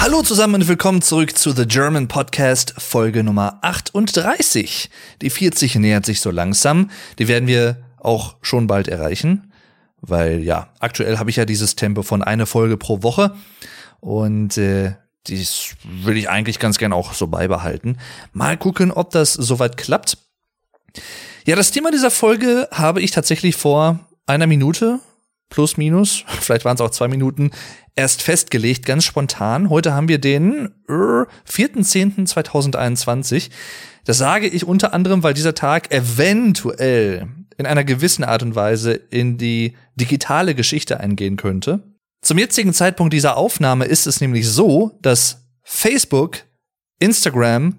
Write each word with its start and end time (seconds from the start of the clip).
Hallo 0.00 0.22
zusammen 0.22 0.54
und 0.54 0.66
willkommen 0.66 1.02
zurück 1.02 1.36
zu 1.36 1.50
The 1.50 1.66
German 1.66 2.08
Podcast, 2.08 2.72
Folge 2.78 3.22
Nummer 3.22 3.58
38. 3.60 4.88
Die 5.20 5.28
40 5.28 5.74
nähert 5.74 6.06
sich 6.06 6.22
so 6.22 6.30
langsam. 6.30 6.90
Die 7.18 7.28
werden 7.28 7.46
wir 7.46 7.84
auch 7.98 8.36
schon 8.40 8.66
bald 8.66 8.88
erreichen, 8.88 9.52
weil 10.00 10.42
ja, 10.42 10.72
aktuell 10.78 11.18
habe 11.18 11.28
ich 11.28 11.36
ja 11.36 11.44
dieses 11.44 11.76
Tempo 11.76 12.02
von 12.02 12.22
einer 12.22 12.46
Folge 12.46 12.78
pro 12.78 13.02
Woche 13.02 13.36
und 14.00 14.56
äh, 14.56 14.94
dies 15.26 15.74
will 15.84 16.16
ich 16.16 16.30
eigentlich 16.30 16.58
ganz 16.58 16.78
gern 16.78 16.94
auch 16.94 17.12
so 17.12 17.26
beibehalten. 17.26 17.98
Mal 18.32 18.56
gucken, 18.56 18.92
ob 18.92 19.10
das 19.10 19.34
soweit 19.34 19.76
klappt. 19.76 20.16
Ja, 21.44 21.56
das 21.56 21.72
Thema 21.72 21.90
dieser 21.90 22.10
Folge 22.10 22.68
habe 22.72 23.02
ich 23.02 23.10
tatsächlich 23.10 23.54
vor 23.54 24.00
einer 24.24 24.46
Minute 24.46 25.00
plus 25.50 25.76
minus, 25.76 26.24
vielleicht 26.40 26.64
waren 26.64 26.76
es 26.76 26.80
auch 26.80 26.90
zwei 26.90 27.08
Minuten, 27.08 27.50
erst 27.94 28.22
festgelegt, 28.22 28.86
ganz 28.86 29.04
spontan. 29.04 29.68
Heute 29.68 29.92
haben 29.92 30.08
wir 30.08 30.18
den 30.18 30.70
äh, 30.88 31.26
4.10.2021. 31.48 33.50
Das 34.04 34.16
sage 34.16 34.46
ich 34.46 34.66
unter 34.66 34.94
anderem, 34.94 35.22
weil 35.22 35.34
dieser 35.34 35.54
Tag 35.54 35.92
eventuell 35.92 37.28
in 37.58 37.66
einer 37.66 37.84
gewissen 37.84 38.24
Art 38.24 38.42
und 38.42 38.54
Weise 38.54 38.92
in 38.92 39.36
die 39.36 39.76
digitale 39.94 40.54
Geschichte 40.54 40.98
eingehen 40.98 41.36
könnte. 41.36 41.82
Zum 42.22 42.38
jetzigen 42.38 42.72
Zeitpunkt 42.72 43.12
dieser 43.12 43.36
Aufnahme 43.36 43.84
ist 43.84 44.06
es 44.06 44.22
nämlich 44.22 44.48
so, 44.48 44.98
dass 45.02 45.50
Facebook, 45.62 46.38
Instagram, 46.98 47.78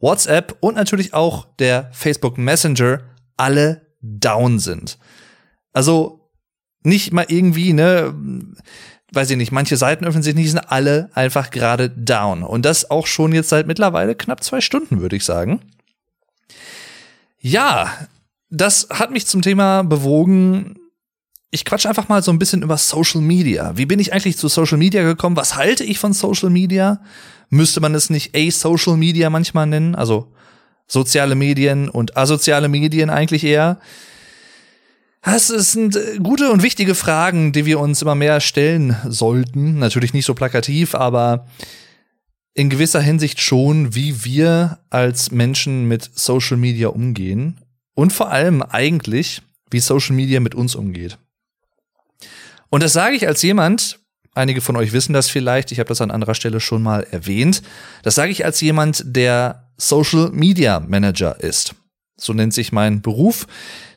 WhatsApp 0.00 0.56
und 0.60 0.76
natürlich 0.76 1.14
auch 1.14 1.46
der 1.56 1.90
Facebook 1.92 2.38
Messenger 2.38 3.00
alle 3.36 3.86
down 4.00 4.58
sind. 4.58 4.98
Also 5.72 6.17
nicht 6.82 7.12
mal 7.12 7.26
irgendwie, 7.28 7.72
ne, 7.72 8.14
weiß 9.12 9.30
ich 9.30 9.36
nicht, 9.36 9.52
manche 9.52 9.76
Seiten 9.76 10.04
öffnen 10.04 10.22
sich 10.22 10.34
nicht, 10.34 10.50
sind 10.50 10.70
alle 10.70 11.10
einfach 11.14 11.50
gerade 11.50 11.90
down. 11.90 12.42
Und 12.42 12.64
das 12.64 12.90
auch 12.90 13.06
schon 13.06 13.32
jetzt 13.32 13.48
seit 13.48 13.66
mittlerweile 13.66 14.14
knapp 14.14 14.42
zwei 14.42 14.60
Stunden, 14.60 15.00
würde 15.00 15.16
ich 15.16 15.24
sagen. 15.24 15.60
Ja, 17.40 17.92
das 18.50 18.88
hat 18.90 19.10
mich 19.10 19.26
zum 19.26 19.42
Thema 19.42 19.82
bewogen. 19.82 20.76
Ich 21.50 21.64
quatsch 21.64 21.86
einfach 21.86 22.08
mal 22.08 22.22
so 22.22 22.30
ein 22.30 22.38
bisschen 22.38 22.62
über 22.62 22.76
Social 22.76 23.20
Media. 23.20 23.76
Wie 23.76 23.86
bin 23.86 24.00
ich 24.00 24.12
eigentlich 24.12 24.36
zu 24.36 24.48
Social 24.48 24.78
Media 24.78 25.02
gekommen? 25.02 25.36
Was 25.36 25.56
halte 25.56 25.84
ich 25.84 25.98
von 25.98 26.12
Social 26.12 26.50
Media? 26.50 27.00
Müsste 27.48 27.80
man 27.80 27.94
es 27.94 28.10
nicht 28.10 28.36
A-Social 28.36 28.96
Media 28.96 29.30
manchmal 29.30 29.66
nennen? 29.66 29.94
Also 29.94 30.32
soziale 30.86 31.34
Medien 31.34 31.88
und 31.88 32.16
asoziale 32.16 32.68
Medien 32.68 33.08
eigentlich 33.08 33.44
eher. 33.44 33.78
Das 35.30 35.48
sind 35.48 35.94
äh, 35.94 36.16
gute 36.22 36.50
und 36.50 36.62
wichtige 36.62 36.94
Fragen, 36.94 37.52
die 37.52 37.66
wir 37.66 37.80
uns 37.80 38.00
immer 38.00 38.14
mehr 38.14 38.40
stellen 38.40 38.96
sollten. 39.06 39.78
Natürlich 39.78 40.14
nicht 40.14 40.24
so 40.24 40.32
plakativ, 40.32 40.94
aber 40.94 41.46
in 42.54 42.70
gewisser 42.70 43.02
Hinsicht 43.02 43.38
schon, 43.38 43.94
wie 43.94 44.24
wir 44.24 44.78
als 44.88 45.30
Menschen 45.30 45.86
mit 45.86 46.10
Social 46.14 46.56
Media 46.56 46.88
umgehen 46.88 47.60
und 47.94 48.14
vor 48.14 48.30
allem 48.30 48.62
eigentlich, 48.62 49.42
wie 49.70 49.80
Social 49.80 50.16
Media 50.16 50.40
mit 50.40 50.54
uns 50.54 50.74
umgeht. 50.74 51.18
Und 52.70 52.82
das 52.82 52.94
sage 52.94 53.14
ich 53.14 53.28
als 53.28 53.42
jemand, 53.42 53.98
einige 54.34 54.62
von 54.62 54.76
euch 54.76 54.92
wissen 54.92 55.12
das 55.12 55.28
vielleicht, 55.28 55.72
ich 55.72 55.78
habe 55.78 55.88
das 55.88 56.00
an 56.00 56.10
anderer 56.10 56.34
Stelle 56.34 56.58
schon 56.58 56.82
mal 56.82 57.06
erwähnt, 57.10 57.62
das 58.02 58.14
sage 58.14 58.32
ich 58.32 58.46
als 58.46 58.62
jemand, 58.62 59.02
der 59.04 59.68
Social 59.76 60.30
Media 60.30 60.80
Manager 60.80 61.38
ist. 61.38 61.74
So 62.16 62.32
nennt 62.32 62.52
sich 62.52 62.72
mein 62.72 63.00
Beruf. 63.00 63.46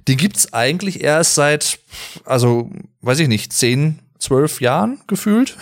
Die 0.07 0.17
gibt's 0.17 0.53
eigentlich 0.53 1.03
erst 1.03 1.35
seit, 1.35 1.79
also 2.25 2.71
weiß 3.01 3.19
ich 3.19 3.27
nicht, 3.27 3.53
zehn, 3.53 3.99
zwölf 4.19 4.61
Jahren 4.61 5.01
gefühlt. 5.07 5.57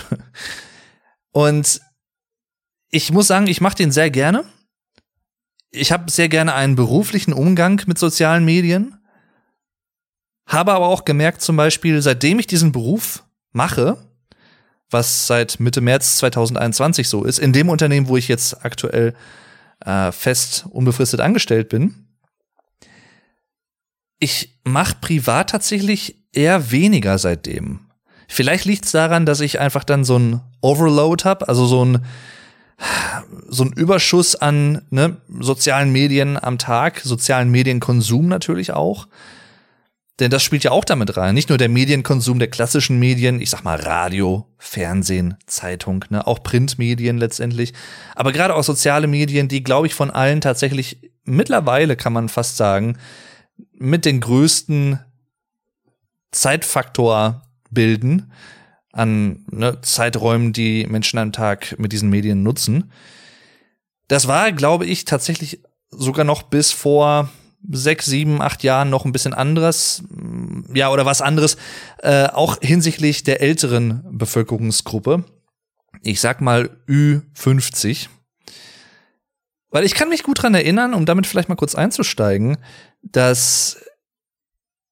Und 1.31 1.81
ich 2.91 3.11
muss 3.11 3.27
sagen, 3.27 3.47
ich 3.47 3.61
mache 3.61 3.75
den 3.75 3.91
sehr 3.91 4.09
gerne. 4.09 4.45
Ich 5.72 5.91
habe 5.91 6.09
sehr 6.09 6.29
gerne 6.29 6.53
einen 6.53 6.75
beruflichen 6.75 7.33
Umgang 7.33 7.81
mit 7.85 8.00
sozialen 8.00 8.45
Medien. 8.45 8.95
Habe 10.47 10.73
aber 10.73 10.88
auch 10.88 11.06
gemerkt, 11.06 11.41
zum 11.41 11.56
Beispiel, 11.56 12.01
seitdem 12.01 12.39
ich 12.39 12.47
diesen 12.47 12.71
Beruf 12.71 13.23
mache, 13.51 13.97
was 14.89 15.27
seit 15.27 15.59
Mitte 15.59 15.81
März 15.81 16.17
2021 16.17 17.07
so 17.07 17.23
ist, 17.23 17.38
in 17.38 17.53
dem 17.53 17.69
Unternehmen, 17.69 18.07
wo 18.07 18.17
ich 18.17 18.27
jetzt 18.27 18.66
aktuell 18.66 19.13
äh, 19.85 20.11
fest 20.11 20.66
unbefristet 20.71 21.19
angestellt 21.19 21.69
bin, 21.69 22.08
ich 24.19 24.59
mache 24.63 24.97
privat 25.02 25.50
tatsächlich 25.50 26.16
eher 26.34 26.72
weniger 26.72 27.18
seitdem. 27.18 27.80
Vielleicht 28.28 28.66
liegt 28.66 28.85
es 28.85 28.91
daran, 28.91 29.25
dass 29.25 29.40
ich 29.40 29.59
einfach 29.59 29.84
dann 29.84 30.03
so 30.03 30.18
ein 30.19 30.41
Overload 30.62 31.24
habe, 31.24 31.47
also 31.47 31.66
so 31.66 31.84
ein 31.84 32.06
so 33.50 33.63
ein 33.63 33.74
Überschuss 33.74 34.35
an 34.35 34.84
ne, 34.90 35.18
sozialen 35.40 35.91
Medien 35.91 36.41
am 36.41 36.57
Tag, 36.57 37.02
sozialen 37.03 37.50
Medienkonsum 37.50 38.30
natürlich 38.30 38.72
auch. 38.72 39.07
Denn 40.19 40.31
das 40.31 40.44
spielt 40.44 40.63
ja 40.63 40.72
auch 40.72 40.84
damit 40.84 41.16
rein. 41.16 41.34
Nicht 41.34 41.50
nur 41.50 41.57
der 41.57 41.69
Medienkonsum 41.69 42.40
der 42.40 42.50
klassischen 42.50 43.00
Medien, 43.00 43.41
ich 43.41 43.50
sag 43.50 43.63
mal 43.63 43.80
Radio, 43.80 44.46
Fernsehen, 44.57 45.36
Zeitung, 45.46 46.06
ne, 46.09 46.25
auch 46.28 46.44
Printmedien 46.44 47.18
letztendlich. 47.18 47.74
Aber 48.16 48.31
gerade 48.31 48.56
auch 48.56 48.63
soziale 48.63 49.07
Medien, 49.07 49.47
die, 49.47 49.63
glaube 49.63 49.88
ich, 49.88 49.94
von 49.94 50.12
allen 50.12 50.41
tatsächlich 50.41 51.01
mittlerweile, 51.24 51.96
kann 51.96 52.13
man 52.13 52.30
fast 52.30 52.57
sagen, 52.57 52.97
mit 53.79 54.06
den 54.06 54.19
größten 54.19 55.00
Zeitfaktor 56.31 57.41
bilden 57.72 58.31
an 58.91 59.45
ne, 59.50 59.81
Zeiträumen, 59.81 60.53
die 60.53 60.85
Menschen 60.88 61.19
am 61.19 61.31
Tag 61.31 61.75
mit 61.79 61.91
diesen 61.91 62.09
Medien 62.09 62.44
nutzen. 62.44 62.91
Das 64.07 64.28
war, 64.28 64.51
glaube 64.51 64.85
ich, 64.85 65.06
tatsächlich 65.06 65.62
sogar 65.91 66.25
noch 66.25 66.44
bis 66.44 66.72
vor 66.72 67.29
sechs, 67.68 68.06
sieben, 68.06 68.41
acht 68.41 68.63
Jahren 68.63 68.89
noch 68.89 69.06
ein 69.06 69.12
bisschen 69.12 69.34
anderes, 69.34 70.03
ja, 70.73 70.89
oder 70.89 71.06
was 71.06 71.22
anderes, 71.22 71.57
äh, 72.00 72.28
auch 72.28 72.57
hinsichtlich 72.62 73.23
der 73.23 73.41
älteren 73.41 74.03
Bevölkerungsgruppe. 74.12 75.25
Ich 76.01 76.22
sag 76.22 76.41
mal 76.41 76.69
Ü50. 76.88 78.07
Weil 79.72 79.84
ich 79.85 79.94
kann 79.94 80.09
mich 80.09 80.23
gut 80.23 80.41
dran 80.41 80.56
erinnern, 80.56 80.94
um 80.94 81.06
damit 81.06 81.28
vielleicht 81.28 81.50
mal 81.50 81.56
kurz 81.56 81.75
einzusteigen, 81.75 82.57
dass 83.01 83.77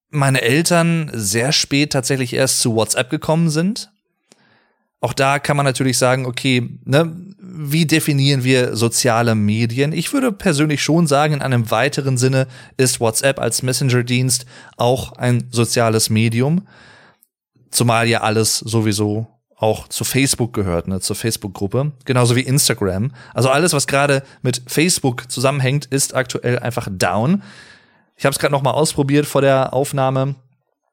meine 0.10 0.42
Eltern 0.42 1.12
sehr 1.14 1.52
spät 1.52 1.92
tatsächlich 1.92 2.34
erst 2.34 2.62
zu 2.62 2.76
WhatsApp 2.76 3.10
gekommen 3.10 3.50
sind. 3.50 3.92
Auch 5.00 5.14
da 5.14 5.38
kann 5.38 5.58
man 5.58 5.66
natürlich 5.66 5.98
sagen, 5.98 6.26
okay, 6.26 6.80
ne, 6.84 7.16
wie 7.40 7.86
definieren 7.86 8.44
wir 8.44 8.76
soziale 8.76 9.36
Medien? 9.36 9.94
Ich 9.94 10.12
würde 10.12 10.32
persönlich 10.32 10.82
schon 10.82 11.06
sagen, 11.06 11.36
in 11.36 11.42
einem 11.42 11.70
weiteren 11.70 12.18
Sinne 12.18 12.48
ist 12.78 13.00
WhatsApp 13.00 13.40
als 13.40 13.62
Messenger-Dienst 13.62 14.46
auch 14.76 15.12
ein 15.14 15.48
soziales 15.52 16.10
Medium. 16.10 16.68
Zumal 17.70 18.08
ja 18.08 18.22
alles 18.22 18.58
sowieso 18.58 19.28
auch 19.56 19.88
zu 19.88 20.04
Facebook 20.04 20.54
gehört, 20.54 20.88
ne, 20.88 21.00
zur 21.00 21.16
Facebook-Gruppe, 21.16 21.92
genauso 22.06 22.36
wie 22.36 22.42
Instagram. 22.42 23.12
Also 23.34 23.50
alles, 23.50 23.74
was 23.74 23.88
gerade 23.88 24.24
mit 24.42 24.64
Facebook 24.68 25.30
zusammenhängt, 25.32 25.86
ist 25.86 26.16
aktuell 26.16 26.60
einfach 26.60 26.88
down. 26.92 27.44
Ich 28.18 28.26
habe 28.26 28.34
es 28.34 28.40
gerade 28.40 28.52
noch 28.52 28.64
mal 28.64 28.72
ausprobiert 28.72 29.26
vor 29.26 29.42
der 29.42 29.74
Aufnahme. 29.74 30.36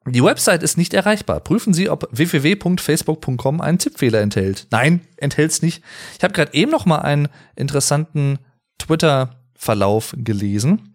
Die 0.07 0.23
Website 0.23 0.61
ist 0.61 0.77
nicht 0.77 0.93
erreichbar. 0.93 1.39
Prüfen 1.39 1.73
Sie, 1.73 1.89
ob 1.89 2.07
www.facebook.com 2.11 3.59
einen 3.59 3.79
Tippfehler 3.79 4.21
enthält. 4.21 4.67
Nein, 4.69 5.01
enthält 5.17 5.51
es 5.51 5.61
nicht. 5.63 5.83
Ich 6.17 6.23
habe 6.23 6.33
gerade 6.33 6.53
eben 6.53 6.69
noch 6.69 6.85
mal 6.85 6.99
einen 6.99 7.27
interessanten 7.55 8.37
Twitter-Verlauf 8.77 10.13
gelesen, 10.15 10.93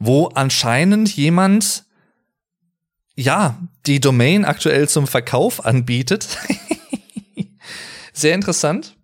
wo 0.00 0.26
anscheinend 0.34 1.14
jemand 1.14 1.84
ja 3.14 3.60
die 3.86 4.00
Domain 4.00 4.44
aktuell 4.44 4.88
zum 4.88 5.06
Verkauf 5.06 5.64
anbietet. 5.64 6.26
Sehr 8.12 8.34
interessant. 8.34 8.96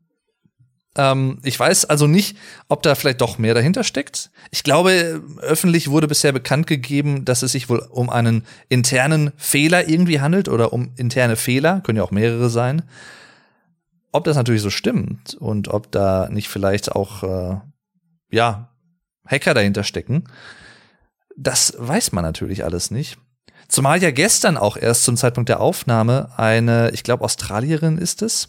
Ähm, 0.97 1.39
ich 1.43 1.59
weiß 1.59 1.85
also 1.85 2.07
nicht, 2.07 2.37
ob 2.69 2.83
da 2.83 2.95
vielleicht 2.95 3.21
doch 3.21 3.39
mehr 3.39 3.55
dahinter 3.55 3.85
steckt. 3.85 4.31
Ich 4.51 4.65
glaube, 4.65 5.23
öffentlich 5.39 5.91
wurde 5.91 6.09
bisher 6.09 6.33
bekannt 6.33 6.67
gegeben, 6.67 7.25
dass 7.25 7.43
es 7.43 7.53
sich 7.53 7.69
wohl 7.69 7.81
um 7.91 8.11
einen 8.11 8.45
internen 8.69 9.33
Fehler 9.37 9.89
irgendwie 9.89 10.21
handelt 10.21 10.49
oder 10.49 10.73
um 10.73 10.93
interne 10.97 11.37
Fehler, 11.37 11.81
können 11.83 11.99
ja 11.99 12.05
auch 12.05 12.11
mehrere 12.11 12.49
sein. 12.49 12.83
Ob 14.13 14.25
das 14.25 14.37
natürlich 14.37 14.63
so 14.63 14.71
stimmt 14.71 15.35
und 15.35 15.69
ob 15.69 15.93
da 15.93 16.29
nicht 16.31 16.49
vielleicht 16.49 16.93
auch, 16.93 17.23
äh, 17.23 17.61
ja, 18.31 18.71
Hacker 19.27 19.55
dahinter 19.55 19.85
stecken, 19.85 20.25
das 21.37 21.75
weiß 21.77 22.13
man 22.13 22.25
natürlich 22.25 22.65
alles 22.65 22.91
nicht. 22.91 23.19
Zumal 23.69 24.01
ja 24.03 24.13
gestern 24.13 24.57
auch 24.57 24.77
erst 24.77 25.05
zum 25.05 25.17
Zeitpunkt 25.17 25.49
der 25.49 25.61
Aufnahme 25.61 26.31
eine, 26.37 26.91
ich 26.93 27.03
glaube, 27.03 27.25
Australierin 27.25 27.99
ist 27.99 28.23
es, 28.23 28.49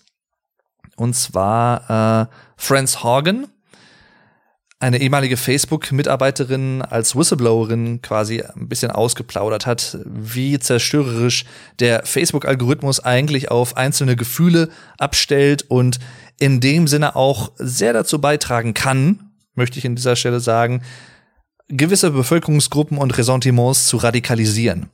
und 0.98 1.16
zwar 1.16 2.28
äh, 2.30 2.36
Franz 2.58 3.04
Horgan, 3.04 3.48
eine 4.80 5.00
ehemalige 5.00 5.38
Facebook-Mitarbeiterin 5.38 6.84
als 6.84 7.16
Whistleblowerin 7.16 8.02
quasi 8.02 8.44
ein 8.44 8.68
bisschen 8.68 8.92
ausgeplaudert 8.92 9.66
hat, 9.66 9.98
wie 10.06 10.60
zerstörerisch 10.60 11.46
der 11.80 12.06
Facebook-Algorithmus 12.06 13.00
eigentlich 13.00 13.50
auf 13.50 13.76
einzelne 13.76 14.16
Gefühle 14.16 14.70
abstellt 15.00 15.66
und 15.70 16.00
in 16.40 16.60
dem 16.60 16.88
Sinne 16.88 17.16
auch 17.16 17.52
sehr 17.56 17.94
dazu 17.94 18.22
beitragen 18.22 18.76
kann, 18.76 19.32
möchte 19.56 19.80
ich 19.80 19.86
in 19.86 19.96
dieser 19.96 20.16
Stelle 20.16 20.40
sagen, 20.40 20.84
gewisse 21.68 22.12
Bevölkerungsgruppen 22.12 23.00
und 23.00 23.18
Ressentiments 23.18 23.88
zu 23.88 23.98
radikalisieren. 23.98 24.90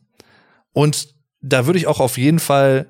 Und 0.71 1.09
da 1.41 1.65
würde 1.65 1.79
ich 1.79 1.87
auch 1.87 1.99
auf 1.99 2.17
jeden 2.17 2.39
Fall 2.39 2.87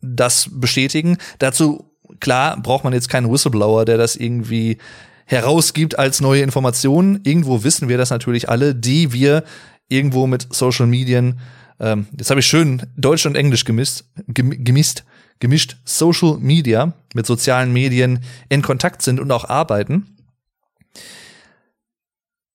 das 0.00 0.48
bestätigen. 0.52 1.18
Dazu, 1.40 1.95
klar, 2.20 2.60
braucht 2.60 2.84
man 2.84 2.92
jetzt 2.92 3.08
keinen 3.08 3.30
Whistleblower, 3.30 3.84
der 3.84 3.98
das 3.98 4.16
irgendwie 4.16 4.78
herausgibt 5.24 5.98
als 5.98 6.20
neue 6.20 6.42
Informationen. 6.42 7.20
Irgendwo 7.24 7.64
wissen 7.64 7.88
wir 7.88 7.98
das 7.98 8.10
natürlich 8.10 8.48
alle, 8.48 8.74
die 8.74 9.12
wir 9.12 9.44
irgendwo 9.88 10.26
mit 10.26 10.46
Social 10.52 10.86
Medien, 10.86 11.38
ähm, 11.78 12.06
jetzt 12.16 12.30
habe 12.30 12.40
ich 12.40 12.46
schön 12.46 12.82
Deutsch 12.96 13.26
und 13.26 13.36
Englisch 13.36 13.64
gemischt, 13.64 14.04
gemischt, 14.26 15.04
gemischt 15.40 15.76
Social 15.84 16.38
Media 16.38 16.94
mit 17.14 17.26
sozialen 17.26 17.72
Medien 17.72 18.20
in 18.48 18.62
Kontakt 18.62 19.02
sind 19.02 19.20
und 19.20 19.30
auch 19.30 19.44
arbeiten. 19.44 20.16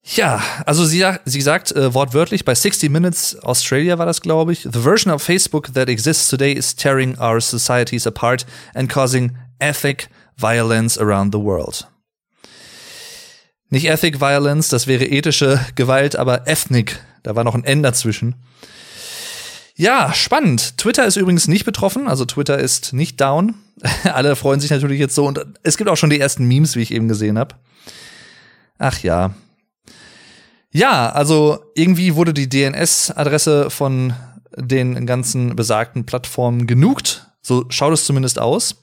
Ja, 0.04 0.42
also 0.66 0.84
sie, 0.84 1.06
sie 1.26 1.42
sagt 1.42 1.72
äh, 1.74 1.94
wortwörtlich 1.94 2.44
bei 2.44 2.56
60 2.56 2.90
Minutes 2.90 3.38
Australia 3.44 4.00
war 4.00 4.08
das, 4.08 4.22
glaube 4.22 4.52
ich. 4.52 4.64
The 4.64 4.80
version 4.80 5.14
of 5.14 5.22
Facebook 5.22 5.74
that 5.76 5.90
exists 5.90 6.28
today 6.28 6.52
is 6.52 6.76
tearing 6.76 7.18
our 7.20 7.40
societies 7.40 8.08
apart 8.08 8.48
and 8.74 8.90
causing 8.90 9.38
ethic 9.62 10.10
violence 10.38 10.98
around 10.98 11.34
the 11.34 11.40
world. 11.40 11.88
Nicht 13.70 13.86
Ethic 13.86 14.20
Violence, 14.20 14.68
das 14.68 14.86
wäre 14.86 15.06
ethische 15.06 15.66
Gewalt, 15.76 16.18
aber 16.18 16.46
Ethnic, 16.46 17.00
da 17.24 17.38
war 17.38 17.46
noch 17.46 17.56
ein 17.56 17.64
N 17.64 17.82
dazwischen. 17.82 18.36
Ja, 19.76 20.14
spannend. 20.14 20.78
Twitter 20.78 21.06
ist 21.06 21.16
übrigens 21.16 21.48
nicht 21.48 21.64
betroffen, 21.64 22.10
also 22.10 22.26
Twitter 22.26 22.60
ist 22.60 22.92
nicht 22.92 23.22
down. 23.22 23.56
Alle 24.04 24.36
freuen 24.36 24.60
sich 24.60 24.72
natürlich 24.72 25.00
jetzt 25.00 25.16
so 25.16 25.26
und 25.26 25.46
es 25.64 25.78
gibt 25.78 25.90
auch 25.90 25.96
schon 25.96 26.10
die 26.10 26.20
ersten 26.20 26.46
Memes, 26.46 26.76
wie 26.76 26.82
ich 26.82 26.94
eben 26.94 27.08
gesehen 27.08 27.40
habe. 27.40 27.56
Ach 28.78 29.00
ja. 29.00 29.34
Ja, 30.72 31.10
also 31.10 31.64
irgendwie 31.74 32.16
wurde 32.16 32.34
die 32.34 32.50
DNS-Adresse 32.50 33.70
von 33.70 34.14
den 34.58 35.06
ganzen 35.06 35.56
besagten 35.56 36.06
Plattformen 36.06 36.68
genugt. 36.68 37.28
So 37.42 37.66
schaut 37.70 37.94
es 37.94 38.06
zumindest 38.06 38.38
aus. 38.38 38.76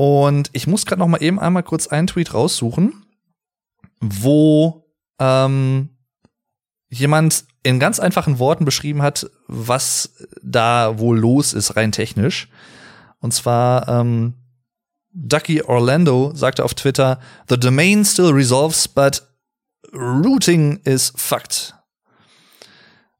Und 0.00 0.48
ich 0.54 0.66
muss 0.66 0.86
gerade 0.86 1.00
noch 1.00 1.08
mal 1.08 1.22
eben 1.22 1.38
einmal 1.38 1.62
kurz 1.62 1.86
einen 1.86 2.06
Tweet 2.06 2.32
raussuchen 2.32 3.04
wo 4.00 4.86
ähm, 5.18 5.90
jemand 6.88 7.44
in 7.62 7.78
ganz 7.78 8.00
einfachen 8.00 8.38
Worten 8.38 8.64
beschrieben 8.64 9.02
hat, 9.02 9.30
was 9.46 10.14
da 10.42 10.98
wohl 10.98 11.18
los 11.18 11.52
ist, 11.52 11.76
rein 11.76 11.92
technisch. 11.92 12.48
Und 13.20 13.34
zwar 13.34 13.86
ähm, 13.88 14.34
Ducky 15.12 15.62
Orlando 15.62 16.32
sagte 16.34 16.64
auf 16.64 16.74
Twitter, 16.74 17.20
The 17.48 17.60
domain 17.60 18.04
still 18.04 18.30
resolves, 18.30 18.88
but 18.88 19.22
routing 19.92 20.80
is 20.84 21.12
fucked. 21.16 21.74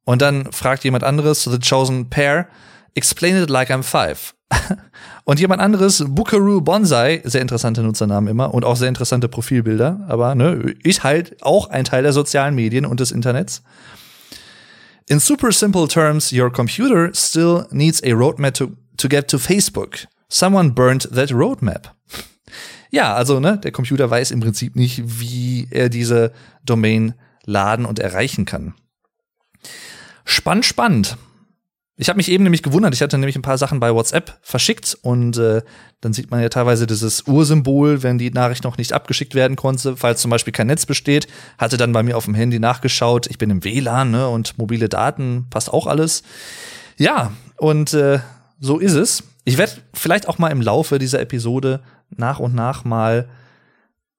Und 0.04 0.22
dann 0.22 0.50
fragt 0.52 0.84
jemand 0.84 1.04
anderes, 1.04 1.44
The 1.44 1.58
Chosen 1.58 2.08
Pair, 2.08 2.48
explain 2.94 3.36
it 3.36 3.50
like 3.50 3.70
I'm 3.70 3.82
five. 3.82 4.34
Und 5.24 5.40
jemand 5.40 5.60
anderes, 5.60 6.04
Bukaru 6.08 6.60
Bonsai, 6.60 7.22
sehr 7.24 7.40
interessante 7.40 7.82
Nutzernamen 7.82 8.28
immer 8.28 8.52
und 8.52 8.64
auch 8.64 8.76
sehr 8.76 8.88
interessante 8.88 9.28
Profilbilder, 9.28 10.04
aber 10.08 10.34
ne, 10.34 10.74
ist 10.82 11.04
halt 11.04 11.36
auch 11.42 11.68
ein 11.70 11.84
Teil 11.84 12.02
der 12.02 12.12
sozialen 12.12 12.54
Medien 12.54 12.84
und 12.86 13.00
des 13.00 13.12
Internets. 13.12 13.62
In 15.06 15.20
super 15.20 15.52
simple 15.52 15.88
terms, 15.88 16.32
your 16.32 16.52
computer 16.52 17.10
still 17.14 17.66
needs 17.70 18.02
a 18.02 18.12
roadmap 18.12 18.54
to, 18.54 18.72
to 18.96 19.08
get 19.08 19.28
to 19.28 19.38
Facebook. 19.38 20.06
Someone 20.28 20.72
burned 20.72 21.08
that 21.14 21.32
roadmap. 21.32 21.94
Ja, 22.92 23.14
also 23.14 23.38
ne, 23.38 23.56
der 23.56 23.70
Computer 23.70 24.10
weiß 24.10 24.32
im 24.32 24.40
Prinzip 24.40 24.74
nicht, 24.74 25.00
wie 25.20 25.68
er 25.70 25.88
diese 25.88 26.32
Domain 26.64 27.14
laden 27.44 27.86
und 27.86 28.00
erreichen 28.00 28.46
kann. 28.46 28.74
Spannend, 30.24 30.64
spannend. 30.64 31.16
Ich 32.00 32.08
habe 32.08 32.16
mich 32.16 32.30
eben 32.30 32.44
nämlich 32.44 32.62
gewundert, 32.62 32.94
ich 32.94 33.02
hatte 33.02 33.18
nämlich 33.18 33.36
ein 33.36 33.42
paar 33.42 33.58
Sachen 33.58 33.78
bei 33.78 33.92
WhatsApp 33.92 34.38
verschickt 34.40 34.96
und 35.02 35.36
äh, 35.36 35.60
dann 36.00 36.14
sieht 36.14 36.30
man 36.30 36.40
ja 36.40 36.48
teilweise 36.48 36.86
dieses 36.86 37.26
Ursymbol, 37.26 38.02
wenn 38.02 38.16
die 38.16 38.30
Nachricht 38.30 38.64
noch 38.64 38.78
nicht 38.78 38.94
abgeschickt 38.94 39.34
werden 39.34 39.54
konnte, 39.54 39.98
falls 39.98 40.22
zum 40.22 40.30
Beispiel 40.30 40.54
kein 40.54 40.68
Netz 40.68 40.86
besteht. 40.86 41.28
Hatte 41.58 41.76
dann 41.76 41.92
bei 41.92 42.02
mir 42.02 42.16
auf 42.16 42.24
dem 42.24 42.32
Handy 42.32 42.58
nachgeschaut, 42.58 43.26
ich 43.26 43.36
bin 43.36 43.50
im 43.50 43.64
WLAN 43.64 44.12
ne, 44.12 44.28
und 44.28 44.56
mobile 44.56 44.88
Daten, 44.88 45.48
passt 45.50 45.70
auch 45.70 45.86
alles. 45.86 46.22
Ja, 46.96 47.32
und 47.58 47.92
äh, 47.92 48.20
so 48.58 48.78
ist 48.78 48.94
es. 48.94 49.22
Ich 49.44 49.58
werde 49.58 49.74
vielleicht 49.92 50.26
auch 50.26 50.38
mal 50.38 50.48
im 50.48 50.62
Laufe 50.62 50.98
dieser 50.98 51.20
Episode 51.20 51.82
nach 52.08 52.38
und 52.38 52.54
nach 52.54 52.82
mal 52.82 53.28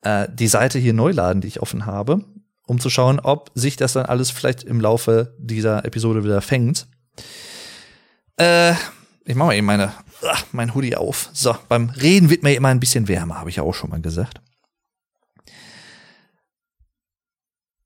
äh, 0.04 0.28
die 0.32 0.48
Seite 0.48 0.78
hier 0.78 0.94
neu 0.94 1.10
laden, 1.10 1.42
die 1.42 1.48
ich 1.48 1.64
offen 1.64 1.88
habe, 1.88 2.24
um 2.68 2.80
zu 2.80 2.92
schauen, 2.92 3.20
ob 3.20 3.50
sich 3.56 3.76
das 3.76 3.94
dann 3.94 4.06
alles 4.06 4.30
vielleicht 4.30 4.62
im 4.62 4.80
Laufe 4.80 5.34
dieser 5.40 5.84
Episode 5.84 6.24
wieder 6.24 6.42
fängt. 6.42 6.86
Äh, 8.42 8.74
ich 9.26 9.36
mache 9.36 9.48
mal 9.48 9.56
eben 9.56 9.68
meine, 9.68 9.94
ach, 10.28 10.46
mein 10.52 10.74
Hoodie 10.74 10.96
auf. 10.96 11.30
So, 11.32 11.56
beim 11.70 11.90
Reden 11.90 12.30
wird 12.30 12.42
mir 12.42 12.56
immer 12.56 12.70
ein 12.70 12.80
bisschen 12.80 13.08
wärmer, 13.08 13.40
habe 13.40 13.52
ich 13.52 13.58
ja 13.58 13.64
auch 13.64 13.76
schon 13.76 13.92
mal 13.92 14.02
gesagt. 14.02 14.42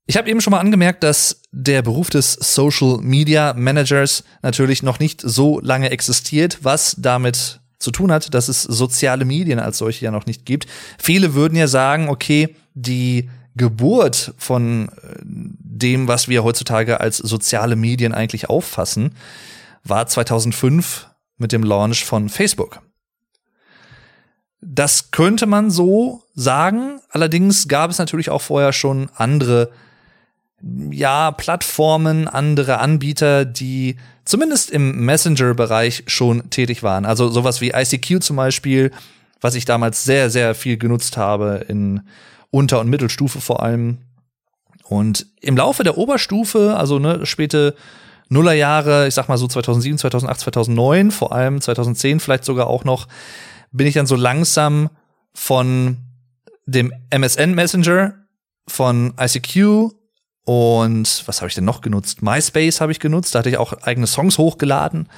Ich 0.06 0.16
habe 0.16 0.30
eben 0.30 0.40
schon 0.40 0.52
mal 0.52 0.60
angemerkt, 0.60 1.02
dass 1.02 1.42
der 1.50 1.82
Beruf 1.82 2.10
des 2.10 2.32
Social 2.32 2.98
Media 3.02 3.52
Managers 3.54 4.24
natürlich 4.40 4.82
noch 4.82 4.98
nicht 4.98 5.20
so 5.20 5.60
lange 5.60 5.90
existiert, 5.90 6.60
was 6.62 6.94
damit 6.96 7.60
zu 7.78 7.90
tun 7.90 8.10
hat, 8.10 8.32
dass 8.32 8.48
es 8.48 8.62
soziale 8.62 9.24
Medien 9.24 9.58
als 9.58 9.78
solche 9.78 10.04
ja 10.06 10.10
noch 10.10 10.26
nicht 10.26 10.46
gibt. 10.46 10.66
Viele 10.98 11.34
würden 11.34 11.58
ja 11.58 11.66
sagen, 11.66 12.08
okay, 12.08 12.56
die 12.74 13.28
Geburt 13.56 14.32
von 14.38 14.88
äh, 14.88 15.18
dem, 15.22 16.08
was 16.08 16.28
wir 16.28 16.44
heutzutage 16.44 17.00
als 17.00 17.18
soziale 17.18 17.76
Medien 17.76 18.14
eigentlich 18.14 18.48
auffassen, 18.48 19.12
war 19.88 20.06
2005 20.06 21.08
mit 21.38 21.52
dem 21.52 21.62
Launch 21.62 22.04
von 22.04 22.28
Facebook. 22.28 22.80
Das 24.60 25.10
könnte 25.10 25.46
man 25.46 25.70
so 25.70 26.22
sagen. 26.34 27.00
Allerdings 27.10 27.68
gab 27.68 27.90
es 27.90 27.98
natürlich 27.98 28.30
auch 28.30 28.42
vorher 28.42 28.72
schon 28.72 29.10
andere, 29.14 29.70
ja, 30.90 31.30
Plattformen, 31.30 32.26
andere 32.26 32.78
Anbieter, 32.78 33.44
die 33.44 33.96
zumindest 34.24 34.70
im 34.70 35.04
Messenger-Bereich 35.04 36.04
schon 36.06 36.50
tätig 36.50 36.82
waren. 36.82 37.04
Also 37.04 37.28
sowas 37.28 37.60
wie 37.60 37.70
ICQ 37.70 38.22
zum 38.22 38.36
Beispiel, 38.36 38.90
was 39.40 39.54
ich 39.54 39.66
damals 39.66 40.04
sehr, 40.04 40.30
sehr 40.30 40.54
viel 40.54 40.78
genutzt 40.78 41.16
habe 41.16 41.64
in 41.68 42.02
Unter- 42.50 42.80
und 42.80 42.88
Mittelstufe 42.88 43.40
vor 43.40 43.62
allem. 43.62 43.98
Und 44.88 45.26
im 45.40 45.56
Laufe 45.56 45.84
der 45.84 45.98
Oberstufe, 45.98 46.76
also 46.76 46.98
ne, 46.98 47.26
späte 47.26 47.74
Nullerjahre, 48.28 49.06
ich 49.06 49.14
sag 49.14 49.28
mal 49.28 49.38
so 49.38 49.46
2007, 49.46 49.98
2008, 49.98 50.40
2009, 50.40 51.10
vor 51.10 51.32
allem 51.32 51.60
2010 51.60 52.20
vielleicht 52.20 52.44
sogar 52.44 52.66
auch 52.66 52.84
noch, 52.84 53.06
bin 53.72 53.86
ich 53.86 53.94
dann 53.94 54.06
so 54.06 54.16
langsam 54.16 54.90
von 55.32 55.98
dem 56.66 56.92
MSN 57.10 57.54
Messenger, 57.54 58.14
von 58.68 59.14
ICQ 59.20 59.92
und 60.44 61.22
was 61.26 61.40
habe 61.40 61.48
ich 61.48 61.54
denn 61.54 61.64
noch 61.64 61.80
genutzt? 61.80 62.22
MySpace 62.22 62.80
habe 62.80 62.92
ich 62.92 63.00
genutzt, 63.00 63.34
da 63.34 63.40
hatte 63.40 63.50
ich 63.50 63.58
auch 63.58 63.72
eigene 63.82 64.06
Songs 64.06 64.38
hochgeladen. 64.38 65.08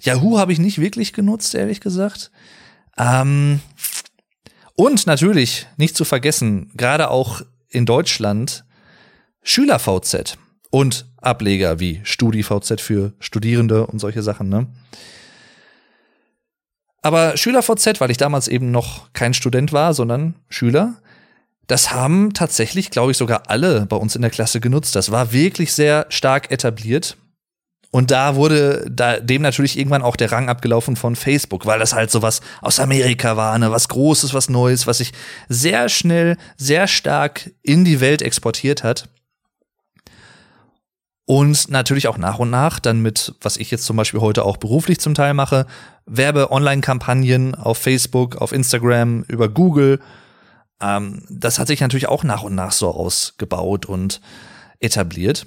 Yahoo 0.00 0.38
habe 0.38 0.52
ich 0.52 0.58
nicht 0.58 0.80
wirklich 0.80 1.12
genutzt, 1.12 1.54
ehrlich 1.54 1.80
gesagt. 1.80 2.30
Ähm, 2.98 3.60
und 4.74 5.06
natürlich, 5.06 5.66
nicht 5.76 5.96
zu 5.96 6.04
vergessen, 6.04 6.70
gerade 6.74 7.10
auch 7.10 7.42
in 7.68 7.86
Deutschland, 7.86 8.64
SchülerVZ 9.42 10.36
und 10.74 11.06
Ableger 11.18 11.78
wie 11.78 12.00
StudiVZ 12.02 12.80
für 12.80 13.12
Studierende 13.20 13.86
und 13.86 14.00
solche 14.00 14.24
Sachen, 14.24 14.48
ne? 14.48 14.66
Aber 17.00 17.36
SchülerVZ, 17.36 18.00
weil 18.00 18.10
ich 18.10 18.16
damals 18.16 18.48
eben 18.48 18.72
noch 18.72 19.12
kein 19.12 19.34
Student 19.34 19.72
war, 19.72 19.94
sondern 19.94 20.34
Schüler, 20.48 20.96
das 21.68 21.92
haben 21.92 22.34
tatsächlich, 22.34 22.90
glaube 22.90 23.12
ich, 23.12 23.16
sogar 23.16 23.44
alle 23.46 23.86
bei 23.86 23.94
uns 23.94 24.16
in 24.16 24.22
der 24.22 24.32
Klasse 24.32 24.58
genutzt. 24.58 24.96
Das 24.96 25.12
war 25.12 25.32
wirklich 25.32 25.72
sehr 25.72 26.06
stark 26.08 26.50
etabliert. 26.50 27.18
Und 27.92 28.10
da 28.10 28.34
wurde 28.34 28.84
da 28.90 29.20
dem 29.20 29.42
natürlich 29.42 29.78
irgendwann 29.78 30.02
auch 30.02 30.16
der 30.16 30.32
Rang 30.32 30.48
abgelaufen 30.48 30.96
von 30.96 31.14
Facebook, 31.14 31.66
weil 31.66 31.78
das 31.78 31.92
halt 31.92 32.10
so 32.10 32.20
was 32.20 32.40
aus 32.60 32.80
Amerika 32.80 33.36
war, 33.36 33.56
ne, 33.60 33.70
was 33.70 33.86
Großes, 33.86 34.34
was 34.34 34.48
Neues, 34.48 34.88
was 34.88 34.98
sich 34.98 35.12
sehr 35.48 35.88
schnell, 35.88 36.36
sehr 36.56 36.88
stark 36.88 37.52
in 37.62 37.84
die 37.84 38.00
Welt 38.00 38.22
exportiert 38.22 38.82
hat. 38.82 39.08
Und 41.26 41.70
natürlich 41.70 42.06
auch 42.08 42.18
nach 42.18 42.38
und 42.38 42.50
nach 42.50 42.78
dann 42.80 43.00
mit, 43.00 43.34
was 43.40 43.56
ich 43.56 43.70
jetzt 43.70 43.86
zum 43.86 43.96
Beispiel 43.96 44.20
heute 44.20 44.44
auch 44.44 44.58
beruflich 44.58 45.00
zum 45.00 45.14
Teil 45.14 45.32
mache, 45.32 45.66
Werbe-Online-Kampagnen 46.04 47.54
auf 47.54 47.78
Facebook, 47.78 48.36
auf 48.36 48.52
Instagram, 48.52 49.24
über 49.28 49.48
Google, 49.48 50.00
Ähm, 50.80 51.24
das 51.30 51.58
hat 51.58 51.68
sich 51.68 51.80
natürlich 51.80 52.08
auch 52.08 52.24
nach 52.24 52.42
und 52.42 52.54
nach 52.54 52.72
so 52.72 52.90
ausgebaut 52.90 53.86
und 53.86 54.20
etabliert. 54.80 55.46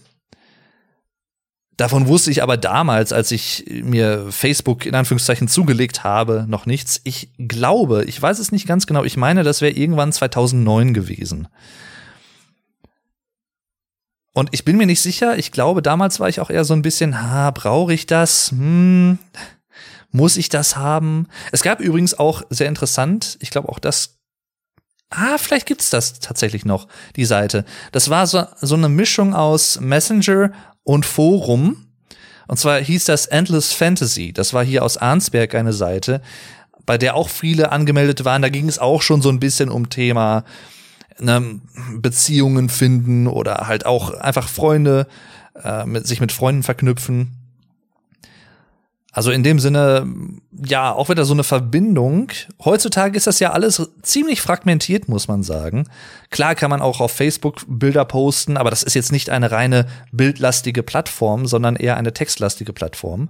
Davon 1.76 2.08
wusste 2.08 2.32
ich 2.32 2.42
aber 2.42 2.58
damals, 2.58 3.14
als 3.14 3.30
ich 3.32 3.66
mir 3.68 4.32
Facebook 4.32 4.86
in 4.88 4.96
Anführungszeichen 4.96 5.48
zugelegt 5.48 6.04
habe, 6.04 6.46
noch 6.48 6.66
nichts. 6.66 7.02
Ich 7.04 7.30
glaube, 7.38 8.04
ich 8.06 8.20
weiß 8.20 8.40
es 8.40 8.52
nicht 8.52 8.68
ganz 8.68 8.88
genau, 8.88 9.04
ich 9.04 9.16
meine, 9.16 9.44
das 9.44 9.62
wäre 9.62 9.74
irgendwann 9.74 10.12
2009 10.12 10.96
gewesen. 10.96 11.48
Und 14.38 14.50
ich 14.52 14.64
bin 14.64 14.78
mir 14.78 14.86
nicht 14.86 15.02
sicher, 15.02 15.40
ich 15.40 15.52
glaube, 15.52 15.82
damals 15.82 16.20
war 16.20 16.30
ich 16.30 16.40
auch 16.40 16.52
eher 16.52 16.64
so 16.64 16.76
ein 16.76 16.84
bisschen, 16.84 17.24
ha, 17.24 17.50
brauche 17.50 17.92
ich 17.92 18.06
das? 18.06 18.52
Hm, 18.52 19.18
muss 20.12 20.38
ich 20.38 20.48
das 20.50 20.76
haben? 20.76 21.26
Es 21.52 21.64
gab 21.64 21.80
übrigens 21.80 22.20
auch 22.20 22.44
sehr 22.52 22.68
interessant, 22.68 23.40
ich 23.42 23.50
glaube 23.50 23.68
auch 23.70 23.80
das 23.80 24.20
Ah, 25.10 25.40
vielleicht 25.40 25.66
gibt's 25.66 25.90
das 25.90 26.20
tatsächlich 26.20 26.66
noch, 26.66 26.88
die 27.16 27.26
Seite. 27.26 27.66
Das 27.92 28.12
war 28.12 28.28
so, 28.28 28.44
so 28.62 28.76
eine 28.76 28.90
Mischung 28.90 29.34
aus 29.34 29.80
Messenger 29.80 30.52
und 30.84 31.08
Forum. 31.08 31.88
Und 32.48 32.60
zwar 32.60 32.80
hieß 32.80 33.06
das 33.06 33.26
Endless 33.26 33.74
Fantasy. 33.74 34.34
Das 34.34 34.54
war 34.54 34.64
hier 34.64 34.84
aus 34.84 34.98
Arnsberg 34.98 35.56
eine 35.56 35.74
Seite, 35.74 36.22
bei 36.86 37.00
der 37.00 37.16
auch 37.16 37.30
viele 37.30 37.72
angemeldet 37.72 38.24
waren. 38.24 38.44
Da 38.44 38.50
ging 38.50 38.70
es 38.70 38.78
auch 38.78 39.02
schon 39.02 39.24
so 39.24 39.30
ein 39.30 39.40
bisschen 39.40 39.70
um 39.70 39.90
Thema 39.90 40.44
ne, 41.20 41.60
Beziehungen 41.96 42.70
finden 42.70 43.28
oder 43.28 43.68
halt 43.68 43.86
auch 43.86 44.14
einfach 44.14 44.48
Freunde, 44.48 45.08
äh, 45.64 45.86
mit, 45.86 46.08
sich 46.08 46.22
mit 46.22 46.32
Freunden 46.32 46.64
verknüpfen. 46.64 47.34
Also 49.18 49.32
in 49.32 49.42
dem 49.42 49.58
Sinne, 49.58 50.06
ja, 50.64 50.94
auch 50.94 51.10
wieder 51.10 51.26
so 51.26 51.34
eine 51.34 51.44
Verbindung. 51.44 52.32
Heutzutage 52.64 53.18
ist 53.18 53.26
das 53.26 53.40
ja 53.40 53.52
alles 53.52 53.82
ziemlich 54.04 54.42
fragmentiert, 54.42 55.10
muss 55.10 55.28
man 55.28 55.42
sagen. 55.42 55.90
Klar 56.30 56.54
kann 56.54 56.70
man 56.70 56.82
auch 56.82 57.02
auf 57.02 57.14
Facebook 57.14 57.64
Bilder 57.68 58.06
posten, 58.06 58.58
aber 58.58 58.70
das 58.70 58.84
ist 58.84 58.94
jetzt 58.94 59.12
nicht 59.12 59.32
eine 59.32 59.50
reine 59.50 59.88
bildlastige 60.12 60.84
Plattform, 60.84 61.48
sondern 61.48 61.76
eher 61.76 61.98
eine 61.98 62.14
textlastige 62.14 62.74
Plattform. 62.74 63.30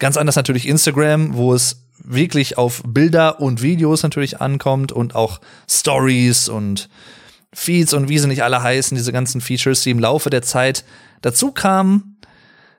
Ganz 0.00 0.16
anders 0.16 0.34
natürlich 0.34 0.66
Instagram, 0.66 1.36
wo 1.36 1.54
es 1.54 1.83
wirklich 1.98 2.58
auf 2.58 2.82
Bilder 2.86 3.40
und 3.40 3.62
Videos 3.62 4.02
natürlich 4.02 4.40
ankommt 4.40 4.92
und 4.92 5.14
auch 5.14 5.40
Stories 5.68 6.48
und 6.48 6.88
Feeds 7.52 7.92
und 7.92 8.08
wie 8.08 8.18
sie 8.18 8.28
nicht 8.28 8.42
alle 8.42 8.62
heißen, 8.62 8.96
diese 8.96 9.12
ganzen 9.12 9.40
Features, 9.40 9.82
die 9.82 9.90
im 9.90 10.00
Laufe 10.00 10.28
der 10.28 10.42
Zeit 10.42 10.84
dazu 11.22 11.52
kamen 11.52 12.14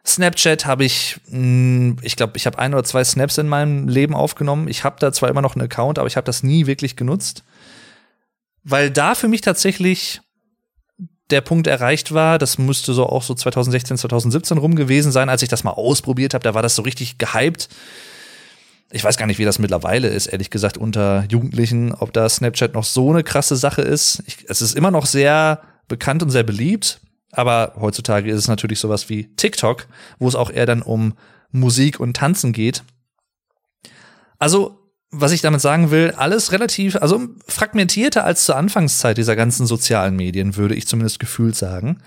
Snapchat 0.05 0.65
habe 0.65 0.85
ich, 0.85 1.17
hm, 1.29 1.97
ich 2.01 2.15
glaube, 2.15 2.33
ich 2.37 2.45
habe 2.45 2.59
ein 2.59 2.73
oder 2.73 2.83
zwei 2.83 3.03
Snaps 3.03 3.37
in 3.37 3.47
meinem 3.47 3.87
Leben 3.87 4.13
aufgenommen. 4.13 4.67
Ich 4.67 4.83
habe 4.83 4.97
da 4.99 5.11
zwar 5.11 5.29
immer 5.29 5.41
noch 5.41 5.55
einen 5.55 5.65
Account, 5.65 5.97
aber 5.97 6.07
ich 6.07 6.15
habe 6.15 6.25
das 6.25 6.43
nie 6.43 6.67
wirklich 6.67 6.95
genutzt, 6.95 7.43
weil 8.63 8.91
da 8.91 9.15
für 9.15 9.27
mich 9.27 9.41
tatsächlich 9.41 10.21
der 11.31 11.41
Punkt 11.41 11.65
erreicht 11.65 12.13
war, 12.13 12.37
das 12.37 12.59
müsste 12.59 12.93
so 12.93 13.07
auch 13.07 13.23
so 13.23 13.33
2016, 13.33 13.97
2017 13.97 14.59
rum 14.59 14.75
gewesen 14.75 15.11
sein, 15.11 15.27
als 15.27 15.41
ich 15.41 15.49
das 15.49 15.63
mal 15.63 15.71
ausprobiert 15.71 16.35
habe, 16.35 16.43
da 16.43 16.53
war 16.53 16.61
das 16.61 16.75
so 16.75 16.83
richtig 16.83 17.17
gehypt. 17.17 17.67
Ich 18.91 19.03
weiß 19.03 19.17
gar 19.17 19.25
nicht, 19.25 19.39
wie 19.39 19.45
das 19.45 19.59
mittlerweile 19.59 20.07
ist, 20.07 20.27
ehrlich 20.27 20.49
gesagt, 20.49 20.77
unter 20.77 21.25
Jugendlichen, 21.29 21.91
ob 21.93 22.13
da 22.13 22.29
Snapchat 22.29 22.73
noch 22.73 22.83
so 22.83 23.09
eine 23.11 23.23
krasse 23.23 23.55
Sache 23.55 23.81
ist. 23.81 24.23
Ich, 24.27 24.45
es 24.47 24.61
ist 24.61 24.75
immer 24.75 24.91
noch 24.91 25.05
sehr 25.05 25.61
bekannt 25.87 26.23
und 26.23 26.29
sehr 26.29 26.43
beliebt, 26.43 26.99
aber 27.31 27.73
heutzutage 27.79 28.29
ist 28.29 28.39
es 28.39 28.47
natürlich 28.47 28.79
sowas 28.79 29.09
wie 29.09 29.35
TikTok, 29.35 29.87
wo 30.19 30.27
es 30.27 30.35
auch 30.35 30.51
eher 30.51 30.65
dann 30.65 30.81
um 30.81 31.15
Musik 31.51 31.99
und 31.99 32.15
Tanzen 32.15 32.53
geht. 32.53 32.83
Also, 34.39 34.79
was 35.11 35.31
ich 35.31 35.41
damit 35.41 35.61
sagen 35.61 35.91
will, 35.91 36.13
alles 36.17 36.51
relativ, 36.51 36.97
also 36.97 37.27
fragmentierter 37.47 38.23
als 38.23 38.45
zur 38.45 38.57
Anfangszeit 38.57 39.17
dieser 39.17 39.35
ganzen 39.35 39.65
sozialen 39.65 40.15
Medien, 40.15 40.55
würde 40.55 40.75
ich 40.75 40.87
zumindest 40.87 41.19
gefühlt 41.19 41.55
sagen. 41.55 42.01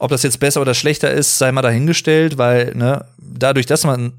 Ob 0.00 0.10
das 0.10 0.22
jetzt 0.22 0.40
besser 0.40 0.62
oder 0.62 0.72
schlechter 0.72 1.10
ist, 1.10 1.36
sei 1.36 1.52
mal 1.52 1.60
dahingestellt, 1.60 2.38
weil 2.38 2.74
ne, 2.74 3.04
dadurch, 3.18 3.66
dass 3.66 3.84
man 3.84 4.14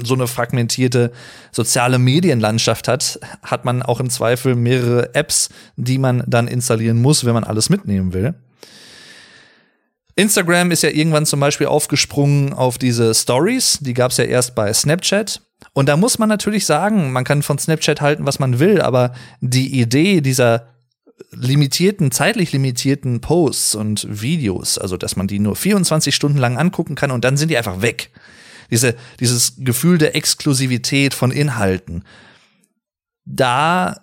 so 0.00 0.14
eine 0.14 0.28
fragmentierte 0.28 1.10
soziale 1.50 1.98
Medienlandschaft 1.98 2.86
hat, 2.86 3.18
hat 3.42 3.64
man 3.64 3.82
auch 3.82 3.98
im 3.98 4.08
Zweifel 4.08 4.54
mehrere 4.54 5.16
Apps, 5.16 5.48
die 5.74 5.98
man 5.98 6.22
dann 6.28 6.46
installieren 6.46 7.02
muss, 7.02 7.24
wenn 7.24 7.34
man 7.34 7.42
alles 7.42 7.70
mitnehmen 7.70 8.12
will. 8.12 8.34
Instagram 10.14 10.70
ist 10.70 10.84
ja 10.84 10.90
irgendwann 10.90 11.26
zum 11.26 11.40
Beispiel 11.40 11.66
aufgesprungen 11.66 12.52
auf 12.52 12.78
diese 12.78 13.12
Stories. 13.12 13.78
Die 13.80 13.94
gab 13.94 14.12
es 14.12 14.18
ja 14.18 14.24
erst 14.24 14.54
bei 14.54 14.72
Snapchat. 14.72 15.42
Und 15.72 15.88
da 15.88 15.96
muss 15.96 16.20
man 16.20 16.28
natürlich 16.28 16.66
sagen, 16.66 17.10
man 17.10 17.24
kann 17.24 17.42
von 17.42 17.58
Snapchat 17.58 18.00
halten, 18.00 18.26
was 18.26 18.38
man 18.38 18.60
will, 18.60 18.80
aber 18.80 19.12
die 19.40 19.80
Idee 19.80 20.20
dieser 20.20 20.68
limitierten, 21.30 22.10
zeitlich 22.10 22.52
limitierten 22.52 23.20
Posts 23.20 23.74
und 23.76 24.06
Videos, 24.22 24.78
also 24.78 24.96
dass 24.96 25.16
man 25.16 25.26
die 25.26 25.38
nur 25.38 25.56
24 25.56 26.14
Stunden 26.14 26.38
lang 26.38 26.58
angucken 26.58 26.94
kann 26.94 27.10
und 27.10 27.24
dann 27.24 27.36
sind 27.36 27.50
die 27.50 27.56
einfach 27.56 27.82
weg. 27.82 28.10
Diese, 28.70 28.96
dieses 29.20 29.54
Gefühl 29.58 29.98
der 29.98 30.16
Exklusivität 30.16 31.14
von 31.14 31.30
Inhalten. 31.30 32.02
Da 33.24 34.00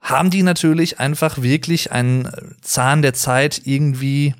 haben 0.00 0.30
die 0.30 0.42
natürlich 0.42 1.00
einfach 1.00 1.42
wirklich 1.42 1.90
einen 1.90 2.30
Zahn 2.62 3.02
der 3.02 3.14
Zeit 3.14 3.62
irgendwie 3.64 4.34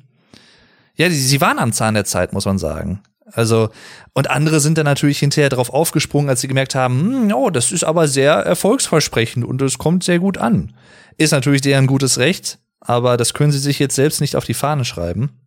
ja, 0.95 1.09
die, 1.09 1.15
sie 1.15 1.41
waren 1.41 1.59
am 1.59 1.73
Zahn 1.73 1.93
der 1.93 2.05
Zeit, 2.05 2.33
muss 2.33 2.45
man 2.45 2.57
sagen. 2.57 3.01
Also, 3.31 3.69
und 4.13 4.29
andere 4.29 4.59
sind 4.59 4.77
dann 4.77 4.85
natürlich 4.85 5.19
hinterher 5.19 5.49
drauf 5.49 5.71
aufgesprungen, 5.71 6.29
als 6.29 6.41
sie 6.41 6.47
gemerkt 6.47 6.75
haben, 6.75 6.99
hm, 6.99 7.33
oh, 7.33 7.49
das 7.49 7.71
ist 7.71 7.83
aber 7.83 8.07
sehr 8.07 8.33
erfolgsversprechend 8.33 9.43
und 9.43 9.61
es 9.61 9.77
kommt 9.77 10.03
sehr 10.03 10.19
gut 10.19 10.37
an. 10.37 10.73
Ist 11.17 11.31
natürlich 11.31 11.61
deren 11.61 11.87
gutes 11.87 12.17
Recht, 12.17 12.59
aber 12.79 13.17
das 13.17 13.33
können 13.33 13.51
sie 13.51 13.59
sich 13.59 13.79
jetzt 13.79 13.95
selbst 13.95 14.21
nicht 14.21 14.35
auf 14.35 14.45
die 14.45 14.53
Fahne 14.53 14.85
schreiben. 14.85 15.39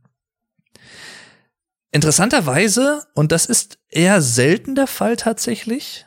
Interessanterweise, 1.91 3.03
und 3.15 3.33
das 3.33 3.47
ist 3.47 3.79
eher 3.89 4.21
selten 4.21 4.75
der 4.75 4.87
Fall 4.87 5.17
tatsächlich, 5.17 6.07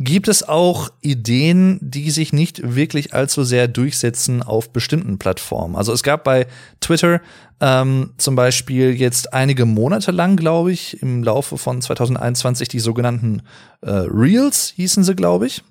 gibt 0.00 0.28
es 0.28 0.48
auch 0.48 0.88
Ideen, 1.02 1.78
die 1.82 2.10
sich 2.10 2.32
nicht 2.32 2.74
wirklich 2.74 3.12
allzu 3.12 3.44
sehr 3.44 3.68
durchsetzen 3.68 4.42
auf 4.42 4.72
bestimmten 4.72 5.18
Plattformen. 5.18 5.76
Also 5.76 5.92
es 5.92 6.02
gab 6.02 6.24
bei 6.24 6.46
Twitter 6.80 7.20
ähm, 7.60 8.14
zum 8.16 8.34
Beispiel 8.34 8.94
jetzt 8.98 9.34
einige 9.34 9.66
Monate 9.66 10.10
lang, 10.10 10.36
glaube 10.36 10.72
ich, 10.72 11.02
im 11.02 11.22
Laufe 11.22 11.58
von 11.58 11.82
2021 11.82 12.68
die 12.68 12.80
sogenannten 12.80 13.42
äh, 13.82 13.90
Reels 13.90 14.72
hießen 14.74 15.04
sie, 15.04 15.14
glaube 15.14 15.46
ich. 15.46 15.62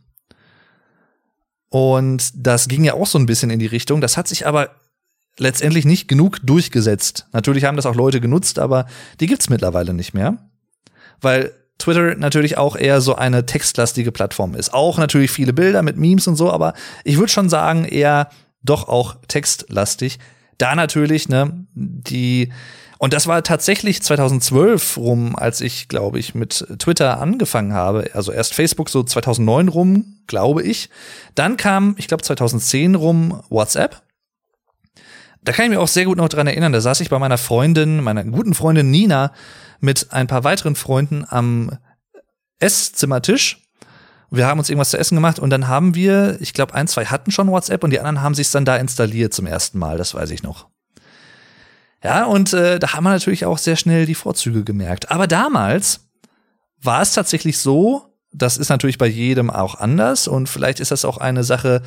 Und 1.69 2.31
das 2.35 2.67
ging 2.67 2.83
ja 2.83 2.95
auch 2.95 3.07
so 3.07 3.19
ein 3.19 3.25
bisschen 3.25 3.51
in 3.51 3.59
die 3.59 3.67
Richtung. 3.67 4.01
Das 4.01 4.17
hat 4.17 4.27
sich 4.27 4.47
aber 4.47 4.71
letztendlich 5.37 5.85
nicht 5.85 6.07
genug 6.07 6.39
durchgesetzt. 6.43 7.27
Natürlich 7.31 7.65
haben 7.65 7.75
das 7.75 7.85
auch 7.85 7.95
Leute 7.95 8.19
genutzt, 8.19 8.59
aber 8.59 8.85
die 9.19 9.27
gibt's 9.27 9.49
mittlerweile 9.49 9.93
nicht 9.93 10.13
mehr. 10.13 10.37
Weil 11.21 11.53
Twitter 11.77 12.15
natürlich 12.15 12.57
auch 12.57 12.75
eher 12.75 13.01
so 13.01 13.15
eine 13.15 13.45
textlastige 13.45 14.11
Plattform 14.11 14.53
ist. 14.53 14.73
Auch 14.73 14.97
natürlich 14.97 15.31
viele 15.31 15.53
Bilder 15.53 15.81
mit 15.81 15.97
Memes 15.97 16.27
und 16.27 16.35
so, 16.35 16.51
aber 16.51 16.73
ich 17.03 17.17
würde 17.17 17.31
schon 17.31 17.49
sagen, 17.49 17.85
eher 17.85 18.29
doch 18.61 18.87
auch 18.87 19.15
textlastig. 19.27 20.19
Da 20.57 20.75
natürlich, 20.75 21.29
ne, 21.29 21.65
die, 21.73 22.51
und 22.99 23.13
das 23.13 23.27
war 23.27 23.41
tatsächlich 23.43 24.03
2012 24.03 24.97
rum, 24.97 25.37
als 25.37 25.61
ich, 25.61 25.87
glaube 25.87 26.19
ich, 26.19 26.35
mit 26.35 26.67
Twitter 26.79 27.21
angefangen 27.21 27.73
habe. 27.73 28.09
Also 28.13 28.33
erst 28.33 28.53
Facebook 28.53 28.89
so 28.89 29.03
2009 29.03 29.69
rum, 29.69 30.17
glaube 30.27 30.63
ich. 30.63 30.89
Dann 31.33 31.55
kam, 31.55 31.95
ich 31.97 32.09
glaube, 32.09 32.23
2010 32.23 32.95
rum 32.95 33.41
WhatsApp. 33.49 34.01
Da 35.41 35.53
kann 35.53 35.63
ich 35.63 35.69
mich 35.69 35.79
auch 35.79 35.87
sehr 35.87 36.03
gut 36.03 36.17
noch 36.17 36.27
dran 36.27 36.47
erinnern. 36.47 36.73
Da 36.73 36.81
saß 36.81 36.99
ich 36.99 37.09
bei 37.09 37.17
meiner 37.17 37.37
Freundin, 37.37 38.03
meiner 38.03 38.25
guten 38.25 38.53
Freundin 38.53 38.91
Nina, 38.91 39.31
mit 39.79 40.07
ein 40.11 40.27
paar 40.27 40.43
weiteren 40.43 40.75
Freunden 40.75 41.25
am 41.25 41.71
Esszimmertisch. 42.59 43.61
Wir 44.29 44.45
haben 44.45 44.59
uns 44.59 44.69
irgendwas 44.69 44.89
zu 44.89 44.99
essen 44.99 45.15
gemacht 45.15 45.39
und 45.39 45.51
dann 45.51 45.69
haben 45.69 45.95
wir, 45.95 46.35
ich 46.41 46.51
glaube, 46.51 46.73
ein, 46.73 46.89
zwei 46.89 47.05
hatten 47.05 47.31
schon 47.31 47.49
WhatsApp 47.49 47.81
und 47.81 47.91
die 47.91 47.99
anderen 47.99 48.21
haben 48.21 48.35
sich 48.35 48.51
dann 48.51 48.65
da 48.65 48.75
installiert 48.75 49.33
zum 49.33 49.47
ersten 49.47 49.79
Mal, 49.79 49.97
das 49.97 50.13
weiß 50.13 50.31
ich 50.31 50.43
noch. 50.43 50.67
Ja, 52.03 52.25
und 52.25 52.53
äh, 52.53 52.79
da 52.79 52.93
haben 52.93 53.03
wir 53.03 53.11
natürlich 53.11 53.45
auch 53.45 53.57
sehr 53.57 53.75
schnell 53.75 54.05
die 54.05 54.15
Vorzüge 54.15 54.63
gemerkt. 54.63 55.11
Aber 55.11 55.27
damals 55.27 56.07
war 56.81 57.01
es 57.01 57.13
tatsächlich 57.13 57.57
so, 57.57 58.05
das 58.31 58.57
ist 58.57 58.69
natürlich 58.69 58.97
bei 58.97 59.07
jedem 59.07 59.49
auch 59.49 59.75
anders 59.75 60.27
und 60.27 60.47
vielleicht 60.47 60.79
ist 60.79 60.91
das 60.91 61.03
auch 61.03 61.17
eine 61.17 61.43
Sache 61.43 61.81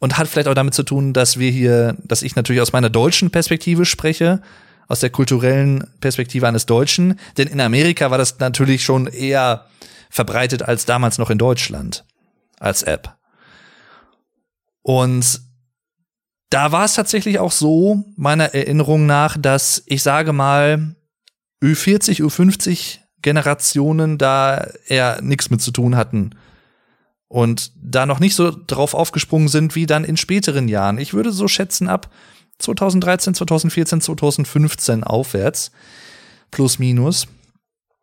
und 0.00 0.18
hat 0.18 0.26
vielleicht 0.26 0.48
auch 0.48 0.54
damit 0.54 0.74
zu 0.74 0.82
tun, 0.82 1.12
dass 1.12 1.38
wir 1.38 1.50
hier, 1.50 1.96
dass 2.02 2.22
ich 2.22 2.34
natürlich 2.34 2.62
aus 2.62 2.72
meiner 2.72 2.90
deutschen 2.90 3.30
Perspektive 3.30 3.84
spreche 3.84 4.40
aus 4.88 5.00
der 5.00 5.10
kulturellen 5.10 5.86
Perspektive 6.00 6.48
eines 6.48 6.66
Deutschen. 6.66 7.20
Denn 7.38 7.46
in 7.46 7.60
Amerika 7.60 8.10
war 8.10 8.18
das 8.18 8.40
natürlich 8.40 8.82
schon 8.82 9.06
eher 9.06 9.66
verbreitet 10.08 10.62
als 10.62 10.84
damals 10.84 11.18
noch 11.18 11.30
in 11.30 11.38
Deutschland 11.38 12.04
als 12.58 12.82
App. 12.82 13.16
Und 14.82 15.40
da 16.50 16.72
war 16.72 16.84
es 16.84 16.94
tatsächlich 16.94 17.38
auch 17.38 17.52
so, 17.52 18.04
meiner 18.16 18.54
Erinnerung 18.54 19.06
nach, 19.06 19.36
dass 19.38 19.82
ich 19.86 20.02
sage 20.02 20.32
mal, 20.32 20.94
Ü40, 21.62 22.20
Ü50 22.22 22.98
Generationen 23.22 24.18
da 24.18 24.68
eher 24.86 25.20
nichts 25.22 25.50
mit 25.50 25.60
zu 25.60 25.70
tun 25.70 25.96
hatten 25.96 26.30
und 27.28 27.72
da 27.76 28.06
noch 28.06 28.18
nicht 28.18 28.34
so 28.34 28.50
drauf 28.66 28.94
aufgesprungen 28.94 29.48
sind 29.48 29.74
wie 29.74 29.86
dann 29.86 30.04
in 30.04 30.16
späteren 30.16 30.68
Jahren. 30.68 30.98
Ich 30.98 31.14
würde 31.14 31.30
so 31.30 31.46
schätzen 31.46 31.88
ab 31.88 32.10
2013, 32.58 33.34
2014, 33.34 34.00
2015 34.00 35.04
aufwärts, 35.04 35.70
plus 36.50 36.78
minus 36.78 37.26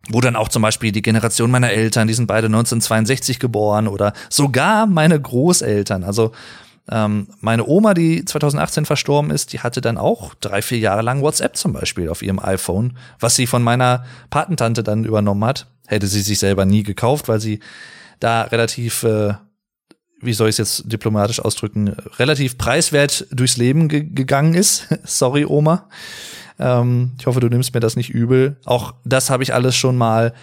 wo 0.10 0.22
dann 0.22 0.38
auch 0.38 0.48
zum 0.48 0.62
Beispiel 0.62 0.94
die 0.94 1.02
Generation 1.02 1.52
meiner 1.52 1.72
Eltern, 1.72 2.08
die 2.08 2.14
sind 2.14 2.28
beide 2.28 2.46
1962 2.46 3.40
geboren 3.40 3.90
oder 3.90 4.14
sogar 4.30 4.86
meine 4.86 5.20
Großeltern. 5.20 6.06
Also 6.06 6.32
ähm, 6.90 7.28
meine 7.42 7.68
Oma, 7.68 7.94
die 7.94 8.24
2018 8.24 8.86
verstorben 8.86 9.32
ist, 9.32 9.52
die 9.52 9.60
hatte 9.60 9.82
dann 9.82 9.98
auch 9.98 10.34
drei, 10.36 10.62
vier 10.62 10.80
Jahre 10.80 11.02
lang 11.02 11.22
WhatsApp 11.22 11.58
zum 11.58 11.74
Beispiel 11.74 12.10
auf 12.10 12.22
ihrem 12.22 12.40
iPhone, 12.40 12.98
was 13.20 13.36
sie 13.36 13.48
von 13.48 13.62
meiner 13.62 14.06
Patentante 14.30 14.84
dann 14.84 15.04
übernommen 15.04 15.44
hat. 15.44 15.68
Hätte 15.88 16.08
sie 16.08 16.22
sich 16.22 16.40
selber 16.40 16.66
nie 16.66 16.84
gekauft, 16.84 17.28
weil 17.28 17.42
sie 17.42 17.60
da 18.20 18.44
relativ, 18.44 19.04
äh, 19.04 19.34
wie 20.22 20.34
soll 20.34 20.50
ich 20.50 20.60
es 20.60 20.80
jetzt 20.80 20.92
diplomatisch 20.92 21.42
ausdrücken, 21.42 21.90
relativ 22.18 22.58
preiswert 22.58 23.28
durchs 23.32 23.58
Leben 23.58 23.90
ge 23.90 24.04
gegangen 24.04 24.54
ist. 24.54 24.88
Sorry, 25.04 25.46
Oma. 25.46 25.90
Ähm, 26.58 27.12
ich 27.20 27.26
hoffe, 27.26 27.42
du 27.42 27.50
nimmst 27.50 27.74
mir 27.74 27.82
das 27.82 27.98
nicht 27.98 28.10
übel. 28.10 28.58
Auch 28.66 28.94
das 29.04 29.30
habe 29.30 29.44
ich 29.44 29.54
alles 29.54 29.76
schon 29.76 29.98
mal 29.98 30.34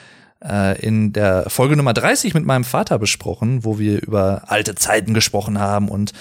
äh, 0.44 0.80
in 0.80 1.12
der 1.12 1.48
Folge 1.48 1.76
Nummer 1.76 1.94
30 1.94 2.34
mit 2.34 2.44
meinem 2.44 2.64
Vater 2.64 2.98
besprochen, 2.98 3.64
wo 3.64 3.78
wir 3.78 4.02
über 4.02 4.42
alte 4.46 4.74
Zeiten 4.74 5.14
gesprochen 5.14 5.58
haben 5.58 5.88
und 5.88 6.12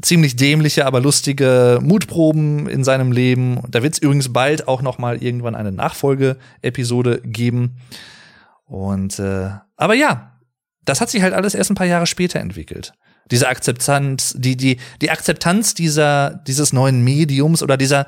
ziemlich 0.00 0.36
dämliche, 0.36 0.86
aber 0.86 1.00
lustige 1.00 1.78
Mutproben 1.82 2.68
in 2.68 2.84
seinem 2.84 3.12
Leben. 3.12 3.60
Da 3.68 3.82
wird 3.82 3.94
es 3.94 3.98
übrigens 4.00 4.32
bald 4.32 4.68
auch 4.68 4.82
noch 4.82 4.98
mal 4.98 5.22
irgendwann 5.22 5.54
eine 5.54 5.72
Nachfolge-Episode 5.72 7.20
geben. 7.24 7.76
Und 8.64 9.18
äh, 9.18 9.50
aber 9.76 9.94
ja, 9.94 10.38
das 10.84 11.00
hat 11.00 11.10
sich 11.10 11.22
halt 11.22 11.34
alles 11.34 11.54
erst 11.54 11.70
ein 11.70 11.76
paar 11.76 11.86
Jahre 11.86 12.06
später 12.06 12.40
entwickelt. 12.40 12.94
Diese 13.30 13.48
Akzeptanz, 13.48 14.34
die 14.36 14.56
die 14.56 14.78
die 15.00 15.10
Akzeptanz 15.10 15.74
dieser 15.74 16.42
dieses 16.46 16.72
neuen 16.72 17.04
Mediums 17.04 17.62
oder 17.62 17.76
dieser 17.76 18.06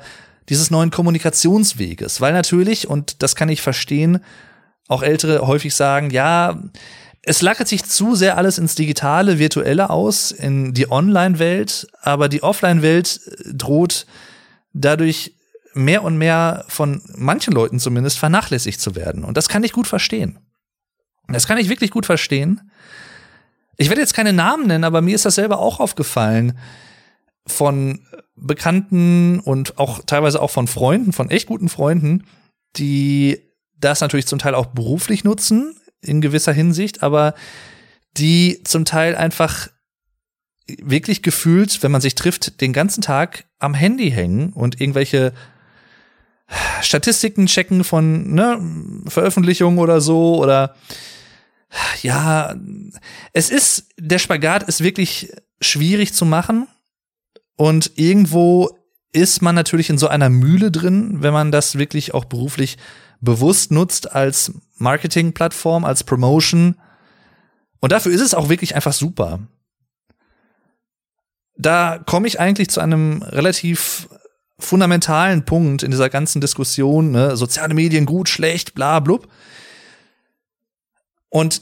dieses 0.49 0.71
neuen 0.71 0.91
Kommunikationsweges. 0.91 2.21
Weil 2.21 2.33
natürlich, 2.33 2.87
und 2.87 3.23
das 3.23 3.35
kann 3.35 3.49
ich 3.49 3.61
verstehen, 3.61 4.19
auch 4.87 5.03
Ältere 5.03 5.47
häufig 5.47 5.73
sagen, 5.75 6.09
ja, 6.09 6.59
es 7.21 7.41
lagert 7.41 7.67
sich 7.67 7.83
zu 7.83 8.15
sehr 8.15 8.37
alles 8.37 8.59
ins 8.59 8.75
Digitale, 8.75 9.39
Virtuelle 9.39 9.89
aus, 9.89 10.31
in 10.31 10.73
die 10.73 10.91
Online-Welt, 10.91 11.87
aber 12.01 12.29
die 12.29 12.43
Offline-Welt 12.43 13.19
äh, 13.25 13.53
droht 13.53 14.05
dadurch 14.73 15.33
mehr 15.73 16.03
und 16.03 16.17
mehr 16.17 16.65
von 16.67 17.01
manchen 17.15 17.53
Leuten 17.53 17.79
zumindest 17.79 18.19
vernachlässigt 18.19 18.79
zu 18.79 18.95
werden. 18.95 19.23
Und 19.23 19.35
das 19.37 19.49
kann 19.49 19.63
ich 19.63 19.73
gut 19.73 19.87
verstehen. 19.87 20.39
Das 21.27 21.47
kann 21.47 21.57
ich 21.57 21.69
wirklich 21.69 21.91
gut 21.91 22.05
verstehen. 22.05 22.71
Ich 23.77 23.89
werde 23.89 24.01
jetzt 24.01 24.13
keine 24.13 24.31
Namen 24.31 24.67
nennen, 24.67 24.83
aber 24.83 25.01
mir 25.01 25.15
ist 25.15 25.25
das 25.25 25.35
selber 25.35 25.59
auch 25.59 25.79
aufgefallen 25.79 26.57
von 27.47 28.05
Bekannten 28.35 29.39
und 29.39 29.77
auch 29.77 30.01
teilweise 30.05 30.41
auch 30.41 30.51
von 30.51 30.67
Freunden, 30.67 31.11
von 31.11 31.29
echt 31.29 31.47
guten 31.47 31.69
Freunden, 31.69 32.25
die 32.77 33.41
das 33.77 34.01
natürlich 34.01 34.27
zum 34.27 34.39
Teil 34.39 34.55
auch 34.55 34.67
beruflich 34.67 35.23
nutzen, 35.23 35.75
in 36.01 36.21
gewisser 36.21 36.53
Hinsicht, 36.53 37.03
aber 37.03 37.33
die 38.17 38.61
zum 38.63 38.85
Teil 38.85 39.15
einfach 39.15 39.69
wirklich 40.67 41.21
gefühlt, 41.21 41.83
wenn 41.83 41.91
man 41.91 42.01
sich 42.01 42.15
trifft, 42.15 42.61
den 42.61 42.73
ganzen 42.73 43.01
Tag 43.01 43.45
am 43.59 43.73
Handy 43.73 44.09
hängen 44.11 44.53
und 44.53 44.81
irgendwelche 44.81 45.33
Statistiken 46.81 47.47
checken 47.47 47.83
von 47.83 48.33
ne, 48.33 48.59
Veröffentlichungen 49.07 49.79
oder 49.79 50.01
so 50.01 50.37
oder 50.37 50.75
ja, 52.01 52.55
es 53.33 53.49
ist, 53.49 53.89
der 53.97 54.19
Spagat 54.19 54.63
ist 54.63 54.81
wirklich 54.81 55.33
schwierig 55.59 56.13
zu 56.13 56.25
machen 56.25 56.67
und 57.57 57.91
irgendwo 57.95 58.77
ist 59.11 59.41
man 59.41 59.55
natürlich 59.55 59.89
in 59.89 59.97
so 59.97 60.07
einer 60.07 60.29
Mühle 60.29 60.71
drin, 60.71 61.21
wenn 61.21 61.33
man 61.33 61.51
das 61.51 61.77
wirklich 61.77 62.13
auch 62.13 62.25
beruflich 62.25 62.77
bewusst 63.25 63.71
nutzt 63.71 64.13
als 64.13 64.53
Marketingplattform, 64.77 65.83
als 65.83 66.05
Promotion. 66.05 66.75
Und 67.81 67.91
dafür 67.91 68.13
ist 68.13 68.21
es 68.21 68.33
auch 68.33 68.47
wirklich 68.47 68.75
einfach 68.75 68.93
super. 68.93 69.39
Da 71.57 71.99
komme 72.05 72.27
ich 72.27 72.39
eigentlich 72.39 72.69
zu 72.69 72.79
einem 72.79 73.21
relativ 73.21 74.07
fundamentalen 74.57 75.43
Punkt 75.43 75.83
in 75.83 75.91
dieser 75.91 76.09
ganzen 76.09 76.39
Diskussion, 76.39 77.11
ne? 77.11 77.35
soziale 77.35 77.73
Medien 77.73 78.05
gut, 78.05 78.29
schlecht, 78.29 78.73
bla 78.73 78.99
blub. 79.01 79.27
Und 81.29 81.61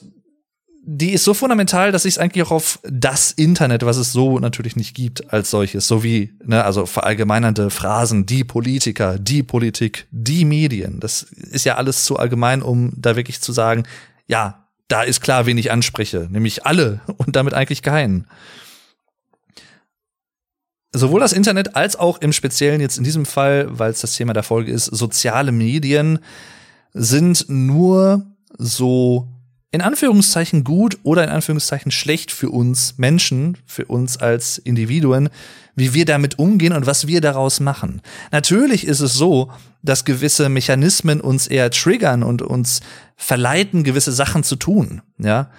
die 0.86 1.12
ist 1.12 1.24
so 1.24 1.34
fundamental, 1.34 1.94
dass 1.94 2.04
ich 2.04 2.16
es 2.16 2.18
eigentlich 2.18 2.46
auch 2.46 2.52
auf 2.52 2.80
das 2.84 3.32
Internet, 3.32 3.86
was 3.86 3.96
es 3.96 4.12
so 4.12 4.40
natürlich 4.40 4.76
nicht 4.76 4.94
gibt, 4.94 5.32
als 5.32 5.50
solches, 5.50 5.88
so 5.88 6.04
wie, 6.04 6.34
ne, 6.44 6.66
also 6.66 6.86
verallgemeinernde 6.86 7.70
Phrasen, 7.70 8.26
die 8.26 8.44
Politiker, 8.44 9.18
die 9.18 9.44
Politik, 9.44 10.08
die 10.12 10.44
Medien, 10.44 11.00
das 11.00 11.24
ist 11.24 11.64
ja 11.64 11.76
alles 11.76 12.04
zu 12.04 12.18
allgemein, 12.18 12.62
um 12.62 12.92
da 12.98 13.16
wirklich 13.16 13.40
zu 13.40 13.54
sagen, 13.54 13.84
ja, 14.28 14.68
da 14.90 15.04
ist 15.04 15.22
klar, 15.22 15.46
wen 15.46 15.58
ich 15.58 15.72
anspreche, 15.72 16.28
nämlich 16.30 16.66
alle 16.66 17.00
und 17.18 17.38
damit 17.38 17.54
eigentlich 17.54 17.82
keinen. 17.82 18.28
Sowohl 20.92 21.22
das 21.22 21.34
Internet 21.34 21.78
als 21.78 21.96
auch 21.96 22.20
im 22.20 22.34
Speziellen 22.34 22.82
jetzt 22.82 22.98
in 22.98 23.06
diesem 23.06 23.26
Fall, 23.26 23.68
weil 23.70 23.92
es 23.92 24.02
das 24.02 24.16
Thema 24.16 24.34
der 24.34 24.44
Folge 24.44 24.72
ist, 24.72 24.86
soziale 24.86 25.54
Medien 25.54 26.20
sind 26.94 27.46
nur 27.48 28.28
so 28.58 29.33
in 29.74 29.82
Anführungszeichen 29.82 30.64
gut 30.64 31.00
oder 31.02 31.24
in 31.24 31.32
Anführungszeichen 31.32 31.92
schlecht 31.92 32.32
für 32.32 32.52
uns 32.52 32.94
Menschen, 32.98 33.58
für 33.66 33.86
uns 33.86 34.18
als 34.18 34.60
Individuen, 34.60 35.30
wie 35.76 35.96
wir 35.96 36.06
damit 36.06 36.38
umgehen 36.38 36.74
und 36.74 36.86
was 36.86 37.08
wir 37.08 37.22
daraus 37.22 37.60
machen. 37.60 38.04
Natürlich 38.32 38.86
ist 38.86 39.00
es 39.00 39.14
so, 39.14 39.52
dass 39.82 40.06
gewisse 40.06 40.48
Mechanismen 40.48 41.20
uns 41.20 41.48
eher 41.48 41.72
triggern 41.72 42.22
und 42.22 42.44
uns 42.44 42.82
verleiten, 43.16 43.84
gewisse 43.84 44.12
Sachen 44.12 44.44
zu 44.44 44.56
tun, 44.56 45.02
ja. 45.18 45.50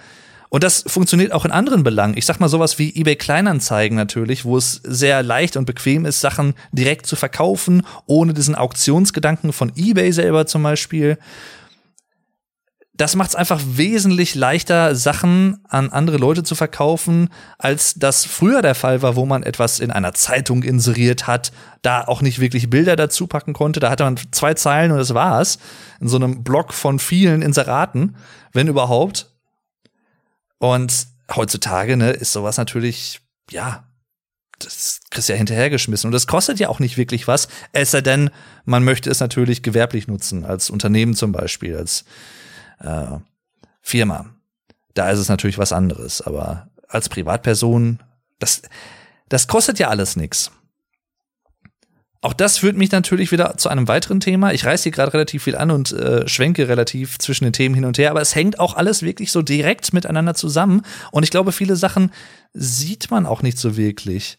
Und 0.49 0.63
das 0.63 0.85
funktioniert 0.87 1.33
auch 1.33 1.45
in 1.45 1.51
anderen 1.51 1.83
Belangen. 1.83 2.17
Ich 2.17 2.27
sag 2.27 2.39
mal 2.39 2.49
sowas 2.49 2.79
wie 2.79 2.95
eBay 2.95 3.17
Kleinanzeigen 3.17 3.97
natürlich, 3.97 4.45
wo 4.45 4.57
es 4.57 4.81
sehr 4.85 5.25
leicht 5.25 5.57
und 5.57 5.65
bequem 5.65 6.07
ist, 6.07 6.21
Sachen 6.21 6.55
direkt 6.71 7.07
zu 7.07 7.17
verkaufen, 7.17 7.83
ohne 8.07 8.35
diesen 8.35 8.55
Auktionsgedanken 8.55 9.53
von 9.53 9.73
eBay 9.75 10.13
selber 10.13 10.47
zum 10.47 10.63
Beispiel 10.63 11.19
das 12.97 13.17
macht 13.17 13.31
es 13.31 13.35
einfach 13.35 13.61
wesentlich 13.65 14.37
leichter, 14.37 14.95
Sachen 14.95 15.59
an 15.69 15.91
andere 15.91 16.17
Leute 16.17 16.45
zu 16.45 16.55
verkaufen, 16.55 17.29
als 17.59 17.95
das 17.95 18.25
früher 18.25 18.63
der 18.63 18.77
Fall 18.77 19.03
war, 19.03 19.17
wo 19.17 19.27
man 19.27 19.43
etwas 19.43 19.81
in 19.81 19.91
einer 19.91 20.15
Zeitung 20.15 20.63
inseriert 20.63 21.27
hat, 21.27 21.51
da 21.83 22.03
auch 22.05 22.23
nicht 22.23 22.39
wirklich 22.39 22.71
Bilder 22.71 22.95
dazu 22.95 23.27
packen 23.27 23.53
konnte. 23.53 23.81
Da 23.81 23.91
hatte 23.91 24.05
man 24.05 24.17
zwei 24.31 24.55
Zeilen 24.55 24.93
und 24.93 24.99
das 24.99 25.13
war's. 25.13 25.59
In 26.01 26.09
so 26.09 26.17
einem 26.17 26.45
Block 26.45 26.73
von 26.73 27.01
vielen 27.01 27.43
Inseraten, 27.43 28.17
wenn 28.53 28.69
überhaupt. 28.69 29.29
Und 30.59 31.09
heutzutage 31.35 31.97
ne, 31.97 32.11
ist 32.11 32.33
sowas 32.33 32.59
natürlich, 32.59 33.21
ja, 33.51 33.89
das 34.61 35.01
kriegst 35.11 35.29
ja 35.29 35.35
hinterhergeschmissen. 35.35 36.07
Und 36.07 36.13
das 36.13 36.29
kostet 36.29 36.61
ja 36.61 36.69
auch 36.69 36.79
nicht 36.79 36.97
wirklich 36.97 37.27
was, 37.27 37.49
es 37.73 37.91
sei 37.91 38.03
denn, 38.03 38.31
man 38.65 38.85
möchte 38.85 39.11
es 39.11 39.19
natürlich 39.19 39.65
gewerblich 39.65 40.07
nutzen, 40.07 40.45
als 40.45 40.71
Unternehmen 40.71 41.15
zum 41.15 41.33
Beispiel, 41.33 41.77
als 41.77 42.05
äh, 42.81 43.19
Firma. 43.81 44.27
Da 44.95 45.11
ist 45.11 45.19
es 45.19 45.29
natürlich 45.29 45.59
was 45.59 45.73
anderes, 45.73 46.21
aber 46.21 46.69
als 46.89 47.09
Privatperson, 47.09 48.01
das, 48.39 48.63
das 49.29 49.49
kostet 49.49 49.79
ja 49.79 49.89
alles 49.89 50.17
nichts. 50.17 50.51
Auch 52.25 52.33
das 52.33 52.57
führt 52.57 52.79
mich 52.79 52.91
natürlich 52.91 53.33
wieder 53.33 53.59
zu 53.59 53.69
einem 53.69 53.87
weiteren 53.87 54.19
Thema. 54.19 54.55
Ich 54.55 54.65
reiße 54.65 54.85
hier 54.85 54.93
gerade 54.93 55.13
relativ 55.13 55.43
viel 55.43 55.57
an 55.57 55.71
und 55.71 55.93
äh, 55.93 56.27
schwenke 56.27 56.69
relativ 56.69 57.19
zwischen 57.19 57.45
den 57.45 57.53
Themen 57.53 57.75
hin 57.75 57.85
und 57.85 57.99
her, 57.99 58.11
aber 58.11 58.23
es 58.23 58.35
hängt 58.35 58.59
auch 58.59 58.77
alles 58.77 59.03
wirklich 59.03 59.31
so 59.31 59.43
direkt 59.43 59.93
miteinander 59.93 60.33
zusammen. 60.33 60.87
Und 61.11 61.25
ich 61.25 61.31
glaube, 61.31 61.53
viele 61.53 61.77
Sachen 61.77 62.13
sieht 62.55 63.11
man 63.11 63.27
auch 63.27 63.43
nicht 63.43 63.59
so 63.59 63.77
wirklich. 63.77 64.39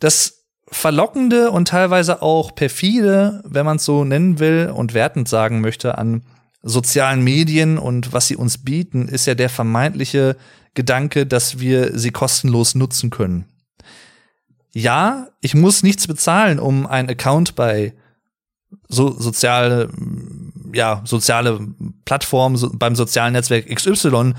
Das 0.00 0.46
Verlockende 0.68 1.52
und 1.52 1.68
teilweise 1.68 2.22
auch 2.22 2.52
perfide, 2.56 3.40
wenn 3.44 3.64
man 3.64 3.76
es 3.76 3.84
so 3.84 4.04
nennen 4.04 4.40
will 4.40 4.72
und 4.74 4.92
wertend 4.92 5.28
sagen 5.28 5.60
möchte, 5.60 5.98
an 5.98 6.22
sozialen 6.66 7.22
Medien 7.22 7.78
und 7.78 8.12
was 8.12 8.26
sie 8.26 8.36
uns 8.36 8.58
bieten, 8.58 9.08
ist 9.08 9.26
ja 9.26 9.34
der 9.34 9.48
vermeintliche 9.48 10.36
Gedanke, 10.74 11.24
dass 11.24 11.60
wir 11.60 11.96
sie 11.98 12.10
kostenlos 12.10 12.74
nutzen 12.74 13.10
können. 13.10 13.46
Ja, 14.72 15.28
ich 15.40 15.54
muss 15.54 15.82
nichts 15.82 16.06
bezahlen, 16.06 16.58
um 16.58 16.86
einen 16.86 17.08
Account 17.08 17.54
bei 17.54 17.94
so 18.88 19.18
soziale, 19.18 19.90
ja, 20.72 21.02
soziale 21.04 21.60
Plattform 22.04 22.56
so, 22.56 22.70
beim 22.72 22.96
sozialen 22.96 23.32
Netzwerk 23.32 23.74
XY 23.74 24.34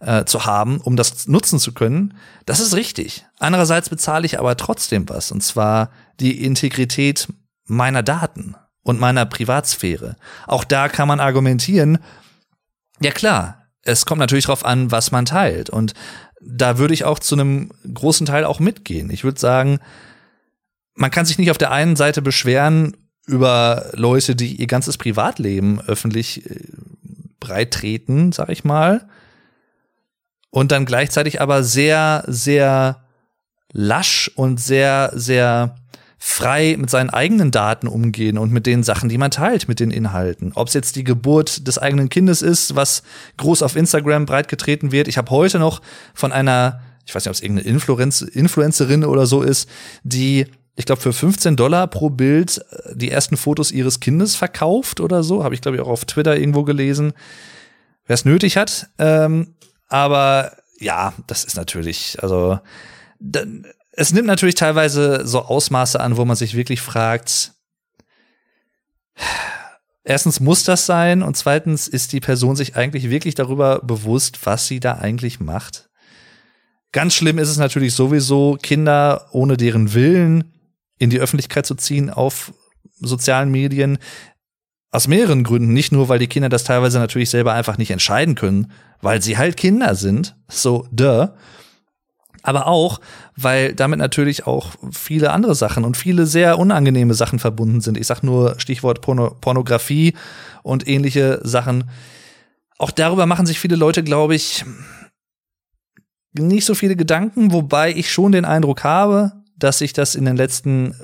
äh, 0.00 0.24
zu 0.24 0.44
haben, 0.44 0.80
um 0.80 0.96
das 0.96 1.28
nutzen 1.28 1.58
zu 1.58 1.72
können. 1.72 2.14
Das 2.44 2.60
ist 2.60 2.74
richtig. 2.74 3.24
Andererseits 3.38 3.88
bezahle 3.88 4.26
ich 4.26 4.38
aber 4.38 4.56
trotzdem 4.56 5.08
was, 5.08 5.32
und 5.32 5.42
zwar 5.42 5.90
die 6.20 6.44
Integrität 6.44 7.28
meiner 7.66 8.02
Daten 8.02 8.56
und 8.88 8.98
meiner 8.98 9.26
Privatsphäre. 9.26 10.16
Auch 10.46 10.64
da 10.64 10.88
kann 10.88 11.08
man 11.08 11.20
argumentieren, 11.20 11.98
ja 13.00 13.10
klar, 13.10 13.66
es 13.82 14.06
kommt 14.06 14.18
natürlich 14.18 14.46
darauf 14.46 14.64
an, 14.64 14.90
was 14.90 15.12
man 15.12 15.26
teilt. 15.26 15.68
Und 15.68 15.92
da 16.40 16.78
würde 16.78 16.94
ich 16.94 17.04
auch 17.04 17.18
zu 17.18 17.34
einem 17.34 17.70
großen 17.92 18.26
Teil 18.26 18.44
auch 18.44 18.60
mitgehen. 18.60 19.10
Ich 19.10 19.24
würde 19.24 19.38
sagen, 19.38 19.78
man 20.94 21.10
kann 21.10 21.26
sich 21.26 21.38
nicht 21.38 21.50
auf 21.50 21.58
der 21.58 21.70
einen 21.70 21.96
Seite 21.96 22.22
beschweren 22.22 22.96
über 23.26 23.90
Leute, 23.92 24.34
die 24.34 24.56
ihr 24.56 24.66
ganzes 24.66 24.96
Privatleben 24.96 25.80
öffentlich 25.82 26.50
äh, 26.50 26.58
breittreten, 27.40 28.32
sag 28.32 28.48
ich 28.48 28.64
mal, 28.64 29.06
und 30.50 30.72
dann 30.72 30.86
gleichzeitig 30.86 31.42
aber 31.42 31.62
sehr, 31.62 32.24
sehr 32.26 33.04
lasch 33.70 34.30
und 34.34 34.58
sehr, 34.58 35.12
sehr 35.14 35.76
frei 36.18 36.76
mit 36.78 36.90
seinen 36.90 37.10
eigenen 37.10 37.52
Daten 37.52 37.86
umgehen 37.86 38.38
und 38.38 38.52
mit 38.52 38.66
den 38.66 38.82
Sachen, 38.82 39.08
die 39.08 39.18
man 39.18 39.30
teilt, 39.30 39.68
mit 39.68 39.78
den 39.78 39.92
Inhalten. 39.92 40.52
Ob 40.54 40.68
es 40.68 40.74
jetzt 40.74 40.96
die 40.96 41.04
Geburt 41.04 41.66
des 41.68 41.78
eigenen 41.78 42.08
Kindes 42.08 42.42
ist, 42.42 42.74
was 42.74 43.04
groß 43.36 43.62
auf 43.62 43.76
Instagram 43.76 44.26
breitgetreten 44.26 44.90
wird. 44.90 45.06
Ich 45.06 45.16
habe 45.16 45.30
heute 45.30 45.60
noch 45.60 45.80
von 46.14 46.32
einer, 46.32 46.80
ich 47.06 47.14
weiß 47.14 47.24
nicht, 47.24 47.28
ob 47.28 47.34
es 47.34 47.40
irgendeine 47.40 47.68
Influenz 47.68 48.20
Influencerin 48.20 49.04
oder 49.04 49.26
so 49.26 49.42
ist, 49.42 49.68
die 50.02 50.46
ich 50.74 50.86
glaube, 50.86 51.02
für 51.02 51.12
15 51.12 51.56
Dollar 51.56 51.88
pro 51.88 52.08
Bild 52.08 52.64
äh, 52.70 52.94
die 52.94 53.10
ersten 53.10 53.36
Fotos 53.36 53.72
ihres 53.72 53.98
Kindes 53.98 54.36
verkauft 54.36 55.00
oder 55.00 55.24
so. 55.24 55.42
Habe 55.42 55.54
ich, 55.54 55.60
glaube 55.60 55.76
ich, 55.76 55.82
auch 55.82 55.88
auf 55.88 56.04
Twitter 56.04 56.36
irgendwo 56.38 56.62
gelesen. 56.62 57.14
Wer 58.06 58.14
es 58.14 58.24
nötig 58.24 58.56
hat. 58.56 58.88
Ähm, 58.98 59.54
aber 59.88 60.52
ja, 60.78 61.14
das 61.26 61.44
ist 61.44 61.56
natürlich, 61.56 62.22
also 62.22 62.60
es 63.98 64.12
nimmt 64.12 64.28
natürlich 64.28 64.54
teilweise 64.54 65.26
so 65.26 65.42
Ausmaße 65.42 65.98
an, 65.98 66.16
wo 66.16 66.24
man 66.24 66.36
sich 66.36 66.54
wirklich 66.54 66.80
fragt, 66.80 67.54
erstens 70.04 70.38
muss 70.38 70.62
das 70.62 70.86
sein 70.86 71.20
und 71.24 71.36
zweitens 71.36 71.88
ist 71.88 72.12
die 72.12 72.20
Person 72.20 72.54
sich 72.54 72.76
eigentlich 72.76 73.10
wirklich 73.10 73.34
darüber 73.34 73.80
bewusst, 73.80 74.46
was 74.46 74.68
sie 74.68 74.78
da 74.78 74.98
eigentlich 74.98 75.40
macht. 75.40 75.90
Ganz 76.92 77.14
schlimm 77.14 77.38
ist 77.38 77.48
es 77.48 77.56
natürlich 77.56 77.92
sowieso, 77.92 78.56
Kinder 78.62 79.26
ohne 79.32 79.56
deren 79.56 79.92
Willen 79.94 80.52
in 80.98 81.10
die 81.10 81.18
Öffentlichkeit 81.18 81.66
zu 81.66 81.74
ziehen 81.74 82.08
auf 82.08 82.52
sozialen 83.00 83.50
Medien. 83.50 83.98
Aus 84.92 85.08
mehreren 85.08 85.42
Gründen. 85.42 85.72
Nicht 85.72 85.90
nur, 85.90 86.08
weil 86.08 86.20
die 86.20 86.28
Kinder 86.28 86.48
das 86.48 86.64
teilweise 86.64 87.00
natürlich 87.00 87.30
selber 87.30 87.52
einfach 87.52 87.78
nicht 87.78 87.90
entscheiden 87.90 88.36
können, 88.36 88.70
weil 89.02 89.20
sie 89.22 89.36
halt 89.36 89.56
Kinder 89.56 89.96
sind. 89.96 90.36
So, 90.48 90.86
duh 90.92 91.30
aber 92.42 92.66
auch, 92.66 93.00
weil 93.40 93.72
damit 93.74 94.00
natürlich 94.00 94.46
auch 94.46 94.72
viele 94.90 95.30
andere 95.30 95.54
Sachen 95.54 95.84
und 95.84 95.96
viele 95.96 96.26
sehr 96.26 96.58
unangenehme 96.58 97.14
Sachen 97.14 97.38
verbunden 97.38 97.80
sind. 97.80 97.96
Ich 97.96 98.08
sag 98.08 98.22
nur 98.22 98.58
Stichwort 98.58 99.00
Porno 99.00 99.36
Pornografie 99.40 100.14
und 100.62 100.88
ähnliche 100.88 101.40
Sachen. 101.44 101.84
Auch 102.78 102.90
darüber 102.90 103.26
machen 103.26 103.46
sich 103.46 103.60
viele 103.60 103.76
Leute, 103.76 104.02
glaube 104.02 104.34
ich, 104.34 104.64
nicht 106.32 106.64
so 106.64 106.74
viele 106.74 106.96
Gedanken, 106.96 107.52
wobei 107.52 107.92
ich 107.92 108.10
schon 108.10 108.32
den 108.32 108.44
Eindruck 108.44 108.82
habe, 108.82 109.32
dass 109.56 109.78
sich 109.78 109.92
das 109.92 110.14
in 110.16 110.24
den 110.24 110.36
letzten 110.36 110.94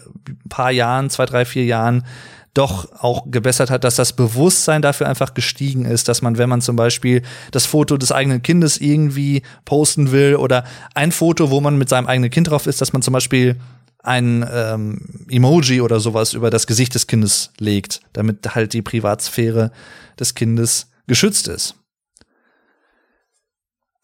paar 0.49 0.73
Jahren, 0.73 1.11
zwei, 1.11 1.27
drei, 1.27 1.44
vier 1.44 1.64
Jahren 1.64 2.05
doch 2.54 2.92
auch 3.02 3.30
gebessert 3.30 3.70
hat, 3.70 3.84
dass 3.84 3.96
das 3.96 4.12
Bewusstsein 4.12 4.80
dafür 4.80 5.08
einfach 5.08 5.34
gestiegen 5.34 5.84
ist, 5.84 6.08
dass 6.08 6.22
man, 6.22 6.38
wenn 6.38 6.48
man 6.48 6.60
zum 6.60 6.76
Beispiel 6.76 7.22
das 7.50 7.66
Foto 7.66 7.96
des 7.96 8.12
eigenen 8.12 8.42
Kindes 8.42 8.78
irgendwie 8.78 9.42
posten 9.64 10.12
will 10.12 10.36
oder 10.36 10.64
ein 10.94 11.12
Foto, 11.12 11.50
wo 11.50 11.60
man 11.60 11.76
mit 11.76 11.88
seinem 11.88 12.06
eigenen 12.06 12.30
Kind 12.30 12.48
drauf 12.48 12.66
ist, 12.66 12.80
dass 12.80 12.92
man 12.92 13.02
zum 13.02 13.12
Beispiel 13.12 13.60
ein 14.04 14.46
ähm, 14.52 15.26
Emoji 15.28 15.80
oder 15.80 15.98
sowas 15.98 16.34
über 16.34 16.50
das 16.50 16.66
Gesicht 16.66 16.94
des 16.94 17.06
Kindes 17.06 17.52
legt, 17.58 18.00
damit 18.12 18.54
halt 18.54 18.72
die 18.72 18.82
Privatsphäre 18.82 19.72
des 20.18 20.34
Kindes 20.34 20.90
geschützt 21.06 21.48
ist. 21.48 21.74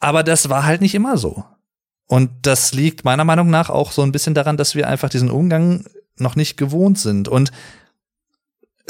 Aber 0.00 0.22
das 0.22 0.48
war 0.48 0.64
halt 0.64 0.80
nicht 0.80 0.94
immer 0.94 1.18
so. 1.18 1.44
Und 2.06 2.30
das 2.42 2.72
liegt 2.72 3.04
meiner 3.04 3.24
Meinung 3.24 3.50
nach 3.50 3.70
auch 3.70 3.92
so 3.92 4.02
ein 4.02 4.10
bisschen 4.10 4.34
daran, 4.34 4.56
dass 4.56 4.74
wir 4.74 4.88
einfach 4.88 5.10
diesen 5.10 5.30
Umgang 5.30 5.84
noch 6.16 6.34
nicht 6.34 6.56
gewohnt 6.56 6.98
sind. 6.98 7.28
Und 7.28 7.52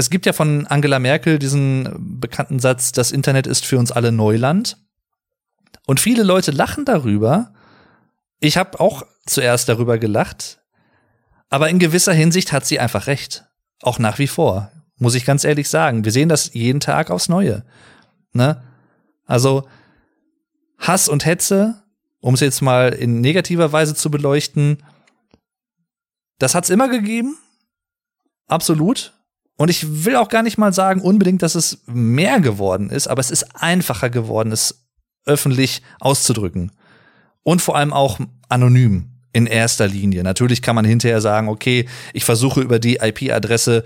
es 0.00 0.08
gibt 0.08 0.24
ja 0.24 0.32
von 0.32 0.66
Angela 0.66 0.98
Merkel 0.98 1.38
diesen 1.38 2.18
bekannten 2.20 2.58
Satz, 2.58 2.90
das 2.90 3.12
Internet 3.12 3.46
ist 3.46 3.66
für 3.66 3.78
uns 3.78 3.92
alle 3.92 4.12
Neuland. 4.12 4.78
Und 5.86 6.00
viele 6.00 6.22
Leute 6.22 6.52
lachen 6.52 6.86
darüber. 6.86 7.52
Ich 8.38 8.56
habe 8.56 8.80
auch 8.80 9.02
zuerst 9.26 9.68
darüber 9.68 9.98
gelacht. 9.98 10.62
Aber 11.50 11.68
in 11.68 11.78
gewisser 11.78 12.14
Hinsicht 12.14 12.50
hat 12.50 12.64
sie 12.64 12.80
einfach 12.80 13.08
recht. 13.08 13.44
Auch 13.82 13.98
nach 13.98 14.18
wie 14.18 14.26
vor. 14.26 14.72
Muss 14.96 15.14
ich 15.14 15.26
ganz 15.26 15.44
ehrlich 15.44 15.68
sagen. 15.68 16.04
Wir 16.04 16.12
sehen 16.12 16.30
das 16.30 16.54
jeden 16.54 16.80
Tag 16.80 17.10
aufs 17.10 17.28
Neue. 17.28 17.64
Ne? 18.32 18.62
Also 19.26 19.68
Hass 20.78 21.08
und 21.08 21.26
Hetze, 21.26 21.82
um 22.20 22.34
es 22.34 22.40
jetzt 22.40 22.62
mal 22.62 22.94
in 22.94 23.20
negativer 23.20 23.70
Weise 23.72 23.94
zu 23.94 24.10
beleuchten, 24.10 24.82
das 26.38 26.54
hat's 26.54 26.70
immer 26.70 26.88
gegeben. 26.88 27.36
Absolut. 28.46 29.12
Und 29.60 29.68
ich 29.68 30.06
will 30.06 30.16
auch 30.16 30.30
gar 30.30 30.42
nicht 30.42 30.56
mal 30.56 30.72
sagen 30.72 31.02
unbedingt, 31.02 31.42
dass 31.42 31.54
es 31.54 31.82
mehr 31.84 32.40
geworden 32.40 32.88
ist, 32.88 33.08
aber 33.08 33.20
es 33.20 33.30
ist 33.30 33.44
einfacher 33.54 34.08
geworden, 34.08 34.52
es 34.52 34.86
öffentlich 35.26 35.82
auszudrücken. 36.00 36.72
Und 37.42 37.60
vor 37.60 37.76
allem 37.76 37.92
auch 37.92 38.18
anonym 38.48 39.10
in 39.34 39.44
erster 39.44 39.86
Linie. 39.86 40.22
Natürlich 40.22 40.62
kann 40.62 40.76
man 40.76 40.86
hinterher 40.86 41.20
sagen, 41.20 41.50
okay, 41.50 41.86
ich 42.14 42.24
versuche 42.24 42.62
über 42.62 42.78
die 42.78 43.00
IP-Adresse 43.02 43.84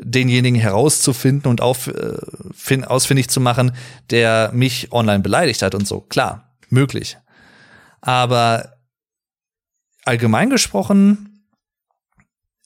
denjenigen 0.00 0.60
herauszufinden 0.60 1.50
und 1.50 1.60
auf, 1.60 1.88
äh, 1.88 2.84
ausfindig 2.84 3.28
zu 3.28 3.40
machen, 3.40 3.72
der 4.10 4.52
mich 4.54 4.92
online 4.92 5.24
beleidigt 5.24 5.60
hat 5.62 5.74
und 5.74 5.88
so. 5.88 6.02
Klar, 6.02 6.56
möglich. 6.68 7.18
Aber 8.00 8.76
allgemein 10.04 10.50
gesprochen 10.50 11.35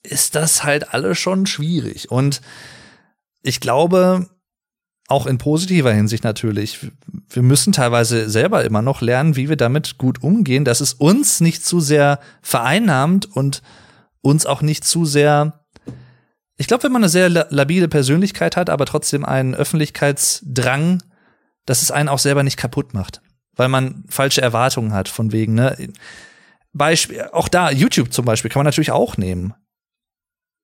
ist 0.03 0.35
das 0.35 0.65
halt 0.65 0.95
alles 0.95 1.19
schon 1.19 1.47
schwierig. 1.47 2.11
Und 2.11 2.41
ich 3.43 3.61
glaube, 3.61 4.29
auch 5.09 5.27
in 5.27 5.39
positiver 5.39 5.93
Hinsicht 5.93 6.25
natürlich, 6.25 6.79
wir 7.29 7.43
müssen 7.43 7.73
teilweise 7.73 8.31
selber 8.31 8.65
immer 8.65 8.83
noch 8.83 9.01
lernen, 9.01 9.37
wie 9.37 9.49
wir 9.49 9.57
damit 9.57 9.99
gut 9.99 10.23
umgehen, 10.23 10.65
dass 10.65 10.81
es 10.81 10.95
uns 10.95 11.41
nicht 11.41 11.65
zu 11.65 11.81
sehr 11.81 12.21
vereinnahmt 12.43 13.27
und 13.27 13.63
uns 14.21 14.47
auch 14.47 14.63
nicht 14.63 14.85
zu 14.85 15.05
sehr 15.05 15.61
ich 16.57 16.67
glaube, 16.67 16.83
wenn 16.83 16.93
man 16.93 17.03
eine 17.03 17.09
sehr 17.09 17.31
labile 17.31 17.89
Persönlichkeit 17.89 18.55
hat, 18.55 18.69
aber 18.69 18.85
trotzdem 18.85 19.25
einen 19.25 19.55
Öffentlichkeitsdrang, 19.55 21.03
dass 21.65 21.81
es 21.81 21.91
einen 21.91 22.11
auch 22.11 22.19
selber 22.19 22.43
nicht 22.43 22.59
kaputt 22.59 22.93
macht, 22.93 23.23
weil 23.57 23.69
man 23.71 24.05
falsche 24.11 24.43
Erwartungen 24.43 24.93
hat 24.93 25.09
von 25.09 25.33
wegen, 25.33 25.55
ne? 25.55 25.75
Beispiel, 26.75 27.23
auch 27.33 27.49
da, 27.49 27.71
YouTube 27.71 28.13
zum 28.13 28.27
Beispiel, 28.27 28.51
kann 28.51 28.61
man 28.61 28.67
natürlich 28.67 28.91
auch 28.91 29.17
nehmen 29.17 29.55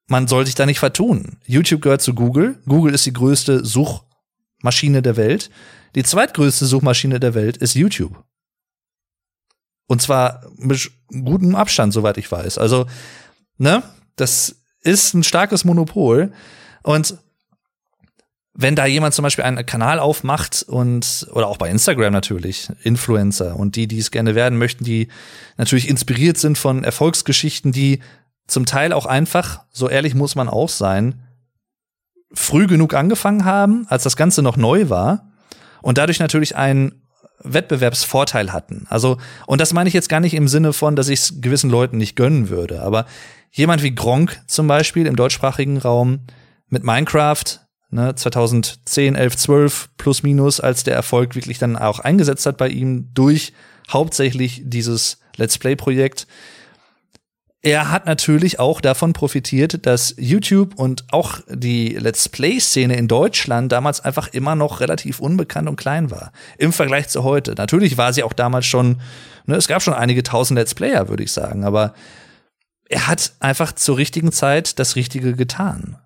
man 0.06 0.28
soll 0.28 0.46
sich 0.46 0.54
da 0.54 0.66
nicht 0.66 0.78
vertun. 0.78 1.38
YouTube 1.46 1.82
gehört 1.82 2.02
zu 2.02 2.14
Google. 2.14 2.60
Google 2.66 2.94
ist 2.94 3.06
die 3.06 3.12
größte 3.12 3.64
Suchmaschine 3.64 5.02
der 5.02 5.16
Welt. 5.16 5.50
Die 5.94 6.04
zweitgrößte 6.04 6.66
Suchmaschine 6.66 7.18
der 7.20 7.34
Welt 7.34 7.56
ist 7.56 7.74
YouTube. 7.74 8.24
Und 9.86 10.02
zwar 10.02 10.46
mit 10.56 10.90
gutem 11.08 11.54
Abstand, 11.54 11.92
soweit 11.92 12.18
ich 12.18 12.30
weiß. 12.30 12.58
Also, 12.58 12.86
ne, 13.56 13.82
das 14.16 14.56
ist 14.82 15.14
ein 15.14 15.22
starkes 15.22 15.64
Monopol. 15.64 16.32
Und 16.82 17.18
wenn 18.58 18.74
da 18.74 18.86
jemand 18.86 19.14
zum 19.14 19.22
Beispiel 19.22 19.44
einen 19.44 19.66
Kanal 19.66 19.98
aufmacht 19.98 20.64
und 20.66 21.28
oder 21.32 21.46
auch 21.46 21.58
bei 21.58 21.68
Instagram 21.68 22.12
natürlich 22.12 22.70
Influencer 22.82 23.56
und 23.56 23.76
die, 23.76 23.86
die 23.86 23.98
es 23.98 24.10
gerne 24.10 24.34
werden 24.34 24.58
möchten, 24.58 24.84
die 24.84 25.08
natürlich 25.58 25.88
inspiriert 25.88 26.38
sind 26.38 26.56
von 26.56 26.82
Erfolgsgeschichten, 26.82 27.72
die 27.72 28.00
zum 28.46 28.66
Teil 28.66 28.92
auch 28.92 29.06
einfach, 29.06 29.60
so 29.70 29.88
ehrlich 29.88 30.14
muss 30.14 30.34
man 30.34 30.48
auch 30.48 30.68
sein, 30.68 31.22
früh 32.32 32.66
genug 32.66 32.94
angefangen 32.94 33.44
haben, 33.44 33.86
als 33.88 34.02
das 34.02 34.16
Ganze 34.16 34.42
noch 34.42 34.56
neu 34.56 34.88
war 34.88 35.32
und 35.82 35.98
dadurch 35.98 36.20
natürlich 36.20 36.56
einen 36.56 37.02
Wettbewerbsvorteil 37.42 38.52
hatten. 38.52 38.86
Also, 38.88 39.18
und 39.46 39.60
das 39.60 39.72
meine 39.72 39.88
ich 39.88 39.94
jetzt 39.94 40.08
gar 40.08 40.20
nicht 40.20 40.34
im 40.34 40.48
Sinne 40.48 40.72
von, 40.72 40.96
dass 40.96 41.08
ich 41.08 41.20
es 41.20 41.40
gewissen 41.40 41.70
Leuten 41.70 41.98
nicht 41.98 42.16
gönnen 42.16 42.48
würde, 42.48 42.82
aber 42.82 43.06
jemand 43.50 43.82
wie 43.82 43.94
Gronk 43.94 44.40
zum 44.46 44.66
Beispiel 44.66 45.06
im 45.06 45.16
deutschsprachigen 45.16 45.78
Raum 45.78 46.20
mit 46.68 46.84
Minecraft, 46.84 47.44
ne, 47.90 48.14
2010, 48.14 49.14
11, 49.14 49.36
12 49.36 49.88
plus 49.96 50.22
minus, 50.22 50.60
als 50.60 50.84
der 50.84 50.94
Erfolg 50.94 51.34
wirklich 51.34 51.58
dann 51.58 51.76
auch 51.76 52.00
eingesetzt 52.00 52.46
hat 52.46 52.56
bei 52.56 52.68
ihm 52.68 53.10
durch 53.14 53.52
hauptsächlich 53.88 54.62
dieses 54.64 55.20
Let's 55.36 55.58
Play-Projekt, 55.58 56.26
er 57.62 57.90
hat 57.90 58.06
natürlich 58.06 58.60
auch 58.60 58.80
davon 58.80 59.12
profitiert, 59.12 59.86
dass 59.86 60.14
YouTube 60.18 60.74
und 60.76 61.04
auch 61.10 61.40
die 61.48 61.88
Let's 61.88 62.28
Play-Szene 62.28 62.96
in 62.96 63.08
Deutschland 63.08 63.72
damals 63.72 64.00
einfach 64.00 64.28
immer 64.28 64.54
noch 64.54 64.80
relativ 64.80 65.20
unbekannt 65.20 65.68
und 65.68 65.76
klein 65.76 66.10
war. 66.10 66.32
Im 66.58 66.72
Vergleich 66.72 67.08
zu 67.08 67.24
heute. 67.24 67.54
Natürlich 67.56 67.98
war 67.98 68.12
sie 68.12 68.22
auch 68.22 68.34
damals 68.34 68.66
schon, 68.66 69.00
ne, 69.46 69.56
es 69.56 69.66
gab 69.66 69.82
schon 69.82 69.94
einige 69.94 70.22
tausend 70.22 70.58
Let's 70.58 70.74
Player, 70.74 71.08
würde 71.08 71.24
ich 71.24 71.32
sagen, 71.32 71.64
aber 71.64 71.94
er 72.88 73.08
hat 73.08 73.32
einfach 73.40 73.72
zur 73.72 73.96
richtigen 73.96 74.30
Zeit 74.30 74.78
das 74.78 74.94
Richtige 74.94 75.34
getan. 75.34 75.96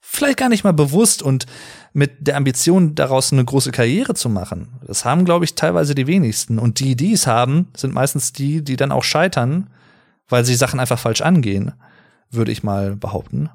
vielleicht 0.00 0.38
gar 0.38 0.48
nicht 0.48 0.64
mal 0.64 0.72
bewusst 0.72 1.22
und 1.22 1.46
mit 1.92 2.26
der 2.26 2.36
Ambition, 2.36 2.94
daraus 2.94 3.32
eine 3.32 3.44
große 3.44 3.70
Karriere 3.70 4.14
zu 4.14 4.28
machen. 4.28 4.68
Das 4.86 5.04
haben, 5.04 5.24
glaube 5.24 5.44
ich, 5.44 5.54
teilweise 5.54 5.94
die 5.94 6.06
wenigsten. 6.06 6.58
Und 6.58 6.80
die, 6.80 6.96
die 6.96 7.12
es 7.12 7.26
haben, 7.26 7.68
sind 7.76 7.94
meistens 7.94 8.32
die, 8.32 8.62
die 8.62 8.76
dann 8.76 8.92
auch 8.92 9.04
scheitern, 9.04 9.68
weil 10.28 10.44
sie 10.44 10.54
Sachen 10.54 10.80
einfach 10.80 10.98
falsch 10.98 11.20
angehen, 11.20 11.72
würde 12.30 12.52
ich 12.52 12.62
mal 12.62 12.96
behaupten. 12.96 13.50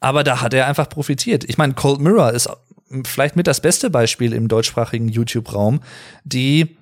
Aber 0.00 0.22
da 0.22 0.40
hat 0.40 0.52
er 0.52 0.66
einfach 0.66 0.88
profitiert. 0.88 1.44
Ich 1.44 1.56
meine, 1.56 1.74
Cold 1.74 2.00
Mirror 2.00 2.32
ist 2.32 2.48
vielleicht 3.04 3.36
mit 3.36 3.46
das 3.46 3.60
beste 3.60 3.90
Beispiel 3.90 4.32
im 4.32 4.48
deutschsprachigen 4.48 5.08
YouTube-Raum, 5.08 5.80
die, 6.24 6.76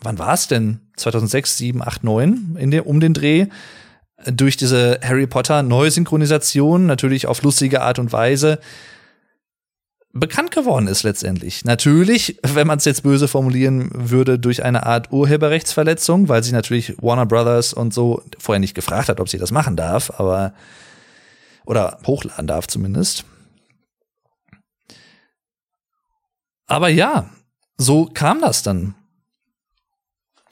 wann 0.00 0.18
war 0.18 0.34
es 0.34 0.48
denn? 0.48 0.80
2006, 0.96 1.58
7, 1.58 1.82
8, 1.82 2.04
9 2.04 2.56
in 2.58 2.70
der, 2.70 2.86
um 2.86 3.00
den 3.00 3.14
Dreh, 3.14 3.46
durch 4.24 4.56
diese 4.56 4.98
Harry 5.02 5.26
Potter 5.26 5.62
Neusynchronisation, 5.62 6.86
natürlich 6.86 7.26
auf 7.26 7.42
lustige 7.42 7.82
Art 7.82 7.98
und 7.98 8.12
Weise, 8.12 8.58
bekannt 10.18 10.50
geworden 10.50 10.86
ist 10.86 11.02
letztendlich. 11.02 11.64
Natürlich, 11.64 12.38
wenn 12.42 12.66
man 12.66 12.78
es 12.78 12.84
jetzt 12.84 13.02
böse 13.02 13.28
formulieren 13.28 13.90
würde, 13.92 14.38
durch 14.38 14.64
eine 14.64 14.84
Art 14.84 15.12
Urheberrechtsverletzung, 15.12 16.28
weil 16.28 16.42
sie 16.42 16.52
natürlich 16.52 16.94
Warner 17.00 17.26
Brothers 17.26 17.72
und 17.72 17.94
so 17.94 18.22
vorher 18.38 18.60
nicht 18.60 18.74
gefragt 18.74 19.08
hat, 19.08 19.20
ob 19.20 19.28
sie 19.28 19.38
das 19.38 19.50
machen 19.50 19.76
darf, 19.76 20.10
aber 20.18 20.52
oder 21.64 21.98
hochladen 22.06 22.46
darf 22.46 22.66
zumindest. 22.66 23.24
Aber 26.66 26.88
ja, 26.88 27.30
so 27.76 28.06
kam 28.06 28.40
das 28.40 28.62
dann. 28.62 28.94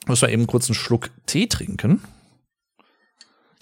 Muss 0.07 0.22
man 0.22 0.31
eben 0.31 0.46
kurz 0.46 0.68
einen 0.68 0.74
Schluck 0.74 1.11
Tee 1.27 1.46
trinken. 1.46 2.03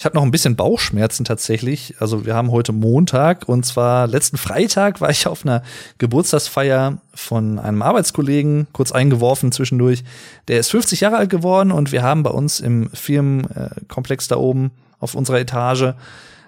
Ich 0.03 0.05
habe 0.05 0.17
noch 0.17 0.25
ein 0.25 0.33
bisschen 0.33 0.57
Bauchschmerzen 0.57 1.25
tatsächlich. 1.25 1.95
Also 2.01 2.27
wir 2.27 2.35
haben 2.35 2.51
heute 2.51 2.73
Montag 2.73 3.49
und 3.49 3.65
zwar 3.65 4.09
letzten 4.09 4.37
Freitag 4.37 5.01
war 5.01 5.11
ich 5.11 5.29
auf 5.29 5.47
einer 5.47 5.63
Geburtstagsfeier 5.99 6.99
von 7.15 7.61
einem 7.61 7.83
Arbeitskollegen, 7.83 8.67
kurz 8.73 8.91
eingeworfen 8.91 9.53
zwischendurch. 9.53 10.03
Der 10.49 10.59
ist 10.59 10.73
50 10.73 11.03
Jahre 11.03 11.19
alt 11.19 11.31
geworden 11.31 11.71
und 11.71 11.93
wir 11.93 12.03
haben 12.03 12.25
bei 12.25 12.31
uns 12.31 12.59
im 12.59 12.91
Firmenkomplex 12.93 14.27
da 14.27 14.39
oben 14.39 14.73
auf 14.99 15.15
unserer 15.15 15.39
Etage 15.39 15.95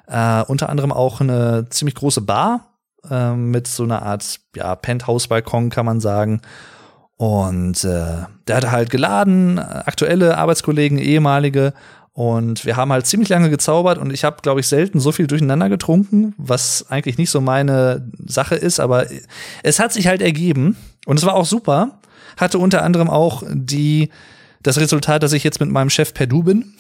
äh, 0.09 0.43
unter 0.49 0.69
anderem 0.69 0.91
auch 0.91 1.21
eine 1.21 1.69
ziemlich 1.71 1.95
große 1.95 2.23
Bar 2.23 2.73
äh, 3.09 3.35
mit 3.35 3.69
so 3.69 3.85
einer 3.85 4.03
Art 4.03 4.41
ja, 4.57 4.75
Penthouse-Balkon, 4.75 5.71
kann 5.71 5.87
man 5.87 6.01
sagen. 6.01 6.41
Und 7.17 7.85
äh, 7.85 8.25
der 8.49 8.57
hatte 8.57 8.73
halt 8.73 8.91
geladen, 8.91 9.61
aktuelle 9.61 10.39
Arbeitskollegen, 10.39 10.99
ehemalige 10.99 11.73
und 12.15 12.65
wir 12.65 12.77
haben 12.77 12.93
halt 12.93 13.07
ziemlich 13.07 13.29
lange 13.29 13.51
gezaubert 13.51 13.99
und 13.99 14.13
ich 14.13 14.23
habe, 14.23 14.37
glaube 14.41 14.61
ich, 14.61 14.69
selten 14.69 15.01
so 15.01 15.11
viel 15.11 15.27
durcheinander 15.27 15.69
getrunken, 15.69 16.33
was 16.39 16.87
eigentlich 16.89 17.19
nicht 17.19 17.31
so 17.31 17.41
meine 17.41 18.09
Sache 18.25 18.55
ist, 18.55 18.79
aber 18.79 19.07
es 19.65 19.81
hat 19.81 19.93
sich 19.93 20.07
halt 20.07 20.23
ergeben 20.23 20.77
und 21.07 21.19
es 21.19 21.27
war 21.27 21.35
auch 21.35 21.45
super. 21.45 21.99
Hatte 22.37 22.59
unter 22.59 22.83
anderem 22.85 23.11
auch 23.11 23.43
die 23.51 24.11
das 24.63 24.79
Resultat, 24.79 25.25
dass 25.25 25.33
ich 25.33 25.43
jetzt 25.43 25.61
mit 25.61 25.69
meinem 25.71 25.91
Chef 25.91 26.15
per 26.15 26.29
Du 26.29 26.45
bin. 26.45 26.75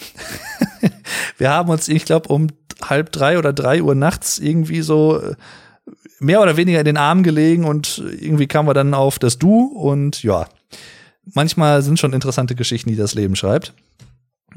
wir 1.38 1.50
haben 1.50 1.68
uns, 1.68 1.88
ich 1.88 2.04
glaube, 2.04 2.28
um 2.28 2.46
halb 2.80 3.10
drei 3.10 3.36
oder 3.36 3.52
drei 3.52 3.82
Uhr 3.82 3.94
nachts 3.96 4.38
irgendwie 4.38 4.82
so 4.82 5.20
äh, 5.20 5.34
mehr 6.20 6.42
oder 6.42 6.56
weniger 6.56 6.78
in 6.78 6.86
den 6.86 6.96
Arm 6.96 7.24
gelegen 7.24 7.64
und 7.64 8.02
irgendwie 8.20 8.46
kamen 8.46 8.68
wir 8.68 8.74
dann 8.74 8.94
auf 8.94 9.18
das 9.18 9.38
Du 9.38 9.64
und 9.64 10.22
ja, 10.22 10.46
manchmal 11.34 11.82
sind 11.82 11.98
schon 11.98 12.12
interessante 12.12 12.54
Geschichten, 12.54 12.88
die 12.88 12.96
das 12.96 13.14
Leben 13.14 13.34
schreibt. 13.34 13.74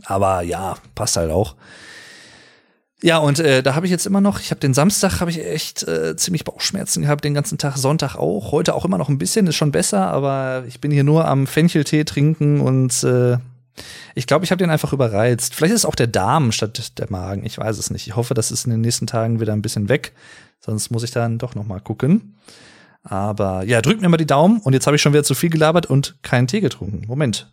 Aber 0.06 0.42
ja, 0.42 0.78
passt 0.96 1.18
halt 1.18 1.32
auch. 1.32 1.56
Ja, 3.04 3.20
und 3.20 3.40
äh, 3.40 3.62
da 3.62 3.76
habe 3.76 3.86
ich 3.86 3.92
jetzt 3.92 4.08
immer 4.08 4.22
noch, 4.22 4.40
ich 4.40 4.50
habe 4.50 4.60
den 4.60 4.74
Samstag 4.74 5.20
habe 5.20 5.30
ich 5.30 5.46
echt 5.46 5.84
äh, 5.84 6.16
ziemlich 6.16 6.44
Bauchschmerzen 6.44 7.04
gehabt, 7.04 7.24
den 7.24 7.36
ganzen 7.36 7.60
Tag, 7.60 7.78
Sonntag 7.78 8.16
auch, 8.16 8.52
heute 8.52 8.74
auch 8.74 8.86
immer 8.86 8.98
noch 8.98 9.10
ein 9.10 9.20
bisschen, 9.20 9.46
ist 9.46 9.56
schon 9.56 9.72
besser, 9.72 10.08
aber 10.08 10.64
ich 10.68 10.82
bin 10.82 10.90
hier 10.90 11.04
nur 11.04 11.28
am 11.28 11.46
Fencheltee 11.46 12.06
trinken 12.06 12.60
und 12.60 13.04
äh, 13.04 13.38
ich 14.16 14.26
glaube, 14.26 14.46
ich 14.46 14.52
habe 14.52 14.58
den 14.58 14.72
einfach 14.72 14.94
überreizt. 14.94 15.54
Vielleicht 15.54 15.76
ist 15.76 15.82
es 15.82 15.86
auch 15.86 15.94
der 15.94 16.08
Darm 16.08 16.52
statt 16.52 16.98
der 16.98 17.12
Magen, 17.12 17.46
ich 17.46 17.60
weiß 17.60 17.78
es 17.78 17.92
nicht. 17.92 18.08
Ich 18.08 18.16
hoffe, 18.16 18.34
das 18.34 18.50
ist 18.50 18.66
in 18.66 18.72
den 18.72 18.82
nächsten 18.82 19.06
Tagen 19.06 19.40
wieder 19.40 19.54
ein 19.54 19.62
bisschen 19.62 19.90
weg, 19.90 20.14
sonst 20.60 20.90
muss 20.90 21.04
ich 21.04 21.12
dann 21.12 21.38
doch 21.38 21.54
noch 21.54 21.68
mal 21.68 21.80
gucken. 21.80 22.36
Aber 23.04 23.64
ja, 23.64 23.84
drückt 23.84 24.02
mir 24.02 24.10
mal 24.10 24.18
die 24.18 24.26
Daumen 24.26 24.60
und 24.62 24.74
jetzt 24.74 24.88
habe 24.88 24.96
ich 24.96 25.04
schon 25.04 25.14
wieder 25.14 25.24
zu 25.24 25.36
viel 25.36 25.52
gelabert 25.52 25.86
und 25.86 26.18
keinen 26.24 26.48
Tee 26.48 26.62
getrunken. 26.62 27.06
Moment. 27.06 27.52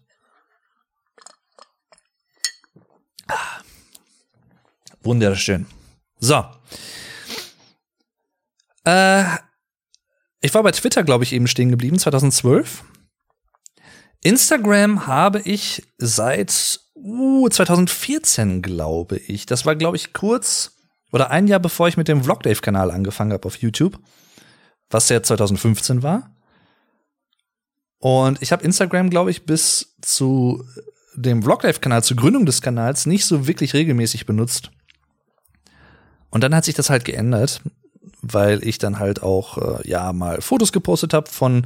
Wunderschön. 5.04 5.66
So. 6.18 6.44
Äh, 8.84 9.24
ich 10.40 10.52
war 10.54 10.62
bei 10.62 10.72
Twitter, 10.72 11.04
glaube 11.04 11.24
ich, 11.24 11.32
eben 11.32 11.46
stehen 11.46 11.70
geblieben, 11.70 11.98
2012. 11.98 12.84
Instagram 14.22 15.06
habe 15.06 15.40
ich 15.40 15.82
seit 15.98 16.80
uh, 16.94 17.48
2014, 17.48 18.62
glaube 18.62 19.18
ich. 19.18 19.46
Das 19.46 19.66
war, 19.66 19.76
glaube 19.76 19.96
ich, 19.96 20.12
kurz 20.12 20.72
oder 21.12 21.30
ein 21.30 21.46
Jahr 21.46 21.60
bevor 21.60 21.88
ich 21.88 21.96
mit 21.96 22.08
dem 22.08 22.24
Vlogdave-Kanal 22.24 22.90
angefangen 22.90 23.32
habe 23.32 23.46
auf 23.46 23.56
YouTube, 23.56 23.98
was 24.90 25.08
ja 25.10 25.22
2015 25.22 26.02
war. 26.02 26.34
Und 27.98 28.42
ich 28.42 28.50
habe 28.50 28.64
Instagram, 28.64 29.10
glaube 29.10 29.30
ich, 29.30 29.46
bis 29.46 29.94
zu 30.02 30.64
dem 31.14 31.42
Vloglife-Kanal, 31.42 32.02
zur 32.02 32.16
Gründung 32.16 32.46
des 32.46 32.60
Kanals, 32.60 33.06
nicht 33.06 33.24
so 33.24 33.46
wirklich 33.46 33.74
regelmäßig 33.74 34.26
benutzt. 34.26 34.70
Und 36.34 36.42
dann 36.42 36.52
hat 36.52 36.64
sich 36.64 36.74
das 36.74 36.90
halt 36.90 37.04
geändert, 37.04 37.60
weil 38.20 38.66
ich 38.66 38.78
dann 38.78 38.98
halt 38.98 39.22
auch 39.22 39.56
äh, 39.78 39.88
ja 39.88 40.12
mal 40.12 40.40
Fotos 40.40 40.72
gepostet 40.72 41.14
habe 41.14 41.30
von 41.30 41.64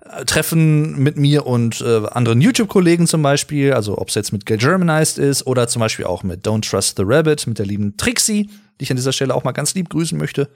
äh, 0.00 0.24
Treffen 0.24 0.98
mit 0.98 1.18
mir 1.18 1.46
und 1.46 1.82
äh, 1.82 2.06
anderen 2.06 2.40
YouTube-Kollegen 2.40 3.06
zum 3.06 3.20
Beispiel, 3.20 3.74
also 3.74 3.98
ob 3.98 4.08
es 4.08 4.14
jetzt 4.14 4.32
mit 4.32 4.46
Germanized 4.46 5.18
ist 5.18 5.46
oder 5.46 5.68
zum 5.68 5.80
Beispiel 5.80 6.06
auch 6.06 6.22
mit 6.22 6.46
Don't 6.46 6.66
Trust 6.66 6.96
the 6.96 7.02
Rabbit, 7.04 7.46
mit 7.46 7.58
der 7.58 7.66
lieben 7.66 7.98
Trixie, 7.98 8.48
die 8.80 8.84
ich 8.84 8.90
an 8.90 8.96
dieser 8.96 9.12
Stelle 9.12 9.34
auch 9.34 9.44
mal 9.44 9.52
ganz 9.52 9.74
lieb 9.74 9.90
grüßen 9.90 10.16
möchte. 10.16 10.48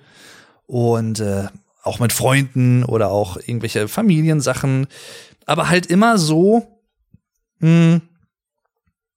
Und 0.66 1.20
äh, 1.20 1.48
auch 1.82 1.98
mit 1.98 2.14
Freunden 2.14 2.84
oder 2.84 3.10
auch 3.10 3.36
irgendwelche 3.36 3.86
Familiensachen. 3.86 4.86
Aber 5.44 5.68
halt 5.68 5.84
immer 5.84 6.16
so, 6.16 6.80
mh, 7.58 7.68
hm, 7.68 8.00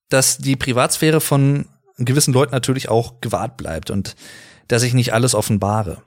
dass 0.10 0.40
die 0.40 0.58
Privatsphäre 0.58 1.22
von 1.22 1.68
gewissen 1.98 2.34
Leuten 2.34 2.52
natürlich 2.52 2.90
auch 2.90 3.22
gewahrt 3.22 3.58
bleibt 3.58 3.90
und 3.90 4.16
dass 4.68 4.84
ich 4.84 4.94
nicht 4.94 5.14
alles 5.14 5.36
offenbare. 5.36 6.02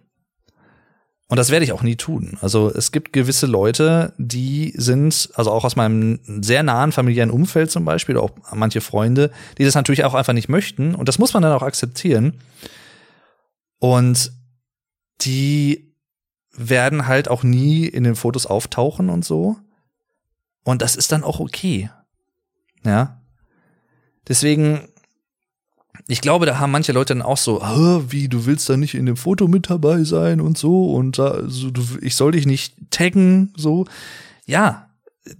Und 1.28 1.36
das 1.36 1.50
werde 1.50 1.64
ich 1.64 1.72
auch 1.72 1.82
nie 1.82 1.96
tun. 1.96 2.38
Also 2.40 2.72
es 2.74 2.90
gibt 2.90 3.12
gewisse 3.12 3.46
Leute, 3.46 4.14
die 4.16 4.72
sind, 4.76 5.28
also 5.34 5.50
auch 5.50 5.64
aus 5.64 5.76
meinem 5.76 6.20
sehr 6.42 6.62
nahen 6.62 6.90
familiären 6.90 7.30
Umfeld 7.30 7.70
zum 7.70 7.84
Beispiel, 7.84 8.16
auch 8.16 8.30
manche 8.54 8.80
Freunde, 8.80 9.30
die 9.58 9.64
das 9.64 9.74
natürlich 9.74 10.04
auch 10.04 10.14
einfach 10.14 10.32
nicht 10.32 10.48
möchten. 10.48 10.94
Und 10.94 11.06
das 11.06 11.18
muss 11.18 11.34
man 11.34 11.42
dann 11.42 11.52
auch 11.52 11.62
akzeptieren. 11.62 12.40
Und 13.78 14.32
die 15.20 15.94
werden 16.52 17.06
halt 17.06 17.28
auch 17.28 17.42
nie 17.42 17.86
in 17.86 18.04
den 18.04 18.16
Fotos 18.16 18.46
auftauchen 18.46 19.10
und 19.10 19.24
so. 19.24 19.56
Und 20.64 20.80
das 20.80 20.96
ist 20.96 21.12
dann 21.12 21.24
auch 21.24 21.40
okay. 21.40 21.90
Ja. 22.84 23.20
Deswegen, 24.26 24.88
ich 26.06 26.20
glaube, 26.20 26.46
da 26.46 26.58
haben 26.58 26.70
manche 26.70 26.92
Leute 26.92 27.14
dann 27.14 27.22
auch 27.22 27.36
so, 27.36 27.60
wie, 28.08 28.28
du 28.28 28.46
willst 28.46 28.68
da 28.68 28.76
nicht 28.76 28.94
in 28.94 29.06
dem 29.06 29.16
Foto 29.16 29.48
mit 29.48 29.70
dabei 29.70 30.04
sein 30.04 30.40
und 30.40 30.56
so 30.56 30.92
und 30.92 31.18
da, 31.18 31.42
so, 31.46 31.70
du, 31.70 31.82
ich 32.00 32.14
soll 32.14 32.32
dich 32.32 32.46
nicht 32.46 32.74
taggen, 32.90 33.52
so. 33.56 33.86
Ja, 34.46 34.88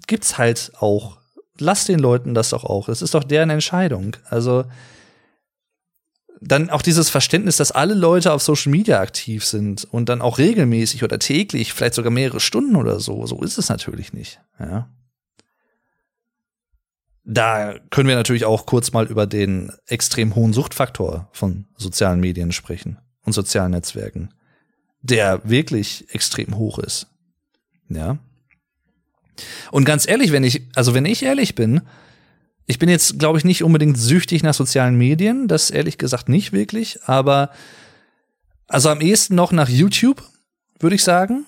gibt's 0.07 0.37
halt 0.39 0.73
auch. 0.79 1.19
Lass 1.59 1.87
den 1.87 1.99
Leuten 1.99 2.35
das 2.35 2.51
doch 2.51 2.65
auch. 2.65 2.87
Das 2.87 3.03
ist 3.03 3.15
doch 3.15 3.25
deren 3.25 3.51
Entscheidung. 3.51 4.17
Also, 4.29 4.65
dann 6.41 6.71
auch 6.71 6.83
dieses 6.83 7.11
Verständnis, 7.11 7.57
dass 7.57 7.73
alle 7.73 7.95
Leute 7.95 8.33
auf 8.33 8.43
Social 8.43 8.71
Media 8.71 9.01
aktiv 9.01 9.45
sind 9.45 9.85
und 9.91 10.09
dann 10.09 10.23
auch 10.23 10.39
regelmäßig 10.39 11.03
oder 11.03 11.19
täglich, 11.19 11.73
vielleicht 11.73 11.95
sogar 11.95 12.13
mehrere 12.13 12.41
Stunden 12.41 12.77
oder 12.77 13.01
so. 13.01 13.27
So 13.27 13.43
ist 13.43 13.59
es 13.59 13.69
natürlich 13.69 14.13
nicht. 14.13 14.41
Ja. 14.61 14.89
Da 17.31 17.75
können 17.91 18.09
wir 18.09 18.17
natürlich 18.17 18.47
auch 18.47 18.65
kurz 18.65 18.93
mal 18.93 19.07
über 19.07 19.27
den 19.27 19.71
extrem 19.87 20.35
hohen 20.35 20.55
Suchtfaktor 20.55 21.29
von 21.33 21.67
sozialen 21.77 22.21
Medien 22.21 22.53
sprechen 22.53 22.97
und 23.23 23.35
sozialen 23.35 23.73
Netzwerken, 23.73 24.33
der 25.03 25.43
wirklich 25.45 26.07
extrem 26.15 26.57
hoch 26.57 26.79
ist. 26.79 27.07
Ja. 27.91 28.17
Und 29.71 29.85
ganz 29.85 30.09
ehrlich, 30.09 30.33
wenn 30.33 30.43
ich, 30.43 30.63
also 30.75 30.95
wenn 30.95 31.05
ich 31.05 31.23
ehrlich 31.23 31.55
bin, 31.55 31.83
ich 32.65 32.79
bin 32.79 32.89
jetzt, 32.89 33.19
glaube 33.19 33.37
ich, 33.37 33.45
nicht 33.45 33.63
unbedingt 33.63 33.99
süchtig 33.99 34.43
nach 34.43 34.55
sozialen 34.55 34.97
Medien, 34.97 35.49
das 35.49 35.71
ehrlich 35.71 35.99
gesagt 35.99 36.31
nicht 36.31 36.55
wirklich, 36.55 37.03
aber 37.05 37.51
also 38.69 38.89
am 38.89 39.03
ehesten 39.03 39.35
noch 39.35 39.53
nach 39.53 39.69
YouTube, 39.69 40.23
würde 40.81 40.97
ich 40.97 41.05
sagen. 41.05 41.45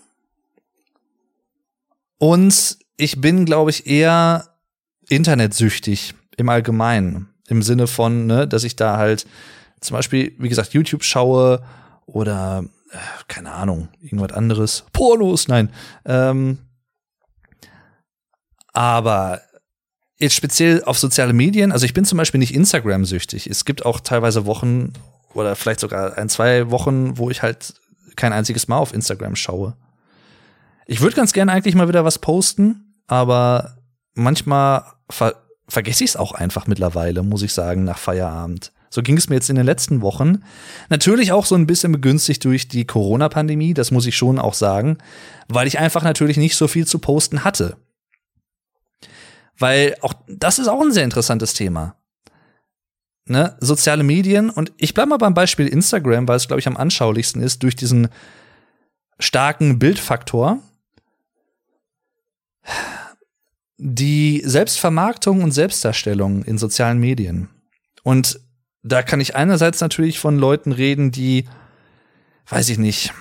Und 2.19 2.77
ich 2.99 3.23
bin, 3.23 3.47
glaube 3.47 3.71
ich, 3.71 3.87
eher 3.87 4.50
internetsüchtig 5.11 6.15
im 6.37 6.49
Allgemeinen. 6.49 7.29
Im 7.49 7.63
Sinne 7.63 7.87
von, 7.87 8.27
ne, 8.27 8.47
dass 8.47 8.65
ich 8.65 8.77
da 8.77 8.97
halt 8.97 9.27
zum 9.81 9.97
Beispiel, 9.97 10.35
wie 10.39 10.49
gesagt, 10.49 10.73
YouTube 10.73 11.05
schaue 11.05 11.63
oder 12.07 12.65
äh, 12.93 12.97
keine 13.29 13.53
Ahnung, 13.53 13.89
irgendwas 14.01 14.33
anderes. 14.33 14.85
Pornos, 14.93 15.49
nein. 15.49 15.71
Ähm, 16.05 16.59
aber 18.73 19.41
jetzt 20.17 20.35
speziell 20.35 20.85
auf 20.85 20.99
soziale 20.99 21.33
Medien, 21.33 21.73
also 21.73 21.87
ich 21.87 21.95
bin 21.95 22.05
zum 22.05 22.19
Beispiel 22.19 22.39
nicht 22.39 22.55
Instagram-süchtig. 22.55 23.49
Es 23.49 23.65
gibt 23.65 23.85
auch 23.85 24.01
teilweise 24.01 24.47
Wochen 24.47 24.93
oder 25.35 25.57
vielleicht 25.57 25.81
sogar 25.81 26.17
ein, 26.17 26.29
zwei 26.29 26.71
Wochen, 26.71 27.19
wo 27.19 27.31
ich 27.31 27.43
halt 27.43 27.75
kein 28.17 28.33
einziges 28.33 28.69
Mal 28.69 28.79
auf 28.79 28.95
Instagram 28.95 29.35
schaue. 29.35 29.77
Ich 30.87 31.01
würde 31.01 31.17
ganz 31.17 31.33
gerne 31.33 31.53
eigentlich 31.53 31.75
mal 31.75 31.89
wieder 31.89 32.05
was 32.05 32.19
posten, 32.19 32.95
aber 33.07 33.77
manchmal 34.15 34.85
ver 35.11 35.35
vergesse 35.69 36.03
ich 36.03 36.11
es 36.11 36.17
auch 36.17 36.33
einfach 36.33 36.67
mittlerweile, 36.67 37.23
muss 37.23 37.43
ich 37.43 37.53
sagen, 37.53 37.85
nach 37.85 37.99
Feierabend. 37.99 38.73
So 38.91 39.03
ging 39.03 39.17
es 39.17 39.29
mir 39.29 39.37
jetzt 39.37 39.51
in 39.51 39.55
den 39.55 39.65
letzten 39.65 40.03
Wochen. 40.03 40.43
Natürlich 40.89 41.31
auch 41.31 41.47
so 41.47 41.55
ein 41.55 41.69
bisschen 41.69 41.93
begünstigt 41.93 42.45
durch 42.45 42.67
die 42.67 42.85
Corona-Pandemie, 42.85 43.73
das 43.73 43.93
muss 43.93 44.07
ich 44.07 44.17
schon 44.17 44.41
auch 44.41 44.55
sagen, 44.55 44.99
weil 45.49 45.69
ich 45.69 45.79
einfach 45.79 46.03
natürlich 46.03 46.39
nicht 46.39 46.57
so 46.57 46.67
viel 46.67 46.89
zu 46.89 46.99
posten 46.99 47.45
hatte. 47.45 47.77
Weil 49.57 49.97
auch 50.01 50.15
das 50.27 50.59
ist 50.59 50.67
auch 50.67 50.81
ein 50.81 50.91
sehr 50.91 51.05
interessantes 51.05 51.55
Thema. 51.55 51.95
Ne? 53.27 53.57
Soziale 53.61 54.03
Medien 54.03 54.51
und 54.51 54.73
ich 54.77 54.93
bleibe 54.93 55.11
mal 55.11 55.19
beim 55.19 55.35
Beispiel 55.35 55.69
Instagram, 55.69 56.27
weil 56.27 56.37
es, 56.37 56.49
glaube 56.49 56.59
ich, 56.59 56.67
am 56.67 56.77
anschaulichsten 56.77 57.41
ist, 57.43 57.63
durch 57.63 57.77
diesen 57.77 58.09
starken 59.21 59.79
Bildfaktor. 59.79 60.59
Die 63.83 64.43
Selbstvermarktung 64.45 65.43
und 65.43 65.53
Selbstdarstellung 65.53 66.43
in 66.43 66.59
sozialen 66.59 66.99
Medien. 66.99 67.49
Und 68.03 68.39
da 68.83 69.03
kann 69.03 69.21
ich 69.21 69.37
einerseits 69.37 69.81
natürlich 69.81 70.19
von 70.19 70.39
Leuten 70.39 70.73
reden, 70.73 71.13
die, 71.13 71.47
weiß 72.47 72.69
ich 72.69 72.77
nicht. 72.77 73.15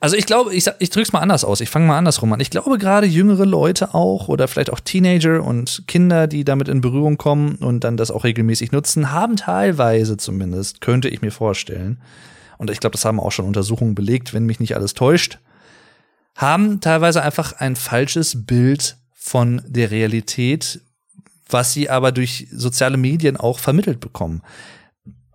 Also 0.00 0.14
ich 0.14 0.26
glaube, 0.26 0.54
ich, 0.54 0.66
ich 0.78 0.90
drück's 0.90 1.12
mal 1.12 1.20
anders 1.20 1.42
aus. 1.42 1.62
Ich 1.62 1.70
fange 1.70 1.86
mal 1.86 1.96
andersrum 1.96 2.32
an. 2.34 2.40
Ich 2.40 2.50
glaube 2.50 2.76
gerade 2.76 3.06
jüngere 3.06 3.46
Leute 3.46 3.94
auch 3.94 4.28
oder 4.28 4.46
vielleicht 4.46 4.70
auch 4.70 4.80
Teenager 4.80 5.42
und 5.42 5.84
Kinder, 5.86 6.26
die 6.26 6.44
damit 6.44 6.68
in 6.68 6.82
Berührung 6.82 7.16
kommen 7.16 7.56
und 7.56 7.84
dann 7.84 7.96
das 7.96 8.10
auch 8.10 8.24
regelmäßig 8.24 8.72
nutzen, 8.72 9.10
haben 9.10 9.36
teilweise 9.36 10.18
zumindest, 10.18 10.82
könnte 10.82 11.08
ich 11.08 11.22
mir 11.22 11.32
vorstellen, 11.32 12.00
und 12.58 12.70
ich 12.70 12.80
glaube, 12.80 12.92
das 12.92 13.04
haben 13.06 13.20
auch 13.20 13.32
schon 13.32 13.46
Untersuchungen 13.46 13.94
belegt, 13.94 14.34
wenn 14.34 14.44
mich 14.44 14.60
nicht 14.60 14.76
alles 14.76 14.92
täuscht, 14.92 15.38
haben 16.36 16.80
teilweise 16.80 17.22
einfach 17.22 17.54
ein 17.54 17.74
falsches 17.74 18.46
Bild 18.46 18.97
von 19.28 19.62
der 19.66 19.90
Realität, 19.90 20.80
was 21.48 21.72
sie 21.72 21.90
aber 21.90 22.12
durch 22.12 22.48
soziale 22.50 22.96
Medien 22.96 23.36
auch 23.36 23.58
vermittelt 23.58 24.00
bekommen. 24.00 24.42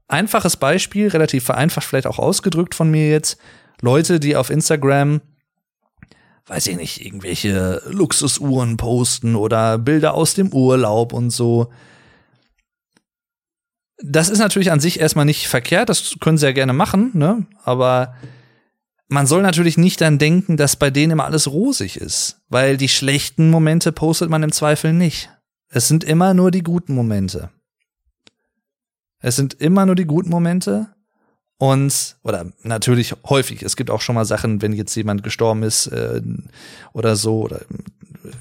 Einfaches 0.08 0.58
Beispiel, 0.58 1.08
relativ 1.08 1.44
vereinfacht 1.44 1.88
vielleicht 1.88 2.08
auch 2.08 2.20
ausgedrückt 2.20 2.76
von 2.76 2.92
mir 2.92 3.10
jetzt, 3.10 3.38
Leute, 3.82 4.20
die 4.20 4.36
auf 4.36 4.50
Instagram 4.50 5.22
weiß 6.46 6.68
ich 6.68 6.76
nicht, 6.76 7.06
irgendwelche 7.06 7.82
Luxusuhren 7.88 8.78
posten 8.78 9.36
oder 9.36 9.78
Bilder 9.78 10.14
aus 10.14 10.34
dem 10.34 10.52
Urlaub 10.52 11.14
und 11.14 11.30
so. 11.30 11.72
Das 14.04 14.30
ist 14.30 14.40
natürlich 14.40 14.72
an 14.72 14.82
sich 14.82 15.00
erstmal 15.00 15.26
nicht 15.26 15.48
verkehrt, 15.48 15.90
das 15.90 16.16
können 16.20 16.38
sie 16.38 16.46
ja 16.46 16.52
gerne 16.52 16.74
machen, 16.74 17.12
ne? 17.14 17.46
Aber 17.64 18.16
man 19.14 19.28
soll 19.28 19.44
natürlich 19.44 19.78
nicht 19.78 20.02
dann 20.02 20.18
denken, 20.18 20.58
dass 20.58 20.76
bei 20.76 20.90
denen 20.90 21.12
immer 21.12 21.26
alles 21.26 21.48
rosig 21.48 21.98
ist, 21.98 22.42
weil 22.50 22.78
die 22.78 22.90
schlechten 22.90 23.52
Momente 23.52 23.92
postet 23.92 24.32
man 24.32 24.42
im 24.42 24.52
Zweifel 24.52 24.92
nicht. 24.92 25.30
Es 25.70 25.88
sind 25.88 26.04
immer 26.04 26.34
nur 26.34 26.50
die 26.50 26.64
guten 26.64 26.96
Momente. 26.96 27.52
Es 29.20 29.36
sind 29.36 29.54
immer 29.54 29.86
nur 29.86 29.94
die 29.94 30.06
guten 30.06 30.32
Momente. 30.32 30.88
Und, 31.60 32.18
oder 32.24 32.48
natürlich 32.64 33.14
häufig, 33.30 33.62
es 33.62 33.76
gibt 33.76 33.92
auch 33.92 34.02
schon 34.02 34.16
mal 34.16 34.26
Sachen, 34.26 34.64
wenn 34.64 34.74
jetzt 34.74 34.96
jemand 34.96 35.22
gestorben 35.22 35.62
ist 35.62 35.86
äh, 35.88 36.20
oder 36.94 37.16
so, 37.16 37.42
oder 37.42 37.62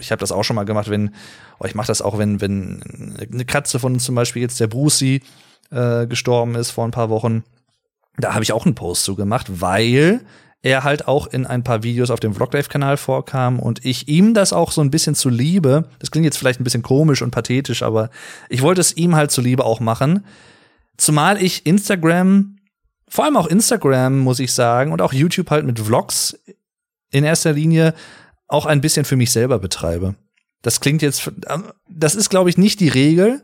ich 0.01 0.11
habe 0.11 0.21
das 0.21 0.33
auch 0.33 0.43
schon 0.43 0.57
mal 0.57 0.65
gemacht, 0.65 0.89
wenn, 0.89 1.15
oh, 1.61 1.67
ich 1.67 1.75
mache 1.75 1.89
das 1.89 2.01
auch, 2.01 2.17
wenn, 2.17 2.41
wenn 2.41 3.15
eine 3.31 3.45
Katze 3.45 3.79
von 3.79 3.99
zum 3.99 4.15
Beispiel 4.15 4.41
jetzt 4.41 4.59
der 4.59 4.69
Brucey 4.69 5.23
äh, 5.71 6.07
gestorben 6.07 6.55
ist 6.55 6.71
vor 6.71 6.87
ein 6.87 6.93
paar 6.93 7.11
Wochen, 7.11 7.45
da 8.17 8.33
habe 8.33 8.43
ich 8.43 8.55
auch 8.55 8.65
einen 8.65 8.75
Post 8.75 9.05
zu 9.05 9.17
gemacht, 9.17 9.61
weil 9.61 10.25
er 10.63 10.85
halt 10.85 11.09
auch 11.09 11.27
in 11.27 11.45
ein 11.45 11.65
paar 11.65 11.83
Videos 11.83 12.11
auf 12.11 12.21
dem 12.21 12.35
Vloglife-Kanal 12.35 12.97
vorkam 12.97 13.59
und 13.59 13.85
ich 13.85 14.09
ihm 14.09 14.33
das 14.33 14.53
auch 14.53 14.71
so 14.71 14.81
ein 14.81 14.91
bisschen 14.91 15.17
zuliebe, 15.17 15.89
das 15.99 16.13
klingt 16.13 16.25
jetzt 16.25 16.39
vielleicht 16.39 16.61
ein 16.61 16.65
bisschen 16.65 16.83
komisch 16.83 17.21
und 17.21 17.33
pathetisch, 17.33 17.83
aber 17.83 18.11
ich 18.49 18.63
wollte 18.63 18.81
es 18.81 18.97
ihm 18.97 19.17
halt 19.17 19.33
zuliebe 19.33 19.65
auch 19.65 19.81
machen. 19.81 20.25
Zumal 20.97 21.43
ich 21.43 21.67
Instagram, 21.67 22.59
vor 23.09 23.25
allem 23.25 23.37
auch 23.37 23.49
Instagram, 23.49 24.21
muss 24.21 24.39
ich 24.39 24.53
sagen, 24.53 24.93
und 24.93 25.03
auch 25.03 25.13
YouTube 25.13 25.51
halt 25.51 25.67
mit 25.67 25.81
Vlogs 25.81 26.39
in 27.11 27.25
erster 27.25 27.53
Linie 27.53 27.95
auch 28.47 28.67
ein 28.67 28.81
bisschen 28.81 29.05
für 29.05 29.17
mich 29.17 29.33
selber 29.33 29.59
betreibe. 29.59 30.15
Das 30.63 30.81
klingt 30.81 31.03
jetzt, 31.03 31.33
das 31.89 32.15
ist, 32.15 32.31
glaube 32.31 32.51
ich, 32.51 32.57
nicht 32.57 32.79
die 32.79 32.89
Regel, 32.89 33.43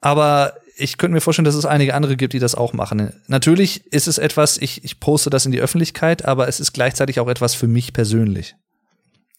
aber 0.00 0.54
ich 0.78 0.96
könnte 0.96 1.14
mir 1.14 1.20
vorstellen, 1.20 1.44
dass 1.44 1.54
es 1.54 1.66
einige 1.66 1.94
andere 1.94 2.16
gibt, 2.16 2.32
die 2.32 2.38
das 2.38 2.54
auch 2.54 2.72
machen. 2.72 3.12
Natürlich 3.26 3.86
ist 3.92 4.06
es 4.06 4.18
etwas, 4.18 4.58
ich, 4.58 4.84
ich 4.84 5.00
poste 5.00 5.28
das 5.28 5.44
in 5.44 5.52
die 5.52 5.60
Öffentlichkeit, 5.60 6.24
aber 6.24 6.48
es 6.48 6.60
ist 6.60 6.72
gleichzeitig 6.72 7.20
auch 7.20 7.28
etwas 7.28 7.54
für 7.54 7.68
mich 7.68 7.92
persönlich. 7.92 8.54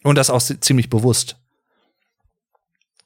Und 0.04 0.18
das 0.18 0.30
auch 0.30 0.42
ziemlich 0.42 0.90
bewusst. 0.90 1.38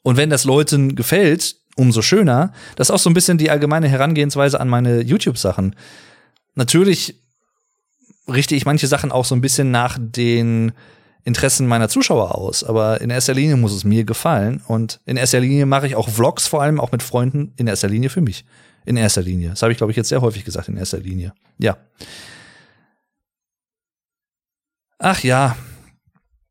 Und 0.01 0.17
wenn 0.17 0.29
das 0.29 0.43
Leuten 0.43 0.95
gefällt, 0.95 1.55
umso 1.75 2.01
schöner. 2.01 2.53
Das 2.75 2.89
ist 2.89 2.91
auch 2.91 2.99
so 2.99 3.09
ein 3.09 3.13
bisschen 3.13 3.37
die 3.37 3.49
allgemeine 3.49 3.87
Herangehensweise 3.87 4.59
an 4.59 4.69
meine 4.69 5.01
YouTube-Sachen. 5.01 5.75
Natürlich 6.55 7.19
richte 8.27 8.55
ich 8.55 8.65
manche 8.65 8.87
Sachen 8.87 9.11
auch 9.11 9.25
so 9.25 9.35
ein 9.35 9.41
bisschen 9.41 9.71
nach 9.71 9.97
den 9.99 10.71
Interessen 11.23 11.67
meiner 11.67 11.89
Zuschauer 11.89 12.35
aus. 12.35 12.63
Aber 12.63 13.01
in 13.01 13.09
erster 13.09 13.33
Linie 13.33 13.57
muss 13.57 13.73
es 13.73 13.83
mir 13.83 14.03
gefallen. 14.03 14.61
Und 14.67 14.99
in 15.05 15.17
erster 15.17 15.39
Linie 15.39 15.65
mache 15.65 15.87
ich 15.87 15.95
auch 15.95 16.09
Vlogs, 16.09 16.47
vor 16.47 16.61
allem 16.61 16.79
auch 16.79 16.91
mit 16.91 17.03
Freunden, 17.03 17.53
in 17.57 17.67
erster 17.67 17.89
Linie 17.89 18.09
für 18.09 18.21
mich. 18.21 18.45
In 18.85 18.97
erster 18.97 19.21
Linie. 19.21 19.51
Das 19.51 19.61
habe 19.61 19.71
ich, 19.71 19.77
glaube 19.77 19.91
ich, 19.91 19.97
jetzt 19.97 20.09
sehr 20.09 20.21
häufig 20.21 20.43
gesagt, 20.43 20.67
in 20.67 20.77
erster 20.77 20.99
Linie. 20.99 21.33
Ja. 21.57 21.77
Ach 24.99 25.23
ja. 25.23 25.55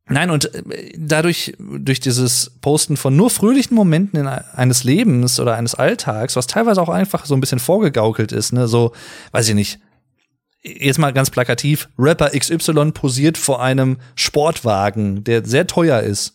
Nein, 0.08 0.30
und 0.30 0.54
äh, 0.54 0.92
dadurch, 0.96 1.54
durch 1.58 2.00
dieses 2.00 2.52
Posten 2.61 2.96
von 2.96 3.16
nur 3.16 3.30
fröhlichen 3.30 3.74
Momenten 3.74 4.20
in 4.20 4.26
eines 4.26 4.85
Lebens 4.85 5.38
oder 5.40 5.54
eines 5.56 5.74
Alltags, 5.74 6.37
was 6.37 6.46
teilweise 6.46 6.82
auch 6.82 6.88
einfach 6.88 7.24
so 7.24 7.35
ein 7.35 7.40
bisschen 7.40 7.61
vorgegaukelt 7.61 8.32
ist, 8.32 8.52
ne, 8.52 8.68
so, 8.68 8.92
weiß 9.30 9.48
ich 9.48 9.54
nicht, 9.54 9.80
jetzt 10.62 10.98
mal 10.98 11.12
ganz 11.12 11.31
plakativ, 11.31 11.88
Rapper 11.98 12.31
XY 12.31 12.92
posiert 12.92 13.37
vor 13.37 13.62
einem 13.62 13.98
Sportwagen, 14.14 15.25
der 15.25 15.44
sehr 15.44 15.66
teuer 15.66 16.01
ist. 16.01 16.35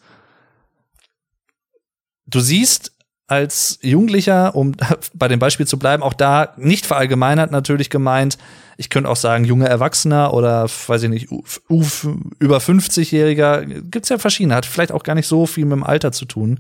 Du 2.26 2.40
siehst 2.40 2.92
als 3.28 3.80
Jugendlicher, 3.82 4.56
um 4.56 4.76
bei 5.14 5.28
dem 5.28 5.40
Beispiel 5.40 5.68
zu 5.68 5.78
bleiben, 5.80 6.04
auch 6.04 6.14
da 6.14 6.54
nicht 6.58 6.86
verallgemeinert 6.86 7.52
natürlich 7.52 7.90
gemeint, 7.90 8.38
ich 8.78 8.90
könnte 8.92 9.10
auch 9.10 9.16
sagen, 9.16 9.44
junger 9.44 9.68
Erwachsener 9.68 10.34
oder, 10.34 10.68
weiß 10.70 11.04
ich 11.04 11.10
nicht, 11.10 11.30
über 11.32 12.58
50-Jähriger, 12.58 13.66
gibt's 13.90 14.10
ja 14.10 14.20
verschiedene, 14.20 14.54
hat 14.54 14.68
vielleicht 14.68 14.92
auch 14.92 15.04
gar 15.04 15.16
nicht 15.16 15.28
so 15.28 15.48
viel 15.48 15.66
mit 15.66 15.74
dem 15.74 15.84
Alter 15.84 16.12
zu 16.12 16.26
tun. 16.26 16.60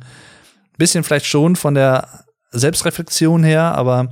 Bisschen 0.77 1.03
vielleicht 1.03 1.27
schon 1.27 1.55
von 1.55 1.75
der 1.75 2.25
Selbstreflexion 2.51 3.43
her, 3.43 3.75
aber 3.75 4.11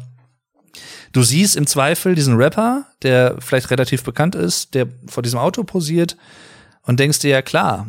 Du 1.11 1.23
siehst 1.23 1.55
im 1.55 1.67
Zweifel 1.67 2.15
diesen 2.15 2.35
Rapper, 2.35 2.85
der 3.01 3.35
vielleicht 3.39 3.71
relativ 3.71 4.03
bekannt 4.03 4.35
ist, 4.35 4.73
der 4.73 4.87
vor 5.07 5.23
diesem 5.23 5.39
Auto 5.39 5.63
posiert 5.63 6.17
und 6.83 6.99
denkst 6.99 7.19
dir 7.19 7.29
ja 7.29 7.41
klar, 7.41 7.87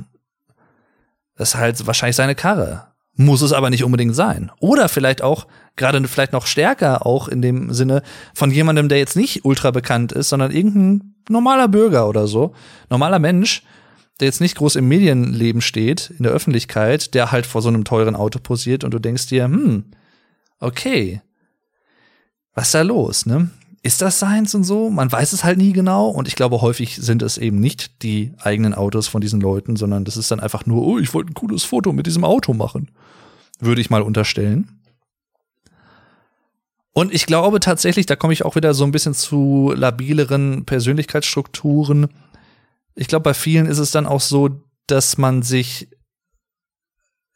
das 1.36 1.50
ist 1.50 1.54
halt 1.56 1.86
wahrscheinlich 1.86 2.16
seine 2.16 2.34
Karre. 2.34 2.88
Muss 3.14 3.40
es 3.40 3.52
aber 3.52 3.70
nicht 3.70 3.84
unbedingt 3.84 4.14
sein. 4.14 4.50
Oder 4.60 4.88
vielleicht 4.88 5.22
auch, 5.22 5.46
gerade 5.76 6.06
vielleicht 6.06 6.32
noch 6.32 6.46
stärker 6.46 7.06
auch 7.06 7.28
in 7.28 7.40
dem 7.40 7.72
Sinne 7.72 8.02
von 8.34 8.50
jemandem, 8.50 8.88
der 8.88 8.98
jetzt 8.98 9.16
nicht 9.16 9.44
ultra 9.44 9.70
bekannt 9.70 10.12
ist, 10.12 10.28
sondern 10.28 10.50
irgendein 10.50 11.14
normaler 11.28 11.68
Bürger 11.68 12.08
oder 12.08 12.26
so, 12.26 12.54
normaler 12.90 13.18
Mensch, 13.18 13.62
der 14.20 14.26
jetzt 14.26 14.40
nicht 14.40 14.56
groß 14.56 14.76
im 14.76 14.88
Medienleben 14.88 15.60
steht, 15.60 16.10
in 16.16 16.24
der 16.24 16.32
Öffentlichkeit, 16.32 17.14
der 17.14 17.32
halt 17.32 17.46
vor 17.46 17.62
so 17.62 17.68
einem 17.68 17.84
teuren 17.84 18.16
Auto 18.16 18.38
posiert 18.38 18.84
und 18.84 18.92
du 18.92 18.98
denkst 18.98 19.26
dir, 19.26 19.44
hm, 19.44 19.84
okay, 20.60 21.20
was 22.56 22.68
ist 22.68 22.74
da 22.74 22.82
los, 22.82 23.26
ne? 23.26 23.50
Ist 23.82 24.02
das 24.02 24.18
seins 24.18 24.52
und 24.56 24.64
so? 24.64 24.90
Man 24.90 25.12
weiß 25.12 25.32
es 25.32 25.44
halt 25.44 25.58
nie 25.58 25.72
genau. 25.72 26.08
Und 26.08 26.26
ich 26.26 26.34
glaube, 26.34 26.60
häufig 26.60 26.96
sind 26.96 27.22
es 27.22 27.38
eben 27.38 27.60
nicht 27.60 28.02
die 28.02 28.32
eigenen 28.40 28.74
Autos 28.74 29.06
von 29.06 29.20
diesen 29.20 29.40
Leuten, 29.40 29.76
sondern 29.76 30.04
das 30.04 30.16
ist 30.16 30.30
dann 30.30 30.40
einfach 30.40 30.66
nur, 30.66 30.84
oh, 30.84 30.98
ich 30.98 31.14
wollte 31.14 31.30
ein 31.30 31.34
cooles 31.34 31.62
Foto 31.62 31.92
mit 31.92 32.06
diesem 32.06 32.24
Auto 32.24 32.52
machen. 32.52 32.90
Würde 33.60 33.80
ich 33.80 33.90
mal 33.90 34.02
unterstellen. 34.02 34.80
Und 36.92 37.12
ich 37.12 37.26
glaube 37.26 37.60
tatsächlich, 37.60 38.06
da 38.06 38.16
komme 38.16 38.32
ich 38.32 38.44
auch 38.44 38.56
wieder 38.56 38.74
so 38.74 38.82
ein 38.82 38.90
bisschen 38.90 39.14
zu 39.14 39.72
labileren 39.76 40.64
Persönlichkeitsstrukturen. 40.64 42.08
Ich 42.94 43.06
glaube, 43.06 43.24
bei 43.24 43.34
vielen 43.34 43.66
ist 43.66 43.78
es 43.78 43.92
dann 43.92 44.06
auch 44.06 44.22
so, 44.22 44.62
dass 44.86 45.18
man 45.18 45.42
sich 45.42 45.88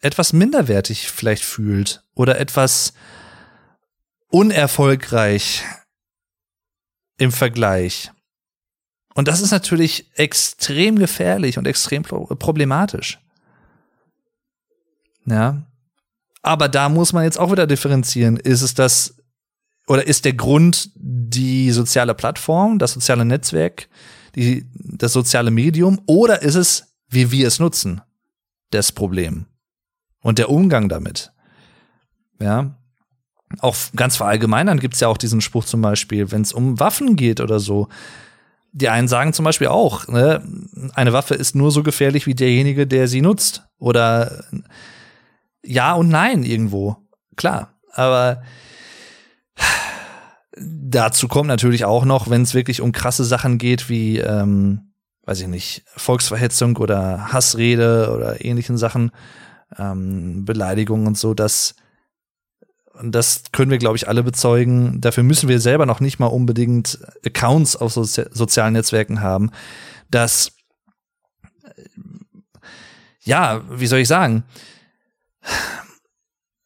etwas 0.00 0.32
minderwertig 0.32 1.10
vielleicht 1.10 1.44
fühlt 1.44 2.02
oder 2.14 2.40
etwas 2.40 2.94
unerfolgreich 4.30 5.64
im 7.18 7.32
Vergleich. 7.32 8.10
Und 9.14 9.28
das 9.28 9.40
ist 9.40 9.50
natürlich 9.50 10.10
extrem 10.14 10.98
gefährlich 10.98 11.58
und 11.58 11.66
extrem 11.66 12.02
problematisch. 12.02 13.18
Ja. 15.26 15.62
Aber 16.42 16.68
da 16.68 16.88
muss 16.88 17.12
man 17.12 17.24
jetzt 17.24 17.38
auch 17.38 17.52
wieder 17.52 17.66
differenzieren. 17.66 18.36
Ist 18.36 18.62
es 18.62 18.74
das, 18.74 19.16
oder 19.86 20.06
ist 20.06 20.24
der 20.24 20.32
Grund 20.32 20.90
die 20.94 21.70
soziale 21.72 22.14
Plattform, 22.14 22.78
das 22.78 22.92
soziale 22.92 23.24
Netzwerk, 23.24 23.88
die, 24.34 24.66
das 24.74 25.12
soziale 25.12 25.50
Medium, 25.50 26.00
oder 26.06 26.42
ist 26.42 26.54
es, 26.54 26.94
wie 27.08 27.30
wir 27.30 27.48
es 27.48 27.58
nutzen, 27.58 28.00
das 28.70 28.92
Problem 28.92 29.46
und 30.22 30.38
der 30.38 30.48
Umgang 30.48 30.88
damit? 30.88 31.32
Ja. 32.40 32.79
Auch 33.58 33.76
ganz 33.96 34.16
verallgemeinern 34.16 34.78
gibt 34.78 34.94
es 34.94 35.00
ja 35.00 35.08
auch 35.08 35.16
diesen 35.16 35.40
Spruch 35.40 35.64
zum 35.64 35.82
Beispiel, 35.82 36.30
wenn 36.30 36.42
es 36.42 36.52
um 36.52 36.78
Waffen 36.78 37.16
geht 37.16 37.40
oder 37.40 37.58
so. 37.58 37.88
Die 38.72 38.88
einen 38.88 39.08
sagen 39.08 39.32
zum 39.32 39.44
Beispiel 39.44 39.66
auch, 39.66 40.06
ne, 40.06 40.42
eine 40.94 41.12
Waffe 41.12 41.34
ist 41.34 41.56
nur 41.56 41.72
so 41.72 41.82
gefährlich 41.82 42.26
wie 42.26 42.34
derjenige, 42.34 42.86
der 42.86 43.08
sie 43.08 43.20
nutzt. 43.20 43.64
Oder 43.78 44.44
ja 45.64 45.94
und 45.94 46.08
nein 46.08 46.44
irgendwo. 46.44 46.96
Klar. 47.36 47.74
Aber 47.92 48.42
dazu 50.56 51.26
kommt 51.26 51.48
natürlich 51.48 51.84
auch 51.84 52.04
noch, 52.04 52.30
wenn 52.30 52.42
es 52.42 52.54
wirklich 52.54 52.80
um 52.80 52.92
krasse 52.92 53.24
Sachen 53.24 53.58
geht, 53.58 53.88
wie, 53.88 54.18
ähm, 54.18 54.92
weiß 55.24 55.40
ich 55.40 55.48
nicht, 55.48 55.84
Volksverhetzung 55.96 56.76
oder 56.76 57.32
Hassrede 57.32 58.12
oder 58.14 58.44
ähnlichen 58.44 58.78
Sachen, 58.78 59.10
ähm, 59.76 60.44
Beleidigungen 60.44 61.06
und 61.06 61.18
so, 61.18 61.34
dass 61.34 61.74
und 63.00 63.12
das 63.12 63.44
können 63.52 63.70
wir, 63.70 63.78
glaube 63.78 63.96
ich, 63.96 64.08
alle 64.08 64.22
bezeugen. 64.22 65.00
Dafür 65.00 65.22
müssen 65.22 65.48
wir 65.48 65.60
selber 65.60 65.86
noch 65.86 66.00
nicht 66.00 66.18
mal 66.18 66.26
unbedingt 66.26 66.98
Accounts 67.24 67.76
auf 67.76 67.92
Sozi 67.92 68.24
sozialen 68.30 68.74
Netzwerken 68.74 69.22
haben, 69.22 69.50
dass, 70.10 70.52
ja, 73.20 73.62
wie 73.70 73.86
soll 73.86 74.00
ich 74.00 74.08
sagen, 74.08 74.44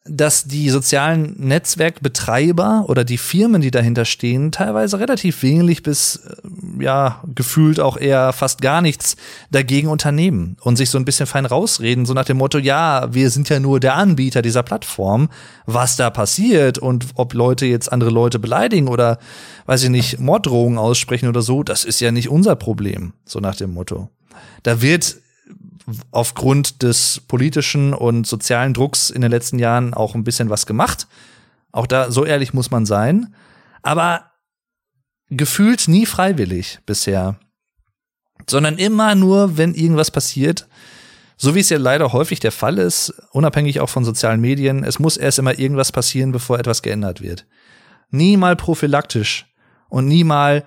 dass 0.06 0.44
die 0.44 0.68
sozialen 0.68 1.34
Netzwerkbetreiber 1.38 2.84
oder 2.88 3.04
die 3.04 3.16
Firmen, 3.16 3.62
die 3.62 3.70
dahinter 3.70 4.04
stehen, 4.04 4.52
teilweise 4.52 5.00
relativ 5.00 5.42
wenig 5.42 5.82
bis 5.82 6.16
äh, 6.16 6.84
ja 6.84 7.22
gefühlt 7.34 7.80
auch 7.80 7.96
eher 7.96 8.34
fast 8.34 8.60
gar 8.60 8.82
nichts 8.82 9.16
dagegen 9.50 9.88
unternehmen 9.88 10.58
und 10.60 10.76
sich 10.76 10.90
so 10.90 10.98
ein 10.98 11.06
bisschen 11.06 11.26
fein 11.26 11.46
rausreden, 11.46 12.04
so 12.04 12.12
nach 12.12 12.26
dem 12.26 12.36
Motto, 12.36 12.58
ja, 12.58 13.14
wir 13.14 13.30
sind 13.30 13.48
ja 13.48 13.60
nur 13.60 13.80
der 13.80 13.94
Anbieter 13.94 14.42
dieser 14.42 14.62
Plattform, 14.62 15.30
was 15.64 15.96
da 15.96 16.10
passiert 16.10 16.76
und 16.76 17.06
ob 17.14 17.32
Leute 17.32 17.64
jetzt 17.64 17.90
andere 17.90 18.10
Leute 18.10 18.38
beleidigen 18.38 18.88
oder 18.88 19.18
weiß 19.64 19.84
ich 19.84 19.90
nicht, 19.90 20.20
Morddrohungen 20.20 20.78
aussprechen 20.78 21.30
oder 21.30 21.40
so, 21.40 21.62
das 21.62 21.86
ist 21.86 22.00
ja 22.00 22.12
nicht 22.12 22.28
unser 22.28 22.56
Problem, 22.56 23.14
so 23.24 23.40
nach 23.40 23.56
dem 23.56 23.72
Motto. 23.72 24.10
Da 24.62 24.82
wird 24.82 25.16
aufgrund 26.10 26.82
des 26.82 27.20
politischen 27.28 27.92
und 27.92 28.26
sozialen 28.26 28.74
Drucks 28.74 29.10
in 29.10 29.20
den 29.20 29.30
letzten 29.30 29.58
Jahren 29.58 29.94
auch 29.94 30.14
ein 30.14 30.24
bisschen 30.24 30.50
was 30.50 30.66
gemacht. 30.66 31.06
Auch 31.72 31.86
da, 31.86 32.10
so 32.10 32.24
ehrlich 32.24 32.54
muss 32.54 32.70
man 32.70 32.86
sein. 32.86 33.34
Aber 33.82 34.30
gefühlt 35.28 35.88
nie 35.88 36.06
freiwillig 36.06 36.78
bisher. 36.86 37.38
Sondern 38.48 38.78
immer 38.78 39.14
nur, 39.14 39.56
wenn 39.56 39.74
irgendwas 39.74 40.10
passiert. 40.10 40.68
So 41.36 41.54
wie 41.54 41.60
es 41.60 41.70
ja 41.70 41.78
leider 41.78 42.12
häufig 42.12 42.40
der 42.40 42.52
Fall 42.52 42.78
ist, 42.78 43.10
unabhängig 43.32 43.80
auch 43.80 43.88
von 43.88 44.04
sozialen 44.04 44.40
Medien. 44.40 44.84
Es 44.84 44.98
muss 44.98 45.16
erst 45.16 45.38
immer 45.38 45.58
irgendwas 45.58 45.92
passieren, 45.92 46.32
bevor 46.32 46.58
etwas 46.58 46.82
geändert 46.82 47.20
wird. 47.20 47.46
Nie 48.10 48.36
mal 48.36 48.56
prophylaktisch 48.56 49.46
und 49.88 50.06
nie 50.06 50.24
mal 50.24 50.64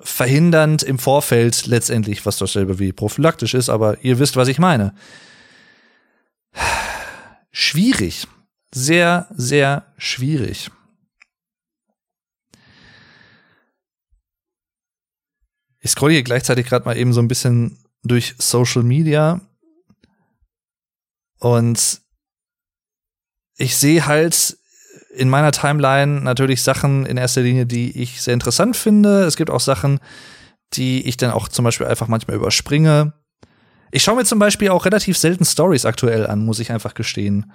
verhindernd 0.00 0.82
im 0.82 0.98
Vorfeld 0.98 1.66
letztendlich, 1.66 2.26
was 2.26 2.38
dasselbe 2.38 2.78
wie 2.78 2.92
prophylaktisch 2.92 3.54
ist, 3.54 3.68
aber 3.68 4.02
ihr 4.04 4.18
wisst, 4.18 4.36
was 4.36 4.48
ich 4.48 4.58
meine. 4.58 4.94
Schwierig. 7.50 8.26
Sehr, 8.74 9.28
sehr 9.34 9.92
schwierig. 9.96 10.70
Ich 15.80 15.92
scrolle 15.92 16.14
hier 16.14 16.24
gleichzeitig 16.24 16.66
gerade 16.66 16.84
mal 16.84 16.96
eben 16.96 17.12
so 17.12 17.20
ein 17.20 17.28
bisschen 17.28 17.78
durch 18.02 18.34
Social 18.38 18.82
Media 18.82 19.40
und 21.38 22.00
ich 23.56 23.76
sehe 23.76 24.06
halt 24.06 24.58
in 25.16 25.30
meiner 25.30 25.52
Timeline 25.52 26.20
natürlich 26.20 26.62
Sachen 26.62 27.06
in 27.06 27.16
erster 27.16 27.40
Linie, 27.40 27.66
die 27.66 28.00
ich 28.00 28.20
sehr 28.20 28.34
interessant 28.34 28.76
finde. 28.76 29.24
Es 29.24 29.36
gibt 29.36 29.50
auch 29.50 29.60
Sachen, 29.60 29.98
die 30.74 31.06
ich 31.06 31.16
dann 31.16 31.30
auch 31.30 31.48
zum 31.48 31.64
Beispiel 31.64 31.86
einfach 31.86 32.08
manchmal 32.08 32.36
überspringe. 32.36 33.12
Ich 33.90 34.02
schaue 34.02 34.16
mir 34.16 34.24
zum 34.24 34.38
Beispiel 34.38 34.68
auch 34.68 34.84
relativ 34.84 35.16
selten 35.16 35.44
Stories 35.44 35.86
aktuell 35.86 36.26
an, 36.26 36.44
muss 36.44 36.58
ich 36.58 36.70
einfach 36.70 36.94
gestehen. 36.94 37.50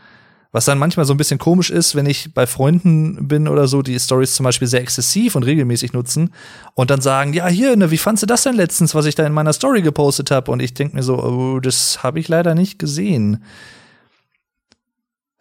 Was 0.53 0.66
dann 0.66 0.80
manchmal 0.80 1.05
so 1.05 1.14
ein 1.14 1.18
bisschen 1.18 1.38
komisch 1.38 1.70
ist, 1.70 1.95
wenn 1.95 2.05
ich 2.05 2.34
bei 2.34 2.45
Freunden 2.45 3.28
bin 3.28 3.47
oder 3.47 3.68
so, 3.68 3.82
die 3.82 3.97
Stories 3.97 4.34
zum 4.34 4.43
Beispiel 4.43 4.68
sehr 4.68 4.82
exzessiv 4.82 5.36
und 5.36 5.43
regelmäßig 5.43 5.93
nutzen 5.93 6.32
und 6.74 6.89
dann 6.89 6.99
sagen, 6.99 7.32
ja, 7.32 7.47
hier, 7.47 7.78
ne, 7.78 7.91
wie 7.91 7.97
fandst 7.97 8.24
du 8.24 8.28
das 8.28 8.43
denn 8.43 8.55
letztens, 8.55 8.93
was 8.93 9.05
ich 9.05 9.16
da 9.16 9.26
in 9.26 9.32
meiner 9.32 9.53
Story 9.53 9.82
gepostet 9.82 10.30
habe? 10.32 10.51
Und 10.51 10.62
ich 10.62 10.74
denke 10.74 10.95
mir 10.95 11.03
so, 11.03 11.24
oh, 11.24 11.59
das 11.62 12.03
habe 12.03 12.20
ich 12.20 12.28
leider 12.28 12.53
nicht 12.53 12.80
gesehen 12.80 13.43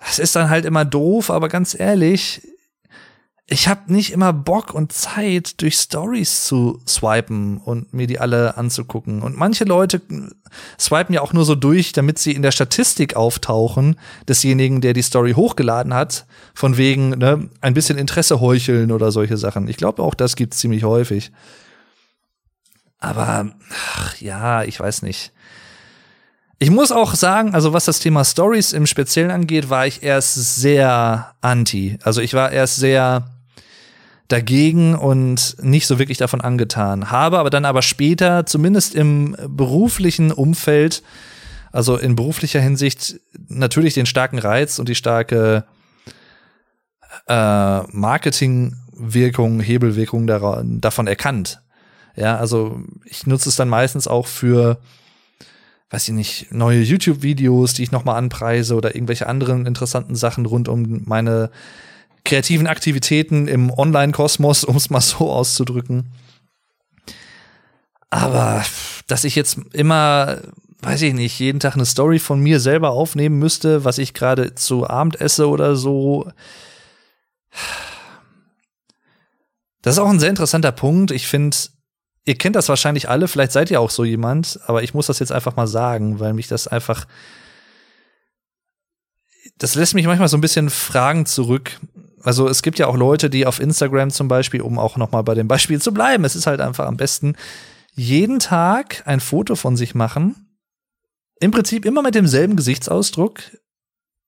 es 0.08 0.18
ist 0.18 0.36
dann 0.36 0.50
halt 0.50 0.64
immer 0.64 0.84
doof, 0.84 1.30
aber 1.30 1.48
ganz 1.48 1.78
ehrlich, 1.78 2.42
ich 3.52 3.66
habe 3.66 3.92
nicht 3.92 4.12
immer 4.12 4.32
Bock 4.32 4.72
und 4.72 4.92
Zeit, 4.92 5.60
durch 5.60 5.74
Stories 5.74 6.44
zu 6.44 6.80
swipen 6.86 7.58
und 7.58 7.92
mir 7.92 8.06
die 8.06 8.20
alle 8.20 8.56
anzugucken. 8.56 9.22
Und 9.22 9.36
manche 9.36 9.64
Leute 9.64 10.00
swipen 10.78 11.14
ja 11.14 11.20
auch 11.20 11.32
nur 11.32 11.44
so 11.44 11.56
durch, 11.56 11.92
damit 11.92 12.20
sie 12.20 12.30
in 12.30 12.42
der 12.42 12.52
Statistik 12.52 13.16
auftauchen 13.16 13.96
desjenigen, 14.28 14.80
der 14.80 14.92
die 14.92 15.02
Story 15.02 15.32
hochgeladen 15.32 15.92
hat, 15.92 16.26
von 16.54 16.76
wegen 16.76 17.10
ne, 17.10 17.50
ein 17.60 17.74
bisschen 17.74 17.98
Interesse 17.98 18.40
heucheln 18.40 18.92
oder 18.92 19.10
solche 19.10 19.36
Sachen. 19.36 19.66
Ich 19.66 19.76
glaube 19.76 20.00
auch, 20.00 20.14
das 20.14 20.36
gibt's 20.36 20.58
ziemlich 20.58 20.84
häufig. 20.84 21.32
Aber 23.00 23.50
ach, 23.96 24.16
ja, 24.20 24.62
ich 24.62 24.78
weiß 24.78 25.02
nicht. 25.02 25.32
Ich 26.62 26.70
muss 26.70 26.92
auch 26.92 27.14
sagen, 27.14 27.54
also 27.54 27.72
was 27.72 27.86
das 27.86 28.00
Thema 28.00 28.22
Stories 28.22 28.74
im 28.74 28.84
Speziellen 28.84 29.30
angeht, 29.30 29.70
war 29.70 29.86
ich 29.86 30.02
erst 30.02 30.56
sehr 30.56 31.32
anti. 31.40 31.98
Also 32.02 32.20
ich 32.20 32.34
war 32.34 32.52
erst 32.52 32.76
sehr 32.76 33.30
dagegen 34.28 34.94
und 34.94 35.56
nicht 35.62 35.86
so 35.86 35.98
wirklich 35.98 36.18
davon 36.18 36.42
angetan. 36.42 37.10
Habe 37.10 37.38
aber 37.38 37.48
dann 37.48 37.64
aber 37.64 37.80
später, 37.80 38.44
zumindest 38.44 38.94
im 38.94 39.38
beruflichen 39.48 40.32
Umfeld, 40.32 41.02
also 41.72 41.96
in 41.96 42.14
beruflicher 42.14 42.60
Hinsicht, 42.60 43.18
natürlich 43.48 43.94
den 43.94 44.04
starken 44.04 44.38
Reiz 44.38 44.78
und 44.78 44.90
die 44.90 44.94
starke 44.94 45.64
äh, 47.26 47.80
Marketingwirkung, 47.90 49.60
Hebelwirkung 49.60 50.26
davon 50.26 51.06
erkannt. 51.06 51.62
Ja, 52.16 52.36
also 52.36 52.82
ich 53.06 53.26
nutze 53.26 53.48
es 53.48 53.56
dann 53.56 53.70
meistens 53.70 54.06
auch 54.06 54.26
für 54.26 54.78
weiß 55.90 56.08
ich 56.08 56.14
nicht, 56.14 56.52
neue 56.52 56.82
YouTube-Videos, 56.82 57.74
die 57.74 57.82
ich 57.82 57.90
nochmal 57.90 58.16
anpreise 58.16 58.76
oder 58.76 58.94
irgendwelche 58.94 59.26
anderen 59.26 59.66
interessanten 59.66 60.14
Sachen 60.14 60.46
rund 60.46 60.68
um 60.68 61.02
meine 61.04 61.50
kreativen 62.24 62.68
Aktivitäten 62.68 63.48
im 63.48 63.70
Online-Kosmos, 63.70 64.64
um 64.64 64.76
es 64.76 64.88
mal 64.88 65.00
so 65.00 65.30
auszudrücken. 65.30 66.12
Aber 68.08 68.64
dass 69.08 69.24
ich 69.24 69.34
jetzt 69.34 69.58
immer, 69.72 70.38
weiß 70.80 71.02
ich 71.02 71.12
nicht, 71.12 71.38
jeden 71.40 71.60
Tag 71.60 71.74
eine 71.74 71.86
Story 71.86 72.20
von 72.20 72.40
mir 72.40 72.60
selber 72.60 72.90
aufnehmen 72.90 73.38
müsste, 73.38 73.84
was 73.84 73.98
ich 73.98 74.14
gerade 74.14 74.54
zu 74.54 74.88
Abend 74.88 75.20
esse 75.20 75.48
oder 75.48 75.74
so. 75.74 76.30
Das 79.82 79.94
ist 79.94 79.98
auch 79.98 80.10
ein 80.10 80.20
sehr 80.20 80.30
interessanter 80.30 80.72
Punkt. 80.72 81.10
Ich 81.10 81.26
finde, 81.26 81.56
ihr 82.24 82.36
kennt 82.36 82.56
das 82.56 82.68
wahrscheinlich 82.68 83.08
alle, 83.08 83.28
vielleicht 83.28 83.52
seid 83.52 83.70
ihr 83.70 83.80
auch 83.80 83.90
so 83.90 84.04
jemand, 84.04 84.60
aber 84.66 84.82
ich 84.82 84.94
muss 84.94 85.06
das 85.06 85.18
jetzt 85.18 85.32
einfach 85.32 85.56
mal 85.56 85.66
sagen, 85.66 86.20
weil 86.20 86.32
mich 86.32 86.48
das 86.48 86.68
einfach. 86.68 87.06
Das 89.58 89.74
lässt 89.74 89.94
mich 89.94 90.06
manchmal 90.06 90.28
so 90.28 90.36
ein 90.36 90.42
bisschen 90.42 90.70
Fragen 90.70 91.26
zurück. 91.26 91.80
Also 92.22 92.48
es 92.48 92.62
gibt 92.62 92.78
ja 92.78 92.86
auch 92.86 92.96
Leute, 92.96 93.30
die 93.30 93.46
auf 93.46 93.60
Instagram 93.60 94.10
zum 94.10 94.28
Beispiel, 94.28 94.60
um 94.60 94.78
auch 94.78 94.96
noch 94.96 95.12
mal 95.12 95.22
bei 95.22 95.34
dem 95.34 95.48
Beispiel 95.48 95.80
zu 95.80 95.92
bleiben, 95.92 96.24
es 96.24 96.36
ist 96.36 96.46
halt 96.46 96.60
einfach 96.60 96.86
am 96.86 96.96
besten, 96.96 97.34
jeden 97.94 98.38
Tag 98.38 99.02
ein 99.06 99.20
Foto 99.20 99.56
von 99.56 99.76
sich 99.76 99.94
machen. 99.94 100.56
Im 101.40 101.50
Prinzip 101.50 101.84
immer 101.84 102.02
mit 102.02 102.14
demselben 102.14 102.56
Gesichtsausdruck, 102.56 103.40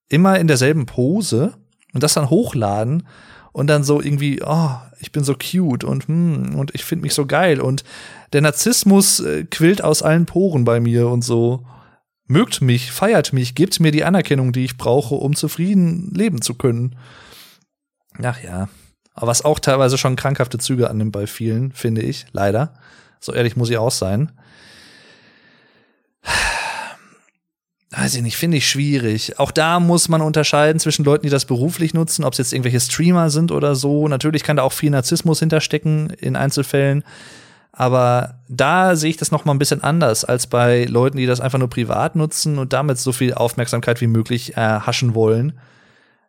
immer 0.08 0.38
in 0.38 0.46
derselben 0.46 0.86
Pose 0.86 1.54
und 1.92 2.02
das 2.02 2.14
dann 2.14 2.30
hochladen 2.30 3.06
und 3.52 3.66
dann 3.66 3.84
so 3.84 4.00
irgendwie, 4.00 4.42
oh, 4.42 4.76
ich 5.02 5.10
bin 5.10 5.24
so 5.24 5.34
cute 5.34 5.84
und 5.84 6.06
hm, 6.06 6.54
und 6.54 6.74
ich 6.74 6.84
finde 6.84 7.02
mich 7.02 7.12
so 7.12 7.26
geil 7.26 7.60
und 7.60 7.84
der 8.32 8.40
Narzissmus 8.40 9.20
äh, 9.20 9.44
quillt 9.44 9.82
aus 9.82 10.02
allen 10.02 10.26
Poren 10.26 10.64
bei 10.64 10.80
mir 10.80 11.08
und 11.08 11.22
so. 11.22 11.66
Mögt 12.28 12.62
mich, 12.62 12.92
feiert 12.92 13.32
mich, 13.32 13.54
gebt 13.54 13.78
mir 13.80 13.90
die 13.90 14.04
Anerkennung, 14.04 14.52
die 14.52 14.64
ich 14.64 14.78
brauche, 14.78 15.16
um 15.16 15.34
zufrieden 15.34 16.12
leben 16.14 16.40
zu 16.40 16.54
können. 16.54 16.96
Ach 18.22 18.42
ja. 18.42 18.68
was 19.14 19.44
auch 19.44 19.58
teilweise 19.58 19.98
schon 19.98 20.16
krankhafte 20.16 20.58
Züge 20.58 20.88
annimmt 20.88 21.12
bei 21.12 21.26
vielen, 21.26 21.72
finde 21.72 22.00
ich, 22.00 22.26
leider. 22.32 22.74
So 23.20 23.34
ehrlich 23.34 23.56
muss 23.56 23.70
ich 23.70 23.76
auch 23.76 23.90
sein. 23.90 24.32
Weiß 27.94 28.14
ich 28.14 28.22
nicht, 28.22 28.38
finde 28.38 28.56
ich 28.56 28.66
schwierig. 28.66 29.38
Auch 29.38 29.50
da 29.50 29.78
muss 29.78 30.08
man 30.08 30.22
unterscheiden 30.22 30.80
zwischen 30.80 31.04
Leuten, 31.04 31.26
die 31.26 31.30
das 31.30 31.44
beruflich 31.44 31.92
nutzen, 31.92 32.24
ob 32.24 32.32
es 32.32 32.38
jetzt 32.38 32.54
irgendwelche 32.54 32.80
Streamer 32.80 33.28
sind 33.28 33.52
oder 33.52 33.74
so. 33.74 34.08
Natürlich 34.08 34.44
kann 34.44 34.56
da 34.56 34.62
auch 34.62 34.72
viel 34.72 34.90
Narzissmus 34.90 35.40
hinterstecken 35.40 36.08
in 36.08 36.34
Einzelfällen. 36.34 37.04
Aber 37.70 38.40
da 38.48 38.96
sehe 38.96 39.10
ich 39.10 39.18
das 39.18 39.30
noch 39.30 39.44
mal 39.44 39.52
ein 39.52 39.58
bisschen 39.58 39.82
anders 39.82 40.24
als 40.24 40.46
bei 40.46 40.84
Leuten, 40.84 41.18
die 41.18 41.26
das 41.26 41.40
einfach 41.40 41.58
nur 41.58 41.68
privat 41.68 42.16
nutzen 42.16 42.58
und 42.58 42.72
damit 42.72 42.98
so 42.98 43.12
viel 43.12 43.34
Aufmerksamkeit 43.34 44.00
wie 44.00 44.06
möglich 44.06 44.56
erhaschen 44.56 45.10
äh, 45.10 45.14
wollen. 45.14 45.58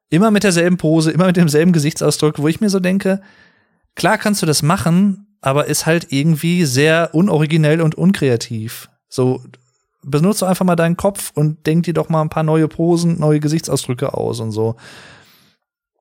Immer 0.10 0.32
mit 0.32 0.44
derselben 0.44 0.78
Pose, 0.78 1.12
immer 1.12 1.28
mit 1.28 1.38
demselben 1.38 1.72
Gesichtsausdruck, 1.72 2.40
wo 2.40 2.48
ich 2.50 2.60
mir 2.60 2.70
so 2.70 2.82
denke, 2.82 3.22
klar 3.96 4.18
kannst 4.18 4.42
du 4.42 4.46
das 4.46 4.64
machen, 4.64 5.38
aber 5.40 5.68
ist 5.68 5.86
halt 5.86 6.08
irgendwie 6.10 6.66
sehr 6.66 7.10
unoriginell 7.14 7.82
und 7.82 7.96
unkreativ. 7.96 8.90
So, 9.08 9.44
benutze 10.04 10.48
einfach 10.48 10.66
mal 10.66 10.76
deinen 10.76 10.98
Kopf 10.98 11.32
und 11.36 11.66
denk 11.66 11.84
dir 11.84 11.94
doch 11.94 12.10
mal 12.10 12.22
ein 12.22 12.30
paar 12.30 12.44
neue 12.44 12.68
Posen, 12.68 13.20
neue 13.20 13.40
Gesichtsausdrücke 13.40 14.14
aus 14.14 14.40
und 14.40 14.52
so. 14.52 14.76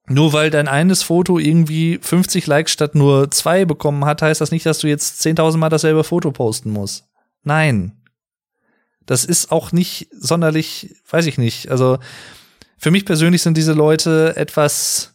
Nur 0.09 0.32
weil 0.32 0.50
dein 0.50 0.68
eines 0.68 1.03
Foto 1.03 1.38
irgendwie 1.38 1.98
50 2.03 2.46
Likes 2.46 2.72
statt 2.72 2.94
nur 2.94 3.30
zwei 3.30 3.64
bekommen 3.64 4.05
hat, 4.05 4.20
heißt 4.20 4.40
das 4.40 4.50
nicht, 4.50 4.66
dass 4.66 4.78
du 4.78 4.88
jetzt 4.88 5.24
10.000 5.24 5.59
Mal 5.59 5.68
dasselbe 5.68 6.05
Foto 6.05 6.32
posten 6.32 6.70
musst. 6.70 7.07
Nein. 7.44 7.92
Das 9.07 9.24
ist 9.24 9.50
auch 9.50 9.72
nicht 9.72 10.09
sonderlich, 10.12 10.94
weiß 11.09 11.26
ich 11.26 11.38
nicht. 11.38 11.70
Also 11.70 11.98
für 12.78 12.90
mich 12.90 13.05
persönlich 13.05 13.42
sind 13.42 13.57
diese 13.57 13.72
Leute 13.72 14.34
etwas, 14.36 15.14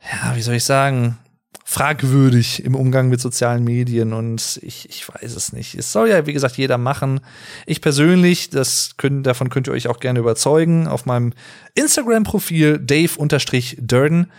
ja, 0.00 0.36
wie 0.36 0.42
soll 0.42 0.54
ich 0.54 0.64
sagen, 0.64 1.18
fragwürdig 1.64 2.64
im 2.64 2.74
Umgang 2.74 3.08
mit 3.08 3.20
sozialen 3.20 3.64
Medien 3.64 4.12
und 4.12 4.60
ich, 4.62 4.88
ich 4.88 5.08
weiß 5.08 5.34
es 5.36 5.52
nicht. 5.52 5.74
Es 5.74 5.92
soll 5.92 6.08
ja, 6.08 6.26
wie 6.26 6.32
gesagt, 6.32 6.56
jeder 6.56 6.78
machen. 6.78 7.20
Ich 7.66 7.80
persönlich, 7.80 8.50
das 8.50 8.96
können, 8.96 9.22
davon 9.22 9.48
könnt 9.48 9.68
ihr 9.68 9.72
euch 9.72 9.88
auch 9.88 10.00
gerne 10.00 10.18
überzeugen, 10.18 10.88
auf 10.88 11.06
meinem 11.06 11.32
Instagram-Profil 11.74 12.78
Dave-Durden, 12.78 14.30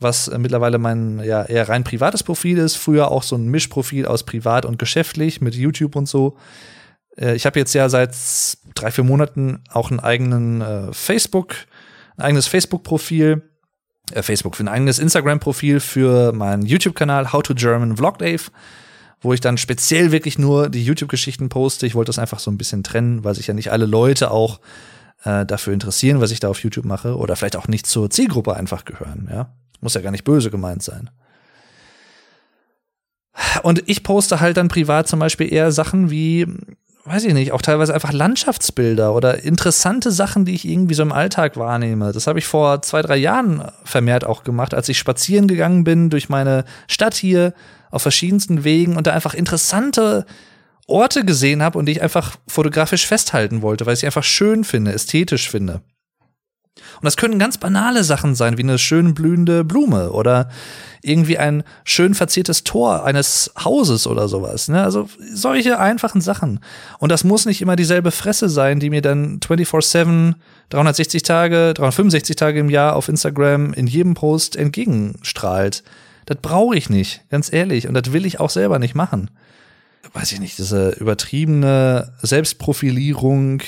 was 0.00 0.28
äh, 0.28 0.38
mittlerweile 0.38 0.78
mein 0.78 1.20
ja, 1.24 1.44
eher 1.44 1.68
rein 1.68 1.84
privates 1.84 2.22
Profil 2.22 2.58
ist, 2.58 2.76
früher 2.76 3.10
auch 3.10 3.22
so 3.22 3.36
ein 3.36 3.48
Mischprofil 3.48 4.06
aus 4.06 4.24
privat 4.24 4.64
und 4.64 4.78
geschäftlich 4.78 5.40
mit 5.40 5.54
YouTube 5.54 5.96
und 5.96 6.08
so. 6.08 6.36
Äh, 7.16 7.36
ich 7.36 7.46
habe 7.46 7.58
jetzt 7.58 7.74
ja 7.74 7.88
seit 7.88 8.14
drei, 8.74 8.90
vier 8.90 9.04
Monaten 9.04 9.62
auch 9.70 9.90
einen 9.90 10.00
eigenen 10.00 10.60
äh, 10.60 10.92
Facebook, 10.92 11.54
ein 12.16 12.24
eigenes 12.24 12.46
Facebook-Profil 12.48 13.42
äh, 14.12 14.22
Facebook, 14.22 14.56
für 14.56 14.64
ein 14.64 14.68
eigenes 14.68 14.98
Instagram-Profil 14.98 15.80
für 15.80 16.32
meinen 16.32 16.64
YouTube-Kanal 16.64 17.32
How 17.32 17.42
to 17.42 17.54
German 17.54 17.96
Vlog 17.96 18.18
Dave, 18.18 18.42
wo 19.20 19.32
ich 19.32 19.40
dann 19.40 19.58
speziell 19.58 20.12
wirklich 20.12 20.38
nur 20.38 20.68
die 20.68 20.84
YouTube-Geschichten 20.84 21.48
poste. 21.48 21.86
Ich 21.86 21.94
wollte 21.94 22.10
das 22.10 22.18
einfach 22.18 22.38
so 22.38 22.50
ein 22.50 22.58
bisschen 22.58 22.82
trennen, 22.82 23.24
weil 23.24 23.34
sich 23.34 23.46
ja 23.46 23.54
nicht 23.54 23.72
alle 23.72 23.86
Leute 23.86 24.30
auch 24.30 24.60
äh, 25.24 25.44
dafür 25.44 25.72
interessieren, 25.72 26.20
was 26.20 26.30
ich 26.30 26.40
da 26.40 26.48
auf 26.48 26.60
YouTube 26.60 26.84
mache 26.84 27.16
oder 27.16 27.36
vielleicht 27.36 27.56
auch 27.56 27.68
nicht 27.68 27.86
zur 27.86 28.10
Zielgruppe 28.10 28.54
einfach 28.54 28.84
gehören. 28.84 29.28
Ja, 29.30 29.54
muss 29.80 29.94
ja 29.94 30.00
gar 30.00 30.12
nicht 30.12 30.24
böse 30.24 30.50
gemeint 30.50 30.82
sein. 30.82 31.10
Und 33.62 33.82
ich 33.86 34.02
poste 34.02 34.40
halt 34.40 34.56
dann 34.56 34.68
privat 34.68 35.08
zum 35.08 35.18
Beispiel 35.18 35.52
eher 35.52 35.72
Sachen 35.72 36.10
wie 36.10 36.46
weiß 37.06 37.24
ich 37.24 37.34
nicht, 37.34 37.52
auch 37.52 37.62
teilweise 37.62 37.94
einfach 37.94 38.12
Landschaftsbilder 38.12 39.14
oder 39.14 39.44
interessante 39.44 40.10
Sachen, 40.10 40.44
die 40.44 40.54
ich 40.54 40.66
irgendwie 40.66 40.94
so 40.94 41.02
im 41.02 41.12
Alltag 41.12 41.56
wahrnehme. 41.56 42.12
Das 42.12 42.26
habe 42.26 42.38
ich 42.38 42.46
vor 42.46 42.82
zwei, 42.82 43.00
drei 43.02 43.16
Jahren 43.16 43.70
vermehrt 43.84 44.24
auch 44.24 44.42
gemacht, 44.42 44.74
als 44.74 44.88
ich 44.88 44.98
spazieren 44.98 45.46
gegangen 45.46 45.84
bin 45.84 46.10
durch 46.10 46.28
meine 46.28 46.64
Stadt 46.88 47.14
hier 47.14 47.54
auf 47.90 48.02
verschiedensten 48.02 48.64
Wegen 48.64 48.96
und 48.96 49.06
da 49.06 49.12
einfach 49.12 49.34
interessante 49.34 50.26
Orte 50.88 51.24
gesehen 51.24 51.62
habe 51.62 51.78
und 51.78 51.86
die 51.86 51.92
ich 51.92 52.02
einfach 52.02 52.36
fotografisch 52.46 53.06
festhalten 53.06 53.62
wollte, 53.62 53.86
weil 53.86 53.94
ich 53.94 54.00
sie 54.00 54.06
einfach 54.06 54.24
schön 54.24 54.64
finde, 54.64 54.92
ästhetisch 54.92 55.48
finde. 55.48 55.82
Und 56.96 57.04
das 57.04 57.16
können 57.16 57.38
ganz 57.38 57.58
banale 57.58 58.04
Sachen 58.04 58.34
sein, 58.34 58.58
wie 58.58 58.62
eine 58.62 58.78
schön 58.78 59.14
blühende 59.14 59.64
Blume 59.64 60.10
oder 60.10 60.50
irgendwie 61.02 61.38
ein 61.38 61.62
schön 61.84 62.14
verziertes 62.14 62.64
Tor 62.64 63.04
eines 63.04 63.52
Hauses 63.62 64.06
oder 64.06 64.28
sowas. 64.28 64.68
Ne? 64.68 64.82
Also 64.82 65.08
solche 65.32 65.78
einfachen 65.78 66.20
Sachen. 66.20 66.60
Und 66.98 67.12
das 67.12 67.24
muss 67.24 67.46
nicht 67.46 67.62
immer 67.62 67.76
dieselbe 67.76 68.10
Fresse 68.10 68.48
sein, 68.48 68.80
die 68.80 68.90
mir 68.90 69.02
dann 69.02 69.40
24-7, 69.40 70.34
360 70.70 71.22
Tage, 71.22 71.74
365 71.74 72.36
Tage 72.36 72.60
im 72.60 72.70
Jahr 72.70 72.96
auf 72.96 73.08
Instagram 73.08 73.72
in 73.72 73.86
jedem 73.86 74.14
Post 74.14 74.56
entgegenstrahlt. 74.56 75.82
Das 76.26 76.38
brauche 76.42 76.76
ich 76.76 76.90
nicht, 76.90 77.22
ganz 77.30 77.52
ehrlich. 77.52 77.86
Und 77.88 77.94
das 77.94 78.12
will 78.12 78.26
ich 78.26 78.40
auch 78.40 78.50
selber 78.50 78.78
nicht 78.78 78.94
machen. 78.94 79.30
Weiß 80.12 80.32
ich 80.32 80.40
nicht, 80.40 80.58
diese 80.58 80.90
übertriebene 80.90 82.12
Selbstprofilierung, 82.22 83.62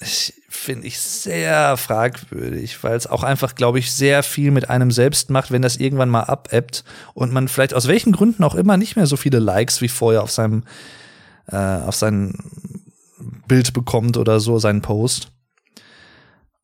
finde 0.00 0.86
ich 0.86 1.00
sehr 1.00 1.76
fragwürdig, 1.76 2.82
weil 2.84 2.96
es 2.96 3.06
auch 3.06 3.24
einfach, 3.24 3.54
glaube 3.54 3.78
ich, 3.78 3.90
sehr 3.90 4.22
viel 4.22 4.50
mit 4.50 4.70
einem 4.70 4.90
selbst 4.90 5.30
macht, 5.30 5.50
wenn 5.50 5.62
das 5.62 5.76
irgendwann 5.76 6.08
mal 6.08 6.22
abebbt 6.22 6.84
und 7.14 7.32
man 7.32 7.48
vielleicht 7.48 7.74
aus 7.74 7.88
welchen 7.88 8.12
Gründen 8.12 8.44
auch 8.44 8.54
immer 8.54 8.76
nicht 8.76 8.96
mehr 8.96 9.06
so 9.06 9.16
viele 9.16 9.40
Likes 9.40 9.80
wie 9.80 9.88
vorher 9.88 10.22
auf 10.22 10.30
seinem 10.30 10.64
äh, 11.48 11.56
auf 11.56 11.96
sein 11.96 12.34
Bild 13.48 13.72
bekommt 13.72 14.16
oder 14.16 14.38
so, 14.40 14.58
seinen 14.58 14.82
Post. 14.82 15.32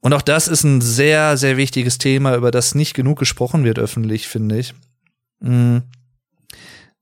Und 0.00 0.12
auch 0.12 0.22
das 0.22 0.48
ist 0.48 0.64
ein 0.64 0.80
sehr, 0.80 1.36
sehr 1.36 1.56
wichtiges 1.56 1.98
Thema, 1.98 2.36
über 2.36 2.50
das 2.50 2.74
nicht 2.74 2.94
genug 2.94 3.18
gesprochen 3.18 3.64
wird 3.64 3.78
öffentlich, 3.78 4.28
finde 4.28 4.58
ich. 4.58 4.74
Mm. 5.40 5.78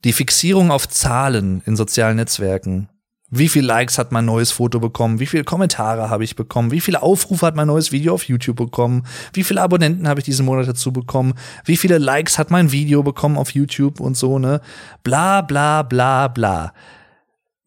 Die 0.05 0.13
Fixierung 0.13 0.71
auf 0.71 0.89
Zahlen 0.89 1.63
in 1.67 1.77
sozialen 1.77 2.17
Netzwerken 2.17 2.89
wie 3.35 3.49
viele 3.49 3.67
Likes 3.67 3.97
hat 3.97 4.13
mein 4.13 4.27
neues 4.27 4.53
Foto 4.53 4.79
bekommen? 4.79 5.19
Wie 5.19 5.25
viele 5.25 5.43
Kommentare 5.43 6.11
habe 6.11 6.23
ich 6.23 6.37
bekommen? 6.37 6.71
Wie 6.71 6.83
viele 6.83 7.03
Aufrufe 7.03 7.47
hat 7.47 7.57
mein 7.57 7.67
neues 7.67 7.91
Video 7.91 8.13
auf 8.13 8.25
YouTube 8.25 8.59
bekommen? 8.59 9.07
Wie 9.33 9.43
viele 9.43 9.63
Abonnenten 9.63 10.07
habe 10.07 10.21
ich 10.21 10.27
diesen 10.27 10.45
Monat 10.45 10.69
dazu 10.69 10.93
bekommen? 10.93 11.33
Wie 11.65 11.79
viele 11.79 11.97
Likes 11.97 12.37
hat 12.39 12.51
mein 12.51 12.73
Video 12.73 13.03
bekommen 13.03 13.39
auf 13.39 13.55
YouTube 13.55 14.01
und 14.01 14.19
so, 14.19 14.39
ne? 14.39 14.61
Bla, 15.03 15.41
bla, 15.41 15.83
bla, 15.83 16.29
bla. 16.29 16.75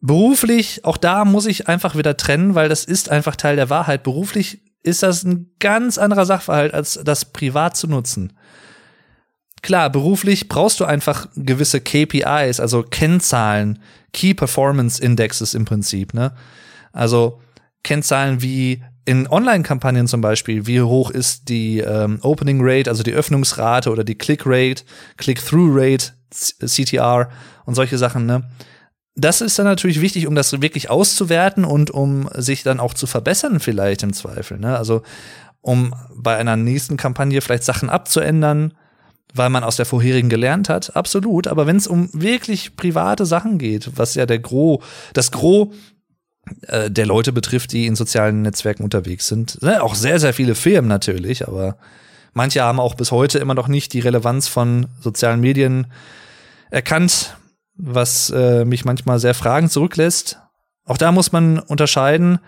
Beruflich, 0.00 0.84
auch 0.84 0.96
da 0.96 1.24
muss 1.24 1.46
ich 1.46 1.66
einfach 1.66 1.96
wieder 1.96 2.16
trennen, 2.16 2.54
weil 2.54 2.68
das 2.68 2.84
ist 2.84 3.10
einfach 3.10 3.34
Teil 3.34 3.56
der 3.56 3.68
Wahrheit. 3.68 4.04
Beruflich 4.04 4.62
ist 4.84 5.02
das 5.02 5.24
ein 5.24 5.50
ganz 5.58 5.98
anderer 5.98 6.26
Sachverhalt, 6.26 6.74
als 6.74 7.00
das 7.02 7.24
privat 7.32 7.76
zu 7.76 7.88
nutzen. 7.88 8.34
Klar, 9.66 9.90
beruflich 9.90 10.46
brauchst 10.46 10.78
du 10.78 10.84
einfach 10.84 11.26
gewisse 11.34 11.80
KPIs, 11.80 12.60
also 12.60 12.84
Kennzahlen, 12.84 13.80
Key 14.12 14.32
Performance 14.32 15.02
Indexes 15.02 15.54
im 15.54 15.64
Prinzip, 15.64 16.14
ne? 16.14 16.36
Also 16.92 17.40
Kennzahlen 17.82 18.42
wie 18.42 18.84
in 19.06 19.26
Online-Kampagnen 19.26 20.06
zum 20.06 20.20
Beispiel, 20.20 20.68
wie 20.68 20.82
hoch 20.82 21.10
ist 21.10 21.48
die 21.48 21.80
ähm, 21.80 22.20
Opening 22.22 22.60
Rate, 22.62 22.88
also 22.88 23.02
die 23.02 23.12
Öffnungsrate 23.12 23.90
oder 23.90 24.04
die 24.04 24.14
Click 24.14 24.42
Rate, 24.46 24.84
Click-Through 25.16 25.72
Rate, 25.74 26.12
CTR 26.30 27.28
und 27.64 27.74
solche 27.74 27.98
Sachen, 27.98 28.24
ne? 28.24 28.48
Das 29.16 29.40
ist 29.40 29.58
dann 29.58 29.66
natürlich 29.66 30.00
wichtig, 30.00 30.28
um 30.28 30.36
das 30.36 30.62
wirklich 30.62 30.90
auszuwerten 30.90 31.64
und 31.64 31.90
um 31.90 32.28
sich 32.34 32.62
dann 32.62 32.78
auch 32.78 32.94
zu 32.94 33.08
verbessern, 33.08 33.58
vielleicht 33.58 34.04
im 34.04 34.12
Zweifel, 34.12 34.60
ne? 34.60 34.78
Also 34.78 35.02
um 35.60 35.92
bei 36.14 36.36
einer 36.36 36.54
nächsten 36.54 36.96
Kampagne 36.96 37.40
vielleicht 37.40 37.64
Sachen 37.64 37.90
abzuändern, 37.90 38.72
weil 39.36 39.50
man 39.50 39.64
aus 39.64 39.76
der 39.76 39.86
vorherigen 39.86 40.28
gelernt 40.28 40.68
hat, 40.68 40.96
absolut. 40.96 41.46
Aber 41.46 41.66
wenn 41.66 41.76
es 41.76 41.86
um 41.86 42.08
wirklich 42.12 42.76
private 42.76 43.26
Sachen 43.26 43.58
geht, 43.58 43.96
was 43.96 44.14
ja 44.14 44.26
der 44.26 44.38
Gros, 44.38 44.82
das 45.12 45.30
Gros 45.30 45.68
äh, 46.62 46.90
der 46.90 47.06
Leute 47.06 47.32
betrifft, 47.32 47.72
die 47.72 47.86
in 47.86 47.96
sozialen 47.96 48.42
Netzwerken 48.42 48.84
unterwegs 48.84 49.26
sind, 49.26 49.62
ne? 49.62 49.82
auch 49.82 49.94
sehr, 49.94 50.20
sehr 50.20 50.34
viele 50.34 50.54
Firmen 50.54 50.88
natürlich, 50.88 51.46
aber 51.46 51.76
manche 52.32 52.62
haben 52.62 52.80
auch 52.80 52.94
bis 52.94 53.10
heute 53.10 53.38
immer 53.38 53.54
noch 53.54 53.68
nicht 53.68 53.92
die 53.92 54.00
Relevanz 54.00 54.48
von 54.48 54.86
sozialen 55.00 55.40
Medien 55.40 55.86
erkannt, 56.70 57.36
was 57.74 58.30
äh, 58.30 58.64
mich 58.64 58.84
manchmal 58.84 59.18
sehr 59.18 59.34
fragend 59.34 59.72
zurücklässt. 59.72 60.38
Auch 60.84 60.98
da 60.98 61.12
muss 61.12 61.32
man 61.32 61.58
unterscheiden. 61.58 62.38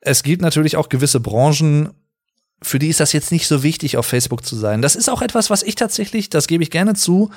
Es 0.00 0.22
gibt 0.22 0.42
natürlich 0.42 0.76
auch 0.76 0.88
gewisse 0.88 1.20
Branchen, 1.20 1.90
für 2.64 2.78
die 2.78 2.88
ist 2.88 3.00
das 3.00 3.12
jetzt 3.12 3.30
nicht 3.30 3.46
so 3.46 3.62
wichtig, 3.62 3.96
auf 3.96 4.06
Facebook 4.06 4.44
zu 4.44 4.56
sein. 4.56 4.82
Das 4.82 4.96
ist 4.96 5.08
auch 5.08 5.22
etwas, 5.22 5.50
was 5.50 5.62
ich 5.62 5.74
tatsächlich, 5.74 6.30
das 6.30 6.46
gebe 6.46 6.62
ich 6.62 6.70
gerne 6.70 6.94
zu, 6.94 7.30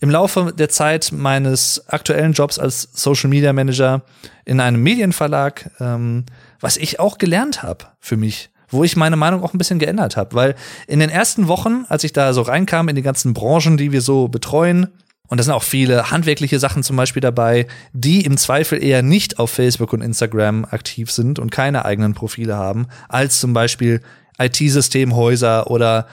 im 0.00 0.10
Laufe 0.10 0.52
der 0.56 0.68
Zeit 0.68 1.12
meines 1.12 1.88
aktuellen 1.88 2.32
Jobs 2.32 2.58
als 2.58 2.88
Social 2.92 3.30
Media 3.30 3.52
Manager 3.52 4.02
in 4.44 4.60
einem 4.60 4.82
Medienverlag, 4.82 5.70
ähm, 5.80 6.24
was 6.60 6.76
ich 6.76 7.00
auch 7.00 7.18
gelernt 7.18 7.62
habe 7.62 7.86
für 8.00 8.16
mich, 8.16 8.50
wo 8.68 8.84
ich 8.84 8.96
meine 8.96 9.16
Meinung 9.16 9.42
auch 9.42 9.54
ein 9.54 9.58
bisschen 9.58 9.78
geändert 9.78 10.16
habe. 10.16 10.34
Weil 10.34 10.54
in 10.86 10.98
den 10.98 11.10
ersten 11.10 11.48
Wochen, 11.48 11.84
als 11.88 12.04
ich 12.04 12.12
da 12.12 12.32
so 12.32 12.42
reinkam 12.42 12.88
in 12.88 12.96
die 12.96 13.02
ganzen 13.02 13.34
Branchen, 13.34 13.76
die 13.76 13.92
wir 13.92 14.00
so 14.00 14.28
betreuen, 14.28 14.88
und 15.28 15.38
da 15.38 15.44
sind 15.44 15.54
auch 15.54 15.62
viele 15.62 16.10
handwerkliche 16.10 16.58
Sachen 16.58 16.82
zum 16.82 16.96
Beispiel 16.96 17.22
dabei, 17.22 17.66
die 17.94 18.26
im 18.26 18.36
Zweifel 18.36 18.82
eher 18.82 19.02
nicht 19.02 19.38
auf 19.38 19.50
Facebook 19.50 19.94
und 19.94 20.02
Instagram 20.02 20.66
aktiv 20.66 21.10
sind 21.10 21.38
und 21.38 21.50
keine 21.50 21.86
eigenen 21.86 22.12
Profile 22.12 22.56
haben, 22.56 22.88
als 23.08 23.40
zum 23.40 23.54
Beispiel 23.54 24.02
IT-Systemhäuser 24.38 25.70
oder 25.70 26.06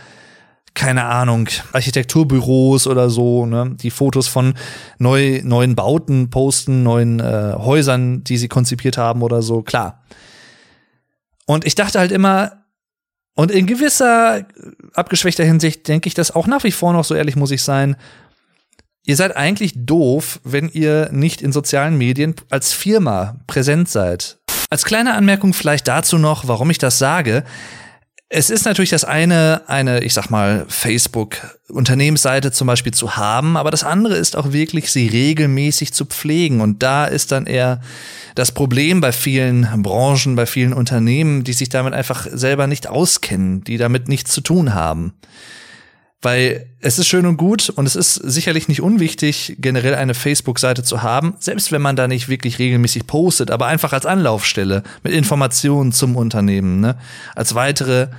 keine 0.73 1.03
Ahnung, 1.05 1.49
Architekturbüros 1.73 2.87
oder 2.87 3.09
so, 3.09 3.45
ne, 3.45 3.75
die 3.75 3.91
Fotos 3.91 4.27
von 4.27 4.53
neu, 4.99 5.41
neuen 5.43 5.75
Bauten 5.75 6.29
posten, 6.29 6.83
neuen 6.83 7.19
äh, 7.19 7.53
Häusern, 7.57 8.23
die 8.23 8.37
sie 8.37 8.47
konzipiert 8.47 8.97
haben 8.97 9.21
oder 9.21 9.41
so, 9.41 9.63
klar. 9.63 10.03
Und 11.45 11.65
ich 11.65 11.75
dachte 11.75 11.99
halt 11.99 12.11
immer, 12.11 12.63
und 13.35 13.51
in 13.51 13.65
gewisser 13.65 14.45
abgeschwächter 14.93 15.43
Hinsicht 15.43 15.87
denke 15.87 16.07
ich 16.07 16.13
das 16.13 16.31
auch 16.31 16.47
nach 16.47 16.63
wie 16.63 16.71
vor 16.71 16.93
noch, 16.93 17.03
so 17.03 17.15
ehrlich 17.15 17.35
muss 17.35 17.51
ich 17.51 17.63
sein, 17.63 17.97
ihr 19.05 19.15
seid 19.15 19.35
eigentlich 19.35 19.73
doof, 19.75 20.39
wenn 20.43 20.69
ihr 20.69 21.09
nicht 21.11 21.41
in 21.41 21.51
sozialen 21.51 21.97
Medien 21.97 22.35
als 22.49 22.71
Firma 22.71 23.39
präsent 23.47 23.89
seid. 23.89 24.39
Als 24.69 24.85
kleine 24.85 25.15
Anmerkung 25.15 25.53
vielleicht 25.53 25.87
dazu 25.87 26.17
noch, 26.17 26.47
warum 26.47 26.69
ich 26.69 26.77
das 26.77 26.97
sage. 26.97 27.43
Es 28.33 28.49
ist 28.49 28.63
natürlich 28.63 28.91
das 28.91 29.03
eine, 29.03 29.63
eine, 29.67 30.05
ich 30.05 30.13
sag 30.13 30.29
mal, 30.29 30.65
Facebook-Unternehmensseite 30.69 32.53
zum 32.53 32.65
Beispiel 32.65 32.93
zu 32.93 33.17
haben, 33.17 33.57
aber 33.57 33.71
das 33.71 33.83
andere 33.83 34.15
ist 34.15 34.37
auch 34.37 34.53
wirklich, 34.53 34.89
sie 34.89 35.09
regelmäßig 35.09 35.93
zu 35.93 36.05
pflegen. 36.05 36.61
Und 36.61 36.81
da 36.81 37.03
ist 37.03 37.33
dann 37.33 37.45
eher 37.45 37.81
das 38.35 38.53
Problem 38.53 39.01
bei 39.01 39.11
vielen 39.11 39.67
Branchen, 39.83 40.37
bei 40.37 40.45
vielen 40.45 40.71
Unternehmen, 40.71 41.43
die 41.43 41.51
sich 41.51 41.67
damit 41.67 41.93
einfach 41.93 42.25
selber 42.31 42.67
nicht 42.67 42.87
auskennen, 42.87 43.65
die 43.65 43.75
damit 43.75 44.07
nichts 44.07 44.31
zu 44.31 44.39
tun 44.39 44.73
haben. 44.73 45.11
Weil 46.21 46.67
es 46.79 46.99
ist 46.99 47.07
schön 47.07 47.25
und 47.25 47.37
gut 47.37 47.69
und 47.69 47.87
es 47.87 47.95
ist 47.95 48.13
sicherlich 48.13 48.67
nicht 48.67 48.81
unwichtig, 48.81 49.55
generell 49.59 49.95
eine 49.95 50.13
Facebook-Seite 50.13 50.83
zu 50.83 51.01
haben, 51.01 51.35
selbst 51.39 51.71
wenn 51.71 51.81
man 51.81 51.95
da 51.95 52.07
nicht 52.07 52.29
wirklich 52.29 52.59
regelmäßig 52.59 53.07
postet, 53.07 53.49
aber 53.49 53.65
einfach 53.65 53.91
als 53.91 54.05
Anlaufstelle 54.05 54.83
mit 55.03 55.13
Informationen 55.13 55.91
zum 55.91 56.15
Unternehmen, 56.15 56.79
ne? 56.79 56.95
Als 57.35 57.55
weitere 57.55 58.09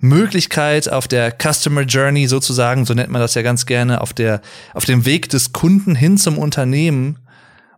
Möglichkeit 0.00 0.90
auf 0.90 1.08
der 1.08 1.32
Customer 1.32 1.82
Journey 1.82 2.26
sozusagen, 2.26 2.84
so 2.84 2.94
nennt 2.94 3.10
man 3.10 3.20
das 3.20 3.34
ja 3.34 3.42
ganz 3.42 3.66
gerne, 3.66 4.00
auf 4.00 4.12
der, 4.12 4.40
auf 4.74 4.84
dem 4.84 5.06
Weg 5.06 5.28
des 5.30 5.52
Kunden 5.52 5.94
hin 5.94 6.18
zum 6.18 6.38
Unternehmen 6.38 7.18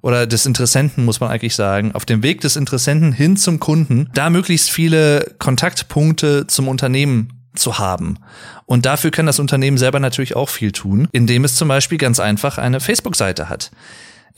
oder 0.02 0.26
des 0.26 0.46
Interessenten, 0.46 1.04
muss 1.04 1.20
man 1.20 1.30
eigentlich 1.30 1.54
sagen, 1.54 1.92
auf 1.92 2.04
dem 2.04 2.22
Weg 2.22 2.40
des 2.40 2.56
Interessenten 2.56 3.12
hin 3.12 3.36
zum 3.36 3.60
Kunden, 3.60 4.08
da 4.14 4.30
möglichst 4.30 4.70
viele 4.70 5.34
Kontaktpunkte 5.38 6.46
zum 6.46 6.68
Unternehmen 6.68 7.35
zu 7.56 7.78
haben. 7.78 8.18
Und 8.66 8.86
dafür 8.86 9.10
kann 9.10 9.26
das 9.26 9.38
Unternehmen 9.38 9.78
selber 9.78 10.00
natürlich 10.00 10.36
auch 10.36 10.48
viel 10.48 10.72
tun, 10.72 11.08
indem 11.12 11.44
es 11.44 11.54
zum 11.54 11.68
Beispiel 11.68 11.98
ganz 11.98 12.20
einfach 12.20 12.58
eine 12.58 12.80
Facebook-Seite 12.80 13.48
hat. 13.48 13.70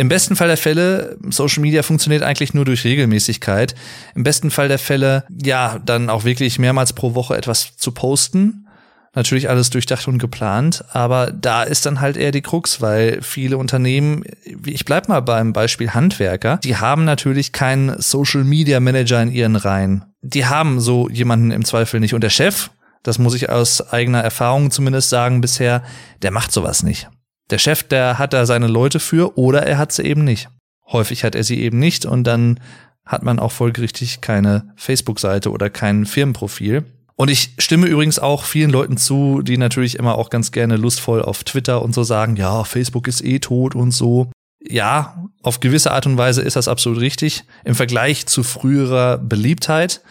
Im 0.00 0.08
besten 0.08 0.36
Fall 0.36 0.46
der 0.46 0.56
Fälle, 0.56 1.18
Social 1.28 1.60
Media 1.60 1.82
funktioniert 1.82 2.22
eigentlich 2.22 2.54
nur 2.54 2.64
durch 2.64 2.84
Regelmäßigkeit. 2.84 3.74
Im 4.14 4.22
besten 4.22 4.50
Fall 4.50 4.68
der 4.68 4.78
Fälle, 4.78 5.24
ja, 5.42 5.80
dann 5.84 6.08
auch 6.08 6.24
wirklich 6.24 6.60
mehrmals 6.60 6.92
pro 6.92 7.14
Woche 7.14 7.36
etwas 7.36 7.76
zu 7.76 7.90
posten. 7.90 8.68
Natürlich 9.14 9.48
alles 9.48 9.70
durchdacht 9.70 10.06
und 10.06 10.18
geplant, 10.18 10.84
aber 10.92 11.32
da 11.32 11.64
ist 11.64 11.86
dann 11.86 12.00
halt 12.00 12.16
eher 12.16 12.30
die 12.30 12.42
Krux, 12.42 12.80
weil 12.80 13.20
viele 13.22 13.56
Unternehmen, 13.56 14.22
ich 14.64 14.84
bleib 14.84 15.08
mal 15.08 15.20
beim 15.20 15.52
Beispiel 15.52 15.90
Handwerker, 15.90 16.58
die 16.62 16.76
haben 16.76 17.04
natürlich 17.04 17.50
keinen 17.50 18.00
Social 18.00 18.44
Media 18.44 18.78
Manager 18.78 19.20
in 19.20 19.32
ihren 19.32 19.56
Reihen. 19.56 20.04
Die 20.22 20.46
haben 20.46 20.78
so 20.78 21.08
jemanden 21.08 21.50
im 21.50 21.64
Zweifel 21.64 21.98
nicht. 21.98 22.14
Und 22.14 22.20
der 22.20 22.30
Chef, 22.30 22.70
das 23.02 23.18
muss 23.18 23.34
ich 23.34 23.50
aus 23.50 23.92
eigener 23.92 24.20
Erfahrung 24.20 24.70
zumindest 24.70 25.10
sagen 25.10 25.40
bisher, 25.40 25.82
der 26.22 26.30
macht 26.30 26.52
sowas 26.52 26.82
nicht. 26.82 27.08
Der 27.50 27.58
Chef, 27.58 27.82
der 27.82 28.18
hat 28.18 28.32
da 28.32 28.44
seine 28.46 28.66
Leute 28.66 29.00
für 29.00 29.38
oder 29.38 29.62
er 29.62 29.78
hat 29.78 29.92
sie 29.92 30.02
eben 30.04 30.24
nicht. 30.24 30.48
Häufig 30.86 31.24
hat 31.24 31.34
er 31.34 31.44
sie 31.44 31.60
eben 31.60 31.78
nicht 31.78 32.04
und 32.04 32.24
dann 32.24 32.60
hat 33.06 33.22
man 33.22 33.38
auch 33.38 33.52
folgerichtig 33.52 34.20
keine 34.20 34.72
Facebook-Seite 34.76 35.50
oder 35.50 35.70
kein 35.70 36.04
Firmenprofil. 36.04 36.84
Und 37.16 37.30
ich 37.30 37.54
stimme 37.58 37.86
übrigens 37.86 38.18
auch 38.18 38.44
vielen 38.44 38.70
Leuten 38.70 38.96
zu, 38.96 39.42
die 39.42 39.56
natürlich 39.56 39.98
immer 39.98 40.16
auch 40.16 40.30
ganz 40.30 40.52
gerne 40.52 40.76
lustvoll 40.76 41.20
auf 41.20 41.42
Twitter 41.42 41.82
und 41.82 41.92
so 41.92 42.04
sagen, 42.04 42.36
ja, 42.36 42.62
Facebook 42.64 43.08
ist 43.08 43.24
eh 43.24 43.40
tot 43.40 43.74
und 43.74 43.90
so. 43.90 44.30
Ja, 44.60 45.24
auf 45.42 45.60
gewisse 45.60 45.90
Art 45.90 46.06
und 46.06 46.16
Weise 46.16 46.42
ist 46.42 46.56
das 46.56 46.68
absolut 46.68 47.00
richtig 47.00 47.44
im 47.64 47.74
Vergleich 47.74 48.26
zu 48.26 48.42
früherer 48.42 49.18
Beliebtheit. 49.18 50.02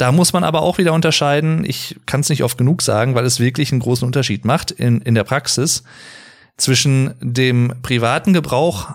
Da 0.00 0.12
muss 0.12 0.32
man 0.32 0.44
aber 0.44 0.62
auch 0.62 0.78
wieder 0.78 0.94
unterscheiden. 0.94 1.62
Ich 1.62 1.94
kann 2.06 2.22
es 2.22 2.30
nicht 2.30 2.42
oft 2.42 2.56
genug 2.56 2.80
sagen, 2.80 3.14
weil 3.14 3.26
es 3.26 3.38
wirklich 3.38 3.70
einen 3.70 3.82
großen 3.82 4.06
Unterschied 4.06 4.46
macht 4.46 4.70
in, 4.70 5.02
in 5.02 5.14
der 5.14 5.24
Praxis 5.24 5.82
zwischen 6.56 7.14
dem 7.20 7.74
privaten 7.82 8.32
Gebrauch 8.32 8.92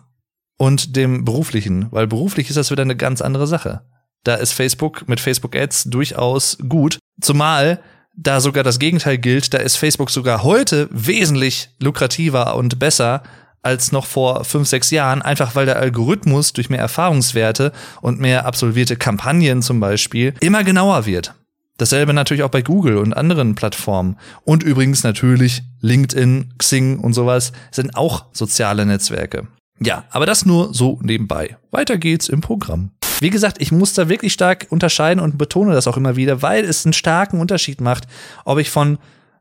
und 0.58 0.96
dem 0.96 1.24
beruflichen, 1.24 1.92
weil 1.92 2.08
beruflich 2.08 2.50
ist 2.50 2.56
das 2.56 2.72
wieder 2.72 2.82
eine 2.82 2.96
ganz 2.96 3.22
andere 3.22 3.46
Sache. 3.46 3.82
Da 4.24 4.34
ist 4.34 4.54
Facebook 4.54 5.08
mit 5.08 5.20
Facebook 5.20 5.56
Ads 5.56 5.84
durchaus 5.92 6.58
gut, 6.68 6.98
zumal 7.22 7.84
da 8.18 8.40
sogar 8.40 8.64
das 8.64 8.80
Gegenteil 8.80 9.20
gilt, 9.20 9.54
da 9.54 9.60
ist 9.60 9.76
Facebook 9.76 10.10
sogar 10.10 10.42
heute 10.42 10.90
wesentlich 10.90 11.70
lukrativer 11.80 12.56
und 12.56 12.80
besser 12.80 13.22
als 13.66 13.92
noch 13.92 14.06
vor 14.06 14.46
fünf, 14.46 14.68
sechs 14.68 14.92
Jahren, 14.92 15.22
einfach 15.22 15.56
weil 15.56 15.66
der 15.66 15.78
Algorithmus 15.78 16.54
durch 16.54 16.70
mehr 16.70 16.80
Erfahrungswerte 16.80 17.72
und 18.02 18.20
mehr 18.20 18.46
absolvierte 18.46 18.96
Kampagnen 18.96 19.62
zum 19.62 19.80
Beispiel 19.80 20.34
immer 20.40 20.64
genauer 20.64 21.06
wird. 21.06 21.34
Dasselbe 21.78 22.14
natürlich 22.14 22.44
auch 22.44 22.50
bei 22.50 22.62
Google 22.62 22.98
und 22.98 23.14
anderen 23.14 23.56
Plattformen. 23.56 24.18
Und 24.44 24.64
übrigens 24.64 25.04
natürlich 25.04 25.64
LinkedIn, 25.82 26.54
Xing 26.58 27.00
und 27.00 27.14
sowas 27.14 27.52
sind 27.72 27.98
auch 27.98 28.26
soziale 28.32 28.86
Netzwerke. 28.86 29.48
Ja, 29.80 30.06
aber 30.10 30.26
das 30.26 30.46
nur 30.46 30.74
so 30.74 31.00
nebenbei. 31.02 31.58
Weiter 31.72 31.98
geht's 31.98 32.30
im 32.30 32.40
Programm. 32.40 32.92
Wie 33.20 33.30
gesagt, 33.30 33.62
ich 33.62 33.72
muss 33.72 33.94
da 33.94 34.08
wirklich 34.08 34.34
stark 34.34 34.68
unterscheiden 34.70 35.22
und 35.22 35.38
betone 35.38 35.74
das 35.74 35.88
auch 35.88 35.98
immer 35.98 36.16
wieder, 36.16 36.42
weil 36.42 36.64
es 36.64 36.86
einen 36.86 36.94
starken 36.94 37.40
Unterschied 37.40 37.82
macht, 37.82 38.08
ob 38.46 38.58
ich 38.60 38.70
von 38.70 38.98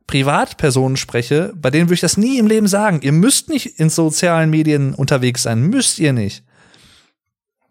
Privatpersonen 0.06 0.96
spreche, 0.96 1.52
bei 1.56 1.70
denen 1.70 1.86
würde 1.86 1.94
ich 1.94 2.00
das 2.00 2.16
nie 2.16 2.38
im 2.38 2.46
Leben 2.46 2.68
sagen. 2.68 3.00
Ihr 3.02 3.12
müsst 3.12 3.48
nicht 3.48 3.78
in 3.78 3.90
sozialen 3.90 4.50
Medien 4.50 4.94
unterwegs 4.94 5.42
sein, 5.42 5.62
müsst 5.62 5.98
ihr 5.98 6.12
nicht. 6.12 6.44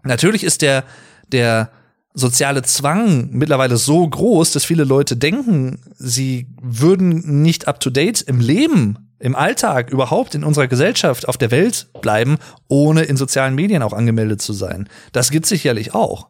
Natürlich 0.04 0.44
ist 0.44 0.62
der, 0.62 0.84
der 1.32 1.70
soziale 2.14 2.62
Zwang 2.64 3.30
mittlerweile 3.32 3.78
so 3.78 4.08
groß, 4.08 4.52
dass 4.52 4.66
viele 4.66 4.84
Leute 4.84 5.16
denken, 5.16 5.80
sie 5.96 6.48
würden 6.62 7.42
nicht 7.42 7.68
up 7.68 7.80
to 7.80 7.90
date 7.90 8.22
im 8.22 8.40
Leben, 8.40 9.10
im 9.20 9.36
Alltag, 9.36 9.90
überhaupt 9.90 10.36
in 10.36 10.44
unserer 10.44 10.68
Gesellschaft, 10.68 11.28
auf 11.28 11.38
der 11.38 11.50
Welt 11.50 11.88
bleiben, 12.02 12.38
ohne 12.68 13.04
in 13.04 13.16
sozialen 13.16 13.56
Medien 13.56 13.82
auch 13.82 13.94
angemeldet 13.94 14.42
zu 14.42 14.54
sein. 14.54 14.90
Das 15.12 15.32
gibt 15.32 15.46
sicherlich 15.46 15.94
auch. 15.94 16.28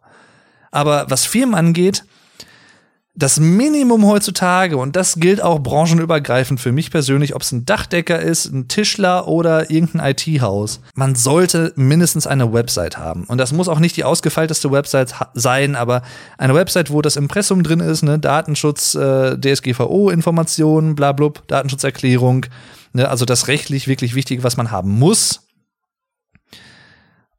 Aber 0.69 1.05
was 1.09 1.25
Firmen 1.25 1.55
angeht, 1.55 2.05
das 3.15 3.39
Minimum 3.39 4.07
heutzutage, 4.07 4.75
und 4.77 4.95
das 4.95 5.17
gilt 5.17 5.41
auch 5.41 5.59
branchenübergreifend 5.59 6.59
für 6.59 6.71
mich 6.71 6.89
persönlich, 6.89 7.35
ob 7.35 7.43
es 7.43 7.51
ein 7.51 7.63
Dachdecker 7.63 8.19
ist, 8.19 8.45
ein 8.45 8.67
Tischler 8.67 9.27
oder 9.27 9.69
irgendein 9.69 10.11
IT-Haus, 10.11 10.81
man 10.95 11.13
sollte 11.13 11.73
mindestens 11.75 12.25
eine 12.25 12.53
Website 12.53 12.97
haben. 12.97 13.25
Und 13.25 13.37
das 13.37 13.53
muss 13.53 13.69
auch 13.69 13.77
nicht 13.77 13.95
die 13.97 14.03
ausgefeilteste 14.03 14.71
Website 14.71 15.13
sein, 15.35 15.75
aber 15.75 16.01
eine 16.39 16.55
Website, 16.55 16.89
wo 16.89 17.03
das 17.03 17.15
Impressum 17.15 17.61
drin 17.61 17.81
ist, 17.81 18.01
ne, 18.01 18.17
Datenschutz, 18.17 18.95
äh, 18.95 19.37
DSGVO-Informationen, 19.37 20.95
bla, 20.95 21.11
blub, 21.11 21.47
Datenschutzerklärung, 21.47 22.47
ne, 22.93 23.09
also 23.09 23.25
das 23.25 23.47
rechtlich 23.47 23.87
wirklich 23.87 24.15
Wichtige, 24.15 24.43
was 24.43 24.57
man 24.57 24.71
haben 24.71 24.89
muss. 24.89 25.47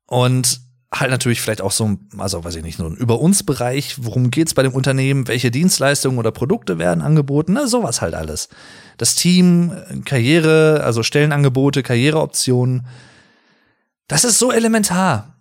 Und 0.07 0.64
halt 0.95 1.11
natürlich 1.11 1.41
vielleicht 1.41 1.61
auch 1.61 1.73
so, 1.73 1.97
also 2.19 2.45
weiß 2.45 2.57
ich 2.57 2.63
nicht, 2.63 2.79
so 2.79 2.87
ein 2.87 2.97
Über 2.97 3.21
uns 3.21 3.43
Bereich, 3.43 3.97
worum 4.03 4.31
geht's 4.31 4.55
bei 4.55 4.63
dem 4.63 4.73
Unternehmen, 4.73 5.29
welche 5.29 5.51
Dienstleistungen 5.51 6.19
oder 6.19 6.31
Produkte 6.31 6.79
werden 6.79 7.03
angeboten, 7.03 7.55
ne, 7.55 7.67
sowas 7.67 8.01
halt 8.01 8.15
alles. 8.15 8.49
Das 8.97 9.15
Team, 9.15 9.73
Karriere, 10.05 10.83
also 10.85 11.03
Stellenangebote, 11.03 11.83
Karriereoptionen, 11.83 12.87
das 14.09 14.25
ist 14.25 14.39
so 14.39 14.53
elementar. 14.53 15.35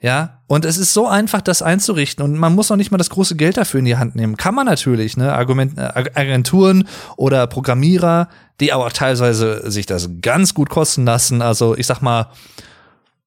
Ja, 0.00 0.42
und 0.46 0.64
es 0.64 0.78
ist 0.78 0.94
so 0.94 1.08
einfach, 1.08 1.40
das 1.40 1.60
einzurichten 1.60 2.24
und 2.24 2.36
man 2.36 2.54
muss 2.54 2.70
noch 2.70 2.76
nicht 2.76 2.92
mal 2.92 2.98
das 2.98 3.10
große 3.10 3.34
Geld 3.34 3.56
dafür 3.56 3.80
in 3.80 3.84
die 3.84 3.96
Hand 3.96 4.14
nehmen. 4.14 4.36
Kann 4.36 4.54
man 4.54 4.64
natürlich, 4.64 5.16
ne? 5.16 5.32
Argument, 5.32 5.76
äh, 5.76 6.04
Agenturen 6.14 6.86
oder 7.16 7.48
Programmierer, 7.48 8.28
die 8.60 8.72
aber 8.72 8.86
auch 8.86 8.92
teilweise 8.92 9.68
sich 9.68 9.86
das 9.86 10.08
ganz 10.22 10.54
gut 10.54 10.70
kosten 10.70 11.04
lassen. 11.04 11.42
Also 11.42 11.76
ich 11.76 11.86
sag 11.88 12.00
mal, 12.00 12.30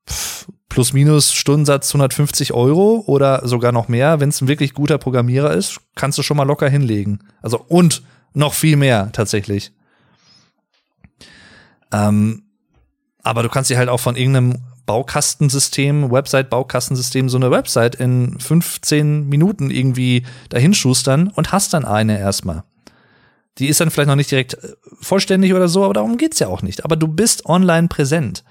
pff, 0.10 0.48
plus 0.72 0.94
minus 0.94 1.34
Stundensatz 1.34 1.90
150 1.90 2.54
Euro 2.54 3.04
oder 3.06 3.46
sogar 3.46 3.74
noch 3.74 3.90
mehr, 3.90 4.22
wenn 4.22 4.30
es 4.30 4.40
ein 4.40 4.48
wirklich 4.48 4.74
guter 4.74 4.98
Programmierer 4.98 5.54
ist, 5.54 5.82
kannst 5.96 6.18
du 6.18 6.24
schon 6.24 6.38
mal 6.38 6.48
locker 6.48 6.70
hinlegen. 6.70 7.20
Also 7.42 7.64
und 7.68 8.04
noch 8.34 8.54
viel 8.54 8.78
mehr 8.78 9.12
tatsächlich. 9.12 9.74
Ähm, 11.92 12.44
aber 13.22 13.44
du 13.44 13.50
kannst 13.50 13.70
dir 13.70 13.78
halt 13.78 13.90
auch 13.90 14.00
von 14.00 14.16
irgendeinem 14.16 14.60
Baukastensystem, 14.86 16.10
Website-Baukastensystem, 16.10 17.28
so 17.28 17.38
eine 17.38 17.52
Website 17.52 17.96
in 17.96 18.40
15 18.40 19.28
Minuten 19.28 19.70
irgendwie 19.70 20.26
dahinschustern 20.48 21.28
und 21.28 21.52
hast 21.52 21.74
dann 21.74 21.84
eine 21.84 22.18
erstmal. 22.18 22.64
Die 23.58 23.68
ist 23.68 23.82
dann 23.82 23.92
vielleicht 23.92 24.08
noch 24.08 24.16
nicht 24.16 24.32
direkt 24.32 24.54
äh, 24.56 24.74
vollständig 25.02 25.54
oder 25.54 25.68
so, 25.68 25.84
aber 25.84 25.94
darum 25.94 26.18
geht's 26.18 26.40
ja 26.40 26.48
auch 26.48 26.62
nicht. 26.62 26.86
Aber 26.86 26.96
du 26.96 27.08
bist 27.08 27.46
online 27.46 27.88
präsent. 27.90 28.44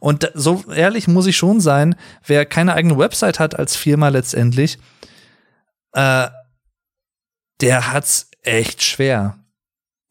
Und 0.00 0.30
so 0.34 0.64
ehrlich 0.74 1.08
muss 1.08 1.26
ich 1.26 1.36
schon 1.36 1.60
sein, 1.60 1.94
wer 2.26 2.44
keine 2.44 2.74
eigene 2.74 2.98
Website 2.98 3.38
hat 3.38 3.58
als 3.58 3.76
Firma 3.76 4.08
letztendlich, 4.08 4.78
äh, 5.92 6.28
der 7.60 7.92
hat's 7.92 8.30
echt 8.42 8.82
schwer. 8.82 9.38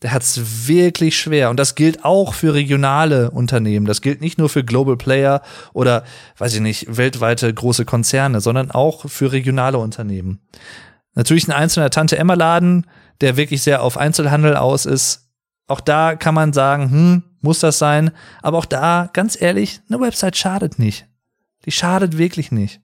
der 0.03 0.11
hat 0.11 0.21
es 0.21 0.67
wirklich 0.67 1.17
schwer. 1.17 1.49
Und 1.49 1.57
das 1.57 1.73
gilt 1.73 2.05
auch 2.05 2.35
für 2.35 2.53
regionale 2.53 3.31
Unternehmen. 3.31 3.87
Das 3.87 4.01
gilt 4.01 4.21
nicht 4.21 4.37
nur 4.37 4.47
für 4.47 4.63
Global 4.63 4.95
Player 4.95 5.41
oder, 5.73 6.03
weiß 6.37 6.53
ich 6.53 6.61
nicht, 6.61 6.97
weltweite 6.97 7.51
große 7.51 7.85
Konzerne, 7.85 8.39
sondern 8.39 8.69
auch 8.69 9.09
für 9.09 9.31
regionale 9.31 9.79
Unternehmen. 9.79 10.39
Natürlich 11.15 11.47
ein 11.47 11.53
einzelner 11.53 11.89
Tante-Emma-Laden, 11.89 12.85
der 13.21 13.37
wirklich 13.37 13.61
sehr 13.61 13.81
auf 13.81 13.97
Einzelhandel 13.97 14.55
aus 14.55 14.85
ist. 14.85 15.29
Auch 15.67 15.81
da 15.81 16.15
kann 16.15 16.33
man 16.33 16.53
sagen, 16.53 16.91
hm, 16.91 17.23
muss 17.41 17.59
das 17.59 17.77
sein? 17.77 18.11
Aber 18.41 18.57
auch 18.57 18.65
da, 18.65 19.09
ganz 19.13 19.39
ehrlich, 19.39 19.81
eine 19.89 19.99
Website 19.99 20.37
schadet 20.37 20.79
nicht. 20.79 21.05
Die 21.65 21.71
schadet 21.71 22.17
wirklich 22.17 22.51
nicht. 22.51 22.81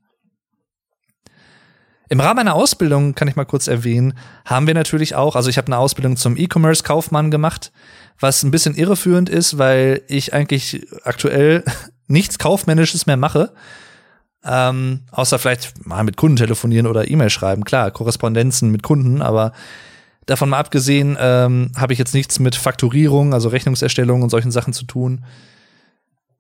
Im 2.10 2.20
Rahmen 2.20 2.38
meiner 2.38 2.54
Ausbildung, 2.54 3.16
kann 3.16 3.28
ich 3.28 3.36
mal 3.36 3.46
kurz 3.46 3.68
erwähnen, 3.68 4.14
haben 4.46 4.68
wir 4.68 4.74
natürlich 4.74 5.16
auch, 5.16 5.36
also 5.36 5.50
ich 5.50 5.58
habe 5.58 5.68
eine 5.68 5.78
Ausbildung 5.78 6.18
zum 6.18 6.38
E-Commerce-Kaufmann 6.38 7.32
gemacht, 7.32 7.72
was 8.20 8.44
ein 8.44 8.52
bisschen 8.52 8.76
irreführend 8.76 9.30
ist, 9.30 9.58
weil 9.58 10.02
ich 10.08 10.34
eigentlich 10.34 10.86
aktuell 11.06 11.64
nichts 12.08 12.38
Kaufmännisches 12.38 13.06
mehr 13.06 13.18
mache. 13.18 13.54
Ähm, 14.46 15.06
außer 15.12 15.40
vielleicht 15.40 15.88
mal 15.88 16.04
mit 16.04 16.18
Kunden 16.18 16.36
telefonieren 16.36 16.86
oder 16.88 17.10
E-Mail 17.10 17.30
schreiben. 17.30 17.64
Klar, 17.64 17.92
Korrespondenzen 17.92 18.70
mit 18.70 18.84
Kunden, 18.84 19.22
aber 19.22 19.54
davon 20.26 20.50
mal 20.50 20.60
abgesehen, 20.60 21.18
ähm, 21.20 21.72
habe 21.76 21.94
ich 21.94 22.00
jetzt 22.00 22.14
nichts 22.14 22.40
mit 22.40 22.56
Fakturierung, 22.56 23.34
also 23.34 23.50
Rechnungserstellung 23.50 24.22
und 24.22 24.30
solchen 24.30 24.52
Sachen 24.52 24.74
zu 24.74 24.86
tun 24.86 25.24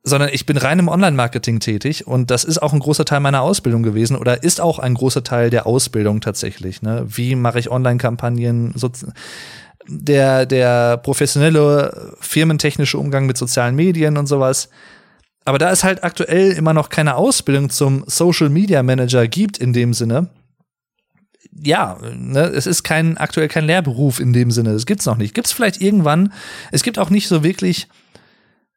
sondern 0.03 0.29
ich 0.33 0.45
bin 0.45 0.57
rein 0.57 0.79
im 0.79 0.89
Online-Marketing 0.89 1.61
tätig 1.61 2.05
und 2.05 2.29
das 2.29 2.43
ist 2.43 2.61
auch 2.61 2.73
ein 2.73 2.79
großer 2.79 3.05
Teil 3.05 3.21
meiner 3.21 3.41
Ausbildung 3.41 3.83
gewesen 3.83 4.17
oder 4.17 4.43
ist 4.43 4.59
auch 4.59 4.79
ein 4.79 4.93
großer 4.95 5.23
Teil 5.23 5.49
der 5.49 5.65
Ausbildung 5.65 6.19
tatsächlich. 6.19 6.81
Ne? 6.81 7.05
Wie 7.07 7.35
mache 7.35 7.59
ich 7.59 7.71
Online-Kampagnen? 7.71 8.73
Der, 9.87 10.45
der 10.45 10.97
professionelle 10.97 12.15
firmentechnische 12.19 12.97
Umgang 12.97 13.25
mit 13.25 13.37
sozialen 13.37 13.75
Medien 13.75 14.17
und 14.17 14.27
sowas. 14.27 14.69
Aber 15.45 15.57
da 15.57 15.71
es 15.71 15.83
halt 15.83 16.03
aktuell 16.03 16.51
immer 16.51 16.73
noch 16.73 16.89
keine 16.89 17.15
Ausbildung 17.15 17.69
zum 17.69 18.03
Social 18.07 18.49
Media 18.49 18.81
Manager 18.81 19.27
gibt 19.27 19.57
in 19.57 19.73
dem 19.73 19.93
Sinne, 19.93 20.29
ja, 21.61 21.97
ne, 22.15 22.41
es 22.41 22.65
ist 22.65 22.83
kein 22.83 23.17
aktuell 23.17 23.47
kein 23.47 23.65
Lehrberuf 23.65 24.19
in 24.19 24.33
dem 24.33 24.51
Sinne. 24.51 24.71
Es 24.71 24.85
gibt's 24.85 25.05
noch 25.05 25.17
nicht. 25.17 25.33
Gibt's 25.33 25.51
vielleicht 25.51 25.81
irgendwann. 25.81 26.33
Es 26.71 26.83
gibt 26.83 26.99
auch 26.99 27.09
nicht 27.09 27.27
so 27.27 27.43
wirklich 27.43 27.87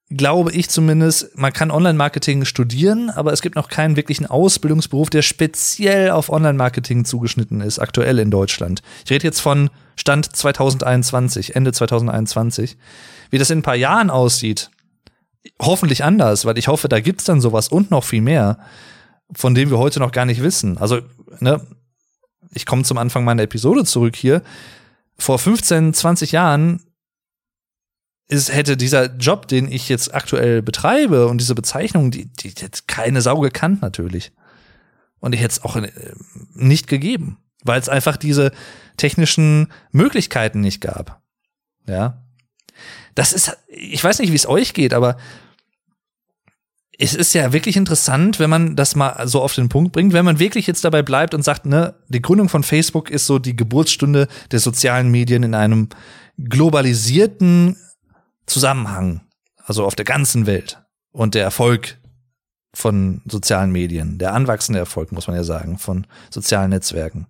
glaube 0.08 0.52
ich 0.52 0.68
zumindest, 0.68 1.36
man 1.36 1.52
kann 1.52 1.70
Online-Marketing 1.70 2.44
studieren, 2.44 3.10
aber 3.10 3.32
es 3.32 3.42
gibt 3.42 3.56
noch 3.56 3.68
keinen 3.68 3.96
wirklichen 3.96 4.26
Ausbildungsberuf, 4.26 5.10
der 5.10 5.22
speziell 5.22 6.10
auf 6.10 6.28
Online-Marketing 6.28 7.04
zugeschnitten 7.04 7.60
ist, 7.60 7.80
aktuell 7.80 8.18
in 8.20 8.30
Deutschland. 8.30 8.82
Ich 9.04 9.10
rede 9.10 9.24
jetzt 9.24 9.40
von 9.40 9.70
Stand 9.96 10.34
2021, 10.36 11.56
Ende 11.56 11.72
2021. 11.72 12.76
Wie 13.30 13.38
das 13.38 13.50
in 13.50 13.58
ein 13.58 13.62
paar 13.62 13.74
Jahren 13.74 14.10
aussieht, 14.10 14.70
hoffentlich 15.60 16.04
anders, 16.04 16.44
weil 16.44 16.58
ich 16.58 16.68
hoffe, 16.68 16.88
da 16.88 17.00
gibt's 17.00 17.24
dann 17.24 17.40
sowas 17.40 17.68
und 17.68 17.90
noch 17.90 18.04
viel 18.04 18.22
mehr, 18.22 18.58
von 19.34 19.56
dem 19.56 19.70
wir 19.70 19.78
heute 19.78 19.98
noch 19.98 20.12
gar 20.12 20.24
nicht 20.24 20.42
wissen. 20.42 20.78
Also, 20.78 21.00
ne, 21.40 21.60
ich 22.52 22.66
komme 22.66 22.82
zum 22.82 22.98
Anfang 22.98 23.24
meiner 23.24 23.42
Episode 23.42 23.84
zurück 23.84 24.16
hier. 24.16 24.42
Vor 25.18 25.38
15, 25.38 25.94
20 25.94 26.32
Jahren 26.32 26.82
ist, 28.28 28.52
hätte 28.52 28.76
dieser 28.76 29.14
Job, 29.16 29.48
den 29.48 29.70
ich 29.70 29.88
jetzt 29.88 30.14
aktuell 30.14 30.62
betreibe 30.62 31.28
und 31.28 31.40
diese 31.40 31.54
Bezeichnung, 31.54 32.10
die, 32.10 32.26
die 32.26 32.50
hätte 32.50 32.82
keine 32.86 33.22
Sau 33.22 33.40
gekannt 33.40 33.82
natürlich. 33.82 34.32
Und 35.20 35.34
ich 35.34 35.40
hätte 35.40 35.52
es 35.52 35.64
auch 35.64 35.76
äh, 35.76 35.90
nicht 36.54 36.88
gegeben, 36.88 37.38
weil 37.62 37.80
es 37.80 37.88
einfach 37.88 38.16
diese 38.16 38.52
technischen 38.96 39.72
Möglichkeiten 39.92 40.60
nicht 40.60 40.80
gab. 40.80 41.22
Ja. 41.86 42.22
Das 43.14 43.32
ist, 43.32 43.56
ich 43.68 44.02
weiß 44.02 44.18
nicht, 44.18 44.32
wie 44.32 44.36
es 44.36 44.46
euch 44.46 44.74
geht, 44.74 44.92
aber 44.92 45.16
es 46.98 47.14
ist 47.14 47.34
ja 47.34 47.52
wirklich 47.52 47.76
interessant, 47.76 48.38
wenn 48.38 48.48
man 48.48 48.76
das 48.76 48.94
mal 48.94 49.26
so 49.28 49.42
auf 49.42 49.54
den 49.54 49.68
Punkt 49.68 49.92
bringt, 49.92 50.12
wenn 50.12 50.24
man 50.24 50.38
wirklich 50.38 50.66
jetzt 50.66 50.84
dabei 50.84 51.02
bleibt 51.02 51.34
und 51.34 51.42
sagt, 51.42 51.66
ne, 51.66 51.94
die 52.08 52.22
Gründung 52.22 52.48
von 52.48 52.62
Facebook 52.62 53.10
ist 53.10 53.26
so 53.26 53.38
die 53.38 53.56
Geburtsstunde 53.56 54.28
der 54.50 54.60
sozialen 54.60 55.10
Medien 55.10 55.42
in 55.42 55.54
einem 55.54 55.88
globalisierten 56.38 57.76
Zusammenhang, 58.46 59.22
also 59.64 59.84
auf 59.84 59.94
der 59.94 60.04
ganzen 60.04 60.46
Welt 60.46 60.82
und 61.12 61.34
der 61.34 61.42
Erfolg 61.42 61.98
von 62.72 63.22
sozialen 63.26 63.72
Medien, 63.72 64.18
der 64.18 64.34
anwachsende 64.34 64.78
Erfolg, 64.78 65.12
muss 65.12 65.26
man 65.26 65.36
ja 65.36 65.44
sagen, 65.44 65.78
von 65.78 66.06
sozialen 66.30 66.70
Netzwerken. 66.70 67.26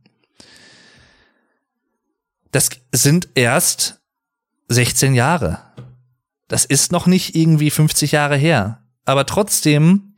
Das 2.50 2.70
sind 2.92 3.28
erst 3.34 4.00
16 4.68 5.14
Jahre. 5.14 5.60
Das 6.48 6.64
ist 6.64 6.92
noch 6.92 7.06
nicht 7.06 7.34
irgendwie 7.34 7.70
50 7.70 8.12
Jahre 8.12 8.36
her. 8.36 8.82
Aber 9.06 9.24
trotzdem 9.24 10.14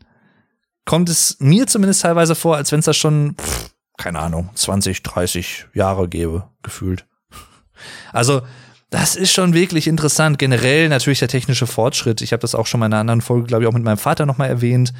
kommt 0.84 1.08
es 1.08 1.36
mir 1.38 1.66
zumindest 1.66 2.02
teilweise 2.02 2.34
vor, 2.34 2.56
als 2.56 2.72
wenn 2.72 2.80
es 2.80 2.86
das 2.86 2.96
schon, 2.96 3.36
pff, 3.36 3.70
keine 3.96 4.18
Ahnung, 4.18 4.50
20, 4.54 5.02
30 5.02 5.66
Jahre 5.74 6.08
gäbe, 6.08 6.48
gefühlt. 6.62 7.06
Also 8.12 8.42
das 8.90 9.16
ist 9.16 9.32
schon 9.32 9.52
wirklich 9.52 9.86
interessant. 9.86 10.38
Generell 10.38 10.88
natürlich 10.88 11.18
der 11.18 11.28
technische 11.28 11.66
Fortschritt. 11.66 12.22
Ich 12.22 12.32
habe 12.32 12.40
das 12.40 12.54
auch 12.54 12.66
schon 12.66 12.80
mal 12.80 12.86
in 12.86 12.94
einer 12.94 13.00
anderen 13.00 13.20
Folge, 13.20 13.46
glaube 13.46 13.62
ich, 13.62 13.68
auch 13.68 13.74
mit 13.74 13.84
meinem 13.84 13.98
Vater 13.98 14.24
nochmal 14.24 14.48
erwähnt. 14.48 14.94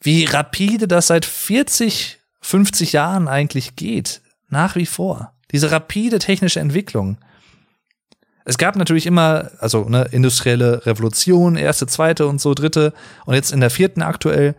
Wie 0.00 0.24
rapide 0.24 0.86
das 0.86 1.08
seit 1.08 1.24
40, 1.24 2.20
50 2.40 2.92
Jahren 2.92 3.26
eigentlich 3.26 3.74
geht. 3.74 4.22
Nach 4.48 4.76
wie 4.76 4.86
vor. 4.86 5.34
Diese 5.50 5.72
rapide 5.72 6.20
technische 6.20 6.60
Entwicklung. 6.60 7.18
Es 8.48 8.56
gab 8.56 8.76
natürlich 8.76 9.04
immer, 9.04 9.50
also 9.58 9.90
ne, 9.90 10.08
industrielle 10.10 10.86
Revolution, 10.86 11.56
erste, 11.56 11.86
zweite 11.86 12.26
und 12.26 12.40
so, 12.40 12.54
dritte 12.54 12.94
und 13.26 13.34
jetzt 13.34 13.52
in 13.52 13.60
der 13.60 13.68
vierten 13.68 14.00
aktuell. 14.00 14.54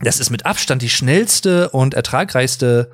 Das 0.00 0.18
ist 0.18 0.30
mit 0.30 0.46
Abstand 0.46 0.82
die 0.82 0.88
schnellste 0.88 1.70
und 1.70 1.94
ertragreichste 1.94 2.90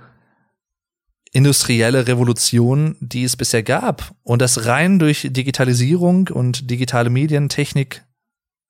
industrielle 1.32 2.06
Revolution, 2.06 2.98
die 3.00 3.24
es 3.24 3.34
bisher 3.34 3.62
gab. 3.62 4.14
Und 4.24 4.42
das 4.42 4.66
rein 4.66 4.98
durch 4.98 5.28
Digitalisierung 5.30 6.28
und 6.28 6.70
digitale 6.70 7.08
Medientechnik 7.08 8.04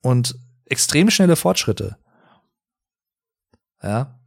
und 0.03 0.36
extrem 0.66 1.11
schnelle 1.11 1.34
Fortschritte. 1.34 1.96
Ja. 3.82 4.20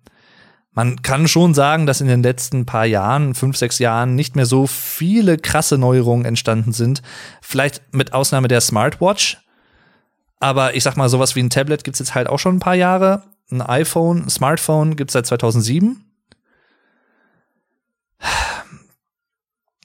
Man 0.76 1.02
kann 1.02 1.28
schon 1.30 1.54
sagen, 1.54 1.86
dass 1.86 2.02
in 2.02 2.08
den 2.08 2.22
letzten 2.22 2.66
paar 2.66 2.86
Jahren, 2.86 3.34
fünf, 3.34 3.56
sechs 3.56 3.80
Jahren, 3.80 4.14
nicht 4.14 4.36
mehr 4.36 4.46
so 4.46 4.68
viele 4.68 5.38
krasse 5.38 5.78
Neuerungen 5.78 6.26
entstanden 6.26 6.74
sind. 6.74 7.02
Vielleicht 7.42 7.82
mit 7.94 8.14
Ausnahme 8.14 8.50
der 8.50 8.60
Smartwatch. 8.60 9.38
Aber 10.42 10.76
ich 10.76 10.84
sag 10.84 10.98
mal, 10.98 11.08
sowas 11.08 11.36
wie 11.36 11.40
ein 11.40 11.50
Tablet 11.50 11.86
gibt's 11.86 12.00
jetzt 12.00 12.14
halt 12.14 12.28
auch 12.28 12.40
schon 12.40 12.58
ein 12.58 12.60
paar 12.60 12.76
Jahre. 12.76 13.24
Ein 13.50 13.62
iPhone, 13.62 14.26
ein 14.26 14.30
Smartphone 14.30 14.98
gibt's 14.98 15.14
seit 15.14 15.26
2007. 15.26 16.04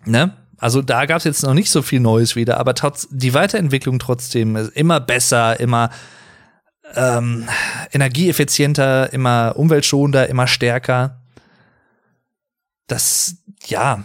Ne? 0.06 0.36
Also 0.58 0.82
da 0.82 1.06
gab 1.06 1.18
es 1.18 1.24
jetzt 1.24 1.42
noch 1.44 1.54
nicht 1.54 1.70
so 1.70 1.82
viel 1.82 2.00
Neues 2.00 2.34
wieder, 2.34 2.58
aber 2.58 2.74
trotz 2.74 3.06
die 3.10 3.32
Weiterentwicklung 3.32 3.98
trotzdem 3.98 4.56
ist 4.56 4.76
immer 4.76 4.98
besser, 4.98 5.60
immer 5.60 5.90
ähm, 6.94 7.48
energieeffizienter, 7.92 9.12
immer 9.12 9.54
umweltschonender, 9.56 10.28
immer 10.28 10.46
stärker. 10.46 11.20
Das, 12.86 13.36
ja, 13.66 14.04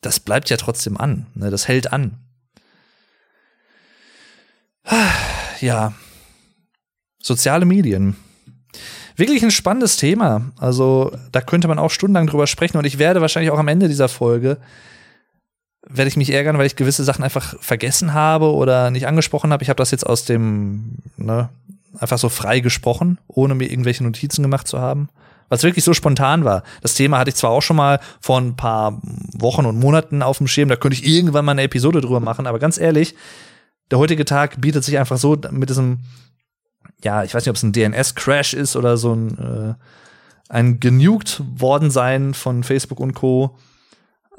das 0.00 0.20
bleibt 0.20 0.50
ja 0.50 0.56
trotzdem 0.56 0.96
an. 0.96 1.26
Ne? 1.34 1.50
Das 1.50 1.68
hält 1.68 1.92
an. 1.92 2.18
Ja. 5.60 5.94
Soziale 7.22 7.64
Medien. 7.64 8.16
Wirklich 9.16 9.42
ein 9.42 9.50
spannendes 9.50 9.96
Thema. 9.96 10.52
Also, 10.58 11.16
da 11.32 11.40
könnte 11.40 11.66
man 11.66 11.78
auch 11.78 11.90
stundenlang 11.90 12.26
drüber 12.26 12.46
sprechen 12.46 12.76
und 12.76 12.84
ich 12.84 12.98
werde 12.98 13.20
wahrscheinlich 13.20 13.50
auch 13.50 13.58
am 13.58 13.68
Ende 13.68 13.88
dieser 13.88 14.08
Folge 14.08 14.58
werde 15.88 16.08
ich 16.08 16.16
mich 16.16 16.30
ärgern, 16.30 16.58
weil 16.58 16.66
ich 16.66 16.76
gewisse 16.76 17.04
Sachen 17.04 17.24
einfach 17.24 17.54
vergessen 17.60 18.12
habe 18.12 18.52
oder 18.52 18.90
nicht 18.90 19.06
angesprochen 19.06 19.52
habe. 19.52 19.62
Ich 19.62 19.68
habe 19.68 19.78
das 19.78 19.92
jetzt 19.92 20.06
aus 20.06 20.24
dem, 20.24 20.96
ne, 21.16 21.48
einfach 21.98 22.18
so 22.18 22.28
frei 22.28 22.60
gesprochen, 22.60 23.18
ohne 23.26 23.54
mir 23.54 23.70
irgendwelche 23.70 24.04
Notizen 24.04 24.42
gemacht 24.42 24.68
zu 24.68 24.80
haben. 24.80 25.08
Was 25.48 25.62
wirklich 25.62 25.84
so 25.84 25.94
spontan 25.94 26.44
war. 26.44 26.64
Das 26.82 26.94
Thema 26.94 27.18
hatte 27.18 27.30
ich 27.30 27.36
zwar 27.36 27.50
auch 27.50 27.62
schon 27.62 27.76
mal 27.76 28.00
vor 28.20 28.40
ein 28.40 28.56
paar 28.56 29.00
Wochen 29.38 29.64
und 29.64 29.78
Monaten 29.78 30.22
auf 30.22 30.38
dem 30.38 30.48
Schirm, 30.48 30.68
da 30.68 30.76
könnte 30.76 30.96
ich 30.96 31.06
irgendwann 31.06 31.44
mal 31.44 31.52
eine 31.52 31.62
Episode 31.62 32.00
drüber 32.00 32.20
machen, 32.20 32.46
aber 32.46 32.58
ganz 32.58 32.78
ehrlich, 32.78 33.14
der 33.90 33.98
heutige 33.98 34.24
Tag 34.24 34.60
bietet 34.60 34.82
sich 34.82 34.98
einfach 34.98 35.18
so 35.18 35.36
mit 35.52 35.70
diesem, 35.70 36.00
ja, 37.04 37.22
ich 37.22 37.32
weiß 37.32 37.44
nicht, 37.44 37.50
ob 37.50 37.56
es 37.56 37.62
ein 37.62 37.72
DNS-Crash 37.72 38.54
ist 38.54 38.74
oder 38.74 38.96
so 38.96 39.14
ein, 39.14 39.38
äh, 39.38 39.74
ein 40.48 40.80
genuked 40.80 41.42
worden 41.56 41.90
sein 41.90 42.34
von 42.34 42.64
Facebook 42.64 42.98
und 42.98 43.14
Co 43.14 43.56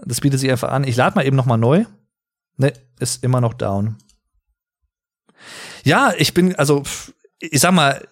das 0.06 0.22
bietet 0.22 0.40
sich 0.40 0.52
einfach 0.52 0.70
an. 0.70 0.84
Ich 0.84 0.96
lade 0.96 1.16
mal 1.16 1.26
eben 1.26 1.36
noch 1.36 1.46
mal 1.46 1.58
neu. 1.58 1.86
Ne, 2.58 2.74
ist 3.00 3.24
immer 3.24 3.42
noch 3.42 3.54
down. 3.54 3.98
Ja, 5.84 6.14
ich 6.18 6.34
bin, 6.34 6.56
also, 6.56 6.84
ich 7.40 7.60
sag 7.60 7.72
mal, 7.74 8.08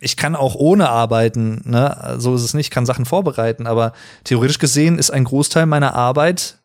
ich 0.00 0.16
kann 0.16 0.36
auch 0.36 0.54
ohne 0.54 0.90
arbeiten, 0.90 1.62
ne? 1.64 2.16
So 2.18 2.34
ist 2.34 2.42
es 2.42 2.54
nicht, 2.54 2.66
ich 2.66 2.70
kann 2.70 2.86
Sachen 2.86 3.06
vorbereiten, 3.06 3.66
aber 3.66 3.92
theoretisch 4.24 4.58
gesehen 4.58 4.98
ist 4.98 5.10
ein 5.10 5.24
Großteil 5.24 5.66
meiner 5.66 5.94
Arbeit 5.94 6.58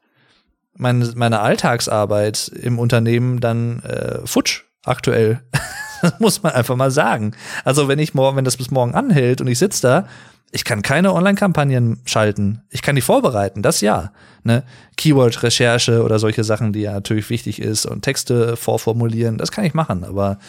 meine, 0.79 1.11
meine 1.15 1.41
Alltagsarbeit 1.41 2.47
im 2.47 2.79
Unternehmen 2.79 3.39
dann 3.39 3.83
äh, 3.83 4.25
futsch 4.25 4.63
aktuell. 4.83 5.41
das 6.01 6.19
muss 6.19 6.41
man 6.41 6.53
einfach 6.53 6.75
mal 6.75 6.89
sagen. 6.89 7.33
Also 7.65 7.87
wenn 7.87 7.99
ich 7.99 8.13
morgen, 8.13 8.37
wenn 8.37 8.45
das 8.45 8.57
bis 8.57 8.71
morgen 8.71 8.95
anhält 8.95 9.41
und 9.41 9.47
ich 9.47 9.59
sitze 9.59 9.81
da, 9.81 10.07
ich 10.51 10.63
kann 10.63 10.81
keine 10.81 11.13
Online-Kampagnen 11.13 12.01
schalten. 12.05 12.63
Ich 12.69 12.81
kann 12.81 12.95
die 12.95 13.01
vorbereiten, 13.01 13.61
das 13.61 13.81
ja. 13.81 14.13
Ne? 14.43 14.63
Keyword-Recherche 14.97 16.01
oder 16.01 16.17
solche 16.17 16.43
Sachen, 16.43 16.73
die 16.73 16.81
ja 16.81 16.93
natürlich 16.93 17.29
wichtig 17.29 17.61
ist 17.61 17.85
und 17.85 18.01
Texte 18.01 18.55
vorformulieren, 18.55 19.37
das 19.37 19.51
kann 19.51 19.65
ich 19.65 19.75
machen, 19.75 20.03
aber 20.03 20.39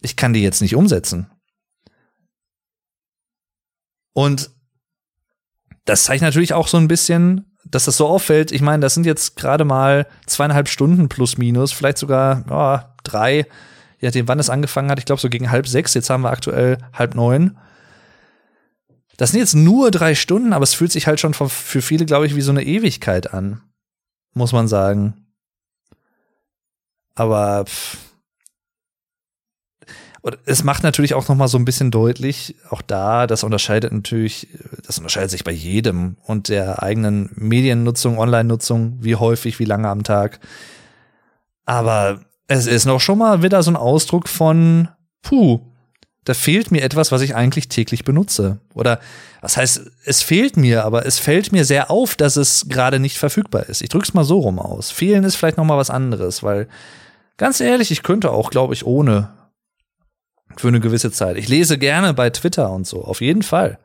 ich 0.00 0.16
kann 0.16 0.32
die 0.32 0.42
jetzt 0.42 0.60
nicht 0.60 0.76
umsetzen. 0.76 1.30
Und 4.12 4.50
das 5.84 6.04
zeigt 6.04 6.22
natürlich 6.22 6.54
auch 6.54 6.68
so 6.68 6.76
ein 6.76 6.88
bisschen, 6.88 7.52
dass 7.64 7.84
das 7.84 7.96
so 7.96 8.06
auffällt. 8.06 8.52
Ich 8.52 8.62
meine, 8.62 8.80
das 8.80 8.94
sind 8.94 9.06
jetzt 9.06 9.36
gerade 9.36 9.64
mal 9.64 10.06
zweieinhalb 10.26 10.68
Stunden 10.68 11.08
plus 11.08 11.38
minus, 11.38 11.72
vielleicht 11.72 11.98
sogar 11.98 12.44
oh, 12.50 12.86
drei, 13.02 13.46
je 14.00 14.08
nachdem, 14.08 14.28
wann 14.28 14.38
es 14.38 14.50
angefangen 14.50 14.90
hat. 14.90 14.98
Ich 14.98 15.04
glaube 15.04 15.20
so 15.20 15.28
gegen 15.28 15.50
halb 15.50 15.66
sechs. 15.68 15.94
Jetzt 15.94 16.10
haben 16.10 16.22
wir 16.22 16.30
aktuell 16.30 16.78
halb 16.92 17.14
neun. 17.14 17.58
Das 19.16 19.30
sind 19.30 19.40
jetzt 19.40 19.54
nur 19.54 19.90
drei 19.90 20.14
Stunden, 20.14 20.52
aber 20.52 20.64
es 20.64 20.74
fühlt 20.74 20.92
sich 20.92 21.06
halt 21.06 21.20
schon 21.20 21.32
für 21.34 21.82
viele, 21.82 22.04
glaube 22.04 22.26
ich, 22.26 22.36
wie 22.36 22.42
so 22.42 22.50
eine 22.50 22.64
Ewigkeit 22.64 23.32
an. 23.32 23.62
Muss 24.34 24.52
man 24.52 24.68
sagen. 24.68 25.26
Aber 27.14 27.64
pff. 27.64 28.05
Und 30.26 30.38
es 30.44 30.64
macht 30.64 30.82
natürlich 30.82 31.14
auch 31.14 31.28
noch 31.28 31.36
mal 31.36 31.46
so 31.46 31.56
ein 31.56 31.64
bisschen 31.64 31.92
deutlich, 31.92 32.56
auch 32.70 32.82
da, 32.82 33.28
das 33.28 33.44
unterscheidet 33.44 33.92
natürlich, 33.92 34.48
das 34.84 34.98
unterscheidet 34.98 35.30
sich 35.30 35.44
bei 35.44 35.52
jedem 35.52 36.16
und 36.26 36.48
der 36.48 36.82
eigenen 36.82 37.30
Mediennutzung, 37.36 38.18
Online-Nutzung, 38.18 38.98
wie 39.00 39.14
häufig, 39.14 39.60
wie 39.60 39.64
lange 39.64 39.88
am 39.88 40.02
Tag. 40.02 40.40
Aber 41.64 42.22
es 42.48 42.66
ist 42.66 42.86
noch 42.86 42.98
schon 42.98 43.18
mal 43.18 43.44
wieder 43.44 43.62
so 43.62 43.70
ein 43.70 43.76
Ausdruck 43.76 44.28
von, 44.28 44.88
puh, 45.22 45.60
da 46.24 46.34
fehlt 46.34 46.72
mir 46.72 46.82
etwas, 46.82 47.12
was 47.12 47.22
ich 47.22 47.36
eigentlich 47.36 47.68
täglich 47.68 48.02
benutze. 48.02 48.58
Oder 48.74 48.98
was 49.42 49.56
heißt, 49.56 49.80
es 50.06 50.22
fehlt 50.22 50.56
mir, 50.56 50.84
aber 50.84 51.06
es 51.06 51.20
fällt 51.20 51.52
mir 51.52 51.64
sehr 51.64 51.88
auf, 51.88 52.16
dass 52.16 52.34
es 52.34 52.66
gerade 52.68 52.98
nicht 52.98 53.16
verfügbar 53.16 53.68
ist. 53.68 53.80
Ich 53.80 53.90
drück's 53.90 54.12
mal 54.12 54.24
so 54.24 54.40
rum 54.40 54.58
aus. 54.58 54.90
Fehlen 54.90 55.22
ist 55.22 55.36
vielleicht 55.36 55.56
noch 55.56 55.64
mal 55.64 55.78
was 55.78 55.90
anderes, 55.90 56.42
weil 56.42 56.66
ganz 57.36 57.60
ehrlich, 57.60 57.92
ich 57.92 58.02
könnte 58.02 58.32
auch, 58.32 58.50
glaube 58.50 58.74
ich, 58.74 58.84
ohne 58.84 59.35
für 60.56 60.68
eine 60.68 60.80
gewisse 60.80 61.10
Zeit. 61.10 61.36
Ich 61.36 61.48
lese 61.48 61.78
gerne 61.78 62.14
bei 62.14 62.30
Twitter 62.30 62.70
und 62.70 62.86
so, 62.86 63.04
auf 63.04 63.20
jeden 63.20 63.42
Fall. 63.42 63.78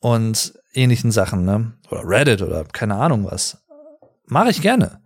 Und 0.00 0.54
ähnlichen 0.72 1.10
Sachen, 1.10 1.44
ne? 1.44 1.72
Oder 1.90 2.02
Reddit 2.04 2.42
oder 2.42 2.64
keine 2.64 2.96
Ahnung 2.96 3.26
was. 3.30 3.58
Mache 4.26 4.50
ich 4.50 4.62
gerne. 4.62 5.00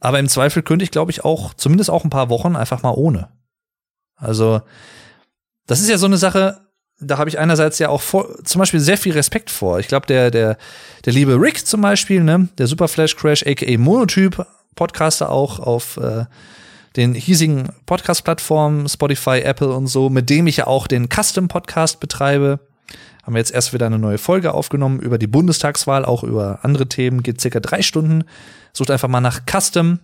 Aber 0.00 0.18
im 0.18 0.28
Zweifel 0.28 0.62
könnte 0.62 0.84
ich, 0.84 0.90
glaube 0.90 1.10
ich, 1.10 1.24
auch 1.24 1.54
zumindest 1.54 1.90
auch 1.90 2.04
ein 2.04 2.10
paar 2.10 2.28
Wochen 2.28 2.56
einfach 2.56 2.82
mal 2.82 2.94
ohne. 2.94 3.28
Also, 4.16 4.62
das 5.66 5.80
ist 5.80 5.88
ja 5.88 5.98
so 5.98 6.06
eine 6.06 6.16
Sache, 6.16 6.60
da 7.00 7.18
habe 7.18 7.28
ich 7.28 7.38
einerseits 7.38 7.78
ja 7.78 7.88
auch 7.88 8.00
vor, 8.00 8.42
zum 8.44 8.58
Beispiel 8.60 8.80
sehr 8.80 8.98
viel 8.98 9.12
Respekt 9.12 9.50
vor. 9.50 9.78
Ich 9.80 9.88
glaube, 9.88 10.06
der, 10.06 10.30
der, 10.30 10.56
der 11.04 11.12
liebe 11.12 11.40
Rick 11.40 11.66
zum 11.66 11.80
Beispiel, 11.80 12.22
ne, 12.22 12.48
der 12.58 12.66
Super 12.66 12.88
Flash 12.88 13.16
Crash, 13.16 13.44
aka 13.46 13.78
Monotyp, 13.78 14.46
Podcaster 14.74 15.30
auch 15.30 15.58
auf 15.58 15.96
äh, 15.98 16.24
den 16.96 17.14
hiesigen 17.14 17.68
Podcast-Plattformen, 17.86 18.88
Spotify, 18.88 19.40
Apple 19.40 19.72
und 19.72 19.86
so, 19.86 20.10
mit 20.10 20.30
dem 20.30 20.46
ich 20.46 20.58
ja 20.58 20.66
auch 20.66 20.86
den 20.86 21.08
Custom-Podcast 21.08 22.00
betreibe. 22.00 22.60
Haben 23.22 23.34
wir 23.34 23.38
jetzt 23.38 23.54
erst 23.54 23.72
wieder 23.72 23.86
eine 23.86 23.98
neue 23.98 24.18
Folge 24.18 24.52
aufgenommen 24.52 25.00
über 25.00 25.18
die 25.18 25.26
Bundestagswahl, 25.26 26.04
auch 26.04 26.24
über 26.24 26.60
andere 26.62 26.88
Themen, 26.88 27.22
geht 27.22 27.40
circa 27.40 27.60
drei 27.60 27.82
Stunden. 27.82 28.24
Sucht 28.72 28.90
einfach 28.90 29.08
mal 29.08 29.20
nach 29.20 29.40
Custom 29.46 30.00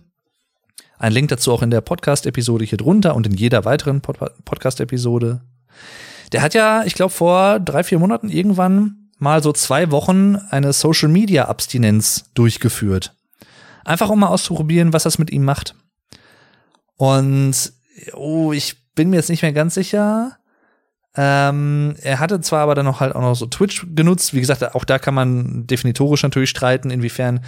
ein 0.99 1.13
Link 1.13 1.29
dazu 1.29 1.53
auch 1.53 1.61
in 1.61 1.71
der 1.71 1.79
Podcast-Episode 1.79 2.65
hier 2.65 2.77
drunter 2.77 3.15
und 3.15 3.25
in 3.25 3.33
jeder 3.33 3.63
weiteren 3.63 4.01
Pod 4.01 4.17
Podcast-Episode. 4.43 5.41
Der 6.33 6.41
hat 6.41 6.53
ja, 6.53 6.83
ich 6.83 6.93
glaube, 6.93 7.13
vor 7.13 7.59
drei, 7.61 7.83
vier 7.83 7.99
Monaten 7.99 8.29
irgendwann 8.29 9.09
mal 9.17 9.41
so 9.41 9.53
zwei 9.53 9.91
Wochen 9.91 10.35
eine 10.35 10.73
Social-Media-Abstinenz 10.73 12.25
durchgeführt. 12.33 13.15
Einfach 13.85 14.09
um 14.09 14.19
mal 14.19 14.27
auszuprobieren, 14.27 14.91
was 14.91 15.03
das 15.03 15.17
mit 15.17 15.31
ihm 15.31 15.45
macht. 15.45 15.73
Und, 16.99 17.71
oh, 18.13 18.51
ich 18.51 18.75
bin 18.93 19.09
mir 19.09 19.15
jetzt 19.15 19.29
nicht 19.29 19.41
mehr 19.41 19.53
ganz 19.53 19.73
sicher. 19.73 20.35
Ähm, 21.15 21.95
er 22.01 22.19
hatte 22.19 22.41
zwar 22.41 22.59
aber 22.59 22.75
dann 22.75 22.85
noch 22.85 22.99
halt 22.99 23.15
auch 23.15 23.21
noch 23.21 23.35
so 23.35 23.45
Twitch 23.45 23.87
genutzt. 23.95 24.33
Wie 24.33 24.41
gesagt, 24.41 24.75
auch 24.75 24.83
da 24.83 24.99
kann 24.99 25.13
man 25.13 25.65
definitorisch 25.65 26.23
natürlich 26.23 26.49
streiten, 26.49 26.91
inwiefern 26.91 27.39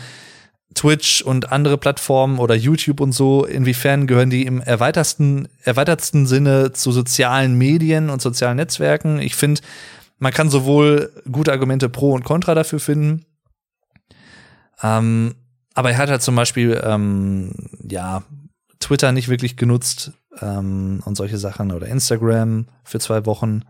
Twitch 0.73 1.21
und 1.21 1.51
andere 1.51 1.77
Plattformen 1.77 2.39
oder 2.39 2.55
YouTube 2.55 3.01
und 3.01 3.11
so, 3.11 3.43
inwiefern 3.43 4.07
gehören 4.07 4.29
die 4.29 4.45
im 4.45 4.61
erweitersten, 4.61 5.49
erweitertsten 5.63 6.27
Sinne 6.27 6.71
zu 6.71 6.93
sozialen 6.93 7.57
Medien 7.57 8.09
und 8.09 8.21
sozialen 8.21 8.55
Netzwerken? 8.55 9.19
Ich 9.19 9.35
finde, 9.35 9.59
man 10.17 10.31
kann 10.31 10.49
sowohl 10.49 11.11
gute 11.29 11.51
Argumente 11.51 11.89
pro 11.89 12.13
und 12.13 12.23
contra 12.23 12.55
dafür 12.55 12.79
finden. 12.79 13.25
Ähm, 14.81 15.35
aber 15.73 15.91
er 15.91 15.97
hat 15.97 16.09
halt 16.09 16.21
zum 16.21 16.37
Beispiel, 16.37 16.81
ähm, 16.85 17.51
ja, 17.89 18.23
Twitter 18.81 19.11
nicht 19.11 19.29
wirklich 19.29 19.57
genutzt 19.57 20.11
ähm, 20.41 21.01
und 21.05 21.15
solche 21.15 21.37
Sachen 21.37 21.71
oder 21.71 21.87
Instagram 21.87 22.67
für 22.83 22.99
zwei 22.99 23.25
Wochen. 23.25 23.63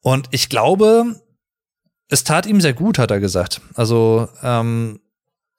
Und 0.00 0.28
ich 0.30 0.48
glaube, 0.48 1.16
es 2.08 2.24
tat 2.24 2.46
ihm 2.46 2.60
sehr 2.60 2.72
gut, 2.72 2.98
hat 2.98 3.10
er 3.10 3.20
gesagt. 3.20 3.60
Also 3.74 4.28
ähm, 4.42 5.00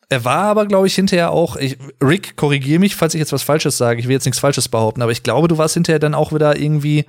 er 0.10 0.26
war 0.26 0.46
aber, 0.46 0.66
glaube 0.66 0.88
ich, 0.88 0.96
hinterher 0.96 1.32
auch, 1.32 1.56
ich, 1.56 1.78
Rick, 2.04 2.36
korrigier 2.36 2.80
mich, 2.80 2.96
falls 2.96 3.14
ich 3.14 3.20
jetzt 3.20 3.32
was 3.32 3.44
Falsches 3.44 3.78
sage. 3.78 4.00
Ich 4.00 4.08
will 4.08 4.14
jetzt 4.14 4.26
nichts 4.26 4.40
Falsches 4.40 4.68
behaupten, 4.68 5.04
aber 5.04 5.12
ich 5.12 5.22
glaube, 5.22 5.48
du 5.48 5.58
warst 5.60 5.76
hinterher 5.76 6.00
dann 6.00 6.16
auch 6.16 6.34
wieder 6.34 6.58
irgendwie 6.58 7.06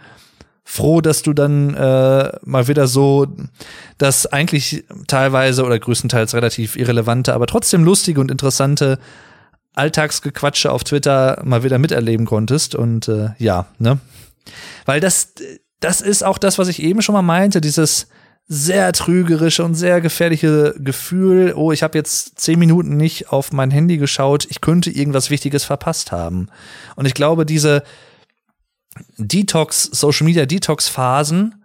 froh, 0.65 1.01
dass 1.01 1.23
du 1.23 1.33
dann 1.33 1.75
äh, 1.75 2.31
mal 2.45 2.69
wieder 2.69 2.87
so 2.87 3.27
das 3.97 4.27
eigentlich 4.27 4.85
teilweise 5.09 5.65
oder 5.65 5.79
größtenteils 5.79 6.35
relativ 6.35 6.77
irrelevante, 6.77 7.33
aber 7.33 7.47
trotzdem 7.47 7.85
lustige 7.85 8.21
und 8.21 8.31
interessante 8.31 8.99
Alltagsgequatsche 9.81 10.71
auf 10.71 10.85
Twitter 10.85 11.41
mal 11.45 11.65
wieder 11.65 11.79
miterleben 11.79 12.27
konntest. 12.27 12.75
Und 12.75 13.09
äh, 13.09 13.31
ja, 13.39 13.67
ne? 13.79 13.99
Weil 14.85 15.01
das, 15.01 15.35
das 15.81 16.01
ist 16.01 16.23
auch 16.23 16.39
das, 16.39 16.59
was 16.59 16.69
ich 16.69 16.83
eben 16.83 17.03
schon 17.03 17.15
mal 17.15 17.23
meinte, 17.23 17.61
dieses 17.61 18.09
sehr 18.47 18.93
trügerische 18.93 19.65
und 19.65 19.75
sehr 19.75 20.01
gefährliche 20.01 20.75
Gefühl, 20.79 21.55
oh, 21.55 21.73
ich 21.73 21.83
habe 21.83 21.97
jetzt 21.97 22.41
zehn 22.41 22.59
Minuten 22.59 22.97
nicht 22.97 23.31
auf 23.31 23.53
mein 23.53 23.71
Handy 23.71 23.97
geschaut, 23.97 24.47
ich 24.51 24.61
könnte 24.61 24.91
irgendwas 24.91 25.31
Wichtiges 25.31 25.65
verpasst 25.65 26.11
haben. 26.11 26.49
Und 26.97 27.07
ich 27.07 27.15
glaube, 27.15 27.47
diese 27.47 27.85
Detox, 29.17 29.85
Social 29.85 30.27
Media 30.27 30.47
Detox 30.47 30.89
Phasen 30.89 31.65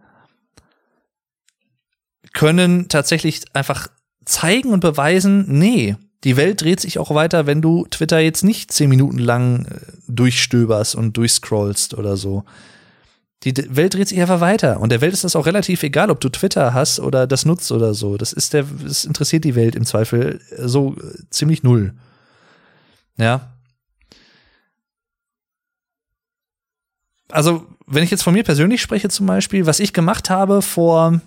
können 2.33 2.87
tatsächlich 2.87 3.41
einfach 3.53 3.87
zeigen 4.25 4.71
und 4.71 4.79
beweisen, 4.79 5.45
nee, 5.47 5.95
die 6.23 6.37
Welt 6.37 6.61
dreht 6.61 6.79
sich 6.79 6.97
auch 6.97 7.13
weiter, 7.13 7.45
wenn 7.45 7.61
du 7.61 7.85
Twitter 7.89 8.19
jetzt 8.19 8.43
nicht 8.43 8.71
zehn 8.71 8.89
Minuten 8.89 9.19
lang 9.19 9.65
äh, 9.65 9.79
durchstöberst 10.07 10.95
und 10.95 11.17
durchscrollst 11.17 11.93
oder 11.93 12.17
so. 12.17 12.43
Die 13.43 13.53
Welt 13.75 13.93
dreht 13.93 14.07
sich 14.07 14.19
einfach 14.19 14.39
weiter. 14.39 14.79
Und 14.79 14.91
der 14.91 15.01
Welt 15.01 15.13
ist 15.13 15.23
das 15.23 15.35
auch 15.35 15.45
relativ 15.45 15.83
egal, 15.83 16.09
ob 16.09 16.19
du 16.19 16.29
Twitter 16.29 16.73
hast 16.73 16.99
oder 16.99 17.27
das 17.27 17.45
nutzt 17.45 17.71
oder 17.71 17.93
so. 17.93 18.17
Das 18.17 18.33
ist 18.33 18.53
der, 18.53 18.63
das 18.63 19.05
interessiert 19.05 19.43
die 19.43 19.53
Welt 19.53 19.75
im 19.75 19.85
Zweifel 19.85 20.41
so 20.57 20.95
ziemlich 21.29 21.61
null. 21.61 21.93
Ja. 23.17 23.51
Also, 27.29 27.67
wenn 27.85 28.03
ich 28.03 28.11
jetzt 28.11 28.23
von 28.23 28.33
mir 28.33 28.43
persönlich 28.43 28.81
spreche 28.81 29.09
zum 29.09 29.27
Beispiel, 29.27 29.67
was 29.67 29.79
ich 29.79 29.93
gemacht 29.93 30.29
habe 30.29 30.61
vor, 30.63 31.21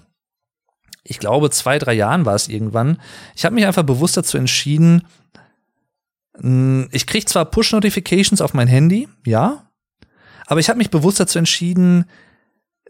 ich 1.09 1.19
glaube, 1.19 1.51
zwei, 1.51 1.79
drei 1.79 1.95
Jahren 1.95 2.27
war 2.27 2.35
es 2.35 2.49
irgendwann. 2.49 2.99
Ich 3.35 3.45
habe 3.45 3.55
mich 3.55 3.67
einfach 3.67 3.83
bewusst 3.83 4.17
dazu 4.17 4.37
entschieden, 4.37 5.03
hm, 6.37 6.89
ich 6.93 7.07
kriege 7.07 7.25
zwar 7.25 7.47
Push-Notifications 7.47 8.41
auf 8.41 8.55
mein 8.55 8.69
Handy, 8.69 9.09
ja, 9.25 9.65
aber 10.47 10.61
ich 10.61 10.69
habe 10.69 10.79
mich 10.79 10.91
bewusst 10.91 11.19
dazu 11.19 11.39
entschieden, 11.39 12.05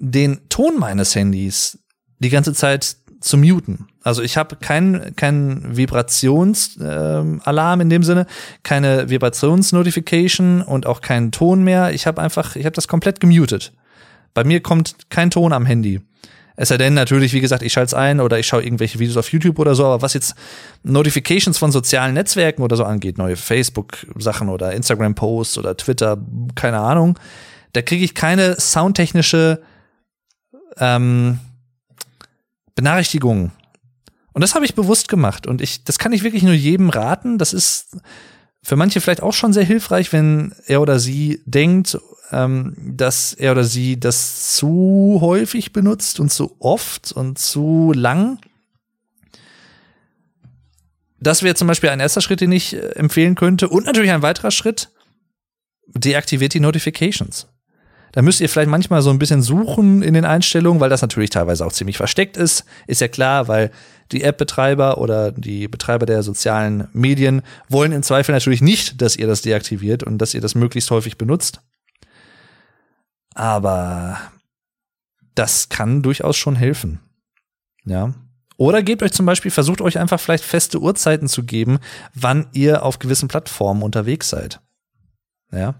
den 0.01 0.49
Ton 0.49 0.79
meines 0.79 1.15
Handys 1.15 1.79
die 2.19 2.31
ganze 2.31 2.55
Zeit 2.55 2.97
zu 3.21 3.37
muten. 3.37 3.89
Also 4.03 4.23
ich 4.23 4.37
habe 4.37 4.57
keinen 4.57 5.17
kein 5.17 5.77
Vibrationsalarm 5.77 7.81
äh, 7.81 7.83
in 7.83 7.91
dem 7.91 8.05
Sinne, 8.05 8.27
keine 8.63 9.11
Vibrationsnotification 9.11 10.63
und 10.63 10.87
auch 10.87 11.01
keinen 11.01 11.33
Ton 11.33 11.63
mehr. 11.63 11.93
Ich 11.93 12.07
habe 12.07 12.23
einfach, 12.23 12.57
ich 12.57 12.65
habe 12.65 12.75
das 12.75 12.89
komplett 12.89 13.21
gemutet. 13.21 13.73
Bei 14.35 14.45
mir 14.45 14.61
kommt 14.61 15.11
kein 15.11 15.31
Ton 15.31 15.53
am 15.53 15.67
Handy. 15.67 16.01
Es 16.61 16.71
sei 16.71 16.77
denn 16.77 16.93
natürlich, 16.93 17.33
wie 17.35 17.41
gesagt, 17.41 17.63
ich 17.63 17.73
schalte 17.73 17.87
es 17.87 17.95
ein 17.95 18.21
oder 18.21 18.37
ich 18.41 18.49
schaue 18.49 18.65
irgendwelche 18.65 18.99
Videos 18.99 19.17
auf 19.17 19.31
YouTube 19.31 19.61
oder 19.61 19.77
so, 19.77 19.85
aber 19.87 20.03
was 20.03 20.13
jetzt 20.13 20.35
Notifications 20.83 21.57
von 21.57 21.71
sozialen 21.71 22.15
Netzwerken 22.15 22.63
oder 22.63 22.75
so 22.75 22.83
angeht, 22.83 23.17
neue 23.17 23.37
Facebook-Sachen 23.37 24.49
oder 24.49 24.73
Instagram-Posts 24.73 25.59
oder 25.59 25.77
Twitter, 25.77 26.19
keine 26.57 26.81
Ahnung, 26.81 27.17
da 27.75 27.83
kriege 27.83 28.05
ich 28.05 28.17
keine 28.17 28.59
soundtechnische 28.59 29.63
ähm, 30.79 31.39
Benachrichtigung. 32.75 33.53
Und 34.33 34.41
das 34.43 34.57
habe 34.57 34.65
ich 34.65 34.75
bewusst 34.75 35.07
gemacht. 35.07 35.47
Und 35.47 35.63
ich, 35.63 35.85
das 35.85 36.01
kann 36.01 36.13
ich 36.13 36.25
wirklich 36.25 36.43
nur 36.43 36.55
jedem 36.55 36.91
raten. 36.91 37.39
Das 37.39 37.53
ist 37.53 37.99
für 38.65 38.75
manche 38.75 39.01
vielleicht 39.01 39.23
auch 39.23 39.33
schon 39.33 39.53
sehr 39.53 39.65
hilfreich, 39.65 40.13
wenn 40.13 40.53
er 40.67 40.81
oder 40.81 40.99
sie 40.99 41.41
denkt, 41.47 41.97
ähm, 42.31 42.75
dass 42.79 43.33
er 43.33 43.53
oder 43.53 43.65
sie 43.65 43.99
das 43.99 44.53
zu 44.55 45.19
häufig 45.21 45.73
benutzt 45.73 46.21
und 46.21 46.31
zu 46.31 46.57
oft 46.59 47.13
und 47.13 47.39
zu 47.39 47.93
lang. 47.95 48.39
Das 51.21 51.43
wäre 51.43 51.55
zum 51.55 51.69
Beispiel 51.69 51.91
ein 51.91 52.01
erster 52.01 52.21
Schritt, 52.21 52.41
den 52.41 52.53
ich 52.53 52.75
äh, 52.75 52.91
empfehlen 52.91 53.35
könnte. 53.35 53.69
Und 53.69 53.87
natürlich 53.87 54.13
ein 54.13 54.23
weiterer 54.23 54.51
Schritt, 54.51 54.91
deaktiviert 55.95 56.55
die 56.55 56.61
Notifications. 56.61 57.47
Da 58.13 58.23
müsst 58.23 58.41
ihr 58.41 58.49
vielleicht 58.49 58.71
manchmal 58.71 59.03
so 59.03 59.11
ein 59.11 59.19
bisschen 59.19 59.43
suchen 59.43 60.03
in 60.03 60.15
den 60.15 60.25
Einstellungen, 60.25 60.81
weil 60.81 60.91
das 60.91 61.03
natürlich 61.03 61.31
teilweise 61.31 61.65
auch 61.65 61.73
ziemlich 61.73 61.97
versteckt 61.97 62.37
ist. 62.37 62.65
Ist 62.87 63.01
ja 63.01 63.09
klar, 63.09 63.49
weil 63.49 63.71
die 64.13 64.23
App-Betreiber 64.23 64.99
oder 64.99 65.33
die 65.33 65.69
Betreiber 65.69 66.07
der 66.07 66.23
sozialen 66.23 66.89
Medien 66.93 67.43
wollen 67.69 67.93
im 67.93 68.03
Zweifel 68.03 68.33
natürlich 68.33 68.63
nicht, 68.63 69.03
dass 69.03 69.17
ihr 69.17 69.27
das 69.27 69.43
deaktiviert 69.43 70.03
und 70.03 70.19
dass 70.19 70.35
ihr 70.35 70.41
das 70.41 70.55
möglichst 70.55 70.91
häufig 70.91 71.19
benutzt. 71.19 71.61
Aber 73.39 74.19
das 75.37 75.69
kann 75.69 76.03
durchaus 76.03 76.37
schon 76.37 76.57
helfen. 76.57 76.99
Ja. 77.85 78.13
Oder 78.57 78.83
gebt 78.83 79.05
euch 79.05 79.13
zum 79.13 79.27
Beispiel, 79.27 79.53
versucht 79.53 79.81
euch 79.81 79.97
einfach 79.97 80.19
vielleicht 80.19 80.43
feste 80.43 80.81
Uhrzeiten 80.81 81.29
zu 81.29 81.45
geben, 81.45 81.79
wann 82.13 82.49
ihr 82.53 82.83
auf 82.83 82.99
gewissen 82.99 83.29
Plattformen 83.29 83.85
unterwegs 83.85 84.29
seid. 84.29 84.61
Ja. 85.53 85.77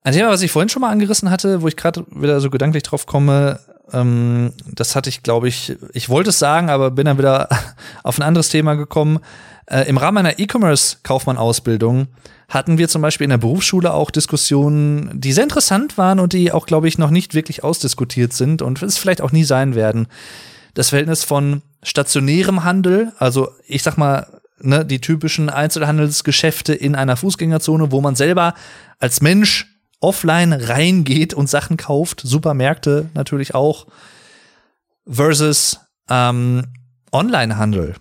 Ein 0.00 0.14
Thema, 0.14 0.30
was 0.30 0.40
ich 0.40 0.50
vorhin 0.50 0.70
schon 0.70 0.80
mal 0.80 0.90
angerissen 0.90 1.30
hatte, 1.30 1.60
wo 1.60 1.68
ich 1.68 1.76
gerade 1.76 2.06
wieder 2.08 2.40
so 2.40 2.48
gedanklich 2.48 2.84
drauf 2.84 3.04
komme, 3.04 3.60
ähm, 3.92 4.54
das 4.64 4.96
hatte 4.96 5.10
ich, 5.10 5.22
glaube 5.22 5.48
ich, 5.48 5.76
ich 5.92 6.08
wollte 6.08 6.30
es 6.30 6.38
sagen, 6.38 6.70
aber 6.70 6.90
bin 6.90 7.04
dann 7.04 7.18
wieder 7.18 7.50
auf 8.02 8.18
ein 8.18 8.22
anderes 8.22 8.48
Thema 8.48 8.76
gekommen. 8.76 9.18
Äh, 9.66 9.82
Im 9.90 9.98
Rahmen 9.98 10.16
einer 10.16 10.38
E-Commerce-Kaufmann-Ausbildung 10.38 12.08
hatten 12.48 12.78
wir 12.78 12.88
zum 12.88 13.02
Beispiel 13.02 13.24
in 13.24 13.30
der 13.30 13.38
Berufsschule 13.38 13.92
auch 13.92 14.10
Diskussionen, 14.10 15.10
die 15.20 15.32
sehr 15.32 15.44
interessant 15.44 15.98
waren 15.98 16.18
und 16.18 16.32
die 16.32 16.50
auch, 16.50 16.64
glaube 16.64 16.88
ich, 16.88 16.96
noch 16.96 17.10
nicht 17.10 17.34
wirklich 17.34 17.62
ausdiskutiert 17.62 18.32
sind 18.32 18.62
und 18.62 18.82
es 18.82 18.96
vielleicht 18.96 19.20
auch 19.20 19.32
nie 19.32 19.44
sein 19.44 19.74
werden. 19.74 20.08
Das 20.72 20.88
Verhältnis 20.88 21.24
von 21.24 21.62
stationärem 21.82 22.64
Handel, 22.64 23.12
also 23.18 23.50
ich 23.66 23.82
sag 23.82 23.98
mal, 23.98 24.40
ne, 24.60 24.84
die 24.84 25.00
typischen 25.00 25.50
Einzelhandelsgeschäfte 25.50 26.74
in 26.74 26.94
einer 26.94 27.16
Fußgängerzone, 27.16 27.92
wo 27.92 28.00
man 28.00 28.16
selber 28.16 28.54
als 28.98 29.20
Mensch 29.20 29.66
offline 30.00 30.54
reingeht 30.54 31.34
und 31.34 31.50
Sachen 31.50 31.76
kauft, 31.76 32.22
Supermärkte 32.24 33.10
natürlich 33.14 33.54
auch, 33.54 33.86
versus 35.06 35.80
ähm, 36.08 36.64
Onlinehandel. 37.12 37.94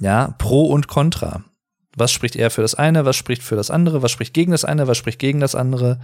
Ja, 0.00 0.34
Pro 0.38 0.66
und 0.66 0.88
Contra. 0.88 1.44
Was 1.98 2.12
spricht 2.12 2.36
eher 2.36 2.50
für 2.50 2.62
das 2.62 2.74
eine, 2.74 3.04
was 3.04 3.16
spricht 3.16 3.42
für 3.42 3.56
das 3.56 3.70
andere, 3.70 4.02
was 4.02 4.10
spricht 4.10 4.34
gegen 4.34 4.52
das 4.52 4.64
eine, 4.64 4.86
was 4.86 4.96
spricht 4.96 5.18
gegen 5.18 5.40
das 5.40 5.54
andere? 5.54 6.00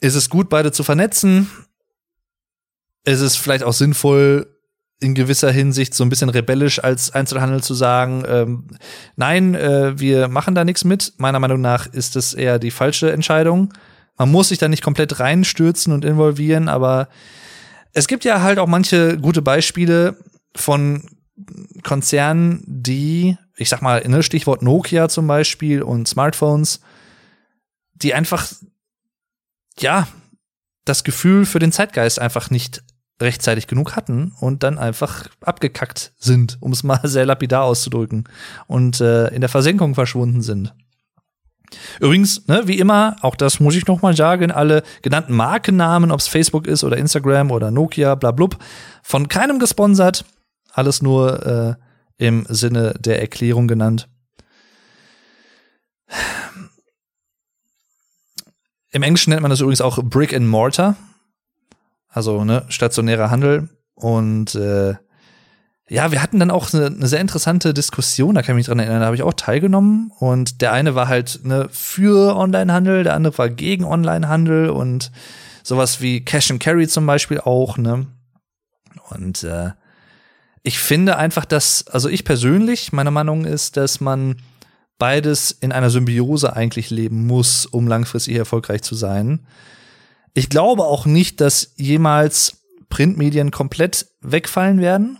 Ist 0.00 0.14
es 0.14 0.30
gut, 0.30 0.48
beide 0.48 0.72
zu 0.72 0.84
vernetzen? 0.84 1.50
Ist 3.04 3.20
es 3.20 3.36
vielleicht 3.36 3.64
auch 3.64 3.72
sinnvoll, 3.72 4.46
in 5.00 5.14
gewisser 5.14 5.52
Hinsicht 5.52 5.94
so 5.94 6.04
ein 6.04 6.08
bisschen 6.08 6.28
rebellisch 6.28 6.82
als 6.82 7.12
Einzelhandel 7.12 7.62
zu 7.62 7.74
sagen, 7.74 8.24
ähm, 8.26 8.64
nein, 9.16 9.54
äh, 9.54 9.98
wir 9.98 10.28
machen 10.28 10.54
da 10.54 10.64
nichts 10.64 10.84
mit. 10.84 11.12
Meiner 11.18 11.38
Meinung 11.38 11.60
nach 11.60 11.86
ist 11.86 12.16
es 12.16 12.34
eher 12.34 12.58
die 12.58 12.72
falsche 12.72 13.12
Entscheidung. 13.12 13.72
Man 14.16 14.30
muss 14.30 14.48
sich 14.48 14.58
da 14.58 14.68
nicht 14.68 14.82
komplett 14.82 15.20
reinstürzen 15.20 15.92
und 15.92 16.04
involvieren, 16.04 16.68
aber 16.68 17.08
es 17.92 18.08
gibt 18.08 18.24
ja 18.24 18.42
halt 18.42 18.58
auch 18.58 18.66
manche 18.66 19.16
gute 19.18 19.42
Beispiele 19.42 20.16
von 20.56 21.02
Konzernen, 21.82 22.62
die, 22.66 23.36
ich 23.56 23.68
sag 23.68 23.82
mal, 23.82 24.06
ne, 24.06 24.22
Stichwort 24.22 24.62
Nokia 24.62 25.08
zum 25.08 25.26
Beispiel 25.26 25.82
und 25.82 26.08
Smartphones, 26.08 26.80
die 27.94 28.14
einfach, 28.14 28.46
ja, 29.78 30.08
das 30.84 31.04
Gefühl 31.04 31.46
für 31.46 31.58
den 31.58 31.72
Zeitgeist 31.72 32.20
einfach 32.20 32.50
nicht 32.50 32.82
rechtzeitig 33.20 33.66
genug 33.66 33.96
hatten 33.96 34.32
und 34.40 34.62
dann 34.62 34.78
einfach 34.78 35.28
abgekackt 35.40 36.12
sind, 36.18 36.56
um 36.60 36.72
es 36.72 36.82
mal 36.82 37.00
sehr 37.04 37.26
lapidar 37.26 37.64
auszudrücken, 37.64 38.24
und 38.66 39.00
äh, 39.00 39.28
in 39.28 39.40
der 39.40 39.50
Versenkung 39.50 39.94
verschwunden 39.94 40.42
sind. 40.42 40.72
Übrigens, 42.00 42.46
ne, 42.48 42.62
wie 42.66 42.78
immer, 42.78 43.16
auch 43.20 43.36
das 43.36 43.60
muss 43.60 43.74
ich 43.74 43.86
noch 43.86 44.00
mal 44.00 44.16
sagen, 44.16 44.50
alle 44.50 44.82
genannten 45.02 45.34
Markennamen, 45.34 46.10
ob 46.10 46.20
es 46.20 46.28
Facebook 46.28 46.66
ist 46.66 46.82
oder 46.82 46.96
Instagram 46.96 47.50
oder 47.50 47.70
Nokia, 47.70 48.14
bla 48.14 48.30
blub, 48.30 48.56
von 49.02 49.28
keinem 49.28 49.58
gesponsert, 49.58 50.24
alles 50.78 51.02
nur 51.02 51.46
äh, 51.46 51.74
im 52.16 52.46
Sinne 52.48 52.94
der 52.98 53.20
Erklärung 53.20 53.68
genannt. 53.68 54.08
Im 58.90 59.02
Englischen 59.02 59.30
nennt 59.30 59.42
man 59.42 59.50
das 59.50 59.60
übrigens 59.60 59.82
auch 59.82 60.02
Brick 60.02 60.34
and 60.34 60.48
Mortar, 60.48 60.96
also 62.08 62.44
ne, 62.44 62.64
stationärer 62.68 63.30
Handel. 63.30 63.68
Und 63.94 64.54
äh, 64.54 64.94
ja, 65.90 66.12
wir 66.12 66.22
hatten 66.22 66.38
dann 66.38 66.50
auch 66.50 66.72
eine, 66.72 66.86
eine 66.86 67.06
sehr 67.06 67.20
interessante 67.20 67.74
Diskussion, 67.74 68.34
da 68.34 68.42
kann 68.42 68.54
ich 68.54 68.60
mich 68.60 68.66
dran 68.66 68.78
erinnern, 68.78 69.00
da 69.00 69.06
habe 69.06 69.16
ich 69.16 69.22
auch 69.22 69.34
teilgenommen. 69.34 70.10
Und 70.18 70.60
der 70.62 70.72
eine 70.72 70.94
war 70.94 71.08
halt 71.08 71.40
ne, 71.44 71.68
für 71.70 72.36
Onlinehandel, 72.36 73.04
der 73.04 73.14
andere 73.14 73.36
war 73.38 73.48
gegen 73.48 73.84
Onlinehandel 73.84 74.70
und 74.70 75.12
sowas 75.62 76.00
wie 76.00 76.24
Cash 76.24 76.50
and 76.50 76.60
Carry 76.60 76.88
zum 76.88 77.06
Beispiel 77.06 77.40
auch, 77.40 77.76
ne? 77.76 78.06
Und 79.10 79.44
äh, 79.44 79.70
ich 80.68 80.78
finde 80.80 81.16
einfach, 81.16 81.46
dass, 81.46 81.86
also 81.86 82.10
ich 82.10 82.26
persönlich, 82.26 82.92
meine 82.92 83.10
Meinung 83.10 83.46
ist, 83.46 83.78
dass 83.78 84.02
man 84.02 84.36
beides 84.98 85.50
in 85.50 85.72
einer 85.72 85.88
Symbiose 85.88 86.54
eigentlich 86.54 86.90
leben 86.90 87.26
muss, 87.26 87.64
um 87.64 87.88
langfristig 87.88 88.36
erfolgreich 88.36 88.82
zu 88.82 88.94
sein. 88.94 89.46
Ich 90.34 90.50
glaube 90.50 90.84
auch 90.84 91.06
nicht, 91.06 91.40
dass 91.40 91.72
jemals 91.76 92.58
Printmedien 92.90 93.50
komplett 93.50 94.08
wegfallen 94.20 94.82
werden. 94.82 95.18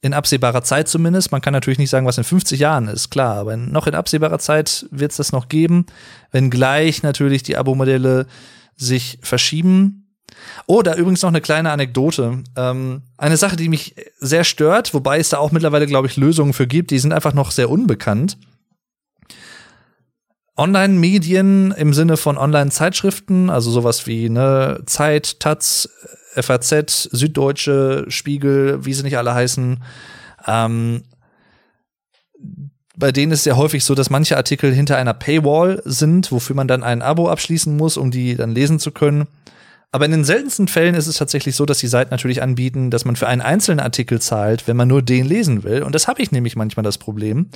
In 0.00 0.14
absehbarer 0.14 0.62
Zeit 0.62 0.86
zumindest. 0.86 1.32
Man 1.32 1.40
kann 1.40 1.52
natürlich 1.52 1.80
nicht 1.80 1.90
sagen, 1.90 2.06
was 2.06 2.16
in 2.16 2.22
50 2.22 2.60
Jahren 2.60 2.86
ist, 2.86 3.10
klar, 3.10 3.34
aber 3.34 3.56
noch 3.56 3.88
in 3.88 3.96
absehbarer 3.96 4.38
Zeit 4.38 4.86
wird 4.92 5.10
es 5.10 5.16
das 5.16 5.32
noch 5.32 5.48
geben, 5.48 5.86
wenngleich 6.30 7.02
natürlich 7.02 7.42
die 7.42 7.56
Abo-Modelle 7.56 8.28
sich 8.76 9.18
verschieben. 9.22 9.99
Oh, 10.66 10.82
da 10.82 10.94
übrigens 10.94 11.22
noch 11.22 11.30
eine 11.30 11.40
kleine 11.40 11.70
Anekdote. 11.70 12.42
Ähm, 12.56 13.02
eine 13.16 13.36
Sache, 13.36 13.56
die 13.56 13.68
mich 13.68 13.94
sehr 14.18 14.44
stört, 14.44 14.94
wobei 14.94 15.18
es 15.18 15.28
da 15.28 15.38
auch 15.38 15.52
mittlerweile, 15.52 15.86
glaube 15.86 16.06
ich, 16.06 16.16
Lösungen 16.16 16.52
für 16.52 16.66
gibt, 16.66 16.90
die 16.90 16.98
sind 16.98 17.12
einfach 17.12 17.34
noch 17.34 17.50
sehr 17.50 17.70
unbekannt. 17.70 18.38
Online-Medien 20.56 21.72
im 21.72 21.94
Sinne 21.94 22.16
von 22.16 22.36
Online-Zeitschriften, 22.36 23.48
also 23.48 23.70
sowas 23.70 24.06
wie 24.06 24.28
ne, 24.28 24.82
Zeit, 24.86 25.40
Taz, 25.40 25.88
FAZ, 26.34 27.08
Süddeutsche, 27.10 28.04
Spiegel, 28.08 28.84
wie 28.84 28.92
sie 28.92 29.02
nicht 29.02 29.16
alle 29.16 29.34
heißen, 29.34 29.82
ähm, 30.46 31.02
bei 32.96 33.12
denen 33.12 33.32
ist 33.32 33.40
es 33.40 33.44
ja 33.46 33.56
häufig 33.56 33.84
so, 33.84 33.94
dass 33.94 34.10
manche 34.10 34.36
Artikel 34.36 34.72
hinter 34.72 34.98
einer 34.98 35.14
Paywall 35.14 35.80
sind, 35.86 36.30
wofür 36.30 36.54
man 36.54 36.68
dann 36.68 36.82
ein 36.82 37.02
Abo 37.02 37.28
abschließen 37.30 37.74
muss, 37.74 37.96
um 37.96 38.10
die 38.10 38.36
dann 38.36 38.50
lesen 38.50 38.78
zu 38.78 38.92
können. 38.92 39.26
Aber 39.92 40.04
in 40.04 40.12
den 40.12 40.24
seltensten 40.24 40.68
Fällen 40.68 40.94
ist 40.94 41.08
es 41.08 41.16
tatsächlich 41.16 41.56
so, 41.56 41.66
dass 41.66 41.78
die 41.78 41.88
Seiten 41.88 42.10
natürlich 42.10 42.42
anbieten, 42.42 42.90
dass 42.90 43.04
man 43.04 43.16
für 43.16 43.26
einen 43.26 43.40
einzelnen 43.40 43.80
Artikel 43.80 44.20
zahlt, 44.20 44.68
wenn 44.68 44.76
man 44.76 44.86
nur 44.86 45.02
den 45.02 45.26
lesen 45.26 45.64
will. 45.64 45.82
Und 45.82 45.94
das 45.94 46.06
habe 46.06 46.22
ich 46.22 46.30
nämlich 46.30 46.54
manchmal 46.54 46.84
das 46.84 46.98
Problem, 46.98 47.48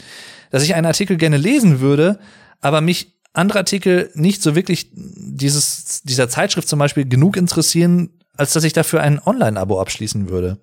dass 0.51 0.64
ich 0.64 0.74
einen 0.74 0.87
Artikel 0.87 1.16
gerne 1.16 1.37
lesen 1.37 1.78
würde, 1.78 2.18
aber 2.61 2.80
mich 2.80 3.14
andere 3.35 3.61
Artikel 3.61 4.11
nicht 4.14 4.43
so 4.43 4.57
wirklich 4.57 4.91
dieses, 4.95 6.03
dieser 6.03 6.28
Zeitschrift 6.28 6.68
zum 6.68 6.78
Beispiel 6.78 7.09
genug 7.09 7.37
interessieren, 7.37 8.11
als 8.37 8.53
dass 8.53 8.64
ich 8.64 8.72
dafür 8.72 9.01
ein 9.01 9.20
Online-Abo 9.24 9.80
abschließen 9.80 10.28
würde. 10.28 10.59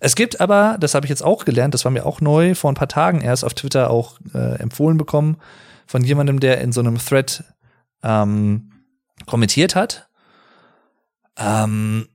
Es 0.00 0.16
gibt 0.16 0.40
aber, 0.40 0.76
das 0.80 0.94
habe 0.94 1.06
ich 1.06 1.10
jetzt 1.10 1.22
auch 1.22 1.44
gelernt, 1.44 1.74
das 1.74 1.84
war 1.84 1.92
mir 1.92 2.06
auch 2.06 2.20
neu, 2.20 2.54
vor 2.54 2.72
ein 2.72 2.76
paar 2.76 2.88
Tagen 2.88 3.20
erst 3.20 3.44
auf 3.44 3.54
Twitter 3.54 3.90
auch 3.90 4.18
äh, 4.34 4.58
empfohlen 4.58 4.96
bekommen, 4.96 5.36
von 5.86 6.02
jemandem, 6.02 6.40
der 6.40 6.60
in 6.60 6.72
so 6.72 6.80
einem 6.80 6.98
Thread 6.98 7.44
ähm, 8.02 8.70
kommentiert 9.26 9.74
hat. 9.74 10.08
Ähm, 11.40 12.08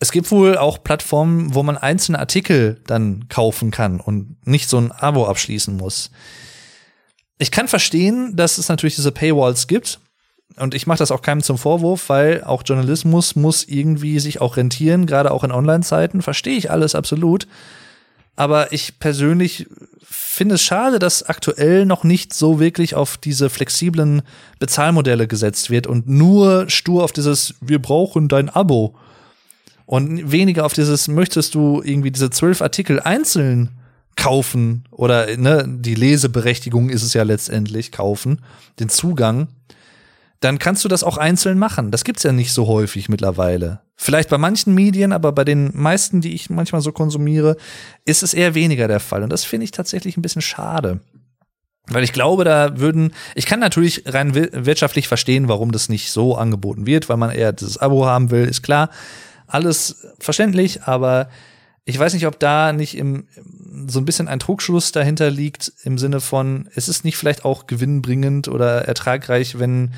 es 0.00 0.12
gibt 0.12 0.30
wohl 0.30 0.56
auch 0.58 0.82
Plattformen, 0.82 1.54
wo 1.54 1.62
man 1.62 1.76
einzelne 1.76 2.18
Artikel 2.18 2.80
dann 2.86 3.28
kaufen 3.28 3.70
kann 3.70 4.00
und 4.00 4.36
nicht 4.46 4.68
so 4.68 4.78
ein 4.78 4.92
Abo 4.92 5.26
abschließen 5.26 5.76
muss 5.76 6.10
ich 7.38 7.50
kann 7.50 7.68
verstehen, 7.68 8.36
dass 8.36 8.58
es 8.58 8.68
natürlich 8.68 8.96
diese 8.96 9.12
Paywalls 9.12 9.66
gibt. 9.66 10.00
Und 10.56 10.74
ich 10.74 10.86
mache 10.86 10.98
das 10.98 11.12
auch 11.12 11.22
keinem 11.22 11.42
zum 11.42 11.56
Vorwurf, 11.56 12.08
weil 12.08 12.42
auch 12.42 12.62
Journalismus 12.64 13.36
muss 13.36 13.64
irgendwie 13.64 14.18
sich 14.18 14.40
auch 14.40 14.56
rentieren, 14.56 15.06
gerade 15.06 15.30
auch 15.30 15.44
in 15.44 15.52
Online-Zeiten. 15.52 16.20
Verstehe 16.20 16.56
ich 16.56 16.70
alles 16.70 16.94
absolut. 16.94 17.46
Aber 18.38 18.72
ich 18.72 19.00
persönlich 19.00 19.66
finde 20.08 20.54
es 20.54 20.62
schade, 20.62 21.00
dass 21.00 21.24
aktuell 21.24 21.84
noch 21.84 22.04
nicht 22.04 22.32
so 22.32 22.60
wirklich 22.60 22.94
auf 22.94 23.16
diese 23.16 23.50
flexiblen 23.50 24.22
Bezahlmodelle 24.60 25.26
gesetzt 25.26 25.70
wird 25.70 25.88
und 25.88 26.08
nur 26.08 26.70
stur 26.70 27.02
auf 27.02 27.10
dieses 27.10 27.56
Wir 27.60 27.82
brauchen 27.82 28.28
dein 28.28 28.48
Abo. 28.48 28.94
Und 29.86 30.30
weniger 30.30 30.64
auf 30.66 30.72
dieses, 30.72 31.08
möchtest 31.08 31.56
du 31.56 31.82
irgendwie 31.82 32.12
diese 32.12 32.30
zwölf 32.30 32.62
Artikel 32.62 33.00
einzeln 33.00 33.70
kaufen? 34.14 34.84
Oder 34.92 35.36
ne, 35.36 35.64
die 35.68 35.96
Leseberechtigung 35.96 36.90
ist 36.90 37.02
es 37.02 37.14
ja 37.14 37.24
letztendlich, 37.24 37.90
kaufen, 37.90 38.40
den 38.78 38.88
Zugang, 38.88 39.48
dann 40.40 40.58
kannst 40.58 40.84
du 40.84 40.88
das 40.88 41.02
auch 41.02 41.18
einzeln 41.18 41.58
machen. 41.58 41.90
Das 41.90 42.04
gibt's 42.04 42.22
ja 42.22 42.32
nicht 42.32 42.52
so 42.52 42.66
häufig 42.66 43.08
mittlerweile. 43.08 43.80
Vielleicht 43.96 44.28
bei 44.28 44.38
manchen 44.38 44.74
Medien, 44.74 45.12
aber 45.12 45.32
bei 45.32 45.44
den 45.44 45.70
meisten, 45.74 46.20
die 46.20 46.34
ich 46.34 46.50
manchmal 46.50 46.80
so 46.80 46.92
konsumiere, 46.92 47.56
ist 48.04 48.22
es 48.22 48.34
eher 48.34 48.54
weniger 48.54 48.86
der 48.86 49.00
Fall. 49.00 49.24
Und 49.24 49.30
das 49.30 49.44
finde 49.44 49.64
ich 49.64 49.72
tatsächlich 49.72 50.16
ein 50.16 50.22
bisschen 50.22 50.42
schade. 50.42 51.00
Weil 51.88 52.04
ich 52.04 52.12
glaube, 52.12 52.44
da 52.44 52.78
würden, 52.78 53.12
ich 53.34 53.46
kann 53.46 53.60
natürlich 53.60 54.04
rein 54.06 54.34
wirtschaftlich 54.34 55.08
verstehen, 55.08 55.48
warum 55.48 55.72
das 55.72 55.88
nicht 55.88 56.12
so 56.12 56.36
angeboten 56.36 56.86
wird, 56.86 57.08
weil 57.08 57.16
man 57.16 57.30
eher 57.30 57.52
dieses 57.52 57.78
Abo 57.78 58.06
haben 58.06 58.30
will, 58.30 58.46
ist 58.46 58.62
klar. 58.62 58.90
Alles 59.46 60.06
verständlich, 60.20 60.82
aber 60.82 61.30
ich 61.86 61.98
weiß 61.98 62.12
nicht, 62.12 62.26
ob 62.26 62.38
da 62.38 62.74
nicht 62.74 62.96
im, 62.98 63.26
so 63.88 63.98
ein 63.98 64.04
bisschen 64.04 64.28
ein 64.28 64.38
Trugschluss 64.38 64.92
dahinter 64.92 65.30
liegt, 65.30 65.72
im 65.82 65.96
Sinne 65.96 66.20
von, 66.20 66.68
es 66.74 66.88
ist 66.88 67.02
nicht 67.02 67.16
vielleicht 67.16 67.46
auch 67.46 67.66
gewinnbringend 67.66 68.48
oder 68.48 68.82
ertragreich, 68.82 69.58
wenn 69.58 69.94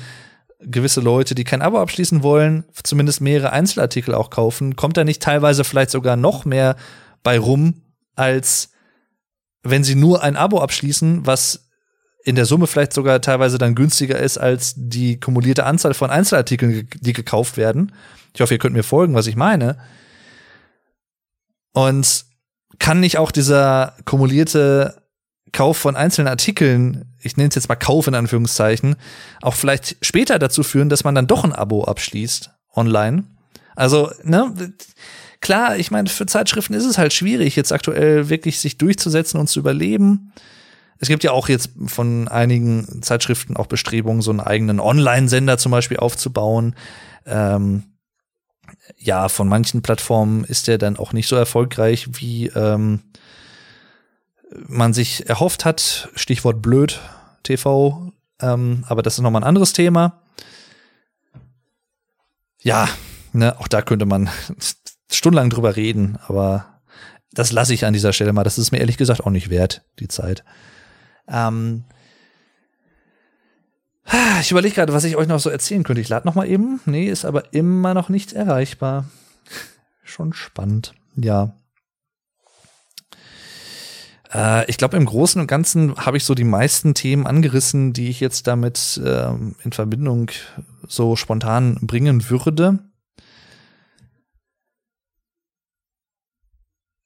gewisse 0.63 1.01
Leute, 1.01 1.35
die 1.35 1.43
kein 1.43 1.61
Abo 1.61 1.79
abschließen 1.79 2.23
wollen, 2.23 2.65
zumindest 2.83 3.21
mehrere 3.21 3.51
Einzelartikel 3.51 4.13
auch 4.13 4.29
kaufen, 4.29 4.75
kommt 4.75 4.97
da 4.97 5.03
nicht 5.03 5.21
teilweise 5.21 5.63
vielleicht 5.63 5.91
sogar 5.91 6.15
noch 6.15 6.45
mehr 6.45 6.75
bei 7.23 7.39
rum, 7.39 7.81
als 8.15 8.69
wenn 9.63 9.83
sie 9.83 9.95
nur 9.95 10.23
ein 10.23 10.37
Abo 10.37 10.59
abschließen, 10.59 11.25
was 11.25 11.69
in 12.23 12.35
der 12.35 12.45
Summe 12.45 12.67
vielleicht 12.67 12.93
sogar 12.93 13.21
teilweise 13.21 13.57
dann 13.57 13.75
günstiger 13.75 14.19
ist 14.19 14.37
als 14.37 14.73
die 14.75 15.19
kumulierte 15.19 15.65
Anzahl 15.65 15.93
von 15.93 16.11
Einzelartikeln, 16.11 16.87
die 16.93 17.13
gekauft 17.13 17.57
werden. 17.57 17.93
Ich 18.33 18.41
hoffe, 18.41 18.53
ihr 18.53 18.59
könnt 18.59 18.75
mir 18.75 18.83
folgen, 18.83 19.15
was 19.15 19.27
ich 19.27 19.35
meine. 19.35 19.77
Und 21.73 22.25
kann 22.79 22.99
nicht 22.99 23.17
auch 23.17 23.31
dieser 23.31 23.95
kumulierte 24.05 25.00
Kauf 25.51 25.77
von 25.77 25.95
einzelnen 25.95 26.27
Artikeln, 26.27 27.13
ich 27.19 27.37
nenne 27.37 27.49
es 27.49 27.55
jetzt 27.55 27.69
mal 27.69 27.75
Kauf 27.75 28.07
in 28.07 28.15
Anführungszeichen, 28.15 28.95
auch 29.41 29.53
vielleicht 29.53 29.97
später 30.01 30.39
dazu 30.39 30.63
führen, 30.63 30.89
dass 30.89 31.03
man 31.03 31.15
dann 31.15 31.27
doch 31.27 31.43
ein 31.43 31.53
Abo 31.53 31.83
abschließt 31.83 32.51
online? 32.75 33.25
Also, 33.75 34.11
ne, 34.23 34.53
klar, 35.39 35.77
ich 35.77 35.91
meine, 35.91 36.09
für 36.09 36.25
Zeitschriften 36.25 36.73
ist 36.73 36.85
es 36.85 36.97
halt 36.97 37.13
schwierig, 37.13 37.55
jetzt 37.55 37.71
aktuell 37.71 38.29
wirklich 38.29 38.59
sich 38.59 38.77
durchzusetzen 38.77 39.39
und 39.39 39.47
zu 39.47 39.59
überleben. 39.59 40.33
Es 40.99 41.07
gibt 41.07 41.23
ja 41.23 41.31
auch 41.31 41.49
jetzt 41.49 41.71
von 41.87 42.27
einigen 42.27 43.01
Zeitschriften 43.01 43.57
auch 43.57 43.65
Bestrebungen, 43.65 44.21
so 44.21 44.31
einen 44.31 44.39
eigenen 44.39 44.79
Online-Sender 44.79 45.57
zum 45.57 45.71
Beispiel 45.71 45.97
aufzubauen. 45.97 46.75
Ähm, 47.25 47.83
ja, 48.97 49.27
von 49.29 49.47
manchen 49.47 49.81
Plattformen 49.81 50.43
ist 50.43 50.67
der 50.67 50.77
dann 50.77 50.97
auch 50.97 51.11
nicht 51.11 51.27
so 51.27 51.35
erfolgreich, 51.35 52.07
wie 52.13 52.47
ähm, 52.47 53.01
man 54.67 54.93
sich 54.93 55.29
erhofft 55.29 55.65
hat. 55.65 56.09
Stichwort 56.15 56.61
blöd 56.61 56.99
TV. 57.43 58.11
Ähm, 58.39 58.83
aber 58.87 59.01
das 59.01 59.15
ist 59.15 59.21
nochmal 59.21 59.41
ein 59.41 59.47
anderes 59.47 59.73
Thema. 59.73 60.21
Ja, 62.59 62.87
ne, 63.33 63.59
auch 63.59 63.67
da 63.67 63.81
könnte 63.81 64.05
man 64.05 64.29
stundenlang 65.11 65.49
drüber 65.49 65.75
reden, 65.75 66.17
aber 66.27 66.79
das 67.33 67.51
lasse 67.51 67.73
ich 67.73 67.85
an 67.85 67.93
dieser 67.93 68.13
Stelle 68.13 68.33
mal. 68.33 68.43
Das 68.43 68.57
ist 68.57 68.71
mir 68.71 68.79
ehrlich 68.79 68.97
gesagt 68.97 69.21
auch 69.21 69.31
nicht 69.31 69.49
wert, 69.49 69.83
die 69.99 70.07
Zeit. 70.07 70.43
Ähm, 71.27 71.85
ich 74.41 74.51
überlege 74.51 74.75
gerade, 74.75 74.93
was 74.93 75.03
ich 75.03 75.15
euch 75.15 75.27
noch 75.27 75.39
so 75.39 75.49
erzählen 75.49 75.83
könnte. 75.83 76.01
Ich 76.01 76.09
lade 76.09 76.27
noch 76.27 76.35
mal 76.35 76.47
eben. 76.47 76.81
Nee, 76.85 77.07
ist 77.07 77.25
aber 77.25 77.53
immer 77.53 77.93
noch 77.93 78.09
nicht 78.09 78.33
erreichbar. 78.33 79.05
Schon 80.03 80.33
spannend. 80.33 80.93
Ja. 81.15 81.53
Äh, 84.33 84.69
ich 84.69 84.77
glaube, 84.77 84.97
im 84.97 85.05
Großen 85.05 85.39
und 85.41 85.47
Ganzen 85.47 85.95
habe 85.97 86.17
ich 86.17 86.23
so 86.23 86.35
die 86.35 86.43
meisten 86.43 86.93
Themen 86.93 87.27
angerissen, 87.27 87.93
die 87.93 88.09
ich 88.09 88.19
jetzt 88.19 88.47
damit 88.47 89.01
ähm, 89.03 89.55
in 89.63 89.71
Verbindung 89.71 90.31
so 90.87 91.15
spontan 91.15 91.77
bringen 91.81 92.29
würde. 92.29 92.79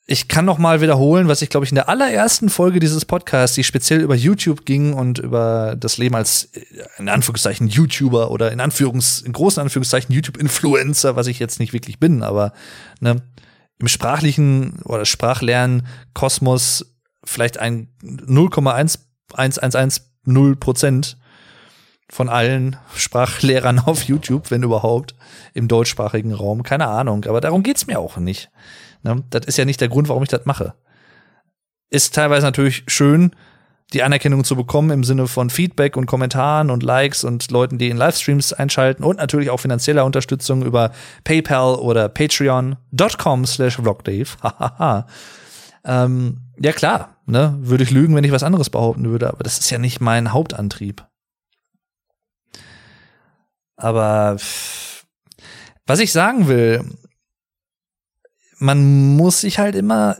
ich 0.08 0.28
kann 0.28 0.46
noch 0.46 0.60
mal 0.60 0.82
wiederholen, 0.82 1.28
was 1.28 1.42
ich 1.42 1.50
glaube 1.50 1.66
ich 1.66 1.72
in 1.72 1.76
der 1.76 1.90
allerersten 1.90 2.50
Folge 2.50 2.80
dieses 2.80 3.06
Podcasts, 3.06 3.56
die 3.56 3.64
speziell 3.64 4.02
über 4.02 4.16
YouTube 4.16 4.66
ging 4.66 4.94
und 4.94 5.18
über 5.18 5.76
das 5.80 5.98
Leben 5.98 6.16
als 6.16 6.46
äh, 6.54 6.62
in 7.00 7.10
Anführungszeichen 7.10 7.68
YouTuber 7.68 8.30
oder 8.30 8.52
in 8.52 8.60
Anführungs 8.60 9.22
in 9.22 9.34
großen 9.34 9.62
Anführungszeichen 9.62 10.14
YouTube 10.14 10.38
Influencer, 10.38 11.16
was 11.16 11.28
ich 11.28 11.40
jetzt 11.40 11.60
nicht 11.60 11.74
wirklich 11.74 12.00
bin, 12.00 12.22
aber 12.22 12.54
ne, 13.00 13.24
im 13.80 13.88
sprachlichen 13.88 14.80
oder 14.84 15.06
Sprachlernen 15.06 15.88
Kosmos 16.14 16.95
vielleicht 17.26 17.60
ein 17.60 17.90
0,1110 18.04 20.56
Prozent 20.56 21.18
von 22.10 22.30
allen 22.30 22.78
Sprachlehrern 22.96 23.80
auf 23.86 24.04
YouTube, 24.04 24.52
wenn 24.52 24.64
überhaupt, 24.64 25.16
im 25.54 25.68
deutschsprachigen 25.68 26.34
Raum. 26.34 26.64
Keine 26.64 26.88
Ahnung, 26.88 27.26
aber 27.26 27.42
darum 27.42 27.64
geht's 27.64 27.88
mir 27.88 28.00
auch 28.00 28.18
nicht. 28.18 28.50
Ne? 29.04 29.24
Das 29.30 29.46
ist 29.46 29.58
ja 29.58 29.66
nicht 29.66 29.82
der 29.82 29.90
Grund, 29.90 30.10
warum 30.10 30.24
ich 30.24 30.30
das 30.30 30.46
mache. 30.46 30.74
Ist 31.90 32.16
teilweise 32.16 32.46
natürlich 32.46 32.84
schön, 32.88 33.32
die 33.94 34.04
Anerkennung 34.04 34.44
zu 34.44 34.56
bekommen 34.56 34.90
im 34.90 35.04
Sinne 35.04 35.28
von 35.28 35.50
Feedback 35.50 35.96
und 35.96 36.08
Kommentaren 36.08 36.72
und 36.72 36.82
Likes 36.82 37.24
und 37.24 37.52
Leuten, 37.52 37.78
die 37.78 37.90
in 37.90 37.98
Livestreams 37.98 38.52
einschalten 38.52 39.04
und 39.04 39.18
natürlich 39.18 39.52
auch 39.52 39.60
finanzieller 39.60 40.06
Unterstützung 40.06 40.64
über 40.64 40.92
PayPal 41.24 41.76
oder 41.76 42.10
Patreon.com 42.10 43.46
slash 43.46 43.76
Vlogdave. 43.76 44.30
ähm, 45.86 46.42
ja 46.60 46.72
klar, 46.72 47.15
ne, 47.26 47.58
würde 47.60 47.84
ich 47.84 47.92
lügen, 47.92 48.16
wenn 48.16 48.24
ich 48.24 48.32
was 48.32 48.44
anderes 48.44 48.70
behaupten 48.70 49.10
würde, 49.10 49.30
aber 49.30 49.44
das 49.44 49.60
ist 49.60 49.70
ja 49.70 49.78
nicht 49.78 50.02
mein 50.02 50.34
Hauptantrieb. 50.34 51.06
Aber 53.76 54.38
was 55.86 56.00
ich 56.00 56.12
sagen 56.12 56.48
will, 56.48 56.84
man 58.58 59.16
muss 59.16 59.42
sich 59.42 59.60
halt 59.60 59.76
immer 59.76 60.18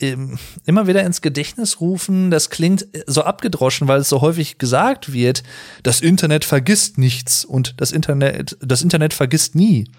immer 0.00 0.86
wieder 0.86 1.02
ins 1.02 1.22
Gedächtnis 1.22 1.80
rufen, 1.80 2.30
das 2.30 2.50
klingt 2.50 2.86
so 3.06 3.24
abgedroschen, 3.24 3.88
weil 3.88 4.00
es 4.00 4.08
so 4.08 4.20
häufig 4.20 4.58
gesagt 4.58 5.12
wird, 5.12 5.42
das 5.82 6.00
Internet 6.00 6.44
vergisst 6.44 6.98
nichts 6.98 7.44
und 7.44 7.80
das 7.80 7.90
Internet, 7.90 8.56
das 8.60 8.82
Internet 8.82 9.12
vergisst 9.12 9.56
nie. 9.56 9.90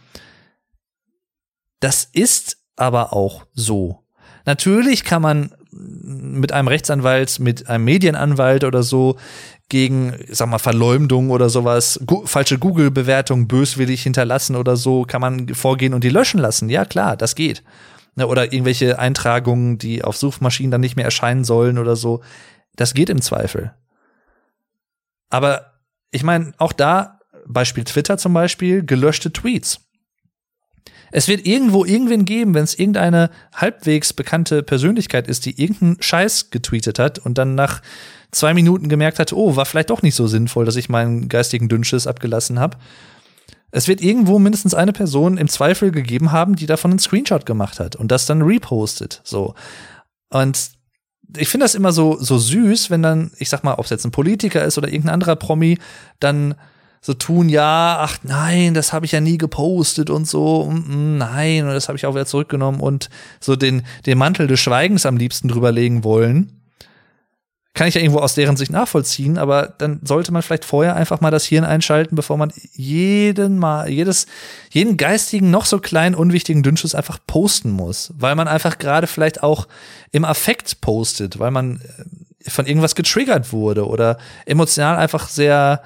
Das 1.82 2.08
ist 2.14 2.58
aber 2.78 3.12
auch 3.12 3.46
so. 3.54 4.06
Natürlich 4.46 5.04
kann 5.04 5.22
man 5.22 5.54
mit 5.72 6.52
einem 6.52 6.68
Rechtsanwalt, 6.68 7.40
mit 7.40 7.70
einem 7.70 7.86
Medienanwalt 7.86 8.64
oder 8.64 8.84
so 8.84 9.18
gegen, 9.70 10.16
sag 10.30 10.50
mal, 10.50 10.58
Verleumdung 10.58 11.30
oder 11.30 11.50
sowas, 11.50 12.00
gu 12.06 12.26
falsche 12.26 12.58
Google-Bewertung 12.58 13.48
böswillig 13.48 14.02
hinterlassen 14.02 14.56
oder 14.56 14.76
so, 14.76 15.04
kann 15.04 15.22
man 15.22 15.54
vorgehen 15.54 15.94
und 15.94 16.04
die 16.04 16.10
löschen 16.10 16.40
lassen. 16.40 16.70
Ja, 16.70 16.86
klar, 16.86 17.16
das 17.16 17.36
geht. 17.36 17.64
Ne, 18.16 18.26
oder 18.28 18.52
irgendwelche 18.52 18.98
Eintragungen, 18.98 19.78
die 19.78 20.04
auf 20.04 20.18
Suchmaschinen 20.18 20.72
dann 20.72 20.82
nicht 20.82 20.96
mehr 20.96 21.06
erscheinen 21.06 21.44
sollen 21.44 21.78
oder 21.78 21.96
so. 21.96 22.22
Das 22.76 22.94
geht 22.94 23.10
im 23.10 23.22
Zweifel. 23.22 23.74
Aber 25.30 25.74
ich 26.12 26.24
meine, 26.24 26.54
auch 26.58 26.74
da, 26.74 27.20
Beispiel 27.46 27.84
Twitter 27.84 28.18
zum 28.18 28.34
Beispiel, 28.34 28.84
gelöschte 28.84 29.32
Tweets. 29.32 29.89
Es 31.12 31.28
wird 31.28 31.46
irgendwo 31.46 31.86
irgendwen 31.86 32.26
geben, 32.26 32.54
wenn 32.54 32.64
es 32.64 32.78
irgendeine 32.78 33.30
halbwegs 33.56 34.14
bekannte 34.14 34.64
Persönlichkeit 34.64 35.28
ist, 35.28 35.46
die 35.46 35.62
irgendeinen 35.62 36.02
Scheiß 36.02 36.52
getweetet 36.52 37.00
hat 37.00 37.20
und 37.20 37.38
dann 37.38 37.56
nach 37.56 37.82
zwei 38.32 38.54
Minuten 38.54 38.90
gemerkt 38.90 39.20
hat, 39.20 39.34
oh, 39.34 39.56
war 39.56 39.66
vielleicht 39.66 39.90
doch 39.90 40.02
nicht 40.02 40.16
so 40.16 40.28
sinnvoll, 40.28 40.66
dass 40.66 40.76
ich 40.76 40.90
meinen 40.90 41.30
geistigen 41.30 41.70
Dünnschiss 41.70 42.08
abgelassen 42.08 42.60
habe. 42.60 42.78
Es 43.72 43.88
wird 43.88 44.02
irgendwo 44.02 44.40
mindestens 44.40 44.74
eine 44.74 44.94
Person 44.94 45.38
im 45.38 45.48
Zweifel 45.48 45.92
gegeben 45.92 46.32
haben, 46.32 46.56
die 46.56 46.66
davon 46.66 46.92
einen 46.92 47.00
Screenshot 47.00 47.46
gemacht 47.46 47.80
hat 47.80 47.96
und 47.96 48.12
das 48.12 48.26
dann 48.26 48.42
repostet. 48.42 49.22
So. 49.24 49.54
Und 50.30 50.72
ich 51.38 51.50
finde 51.50 51.66
das 51.66 51.76
immer 51.76 51.92
so, 51.92 52.18
so 52.20 52.38
süß, 52.40 52.90
wenn 52.90 53.04
dann, 53.04 53.32
ich 53.38 53.50
sag 53.50 53.64
mal, 53.64 53.76
ob 53.76 53.86
es 53.86 53.92
jetzt 53.92 54.06
ein 54.06 54.12
Politiker 54.12 54.64
ist 54.64 54.78
oder 54.78 54.88
irgendein 54.88 55.14
anderer 55.14 55.36
Promi, 55.36 55.78
dann 56.20 56.56
so 57.02 57.14
tun, 57.14 57.50
ja, 57.50 57.98
ach 58.00 58.18
nein, 58.24 58.74
das 58.74 58.94
habe 58.94 59.06
ich 59.06 59.14
ja 59.14 59.22
nie 59.22 59.38
gepostet 59.38 60.10
und 60.10 60.28
so, 60.28 60.66
mm, 60.66 61.18
nein, 61.18 61.66
und 61.66 61.74
das 61.74 61.88
habe 61.88 61.98
ich 61.98 62.06
auch 62.06 62.14
wieder 62.14 62.26
zurückgenommen 62.26 62.82
und 62.82 63.10
so 63.40 63.56
den, 63.56 63.84
den 64.06 64.18
Mantel 64.18 64.48
des 64.48 64.60
Schweigens 64.60 65.06
am 65.06 65.18
liebsten 65.18 65.48
drüberlegen 65.48 66.04
wollen 66.04 66.60
kann 67.80 67.88
ich 67.88 67.96
ja 67.96 68.02
irgendwo 68.02 68.20
aus 68.20 68.34
deren 68.34 68.58
Sicht 68.58 68.74
nachvollziehen, 68.74 69.38
aber 69.38 69.74
dann 69.78 70.02
sollte 70.04 70.34
man 70.34 70.42
vielleicht 70.42 70.66
vorher 70.66 70.98
einfach 70.98 71.22
mal 71.22 71.32
das 71.32 71.46
Hirn 71.46 71.64
einschalten, 71.64 72.16
bevor 72.16 72.36
man 72.36 72.52
jeden 72.74 73.58
mal, 73.58 73.90
jedes, 73.90 74.26
jeden 74.70 74.98
geistigen, 74.98 75.50
noch 75.50 75.66
so 75.66 75.80
kleinen, 75.80 76.14
unwichtigen 76.14 76.62
Dünnschuss 76.62 76.94
einfach 76.94 77.20
posten 77.26 77.72
muss. 77.72 78.12
Weil 78.18 78.36
man 78.36 78.50
einfach 78.50 78.80
gerade 78.80 79.08
vielleicht 79.08 79.44
auch 79.44 79.68
im 80.12 80.26
Affekt 80.26 80.82
postet, 80.82 81.40
weil 81.40 81.52
man 81.52 81.80
äh, 82.44 82.50
von 82.50 82.66
irgendwas 82.66 82.96
getriggert 82.96 83.54
wurde 83.54 83.88
oder 83.88 84.18
emotional 84.46 84.98
einfach 84.98 85.30
sehr 85.30 85.82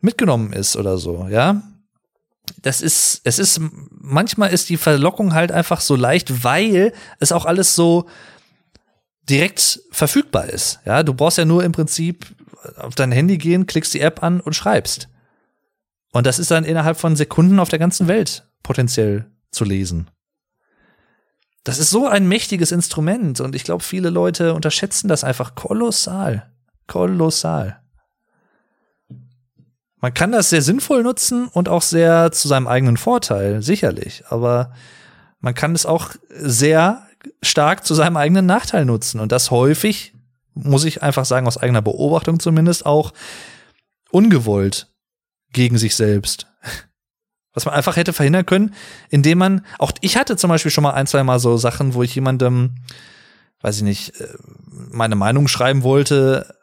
mitgenommen 0.00 0.52
ist 0.52 0.76
oder 0.76 0.98
so, 0.98 1.28
ja. 1.28 1.62
das 2.62 2.80
ist, 2.80 3.20
es 3.24 3.38
ist, 3.38 3.60
manchmal 3.90 4.52
ist 4.52 4.68
die 4.68 4.76
Verlockung 4.76 5.34
halt 5.34 5.52
einfach 5.52 5.80
so 5.80 5.96
leicht, 5.96 6.44
weil 6.44 6.92
es 7.18 7.32
auch 7.32 7.44
alles 7.44 7.74
so 7.74 8.06
direkt 9.28 9.80
verfügbar 9.90 10.46
ist. 10.46 10.80
Ja, 10.84 11.02
du 11.02 11.14
brauchst 11.14 11.38
ja 11.38 11.44
nur 11.44 11.64
im 11.64 11.72
Prinzip 11.72 12.26
auf 12.76 12.94
dein 12.94 13.12
Handy 13.12 13.38
gehen, 13.38 13.66
klickst 13.66 13.94
die 13.94 14.00
App 14.00 14.22
an 14.22 14.40
und 14.40 14.54
schreibst. 14.54 15.08
Und 16.12 16.26
das 16.26 16.38
ist 16.38 16.50
dann 16.50 16.64
innerhalb 16.64 16.98
von 16.98 17.16
Sekunden 17.16 17.60
auf 17.60 17.68
der 17.68 17.78
ganzen 17.78 18.08
Welt 18.08 18.48
potenziell 18.62 19.30
zu 19.50 19.64
lesen. 19.64 20.10
Das 21.64 21.78
ist 21.78 21.90
so 21.90 22.06
ein 22.06 22.26
mächtiges 22.26 22.72
Instrument 22.72 23.40
und 23.40 23.54
ich 23.54 23.64
glaube, 23.64 23.84
viele 23.84 24.10
Leute 24.10 24.54
unterschätzen 24.54 25.08
das 25.08 25.22
einfach 25.22 25.54
kolossal. 25.54 26.50
Kolossal. 26.86 27.82
Man 30.00 30.14
kann 30.14 30.32
das 30.32 30.50
sehr 30.50 30.62
sinnvoll 30.62 31.02
nutzen 31.02 31.48
und 31.48 31.68
auch 31.68 31.82
sehr 31.82 32.30
zu 32.30 32.46
seinem 32.46 32.68
eigenen 32.68 32.96
Vorteil, 32.96 33.62
sicherlich. 33.62 34.24
Aber 34.28 34.72
man 35.40 35.54
kann 35.54 35.74
es 35.74 35.86
auch 35.86 36.10
sehr 36.30 37.06
stark 37.42 37.84
zu 37.84 37.94
seinem 37.94 38.16
eigenen 38.16 38.46
Nachteil 38.46 38.84
nutzen. 38.84 39.20
Und 39.20 39.32
das 39.32 39.50
häufig, 39.50 40.14
muss 40.54 40.84
ich 40.84 41.02
einfach 41.02 41.24
sagen, 41.24 41.46
aus 41.46 41.58
eigener 41.58 41.82
Beobachtung 41.82 42.38
zumindest, 42.38 42.86
auch 42.86 43.12
ungewollt 44.10 44.88
gegen 45.52 45.78
sich 45.78 45.96
selbst. 45.96 46.46
Was 47.54 47.64
man 47.64 47.74
einfach 47.74 47.96
hätte 47.96 48.12
verhindern 48.12 48.46
können, 48.46 48.74
indem 49.08 49.38
man, 49.38 49.66
auch 49.78 49.90
ich 50.00 50.16
hatte 50.16 50.36
zum 50.36 50.48
Beispiel 50.48 50.70
schon 50.70 50.84
mal 50.84 50.92
ein, 50.92 51.08
zwei 51.08 51.24
Mal 51.24 51.40
so 51.40 51.56
Sachen, 51.56 51.94
wo 51.94 52.04
ich 52.04 52.14
jemandem, 52.14 52.76
weiß 53.62 53.78
ich 53.78 53.82
nicht, 53.82 54.20
äh, 54.20 54.28
meine 54.70 55.16
Meinung 55.16 55.48
schreiben 55.48 55.82
wollte, 55.82 56.54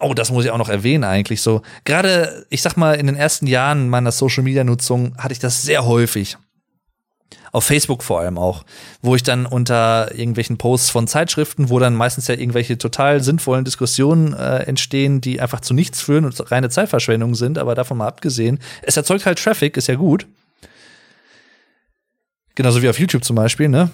oh, 0.00 0.14
das 0.14 0.30
muss 0.30 0.44
ich 0.44 0.50
auch 0.50 0.58
noch 0.58 0.68
erwähnen 0.68 1.04
eigentlich 1.04 1.42
so. 1.42 1.62
Gerade, 1.84 2.46
ich 2.50 2.62
sag 2.62 2.76
mal, 2.76 2.94
in 2.94 3.06
den 3.06 3.16
ersten 3.16 3.46
Jahren 3.46 3.88
meiner 3.88 4.12
Social 4.12 4.42
Media 4.42 4.64
Nutzung 4.64 5.16
hatte 5.18 5.32
ich 5.32 5.38
das 5.38 5.62
sehr 5.62 5.84
häufig. 5.86 6.36
Auf 7.52 7.64
Facebook 7.64 8.02
vor 8.02 8.20
allem 8.20 8.38
auch, 8.38 8.64
wo 9.02 9.14
ich 9.14 9.22
dann 9.22 9.44
unter 9.44 10.10
irgendwelchen 10.14 10.56
Posts 10.56 10.88
von 10.88 11.06
Zeitschriften, 11.06 11.68
wo 11.68 11.78
dann 11.78 11.94
meistens 11.94 12.26
ja 12.26 12.34
irgendwelche 12.34 12.78
total 12.78 13.22
sinnvollen 13.22 13.64
Diskussionen 13.66 14.32
äh, 14.32 14.60
entstehen, 14.60 15.20
die 15.20 15.38
einfach 15.38 15.60
zu 15.60 15.74
nichts 15.74 16.00
führen 16.00 16.24
und 16.24 16.50
reine 16.50 16.70
Zeitverschwendung 16.70 17.34
sind, 17.34 17.58
aber 17.58 17.74
davon 17.74 17.98
mal 17.98 18.08
abgesehen, 18.08 18.58
es 18.80 18.96
erzeugt 18.96 19.26
halt 19.26 19.38
Traffic, 19.38 19.76
ist 19.76 19.88
ja 19.88 19.96
gut. 19.96 20.26
Genauso 22.54 22.80
wie 22.82 22.88
auf 22.88 22.98
YouTube 22.98 23.24
zum 23.24 23.36
Beispiel, 23.36 23.68
ne? 23.68 23.90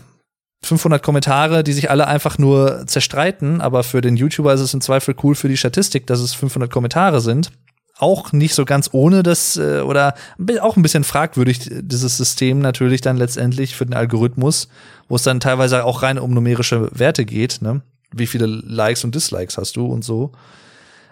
500 0.62 1.02
Kommentare, 1.02 1.62
die 1.62 1.72
sich 1.72 1.90
alle 1.90 2.06
einfach 2.06 2.38
nur 2.38 2.84
zerstreiten, 2.86 3.60
aber 3.60 3.84
für 3.84 4.00
den 4.00 4.16
YouTuber 4.16 4.52
ist 4.52 4.60
es 4.60 4.74
im 4.74 4.80
Zweifel 4.80 5.14
cool 5.22 5.34
für 5.34 5.48
die 5.48 5.56
Statistik, 5.56 6.06
dass 6.06 6.20
es 6.20 6.34
500 6.34 6.70
Kommentare 6.70 7.20
sind. 7.20 7.52
Auch 7.96 8.32
nicht 8.32 8.54
so 8.54 8.64
ganz 8.64 8.90
ohne 8.92 9.22
das 9.22 9.56
äh, 9.56 9.80
oder 9.80 10.14
auch 10.60 10.76
ein 10.76 10.82
bisschen 10.82 11.04
fragwürdig 11.04 11.68
dieses 11.68 12.16
System 12.16 12.60
natürlich 12.60 13.00
dann 13.00 13.16
letztendlich 13.16 13.74
für 13.74 13.86
den 13.86 13.94
Algorithmus, 13.94 14.68
wo 15.08 15.16
es 15.16 15.22
dann 15.22 15.40
teilweise 15.40 15.84
auch 15.84 16.02
rein 16.02 16.18
um 16.18 16.32
numerische 16.32 16.90
Werte 16.92 17.24
geht, 17.24 17.60
ne? 17.60 17.82
Wie 18.12 18.26
viele 18.26 18.46
Likes 18.46 19.04
und 19.04 19.14
Dislikes 19.14 19.58
hast 19.58 19.76
du 19.76 19.86
und 19.86 20.02
so. 20.02 20.32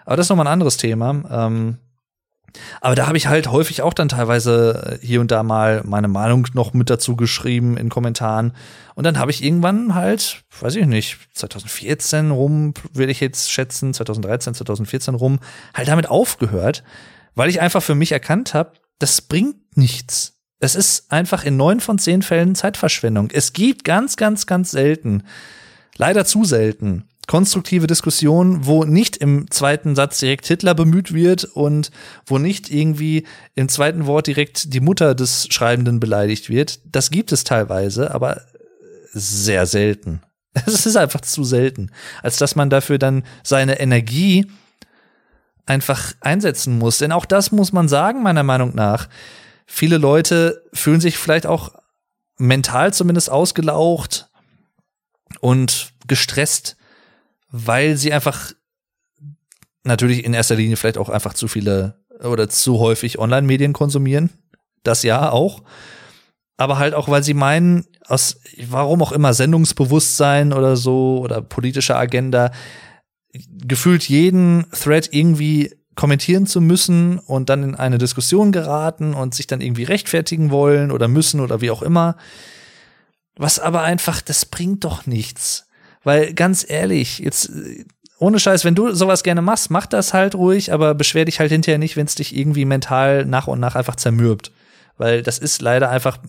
Aber 0.05 0.15
das 0.15 0.25
ist 0.25 0.29
nochmal 0.29 0.47
ein 0.47 0.53
anderes 0.53 0.77
Thema. 0.77 1.23
Ähm, 1.29 1.77
aber 2.81 2.95
da 2.95 3.07
habe 3.07 3.17
ich 3.17 3.27
halt 3.27 3.51
häufig 3.51 3.81
auch 3.81 3.93
dann 3.93 4.09
teilweise 4.09 4.99
äh, 5.01 5.05
hier 5.05 5.21
und 5.21 5.31
da 5.31 5.43
mal 5.43 5.81
meine 5.85 6.07
Meinung 6.07 6.47
noch 6.53 6.73
mit 6.73 6.89
dazu 6.89 7.15
geschrieben 7.15 7.77
in 7.77 7.89
Kommentaren. 7.89 8.53
Und 8.95 9.03
dann 9.03 9.19
habe 9.19 9.31
ich 9.31 9.43
irgendwann 9.43 9.95
halt, 9.95 10.43
weiß 10.59 10.75
ich 10.75 10.85
nicht, 10.85 11.17
2014 11.33 12.31
rum, 12.31 12.73
will 12.93 13.09
ich 13.09 13.19
jetzt 13.19 13.51
schätzen, 13.51 13.93
2013, 13.93 14.53
2014 14.55 15.15
rum, 15.15 15.39
halt 15.73 15.87
damit 15.87 16.09
aufgehört, 16.09 16.83
weil 17.35 17.49
ich 17.49 17.61
einfach 17.61 17.83
für 17.83 17.95
mich 17.95 18.11
erkannt 18.11 18.53
habe, 18.53 18.73
das 18.99 19.21
bringt 19.21 19.77
nichts. 19.77 20.37
Es 20.59 20.75
ist 20.75 21.11
einfach 21.11 21.43
in 21.43 21.55
neun 21.55 21.79
von 21.79 21.99
zehn 21.99 22.23
Fällen 22.23 22.55
Zeitverschwendung. 22.55 23.29
Es 23.31 23.53
gibt 23.53 23.83
ganz, 23.83 24.17
ganz, 24.17 24.47
ganz 24.47 24.71
selten, 24.71 25.23
leider 25.97 26.25
zu 26.25 26.45
selten, 26.45 27.07
konstruktive 27.27 27.87
Diskussion, 27.87 28.65
wo 28.65 28.85
nicht 28.85 29.17
im 29.17 29.51
zweiten 29.51 29.95
Satz 29.95 30.19
direkt 30.19 30.47
Hitler 30.47 30.73
bemüht 30.73 31.13
wird 31.13 31.43
und 31.43 31.91
wo 32.25 32.37
nicht 32.37 32.71
irgendwie 32.71 33.27
im 33.53 33.69
zweiten 33.69 34.05
Wort 34.07 34.27
direkt 34.27 34.73
die 34.73 34.79
Mutter 34.79 35.13
des 35.13 35.47
Schreibenden 35.51 35.99
beleidigt 35.99 36.49
wird. 36.49 36.79
Das 36.85 37.11
gibt 37.11 37.33
es 37.33 37.43
teilweise, 37.43 38.13
aber 38.13 38.41
sehr 39.11 39.65
selten. 39.65 40.21
Es 40.65 40.87
ist 40.87 40.95
einfach 40.95 41.21
zu 41.21 41.43
selten, 41.43 41.91
als 42.23 42.37
dass 42.37 42.55
man 42.55 42.71
dafür 42.71 42.97
dann 42.97 43.23
seine 43.43 43.79
Energie 43.79 44.47
einfach 45.67 46.13
einsetzen 46.21 46.79
muss. 46.79 46.97
Denn 46.97 47.11
auch 47.11 47.25
das 47.25 47.51
muss 47.51 47.73
man 47.73 47.87
sagen, 47.87 48.23
meiner 48.23 48.41
Meinung 48.41 48.73
nach. 48.73 49.07
Viele 49.67 49.97
Leute 49.97 50.63
fühlen 50.73 51.01
sich 51.01 51.17
vielleicht 51.17 51.45
auch 51.45 51.75
mental 52.37 52.91
zumindest 52.91 53.29
ausgelaucht 53.29 54.29
und 55.41 55.91
gestresst 56.07 56.76
weil 57.49 57.97
sie 57.97 58.13
einfach 58.13 58.53
natürlich 59.83 60.25
in 60.25 60.33
erster 60.33 60.55
Linie 60.55 60.75
vielleicht 60.75 60.97
auch 60.97 61.09
einfach 61.09 61.33
zu 61.33 61.47
viele 61.47 62.03
oder 62.23 62.49
zu 62.49 62.79
häufig 62.79 63.19
Online-Medien 63.19 63.73
konsumieren. 63.73 64.29
Das 64.83 65.03
ja 65.03 65.31
auch. 65.31 65.63
Aber 66.57 66.79
halt 66.79 66.93
auch, 66.93 67.07
weil 67.07 67.23
sie 67.23 67.35
meinen, 67.35 67.85
aus 68.05 68.39
warum 68.67 69.01
auch 69.01 69.11
immer 69.11 69.33
Sendungsbewusstsein 69.33 70.53
oder 70.53 70.75
so 70.75 71.19
oder 71.19 71.41
politische 71.41 71.95
Agenda, 71.95 72.51
gefühlt 73.31 74.09
jeden 74.09 74.65
Thread 74.71 75.09
irgendwie 75.11 75.75
kommentieren 75.95 76.47
zu 76.47 76.61
müssen 76.61 77.19
und 77.19 77.49
dann 77.49 77.63
in 77.63 77.75
eine 77.75 77.97
Diskussion 77.97 78.51
geraten 78.51 79.13
und 79.13 79.35
sich 79.35 79.47
dann 79.47 79.61
irgendwie 79.61 79.83
rechtfertigen 79.83 80.51
wollen 80.51 80.91
oder 80.91 81.07
müssen 81.07 81.39
oder 81.39 81.61
wie 81.61 81.71
auch 81.71 81.81
immer. 81.81 82.17
Was 83.35 83.59
aber 83.59 83.83
einfach, 83.83 84.21
das 84.21 84.45
bringt 84.45 84.83
doch 84.83 85.05
nichts. 85.05 85.66
Weil 86.07 86.33
ganz 86.33 86.65
ehrlich, 86.65 87.19
jetzt 87.19 87.51
ohne 88.17 88.39
Scheiß, 88.39 88.63
wenn 88.63 88.75
du 88.75 88.93
sowas 88.93 89.23
gerne 89.23 89.41
machst, 89.41 89.69
mach 89.69 89.87
das 89.87 90.13
halt 90.13 90.35
ruhig, 90.35 90.71
aber 90.71 90.95
beschwer 90.95 91.25
dich 91.25 91.41
halt 91.41 91.51
hinterher 91.51 91.79
nicht, 91.79 91.97
wenn 91.97 92.05
es 92.05 92.15
dich 92.15 92.33
irgendwie 92.33 92.63
mental 92.63 93.25
nach 93.25 93.47
und 93.47 93.59
nach 93.59 93.75
einfach 93.75 93.97
zermürbt. 93.97 94.53
Weil 94.95 95.21
das 95.21 95.37
ist 95.37 95.61
leider 95.61 95.89
einfach 95.89 96.19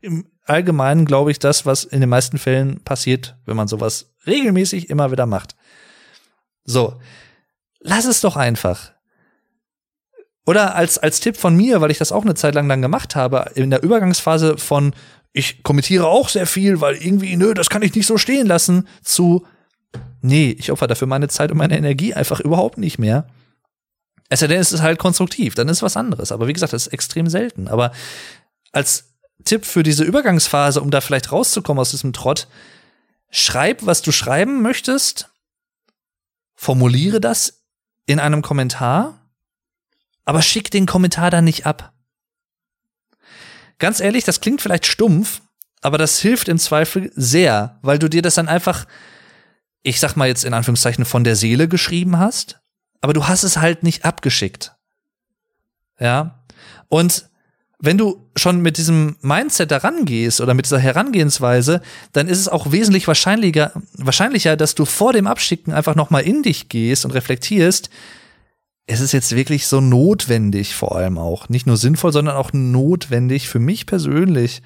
im 0.00 0.26
Allgemeinen, 0.46 1.04
glaube 1.04 1.30
ich, 1.30 1.38
das, 1.38 1.64
was 1.64 1.84
in 1.84 2.00
den 2.00 2.08
meisten 2.08 2.38
Fällen 2.38 2.82
passiert, 2.82 3.36
wenn 3.46 3.56
man 3.56 3.68
sowas 3.68 4.12
regelmäßig 4.26 4.90
immer 4.90 5.12
wieder 5.12 5.26
macht. 5.26 5.54
So, 6.64 7.00
lass 7.78 8.06
es 8.06 8.20
doch 8.20 8.36
einfach. 8.36 8.94
Oder 10.44 10.74
als, 10.74 10.98
als 10.98 11.20
Tipp 11.20 11.36
von 11.36 11.54
mir, 11.54 11.80
weil 11.80 11.92
ich 11.92 11.98
das 11.98 12.10
auch 12.10 12.24
eine 12.24 12.34
Zeit 12.34 12.56
lang 12.56 12.68
dann 12.68 12.82
gemacht 12.82 13.14
habe, 13.14 13.52
in 13.54 13.70
der 13.70 13.84
Übergangsphase 13.84 14.58
von 14.58 14.92
ich 15.36 15.64
kommentiere 15.64 16.06
auch 16.06 16.28
sehr 16.28 16.46
viel, 16.46 16.80
weil 16.80 16.94
irgendwie, 16.94 17.36
nö, 17.36 17.54
das 17.54 17.68
kann 17.68 17.82
ich 17.82 17.94
nicht 17.94 18.06
so 18.06 18.16
stehen 18.16 18.46
lassen, 18.46 18.88
zu, 19.02 19.44
nee, 20.22 20.56
ich 20.58 20.70
opfer 20.70 20.86
dafür 20.86 21.08
meine 21.08 21.28
Zeit 21.28 21.50
und 21.50 21.58
meine 21.58 21.76
Energie 21.76 22.14
einfach 22.14 22.38
überhaupt 22.38 22.78
nicht 22.78 22.98
mehr. 22.98 23.26
Es 24.28 24.40
sei 24.40 24.46
denn, 24.46 24.60
es 24.60 24.72
ist 24.72 24.80
halt 24.80 25.00
konstruktiv, 25.00 25.56
dann 25.56 25.68
ist 25.68 25.82
was 25.82 25.96
anderes. 25.96 26.30
Aber 26.30 26.46
wie 26.46 26.52
gesagt, 26.52 26.72
das 26.72 26.86
ist 26.86 26.92
extrem 26.92 27.28
selten. 27.28 27.66
Aber 27.66 27.90
als 28.70 29.12
Tipp 29.44 29.66
für 29.66 29.82
diese 29.82 30.04
Übergangsphase, 30.04 30.80
um 30.80 30.92
da 30.92 31.00
vielleicht 31.00 31.32
rauszukommen 31.32 31.80
aus 31.80 31.90
diesem 31.90 32.12
Trott, 32.12 32.46
schreib, 33.28 33.84
was 33.84 34.02
du 34.02 34.12
schreiben 34.12 34.62
möchtest, 34.62 35.30
formuliere 36.54 37.20
das 37.20 37.64
in 38.06 38.20
einem 38.20 38.40
Kommentar, 38.40 39.20
aber 40.24 40.42
schick 40.42 40.70
den 40.70 40.86
Kommentar 40.86 41.30
dann 41.30 41.44
nicht 41.44 41.66
ab 41.66 41.93
ganz 43.78 44.00
ehrlich, 44.00 44.24
das 44.24 44.40
klingt 44.40 44.62
vielleicht 44.62 44.86
stumpf, 44.86 45.40
aber 45.80 45.98
das 45.98 46.18
hilft 46.18 46.48
im 46.48 46.58
Zweifel 46.58 47.10
sehr, 47.14 47.78
weil 47.82 47.98
du 47.98 48.08
dir 48.08 48.22
das 48.22 48.36
dann 48.36 48.48
einfach, 48.48 48.86
ich 49.82 50.00
sag 50.00 50.16
mal 50.16 50.28
jetzt 50.28 50.44
in 50.44 50.54
Anführungszeichen, 50.54 51.04
von 51.04 51.24
der 51.24 51.36
Seele 51.36 51.68
geschrieben 51.68 52.18
hast, 52.18 52.60
aber 53.00 53.12
du 53.12 53.28
hast 53.28 53.42
es 53.42 53.58
halt 53.58 53.82
nicht 53.82 54.04
abgeschickt. 54.04 54.74
Ja. 56.00 56.44
Und 56.88 57.28
wenn 57.78 57.98
du 57.98 58.30
schon 58.34 58.62
mit 58.62 58.78
diesem 58.78 59.16
Mindset 59.20 59.70
da 59.70 59.78
rangehst 59.78 60.40
oder 60.40 60.54
mit 60.54 60.64
dieser 60.64 60.78
Herangehensweise, 60.78 61.82
dann 62.12 62.28
ist 62.28 62.38
es 62.38 62.48
auch 62.48 62.72
wesentlich 62.72 63.06
wahrscheinlicher, 63.06 63.72
wahrscheinlicher, 63.98 64.56
dass 64.56 64.74
du 64.74 64.84
vor 64.86 65.12
dem 65.12 65.26
Abschicken 65.26 65.72
einfach 65.72 65.94
nochmal 65.94 66.22
in 66.22 66.42
dich 66.42 66.68
gehst 66.68 67.04
und 67.04 67.10
reflektierst, 67.10 67.90
es 68.86 69.00
ist 69.00 69.12
jetzt 69.12 69.34
wirklich 69.34 69.66
so 69.66 69.80
notwendig, 69.80 70.74
vor 70.74 70.94
allem 70.96 71.18
auch. 71.18 71.48
Nicht 71.48 71.66
nur 71.66 71.76
sinnvoll, 71.76 72.12
sondern 72.12 72.36
auch 72.36 72.52
notwendig 72.52 73.48
für 73.48 73.58
mich 73.58 73.86
persönlich, 73.86 74.62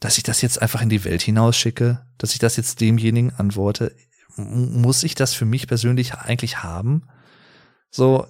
dass 0.00 0.16
ich 0.16 0.22
das 0.22 0.42
jetzt 0.42 0.60
einfach 0.60 0.82
in 0.82 0.88
die 0.88 1.04
Welt 1.04 1.22
hinausschicke, 1.22 2.06
dass 2.18 2.32
ich 2.32 2.38
das 2.38 2.56
jetzt 2.56 2.80
demjenigen 2.80 3.32
antworte. 3.32 3.94
Muss 4.36 5.02
ich 5.02 5.14
das 5.14 5.34
für 5.34 5.44
mich 5.44 5.66
persönlich 5.66 6.14
eigentlich 6.14 6.62
haben? 6.62 7.06
So. 7.90 8.26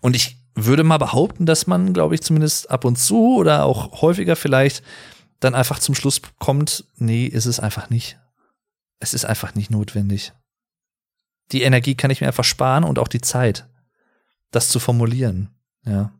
Und 0.00 0.16
ich 0.16 0.38
würde 0.54 0.84
mal 0.84 0.98
behaupten, 0.98 1.46
dass 1.46 1.66
man, 1.66 1.92
glaube 1.92 2.14
ich, 2.14 2.20
zumindest 2.20 2.68
ab 2.70 2.84
und 2.84 2.98
zu 2.98 3.36
oder 3.36 3.64
auch 3.64 4.02
häufiger 4.02 4.36
vielleicht 4.36 4.82
dann 5.40 5.54
einfach 5.54 5.78
zum 5.78 5.94
Schluss 5.94 6.20
kommt, 6.38 6.84
nee, 6.96 7.26
ist 7.26 7.46
es 7.46 7.58
einfach 7.58 7.90
nicht. 7.90 8.18
Es 9.00 9.14
ist 9.14 9.24
einfach 9.24 9.54
nicht 9.54 9.70
notwendig. 9.70 10.32
Die 11.50 11.62
Energie 11.62 11.94
kann 11.94 12.10
ich 12.10 12.20
mir 12.20 12.28
einfach 12.28 12.44
sparen 12.44 12.84
und 12.84 12.98
auch 12.98 13.08
die 13.08 13.20
Zeit, 13.20 13.66
das 14.50 14.68
zu 14.68 14.78
formulieren. 14.78 15.50
Ja. 15.84 16.12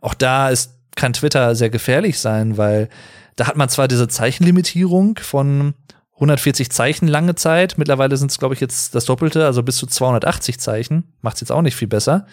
Auch 0.00 0.14
da 0.14 0.48
ist, 0.48 0.74
kann 0.96 1.12
Twitter 1.12 1.54
sehr 1.54 1.70
gefährlich 1.70 2.18
sein, 2.18 2.56
weil 2.56 2.88
da 3.36 3.46
hat 3.46 3.56
man 3.56 3.68
zwar 3.68 3.88
diese 3.88 4.08
Zeichenlimitierung 4.08 5.18
von 5.18 5.74
140 6.14 6.70
Zeichen 6.70 7.08
lange 7.08 7.34
Zeit. 7.34 7.78
Mittlerweile 7.78 8.16
sind 8.16 8.30
es, 8.30 8.38
glaube 8.38 8.54
ich, 8.54 8.60
jetzt 8.60 8.94
das 8.94 9.06
Doppelte, 9.06 9.46
also 9.46 9.62
bis 9.62 9.76
zu 9.76 9.86
280 9.86 10.60
Zeichen. 10.60 11.14
Macht 11.22 11.36
es 11.36 11.40
jetzt 11.40 11.52
auch 11.52 11.62
nicht 11.62 11.76
viel 11.76 11.88
besser. 11.88 12.26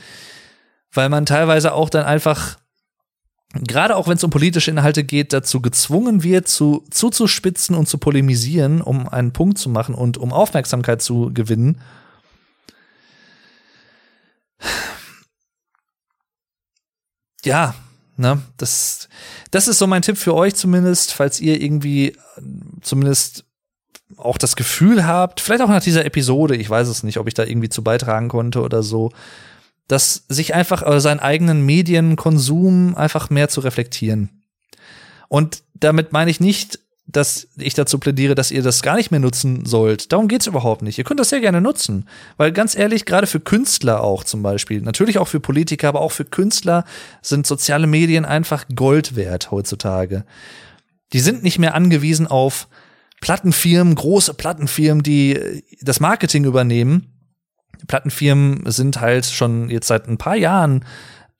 Weil 0.91 1.07
man 1.07 1.25
teilweise 1.25 1.73
auch 1.73 1.89
dann 1.89 2.05
einfach, 2.05 2.57
gerade 3.63 3.95
auch 3.95 4.07
wenn 4.07 4.17
es 4.17 4.23
um 4.23 4.29
politische 4.29 4.71
Inhalte 4.71 5.03
geht, 5.03 5.33
dazu 5.33 5.61
gezwungen 5.61 6.23
wird, 6.23 6.47
zu, 6.47 6.83
zuzuspitzen 6.89 7.75
und 7.75 7.87
zu 7.87 7.97
polemisieren, 7.97 8.81
um 8.81 9.07
einen 9.07 9.33
Punkt 9.33 9.57
zu 9.57 9.69
machen 9.69 9.95
und 9.95 10.17
um 10.17 10.33
Aufmerksamkeit 10.33 11.01
zu 11.01 11.31
gewinnen. 11.33 11.81
Ja, 17.43 17.75
ne, 18.17 18.41
das, 18.57 19.07
das 19.51 19.67
ist 19.67 19.77
so 19.77 19.87
mein 19.87 20.01
Tipp 20.01 20.17
für 20.17 20.33
euch 20.33 20.55
zumindest, 20.55 21.13
falls 21.13 21.39
ihr 21.39 21.61
irgendwie 21.61 22.17
zumindest 22.81 23.45
auch 24.15 24.37
das 24.37 24.55
Gefühl 24.55 25.05
habt, 25.05 25.39
vielleicht 25.39 25.61
auch 25.61 25.69
nach 25.69 25.83
dieser 25.83 26.05
Episode, 26.05 26.55
ich 26.55 26.69
weiß 26.69 26.87
es 26.87 27.03
nicht, 27.03 27.17
ob 27.17 27.27
ich 27.27 27.33
da 27.33 27.43
irgendwie 27.43 27.69
zu 27.69 27.83
beitragen 27.83 28.29
konnte 28.29 28.61
oder 28.61 28.83
so, 28.83 29.11
dass 29.87 30.25
sich 30.27 30.53
einfach 30.53 30.81
oder 30.81 30.99
seinen 30.99 31.19
eigenen 31.19 31.65
Medienkonsum 31.65 32.95
einfach 32.95 33.29
mehr 33.29 33.49
zu 33.49 33.61
reflektieren. 33.61 34.43
Und 35.29 35.63
damit 35.73 36.11
meine 36.11 36.31
ich 36.31 36.39
nicht, 36.39 36.79
dass 37.09 37.47
ich 37.55 37.73
dazu 37.73 37.99
plädiere, 37.99 38.35
dass 38.35 38.51
ihr 38.51 38.61
das 38.61 38.81
gar 38.81 38.97
nicht 38.97 39.11
mehr 39.11 39.21
nutzen 39.21 39.65
sollt. 39.65 40.11
Darum 40.11 40.27
geht's 40.27 40.45
überhaupt 40.45 40.81
nicht. 40.81 40.97
Ihr 40.97 41.05
könnt 41.05 41.21
das 41.21 41.29
sehr 41.29 41.39
gerne 41.39 41.61
nutzen. 41.61 42.05
Weil 42.35 42.51
ganz 42.51 42.75
ehrlich, 42.75 43.05
gerade 43.05 43.27
für 43.27 43.39
Künstler 43.39 44.03
auch 44.03 44.25
zum 44.25 44.43
Beispiel, 44.43 44.81
natürlich 44.81 45.17
auch 45.17 45.29
für 45.29 45.39
Politiker, 45.39 45.87
aber 45.87 46.01
auch 46.01 46.11
für 46.11 46.25
Künstler 46.25 46.83
sind 47.21 47.47
soziale 47.47 47.87
Medien 47.87 48.25
einfach 48.25 48.65
Gold 48.75 49.15
wert 49.15 49.51
heutzutage. 49.51 50.25
Die 51.13 51.21
sind 51.21 51.43
nicht 51.43 51.59
mehr 51.59 51.75
angewiesen 51.75 52.27
auf 52.27 52.67
Plattenfirmen, 53.21 53.95
große 53.95 54.33
Plattenfirmen, 54.33 55.01
die 55.01 55.63
das 55.81 56.01
Marketing 56.01 56.43
übernehmen. 56.43 57.16
Plattenfirmen 57.87 58.69
sind 58.69 58.99
halt 58.99 59.25
schon 59.25 59.69
jetzt 59.69 59.87
seit 59.87 60.07
ein 60.07 60.17
paar 60.17 60.35
Jahren 60.35 60.85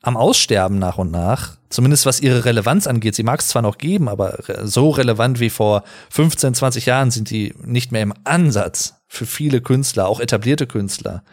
am 0.02 0.18
Aussterben 0.18 0.80
nach 0.80 0.98
und 0.98 1.12
nach. 1.12 1.58
Zumindest 1.70 2.06
was 2.06 2.22
ihre 2.22 2.46
Relevanz 2.46 2.88
angeht. 2.88 3.16
Sie 3.16 3.24
mag 3.24 3.42
es 3.42 3.48
zwar 3.48 3.62
noch 3.62 3.78
geben, 3.78 4.08
aber 4.08 4.40
so 4.64 4.90
relevant 4.90 5.40
wie 5.40 5.50
vor 5.50 5.84
15, 6.12 6.54
20 6.54 6.86
Jahren 6.86 7.12
sind 7.12 7.30
die 7.30 7.54
nicht 7.62 7.92
mehr 7.92 8.04
im 8.04 8.14
Ansatz 8.24 8.96
für 9.08 9.26
viele 9.26 9.62
Künstler, 9.62 10.08
auch 10.08 10.20
etablierte 10.20 10.68
Künstler. 10.68 11.24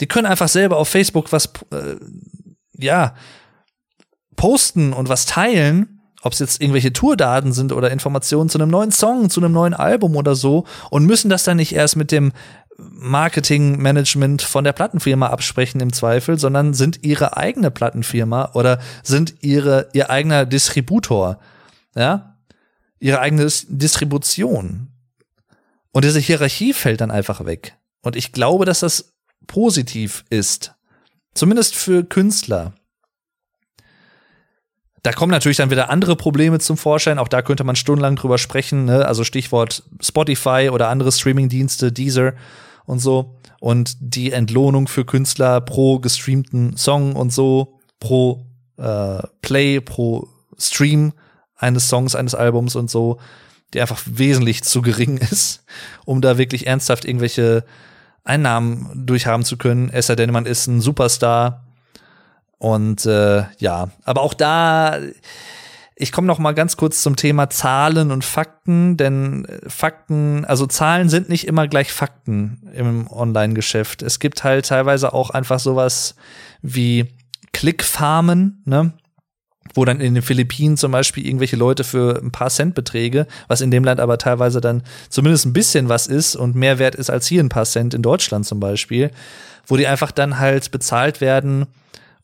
Die 0.00 0.06
können 0.06 0.26
einfach 0.26 0.48
selber 0.48 0.76
auf 0.76 0.88
Facebook 0.88 1.32
was, 1.32 1.46
äh, 1.70 1.96
ja, 2.72 3.14
posten 4.34 4.92
und 4.92 5.08
was 5.08 5.26
teilen 5.26 5.96
ob 6.26 6.32
es 6.32 6.40
jetzt 6.40 6.60
irgendwelche 6.60 6.92
Tourdaten 6.92 7.52
sind 7.52 7.72
oder 7.72 7.90
Informationen 7.90 8.50
zu 8.50 8.58
einem 8.58 8.70
neuen 8.70 8.90
Song, 8.90 9.30
zu 9.30 9.40
einem 9.40 9.52
neuen 9.52 9.74
Album 9.74 10.16
oder 10.16 10.34
so 10.34 10.64
und 10.90 11.06
müssen 11.06 11.30
das 11.30 11.44
dann 11.44 11.56
nicht 11.56 11.72
erst 11.72 11.96
mit 11.96 12.10
dem 12.10 12.32
Marketingmanagement 12.78 14.42
von 14.42 14.64
der 14.64 14.72
Plattenfirma 14.72 15.28
absprechen 15.28 15.80
im 15.80 15.92
Zweifel, 15.92 16.38
sondern 16.38 16.74
sind 16.74 17.04
ihre 17.04 17.36
eigene 17.36 17.70
Plattenfirma 17.70 18.50
oder 18.54 18.80
sind 19.02 19.34
ihre 19.40 19.88
ihr 19.94 20.10
eigener 20.10 20.44
Distributor, 20.44 21.38
ja, 21.94 22.36
ihre 22.98 23.20
eigene 23.20 23.48
Distribution. 23.68 24.88
Und 25.92 26.04
diese 26.04 26.20
Hierarchie 26.20 26.74
fällt 26.74 27.00
dann 27.00 27.10
einfach 27.10 27.46
weg. 27.46 27.76
Und 28.02 28.16
ich 28.16 28.32
glaube, 28.32 28.66
dass 28.66 28.80
das 28.80 29.14
positiv 29.46 30.24
ist. 30.28 30.74
Zumindest 31.34 31.74
für 31.74 32.04
Künstler. 32.04 32.74
Da 35.02 35.12
kommen 35.12 35.30
natürlich 35.30 35.58
dann 35.58 35.70
wieder 35.70 35.88
andere 35.88 36.16
Probleme 36.16 36.58
zum 36.58 36.76
Vorschein. 36.76 37.18
Auch 37.18 37.28
da 37.28 37.40
könnte 37.40 37.64
man 37.64 37.76
stundenlang 37.76 38.16
drüber 38.16 38.38
sprechen. 38.38 38.86
Ne? 38.86 39.06
Also 39.06 39.24
Stichwort 39.24 39.84
Spotify 40.00 40.68
oder 40.70 40.88
andere 40.88 41.12
Streamingdienste, 41.12 41.92
Deezer 41.92 42.34
und 42.86 42.98
so. 43.00 43.36
Und 43.60 43.96
die 44.00 44.32
Entlohnung 44.32 44.88
für 44.88 45.04
Künstler 45.04 45.60
pro 45.60 45.98
gestreamten 45.98 46.76
Song 46.76 47.14
und 47.16 47.32
so, 47.32 47.78
pro 48.00 48.46
äh, 48.76 49.22
Play, 49.42 49.80
pro 49.80 50.28
Stream 50.58 51.12
eines 51.56 51.88
Songs, 51.88 52.14
eines 52.14 52.34
Albums 52.34 52.76
und 52.76 52.90
so, 52.90 53.18
die 53.74 53.80
einfach 53.80 54.02
wesentlich 54.06 54.62
zu 54.62 54.82
gering 54.82 55.16
ist, 55.30 55.64
um 56.04 56.20
da 56.20 56.38
wirklich 56.38 56.66
ernsthaft 56.66 57.04
irgendwelche 57.04 57.64
Einnahmen 58.24 59.06
durchhaben 59.06 59.44
zu 59.44 59.56
können. 59.56 59.88
Es 59.90 60.06
sei 60.06 60.16
denn, 60.16 60.32
man 60.32 60.46
ist 60.46 60.66
ein 60.66 60.80
Superstar 60.80 61.64
und 62.58 63.04
äh, 63.06 63.44
ja, 63.58 63.90
aber 64.04 64.22
auch 64.22 64.34
da, 64.34 64.98
ich 65.98 66.12
komme 66.12 66.26
noch 66.26 66.38
mal 66.38 66.52
ganz 66.52 66.76
kurz 66.76 67.02
zum 67.02 67.16
Thema 67.16 67.48
Zahlen 67.48 68.12
und 68.12 68.22
Fakten, 68.22 68.98
denn 68.98 69.46
äh, 69.46 69.68
Fakten, 69.68 70.44
also 70.44 70.66
Zahlen 70.66 71.08
sind 71.08 71.30
nicht 71.30 71.46
immer 71.46 71.66
gleich 71.66 71.90
Fakten 71.90 72.70
im 72.74 73.10
Online-Geschäft. 73.10 74.02
Es 74.02 74.20
gibt 74.20 74.44
halt 74.44 74.66
teilweise 74.66 75.14
auch 75.14 75.30
einfach 75.30 75.58
sowas 75.58 76.14
wie 76.60 77.06
Klickfarmen, 77.52 78.62
ne? 78.66 78.92
wo 79.72 79.86
dann 79.86 80.00
in 80.00 80.14
den 80.14 80.22
Philippinen 80.22 80.76
zum 80.76 80.92
Beispiel 80.92 81.26
irgendwelche 81.26 81.56
Leute 81.56 81.82
für 81.82 82.20
ein 82.22 82.30
paar 82.30 82.50
Centbeträge, 82.50 83.26
was 83.48 83.62
in 83.62 83.70
dem 83.70 83.82
Land 83.82 83.98
aber 83.98 84.18
teilweise 84.18 84.60
dann 84.60 84.82
zumindest 85.08 85.46
ein 85.46 85.54
bisschen 85.54 85.88
was 85.88 86.06
ist 86.06 86.36
und 86.36 86.54
mehr 86.54 86.78
wert 86.78 86.94
ist 86.94 87.10
als 87.10 87.26
hier 87.26 87.42
ein 87.42 87.48
paar 87.48 87.64
Cent 87.64 87.94
in 87.94 88.02
Deutschland 88.02 88.46
zum 88.46 88.60
Beispiel, 88.60 89.10
wo 89.66 89.76
die 89.76 89.86
einfach 89.86 90.12
dann 90.12 90.38
halt 90.38 90.70
bezahlt 90.70 91.20
werden, 91.22 91.66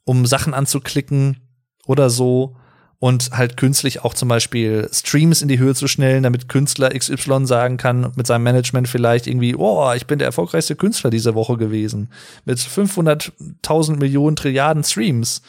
um 0.05 0.27
Sachen 0.27 0.53
anzuklicken 0.55 1.39
oder 1.87 2.11
so 2.11 2.57
und 3.03 3.33
halt 3.33 3.57
künstlich 3.57 4.05
auch 4.05 4.15
zum 4.15 4.29
Beispiel 4.29 4.89
Streams 4.93 5.43
in 5.43 5.49
die 5.49 5.59
Höhe 5.59 5.75
zu 5.75 5.89
schnellen, 5.89 6.23
damit 6.23 6.49
Künstler 6.49 6.91
XY 6.91 7.47
sagen 7.47 7.77
kann 7.77 8.13
mit 8.15 8.29
seinem 8.29 8.45
Management 8.45 8.87
vielleicht 8.87 9.27
irgendwie, 9.27 9.57
oh, 9.57 9.93
ich 9.97 10.07
bin 10.07 10.21
der 10.21 10.27
erfolgreichste 10.27 10.77
Künstler 10.77 11.11
diese 11.11 11.35
Woche 11.35 11.57
gewesen 11.57 12.13
mit 12.45 12.61
500.000 12.61 13.97
Millionen 13.97 14.37
Trilliarden 14.37 14.85
Streams, 14.85 15.43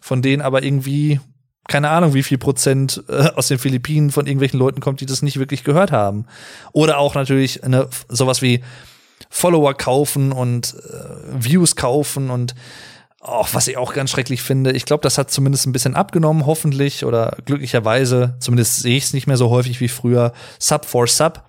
von 0.00 0.20
denen 0.20 0.42
aber 0.42 0.64
irgendwie 0.64 1.20
keine 1.68 1.90
Ahnung, 1.90 2.12
wie 2.14 2.24
viel 2.24 2.38
Prozent 2.38 3.04
äh, 3.08 3.28
aus 3.36 3.46
den 3.46 3.60
Philippinen 3.60 4.10
von 4.10 4.26
irgendwelchen 4.26 4.58
Leuten 4.58 4.80
kommt, 4.80 5.00
die 5.00 5.06
das 5.06 5.22
nicht 5.22 5.38
wirklich 5.38 5.62
gehört 5.62 5.92
haben. 5.92 6.26
Oder 6.72 6.98
auch 6.98 7.14
natürlich 7.14 7.62
eine, 7.62 7.88
sowas 8.08 8.42
wie 8.42 8.64
Follower 9.28 9.74
kaufen 9.74 10.32
und 10.32 10.74
äh, 10.74 11.44
Views 11.44 11.76
kaufen 11.76 12.30
und 12.30 12.56
auch 13.20 13.52
was 13.52 13.68
ich 13.68 13.76
auch 13.76 13.92
ganz 13.92 14.10
schrecklich 14.10 14.42
finde, 14.42 14.72
ich 14.72 14.86
glaube, 14.86 15.02
das 15.02 15.18
hat 15.18 15.30
zumindest 15.30 15.66
ein 15.66 15.72
bisschen 15.72 15.94
abgenommen, 15.94 16.46
hoffentlich 16.46 17.04
oder 17.04 17.36
glücklicherweise. 17.44 18.36
Zumindest 18.40 18.76
sehe 18.76 18.96
ich 18.96 19.04
es 19.04 19.12
nicht 19.12 19.26
mehr 19.26 19.36
so 19.36 19.50
häufig 19.50 19.80
wie 19.80 19.88
früher. 19.88 20.32
Sub 20.58 20.86
for 20.86 21.06
Sub. 21.06 21.44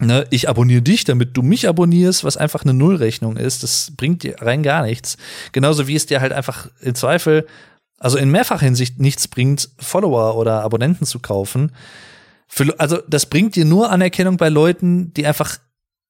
Ne, 0.00 0.26
ich 0.30 0.48
abonniere 0.48 0.82
dich, 0.82 1.04
damit 1.04 1.36
du 1.36 1.42
mich 1.42 1.68
abonnierst, 1.68 2.24
was 2.24 2.36
einfach 2.36 2.64
eine 2.64 2.74
Nullrechnung 2.74 3.36
ist. 3.36 3.62
Das 3.62 3.92
bringt 3.96 4.24
dir 4.24 4.36
rein 4.40 4.64
gar 4.64 4.82
nichts. 4.82 5.16
Genauso 5.52 5.86
wie 5.86 5.94
es 5.94 6.06
dir 6.06 6.20
halt 6.20 6.32
einfach 6.32 6.68
im 6.80 6.96
Zweifel, 6.96 7.46
also 7.98 8.18
in 8.18 8.30
mehrfacher 8.30 8.64
Hinsicht 8.64 8.98
nichts 8.98 9.28
bringt, 9.28 9.68
Follower 9.78 10.36
oder 10.36 10.62
Abonnenten 10.62 11.06
zu 11.06 11.20
kaufen. 11.20 11.70
Für, 12.48 12.74
also 12.80 12.98
das 13.08 13.26
bringt 13.26 13.54
dir 13.54 13.64
nur 13.64 13.92
Anerkennung 13.92 14.36
bei 14.36 14.48
Leuten, 14.48 15.14
die 15.14 15.26
einfach, 15.26 15.58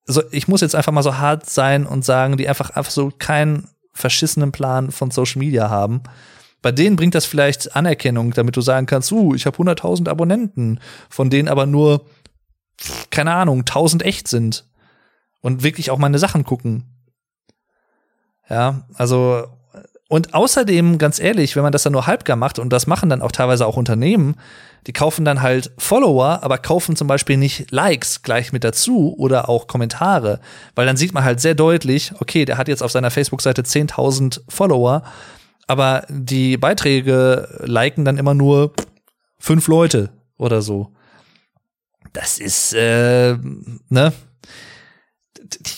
also 0.06 0.22
ich 0.30 0.48
muss 0.48 0.62
jetzt 0.62 0.74
einfach 0.74 0.92
mal 0.92 1.02
so 1.02 1.18
hart 1.18 1.50
sein 1.50 1.84
und 1.84 2.06
sagen, 2.06 2.38
die 2.38 2.48
einfach 2.48 2.70
einfach 2.70 2.90
so 2.90 3.12
kein 3.18 3.68
verschissenen 3.94 4.52
Plan 4.52 4.90
von 4.90 5.10
Social 5.10 5.38
Media 5.38 5.70
haben. 5.70 6.02
Bei 6.60 6.72
denen 6.72 6.96
bringt 6.96 7.14
das 7.14 7.26
vielleicht 7.26 7.76
Anerkennung, 7.76 8.32
damit 8.32 8.56
du 8.56 8.60
sagen 8.60 8.86
kannst, 8.86 9.12
uh, 9.12 9.34
ich 9.34 9.46
habe 9.46 9.56
100.000 9.56 10.08
Abonnenten, 10.08 10.80
von 11.08 11.30
denen 11.30 11.48
aber 11.48 11.66
nur, 11.66 12.06
keine 13.10 13.32
Ahnung, 13.32 13.60
1000 13.60 14.02
echt 14.02 14.28
sind 14.28 14.66
und 15.40 15.62
wirklich 15.62 15.90
auch 15.90 15.98
meine 15.98 16.18
Sachen 16.18 16.44
gucken. 16.44 16.84
Ja, 18.48 18.86
also 18.94 19.46
und 20.08 20.34
außerdem, 20.34 20.98
ganz 20.98 21.18
ehrlich, 21.18 21.56
wenn 21.56 21.62
man 21.62 21.72
das 21.72 21.82
dann 21.82 21.94
nur 21.94 22.06
halbgar 22.06 22.36
macht, 22.36 22.58
und 22.58 22.72
das 22.72 22.86
machen 22.86 23.08
dann 23.08 23.22
auch 23.22 23.32
teilweise 23.32 23.66
auch 23.66 23.76
Unternehmen, 23.76 24.36
die 24.86 24.92
kaufen 24.92 25.24
dann 25.24 25.40
halt 25.40 25.72
Follower, 25.78 26.40
aber 26.42 26.58
kaufen 26.58 26.94
zum 26.94 27.08
Beispiel 27.08 27.38
nicht 27.38 27.70
Likes 27.70 28.22
gleich 28.22 28.52
mit 28.52 28.64
dazu 28.64 29.14
oder 29.16 29.48
auch 29.48 29.66
Kommentare, 29.66 30.40
weil 30.74 30.86
dann 30.86 30.98
sieht 30.98 31.14
man 31.14 31.24
halt 31.24 31.40
sehr 31.40 31.54
deutlich, 31.54 32.12
okay, 32.20 32.44
der 32.44 32.58
hat 32.58 32.68
jetzt 32.68 32.82
auf 32.82 32.90
seiner 32.90 33.10
Facebook-Seite 33.10 33.62
10.000 33.62 34.42
Follower, 34.48 35.02
aber 35.66 36.04
die 36.10 36.58
Beiträge 36.58 37.48
liken 37.64 38.04
dann 38.04 38.18
immer 38.18 38.34
nur 38.34 38.74
fünf 39.38 39.68
Leute 39.68 40.10
oder 40.36 40.60
so. 40.60 40.92
Das 42.12 42.38
ist, 42.38 42.74
äh, 42.74 43.36
ne? 43.88 44.12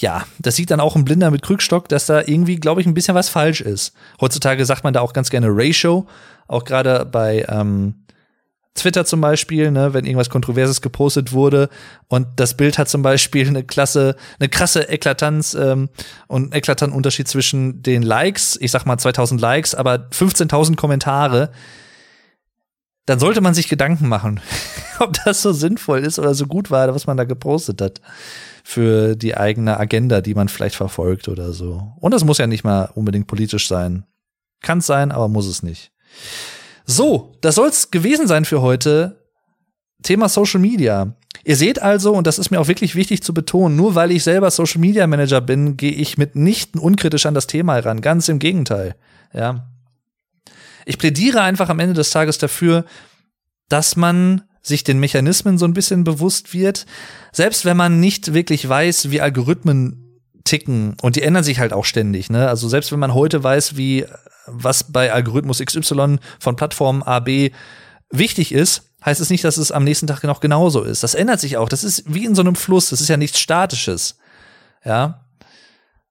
Ja, 0.00 0.24
das 0.38 0.56
sieht 0.56 0.70
dann 0.70 0.80
auch 0.80 0.96
ein 0.96 1.04
Blinder 1.04 1.30
mit 1.30 1.42
Krückstock, 1.42 1.88
dass 1.88 2.06
da 2.06 2.20
irgendwie, 2.20 2.56
glaube 2.56 2.80
ich, 2.80 2.86
ein 2.86 2.94
bisschen 2.94 3.14
was 3.14 3.28
falsch 3.28 3.60
ist. 3.60 3.92
Heutzutage 4.20 4.64
sagt 4.64 4.84
man 4.84 4.94
da 4.94 5.00
auch 5.00 5.12
ganz 5.12 5.30
gerne 5.30 5.48
Ratio, 5.50 6.06
auch 6.46 6.64
gerade 6.64 7.04
bei 7.04 7.44
ähm, 7.48 7.94
Twitter 8.74 9.04
zum 9.04 9.20
Beispiel, 9.20 9.70
ne, 9.70 9.94
wenn 9.94 10.04
irgendwas 10.04 10.30
Kontroverses 10.30 10.80
gepostet 10.80 11.32
wurde. 11.32 11.68
Und 12.08 12.28
das 12.36 12.56
Bild 12.56 12.78
hat 12.78 12.88
zum 12.88 13.02
Beispiel 13.02 13.48
eine 13.48 13.64
klasse, 13.64 14.16
eine 14.38 14.48
krasse 14.48 14.88
Eklatanz 14.88 15.54
ähm, 15.54 15.88
und 16.28 16.54
eklatanten 16.54 16.96
Unterschied 16.96 17.26
zwischen 17.26 17.82
den 17.82 18.02
Likes, 18.02 18.56
ich 18.60 18.70
sag 18.70 18.84
mal 18.84 18.98
2000 18.98 19.40
Likes, 19.40 19.74
aber 19.74 20.08
15.000 20.12 20.76
Kommentare, 20.76 21.50
dann 23.06 23.18
sollte 23.18 23.40
man 23.40 23.54
sich 23.54 23.68
Gedanken 23.68 24.08
machen, 24.08 24.40
ob 24.98 25.16
das 25.24 25.42
so 25.42 25.52
sinnvoll 25.52 26.00
ist 26.00 26.18
oder 26.18 26.34
so 26.34 26.46
gut 26.46 26.70
war, 26.70 26.94
was 26.94 27.06
man 27.06 27.16
da 27.16 27.24
gepostet 27.24 27.80
hat 27.80 28.00
für 28.68 29.14
die 29.14 29.36
eigene 29.36 29.78
Agenda, 29.78 30.20
die 30.20 30.34
man 30.34 30.48
vielleicht 30.48 30.74
verfolgt 30.74 31.28
oder 31.28 31.52
so. 31.52 31.92
Und 32.00 32.10
das 32.10 32.24
muss 32.24 32.38
ja 32.38 32.48
nicht 32.48 32.64
mal 32.64 32.90
unbedingt 32.96 33.28
politisch 33.28 33.68
sein. 33.68 34.06
Kann 34.60 34.80
sein, 34.80 35.12
aber 35.12 35.28
muss 35.28 35.46
es 35.46 35.62
nicht. 35.62 35.92
So, 36.84 37.36
das 37.42 37.54
soll's 37.54 37.92
gewesen 37.92 38.26
sein 38.26 38.44
für 38.44 38.62
heute. 38.62 39.24
Thema 40.02 40.28
Social 40.28 40.58
Media. 40.58 41.14
Ihr 41.44 41.54
seht 41.54 41.80
also, 41.80 42.12
und 42.12 42.26
das 42.26 42.40
ist 42.40 42.50
mir 42.50 42.60
auch 42.60 42.66
wirklich 42.66 42.96
wichtig 42.96 43.22
zu 43.22 43.32
betonen, 43.32 43.76
nur 43.76 43.94
weil 43.94 44.10
ich 44.10 44.24
selber 44.24 44.50
Social 44.50 44.80
Media 44.80 45.06
Manager 45.06 45.40
bin, 45.40 45.76
gehe 45.76 45.92
ich 45.92 46.18
mitnichten 46.18 46.80
unkritisch 46.80 47.26
an 47.26 47.34
das 47.34 47.46
Thema 47.46 47.74
heran. 47.74 48.00
Ganz 48.00 48.28
im 48.28 48.40
Gegenteil. 48.40 48.96
Ja. 49.32 49.68
Ich 50.86 50.98
plädiere 50.98 51.40
einfach 51.40 51.68
am 51.68 51.78
Ende 51.78 51.94
des 51.94 52.10
Tages 52.10 52.38
dafür, 52.38 52.84
dass 53.68 53.94
man 53.94 54.42
sich 54.66 54.84
den 54.84 54.98
Mechanismen 54.98 55.58
so 55.58 55.64
ein 55.64 55.74
bisschen 55.74 56.04
bewusst 56.04 56.52
wird. 56.52 56.86
Selbst 57.32 57.64
wenn 57.64 57.76
man 57.76 58.00
nicht 58.00 58.34
wirklich 58.34 58.68
weiß, 58.68 59.10
wie 59.10 59.20
Algorithmen 59.20 60.20
ticken, 60.44 60.96
und 61.02 61.16
die 61.16 61.22
ändern 61.22 61.44
sich 61.44 61.58
halt 61.58 61.72
auch 61.72 61.84
ständig, 61.84 62.30
ne? 62.30 62.48
Also 62.48 62.68
selbst 62.68 62.92
wenn 62.92 62.98
man 62.98 63.14
heute 63.14 63.42
weiß, 63.42 63.76
wie 63.76 64.06
was 64.46 64.92
bei 64.92 65.12
Algorithmus 65.12 65.58
XY 65.58 66.18
von 66.38 66.56
Plattform 66.56 67.02
A, 67.02 67.20
B 67.20 67.50
wichtig 68.10 68.52
ist, 68.52 68.90
heißt 69.04 69.20
es 69.20 69.30
nicht, 69.30 69.44
dass 69.44 69.56
es 69.56 69.72
am 69.72 69.84
nächsten 69.84 70.06
Tag 70.06 70.22
noch 70.24 70.40
genauso 70.40 70.82
ist. 70.82 71.02
Das 71.02 71.14
ändert 71.14 71.40
sich 71.40 71.56
auch. 71.56 71.68
Das 71.68 71.84
ist 71.84 72.04
wie 72.06 72.24
in 72.24 72.34
so 72.34 72.42
einem 72.42 72.56
Fluss. 72.56 72.90
Das 72.90 73.00
ist 73.00 73.08
ja 73.08 73.16
nichts 73.16 73.40
Statisches. 73.40 74.18
Ja. 74.84 75.24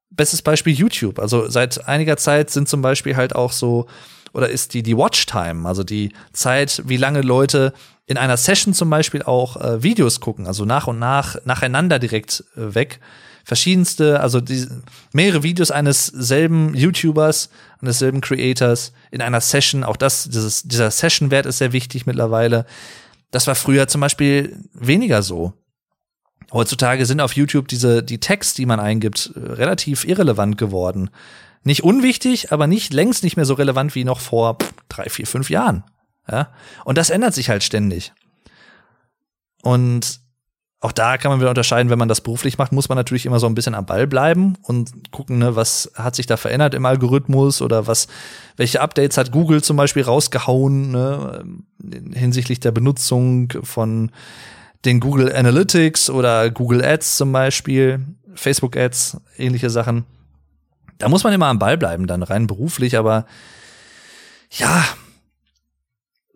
Bestes 0.10 0.42
Beispiel 0.42 0.74
YouTube. 0.74 1.20
Also 1.20 1.50
seit 1.50 1.88
einiger 1.88 2.18
Zeit 2.18 2.50
sind 2.50 2.68
zum 2.68 2.82
Beispiel 2.82 3.16
halt 3.16 3.36
auch 3.36 3.52
so, 3.52 3.88
oder 4.36 4.50
ist 4.50 4.74
die, 4.74 4.84
die 4.84 4.98
Watchtime, 4.98 5.66
also 5.66 5.86
die 5.86 6.12
Zeit, 6.34 6.84
wie 6.86 6.98
lange 6.98 7.22
Leute 7.22 7.74
in 8.06 8.18
einer 8.18 8.36
Session 8.36 8.74
zum 8.74 8.90
Beispiel 8.90 9.24
auch 9.24 9.56
äh, 9.56 9.82
Videos 9.82 10.20
gucken, 10.20 10.46
also 10.46 10.66
nach 10.66 10.88
und 10.88 11.00
nach, 11.00 11.38
nacheinander 11.46 12.00
direkt 12.00 12.44
äh, 12.58 12.76
weg 12.76 13.00
verschiedenste, 13.46 14.20
also 14.20 14.42
die, 14.42 14.68
mehrere 15.14 15.44
Videos 15.44 15.72
eines 15.72 16.08
selben 16.08 16.76
YouTubers, 16.76 17.50
eines 17.80 18.00
selben 18.00 18.20
Creators 18.20 18.92
in 19.12 19.22
einer 19.22 19.40
Session. 19.40 19.84
Auch 19.84 19.98
das, 19.98 20.26
dieses, 20.26 20.64
dieser 20.64 20.92
Session-Wert 20.92 21.46
ist 21.46 21.60
sehr 21.60 21.72
wichtig 21.72 22.06
mittlerweile. 22.06 22.66
Das 23.32 23.48
war 23.48 23.56
früher 23.56 23.88
zum 23.88 24.02
Beispiel 24.02 24.58
weniger 24.74 25.22
so. 25.22 25.54
Heutzutage 26.52 27.06
sind 27.06 27.22
auf 27.22 27.34
YouTube 27.34 27.68
diese, 27.68 28.04
die 28.04 28.20
Tags, 28.20 28.54
die 28.54 28.66
man 28.66 28.80
eingibt, 28.80 29.32
relativ 29.36 30.06
irrelevant 30.06 30.58
geworden. 30.58 31.10
Nicht 31.66 31.84
unwichtig, 31.84 32.52
aber 32.52 32.68
nicht 32.68 32.94
längst 32.94 33.24
nicht 33.24 33.36
mehr 33.36 33.46
so 33.46 33.56
relevant 33.56 33.96
wie 33.96 34.04
noch 34.04 34.20
vor 34.20 34.58
drei, 34.88 35.10
vier, 35.10 35.26
fünf 35.26 35.50
Jahren. 35.50 35.84
Ja? 36.32 36.54
Und 36.86 36.98
das 36.98 37.10
ändert 37.10 37.34
sich 37.34 37.50
halt 37.50 37.64
ständig. 37.64 38.14
Und 39.64 40.20
auch 40.80 40.92
da 40.92 41.18
kann 41.18 41.32
man 41.32 41.40
wieder 41.40 41.50
unterscheiden, 41.50 41.90
wenn 41.90 41.98
man 41.98 42.08
das 42.08 42.22
beruflich 42.22 42.60
macht, 42.60 42.72
muss 42.72 42.88
man 42.88 42.98
natürlich 42.98 43.26
immer 43.26 43.40
so 43.40 43.48
ein 43.48 43.56
bisschen 43.56 43.74
am 43.74 43.88
Ball 43.88 44.06
bleiben 44.06 44.56
und 44.62 45.12
gucken, 45.12 45.40
ne, 45.40 45.56
was 45.56 45.92
hat 45.96 46.16
sich 46.16 46.28
da 46.28 46.38
verändert 46.38 46.76
im 46.76 46.86
Algorithmus 46.86 47.64
oder 47.64 47.88
was, 47.88 48.08
welche 48.58 48.82
Updates 48.82 49.18
hat 49.18 49.32
Google 49.32 49.64
zum 49.64 49.76
Beispiel 49.76 50.04
rausgehauen, 50.04 50.92
ne, 50.92 51.44
hinsichtlich 52.14 52.60
der 52.60 52.72
Benutzung 52.72 53.52
von 53.64 54.12
den 54.84 55.00
Google 55.00 55.36
Analytics 55.36 56.12
oder 56.12 56.52
Google 56.52 56.86
Ads 56.86 57.18
zum 57.18 57.32
Beispiel, 57.32 58.06
Facebook 58.36 58.78
Ads, 58.78 59.18
ähnliche 59.38 59.72
Sachen. 59.72 60.06
Da 60.98 61.10
muss 61.10 61.24
man 61.24 61.34
immer 61.34 61.48
am 61.48 61.60
Ball 61.60 61.78
bleiben, 61.78 62.08
dann 62.08 62.24
rein 62.24 62.48
beruflich, 62.48 62.98
aber 62.98 63.26
ja, 64.52 64.86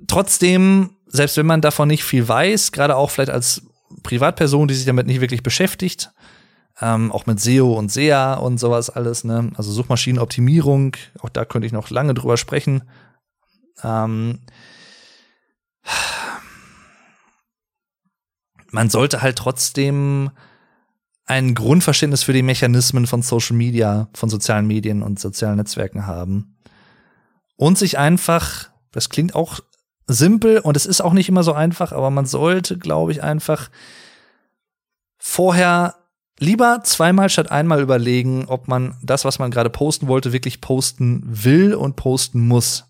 trotzdem, 0.07 0.97
selbst 1.07 1.37
wenn 1.37 1.45
man 1.45 1.61
davon 1.61 1.87
nicht 1.87 2.03
viel 2.03 2.27
weiß, 2.27 2.71
gerade 2.71 2.95
auch 2.95 3.09
vielleicht 3.09 3.31
als 3.31 3.61
Privatperson, 4.03 4.67
die 4.67 4.73
sich 4.73 4.85
damit 4.85 5.07
nicht 5.07 5.21
wirklich 5.21 5.43
beschäftigt. 5.43 6.11
Ähm, 6.81 7.11
auch 7.11 7.25
mit 7.25 7.39
SEO 7.41 7.73
und 7.73 7.91
SEA 7.91 8.35
und 8.35 8.57
sowas 8.57 8.89
alles, 8.89 9.25
ne? 9.25 9.51
Also 9.55 9.71
Suchmaschinenoptimierung, 9.71 10.95
auch 11.19 11.29
da 11.29 11.43
könnte 11.43 11.65
ich 11.65 11.73
noch 11.73 11.89
lange 11.89 12.13
drüber 12.13 12.37
sprechen. 12.37 12.83
Ähm, 13.83 14.39
man 18.71 18.89
sollte 18.89 19.21
halt 19.21 19.37
trotzdem 19.37 20.31
ein 21.29 21.53
Grundverständnis 21.53 22.23
für 22.23 22.33
die 22.33 22.41
Mechanismen 22.41 23.05
von 23.05 23.21
Social 23.21 23.55
Media, 23.55 24.09
von 24.13 24.29
sozialen 24.29 24.65
Medien 24.65 25.03
und 25.03 25.19
sozialen 25.19 25.57
Netzwerken 25.57 26.07
haben. 26.07 26.57
Und 27.55 27.77
sich 27.77 27.99
einfach, 27.99 28.69
das 28.91 29.09
klingt 29.09 29.35
auch 29.35 29.59
simpel 30.07 30.57
und 30.57 30.75
es 30.75 30.87
ist 30.87 31.01
auch 31.01 31.13
nicht 31.13 31.29
immer 31.29 31.43
so 31.43 31.53
einfach, 31.53 31.91
aber 31.91 32.09
man 32.09 32.25
sollte, 32.25 32.79
glaube 32.79 33.11
ich, 33.11 33.21
einfach 33.21 33.69
vorher 35.19 35.95
lieber 36.39 36.81
zweimal 36.83 37.29
statt 37.29 37.51
einmal 37.51 37.81
überlegen, 37.81 38.45
ob 38.47 38.67
man 38.67 38.97
das, 39.03 39.23
was 39.23 39.37
man 39.37 39.51
gerade 39.51 39.69
posten 39.69 40.07
wollte, 40.07 40.33
wirklich 40.33 40.61
posten 40.61 41.21
will 41.25 41.75
und 41.75 41.95
posten 41.95 42.47
muss. 42.47 42.88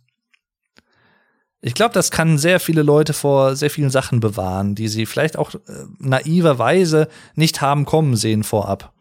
Ich 1.61 1.73
glaube, 1.73 1.93
das 1.93 2.09
kann 2.09 2.37
sehr 2.37 2.59
viele 2.59 2.83
Leute 2.83 3.13
vor 3.13 3.55
sehr 3.55 3.69
vielen 3.69 3.89
Sachen 3.89 4.21
bewahren, 4.21 4.75
die 4.75 4.87
sie 4.87 5.05
vielleicht 5.05 5.37
auch 5.37 5.55
äh, 5.55 5.59
naiverweise 5.97 7.09
nicht 7.35 7.61
haben 7.61 7.85
kommen 7.85 8.15
sehen 8.15 8.43
vorab. 8.43 8.93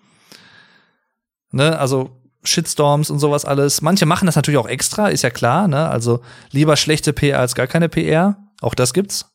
Ne, 1.51 1.79
also 1.79 2.19
Shitstorms 2.43 3.11
und 3.11 3.19
sowas 3.19 3.45
alles. 3.45 3.81
Manche 3.81 4.07
machen 4.07 4.27
das 4.27 4.37
natürlich 4.37 4.59
auch 4.59 4.69
extra, 4.69 5.09
ist 5.09 5.23
ja 5.23 5.31
klar, 5.31 5.69
ne? 5.69 5.89
Also 5.89 6.21
lieber 6.51 6.77
schlechte 6.77 7.13
PR 7.13 7.41
als 7.41 7.55
gar 7.55 7.67
keine 7.67 7.89
PR. 7.89 8.37
Auch 8.61 8.75
das 8.75 8.93
gibt's. 8.93 9.33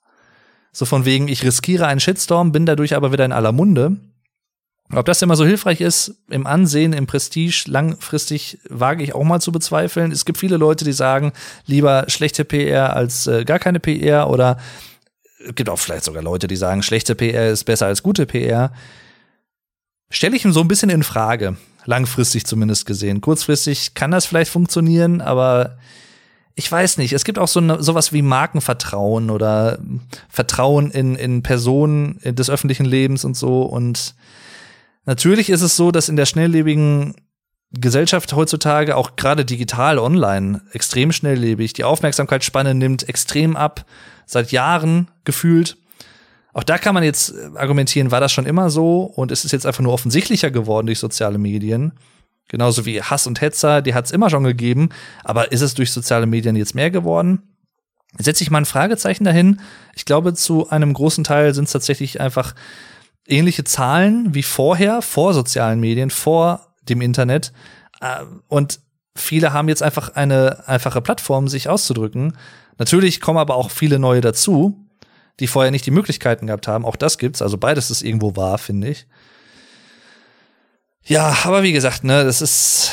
So 0.71 0.85
von 0.85 1.05
wegen, 1.05 1.27
ich 1.27 1.43
riskiere 1.43 1.87
einen 1.87 1.99
Shitstorm, 1.99 2.51
bin 2.51 2.65
dadurch 2.65 2.95
aber 2.95 3.11
wieder 3.11 3.25
in 3.25 3.31
aller 3.31 3.51
Munde. 3.51 3.97
Ob 4.91 5.05
das 5.05 5.21
immer 5.21 5.35
so 5.35 5.45
hilfreich 5.45 5.81
ist, 5.81 6.15
im 6.29 6.45
Ansehen, 6.45 6.93
im 6.93 7.07
Prestige, 7.07 7.63
langfristig 7.67 8.59
wage 8.69 9.03
ich 9.03 9.15
auch 9.15 9.23
mal 9.23 9.39
zu 9.39 9.51
bezweifeln. 9.51 10.11
Es 10.11 10.25
gibt 10.25 10.37
viele 10.37 10.57
Leute, 10.57 10.85
die 10.85 10.93
sagen, 10.93 11.31
lieber 11.65 12.05
schlechte 12.07 12.45
PR 12.45 12.95
als 12.95 13.25
äh, 13.27 13.43
gar 13.43 13.59
keine 13.59 13.79
PR 13.79 14.29
oder 14.29 14.57
es 15.45 15.55
gibt 15.55 15.69
auch 15.69 15.79
vielleicht 15.79 16.05
sogar 16.05 16.23
Leute, 16.23 16.47
die 16.47 16.55
sagen, 16.55 16.83
schlechte 16.83 17.15
PR 17.15 17.49
ist 17.49 17.63
besser 17.63 17.87
als 17.87 18.03
gute 18.03 18.25
PR. 18.25 18.71
Stelle 20.09 20.35
ich 20.35 20.45
ihm 20.45 20.53
so 20.53 20.61
ein 20.61 20.67
bisschen 20.67 20.89
in 20.89 21.03
Frage 21.03 21.57
langfristig 21.85 22.45
zumindest 22.45 22.85
gesehen. 22.85 23.19
Kurzfristig 23.19 23.93
kann 23.93 24.11
das 24.11 24.25
vielleicht 24.25 24.51
funktionieren, 24.51 25.21
aber 25.21 25.77
ich 26.55 26.71
weiß 26.71 26.97
nicht. 26.97 27.13
Es 27.13 27.25
gibt 27.25 27.39
auch 27.39 27.47
so 27.47 27.59
ne, 27.59 27.81
sowas 27.81 28.13
wie 28.13 28.21
Markenvertrauen 28.21 29.29
oder 29.29 29.79
Vertrauen 30.29 30.91
in, 30.91 31.15
in 31.15 31.43
Personen 31.43 32.19
des 32.23 32.49
öffentlichen 32.49 32.85
Lebens 32.85 33.25
und 33.25 33.35
so. 33.35 33.63
Und 33.63 34.13
natürlich 35.05 35.49
ist 35.49 35.61
es 35.61 35.75
so, 35.75 35.91
dass 35.91 36.09
in 36.09 36.15
der 36.15 36.25
schnelllebigen 36.25 37.15
Gesellschaft 37.71 38.33
heutzutage 38.33 38.95
auch 38.95 39.15
gerade 39.15 39.45
digital 39.45 39.97
online 39.97 40.61
extrem 40.71 41.11
schnelllebig 41.11 41.73
die 41.73 41.83
Aufmerksamkeitsspanne 41.83 42.75
nimmt 42.75 43.09
extrem 43.09 43.55
ab, 43.55 43.85
seit 44.25 44.51
Jahren 44.51 45.09
gefühlt. 45.25 45.77
Auch 46.53 46.63
da 46.63 46.77
kann 46.77 46.93
man 46.93 47.03
jetzt 47.03 47.31
äh, 47.31 47.57
argumentieren, 47.57 48.11
war 48.11 48.19
das 48.19 48.31
schon 48.31 48.45
immer 48.45 48.69
so 48.69 49.01
und 49.01 49.31
es 49.31 49.43
ist 49.43 49.51
jetzt 49.51 49.65
einfach 49.65 49.81
nur 49.81 49.93
offensichtlicher 49.93 50.51
geworden 50.51 50.85
durch 50.85 50.99
soziale 50.99 51.39
Medien. 51.39 51.93
Genauso 52.47 52.85
wie 52.85 53.01
Hass 53.01 53.25
und 53.25 53.41
Hetzer, 53.41 53.81
die 53.81 53.95
hat 53.95 54.05
es 54.05 54.11
immer 54.11 54.29
schon 54.29 54.43
gegeben, 54.43 54.89
aber 55.23 55.51
ist 55.51 55.61
es 55.61 55.73
durch 55.73 55.91
soziale 55.91 56.27
Medien 56.27 56.55
jetzt 56.55 56.75
mehr 56.75 56.91
geworden? 56.91 57.41
Setze 58.19 58.43
ich 58.43 58.51
mal 58.51 58.59
ein 58.59 58.65
Fragezeichen 58.65 59.23
dahin. 59.23 59.59
Ich 59.95 60.05
glaube, 60.05 60.35
zu 60.35 60.69
einem 60.69 60.93
großen 60.93 61.23
Teil 61.23 61.55
sind 61.55 61.63
es 61.63 61.71
tatsächlich 61.71 62.21
einfach 62.21 62.53
ähnliche 63.27 63.63
Zahlen 63.63 64.33
wie 64.33 64.43
vorher, 64.43 65.01
vor 65.01 65.33
sozialen 65.33 65.79
Medien, 65.79 66.09
vor 66.09 66.73
dem 66.89 67.01
Internet. 67.01 67.53
Äh, 68.01 68.23
und 68.47 68.79
viele 69.15 69.53
haben 69.53 69.69
jetzt 69.69 69.83
einfach 69.83 70.09
eine 70.15 70.67
einfache 70.67 71.01
Plattform, 71.01 71.47
sich 71.47 71.69
auszudrücken. 71.69 72.37
Natürlich 72.77 73.21
kommen 73.21 73.37
aber 73.39 73.55
auch 73.55 73.71
viele 73.71 73.99
neue 73.99 74.21
dazu 74.21 74.83
die 75.39 75.47
vorher 75.47 75.71
nicht 75.71 75.85
die 75.85 75.91
Möglichkeiten 75.91 76.47
gehabt 76.47 76.67
haben. 76.67 76.85
Auch 76.85 76.95
das 76.95 77.17
gibt's. 77.17 77.41
Also 77.41 77.57
beides 77.57 77.89
ist 77.91 78.01
irgendwo 78.01 78.35
wahr, 78.35 78.57
finde 78.57 78.89
ich. 78.89 79.07
Ja, 81.05 81.35
aber 81.43 81.63
wie 81.63 81.73
gesagt, 81.73 82.03
ne, 82.03 82.23
das 82.23 82.41
ist, 82.41 82.91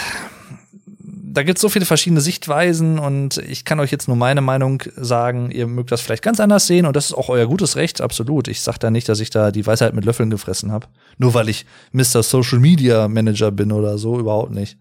da 1.33 1.45
gibt's 1.45 1.61
so 1.61 1.69
viele 1.69 1.85
verschiedene 1.85 2.21
Sichtweisen 2.21 2.99
und 2.99 3.39
ich 3.39 3.65
kann 3.65 3.79
euch 3.79 3.93
jetzt 3.93 4.09
nur 4.09 4.17
meine 4.17 4.41
Meinung 4.41 4.83
sagen. 4.97 5.51
Ihr 5.53 5.69
mögt 5.69 5.93
das 5.93 6.01
vielleicht 6.01 6.25
ganz 6.25 6.41
anders 6.41 6.67
sehen 6.67 6.87
und 6.87 6.97
das 6.97 7.07
ist 7.07 7.15
auch 7.15 7.29
euer 7.29 7.47
gutes 7.47 7.77
Recht, 7.77 8.01
absolut. 8.01 8.49
Ich 8.49 8.63
sag 8.63 8.79
da 8.79 8.91
nicht, 8.91 9.09
dass 9.09 9.21
ich 9.21 9.31
da 9.31 9.53
die 9.53 9.65
Weisheit 9.65 9.95
mit 9.95 10.05
Löffeln 10.05 10.31
gefressen 10.31 10.73
habe. 10.73 10.89
Nur 11.19 11.33
weil 11.35 11.49
ich 11.49 11.67
Mr. 11.93 12.25
Social 12.25 12.59
Media 12.59 13.07
Manager 13.07 13.53
bin 13.53 13.71
oder 13.71 13.97
so, 13.97 14.19
überhaupt 14.19 14.51
nicht. 14.51 14.77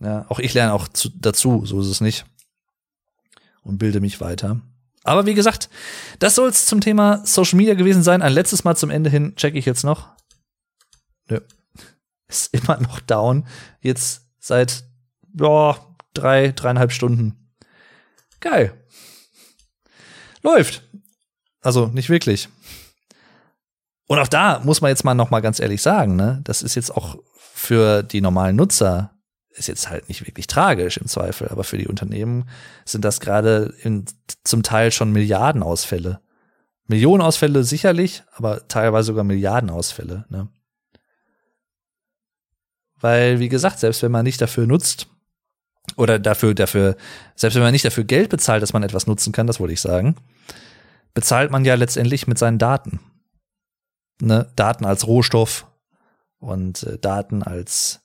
Ja, 0.00 0.26
auch 0.28 0.38
ich 0.38 0.54
lerne 0.54 0.74
auch 0.74 0.86
zu, 0.86 1.08
dazu, 1.08 1.66
so 1.66 1.80
ist 1.80 1.88
es 1.88 2.00
nicht. 2.00 2.24
Und 3.62 3.78
bilde 3.78 4.00
mich 4.00 4.20
weiter. 4.20 4.60
Aber 5.02 5.26
wie 5.26 5.34
gesagt, 5.34 5.70
das 6.20 6.36
soll 6.36 6.50
es 6.50 6.66
zum 6.66 6.80
Thema 6.80 7.26
Social 7.26 7.56
Media 7.56 7.74
gewesen 7.74 8.02
sein. 8.04 8.22
Ein 8.22 8.32
letztes 8.32 8.62
Mal 8.62 8.76
zum 8.76 8.90
Ende 8.90 9.10
hin 9.10 9.34
checke 9.34 9.58
ich 9.58 9.64
jetzt 9.64 9.82
noch. 9.82 10.10
Nö. 11.28 11.40
Ist 12.28 12.54
immer 12.54 12.78
noch 12.80 13.00
down. 13.00 13.46
Jetzt 13.80 14.22
seit 14.38 14.84
ja, 15.34 15.76
drei, 16.14 16.52
dreieinhalb 16.52 16.92
Stunden. 16.92 17.54
Geil. 18.40 18.72
Läuft. 20.42 20.82
Also 21.60 21.86
nicht 21.86 22.10
wirklich. 22.10 22.48
Und 24.06 24.18
auch 24.18 24.28
da 24.28 24.60
muss 24.60 24.80
man 24.80 24.90
jetzt 24.90 25.04
mal 25.04 25.14
noch 25.14 25.30
mal 25.30 25.40
ganz 25.40 25.60
ehrlich 25.60 25.80
sagen, 25.80 26.16
ne, 26.16 26.40
das 26.44 26.62
ist 26.62 26.74
jetzt 26.74 26.94
auch 26.94 27.16
für 27.54 28.02
die 28.02 28.20
normalen 28.20 28.56
Nutzer 28.56 29.10
ist 29.50 29.68
jetzt 29.68 29.88
halt 29.88 30.08
nicht 30.08 30.26
wirklich 30.26 30.46
tragisch 30.46 30.96
im 30.96 31.06
Zweifel, 31.06 31.48
aber 31.48 31.64
für 31.64 31.78
die 31.78 31.86
Unternehmen 31.86 32.48
sind 32.84 33.04
das 33.04 33.20
gerade 33.20 33.72
zum 34.42 34.62
Teil 34.62 34.90
schon 34.90 35.12
Milliardenausfälle. 35.12 36.20
Millionenausfälle 36.86 37.64
sicherlich, 37.64 38.24
aber 38.32 38.66
teilweise 38.68 39.06
sogar 39.06 39.24
Milliardenausfälle. 39.24 40.26
Ne? 40.28 40.48
Weil, 43.00 43.38
wie 43.38 43.48
gesagt, 43.48 43.78
selbst 43.78 44.02
wenn 44.02 44.12
man 44.12 44.24
nicht 44.24 44.40
dafür 44.40 44.66
nutzt, 44.66 45.06
oder 45.96 46.18
dafür, 46.18 46.54
dafür, 46.54 46.96
selbst 47.34 47.54
wenn 47.54 47.62
man 47.62 47.72
nicht 47.72 47.84
dafür 47.84 48.04
Geld 48.04 48.30
bezahlt, 48.30 48.62
dass 48.62 48.72
man 48.72 48.82
etwas 48.82 49.06
nutzen 49.06 49.32
kann, 49.32 49.46
das 49.46 49.60
wollte 49.60 49.74
ich 49.74 49.80
sagen, 49.80 50.16
bezahlt 51.14 51.50
man 51.50 51.64
ja 51.64 51.74
letztendlich 51.74 52.26
mit 52.26 52.38
seinen 52.38 52.58
Daten. 52.58 53.00
Ne? 54.20 54.50
Daten 54.56 54.84
als 54.84 55.06
Rohstoff 55.06 55.66
und 56.38 56.82
äh, 56.84 56.98
Daten 56.98 57.42
als 57.42 58.00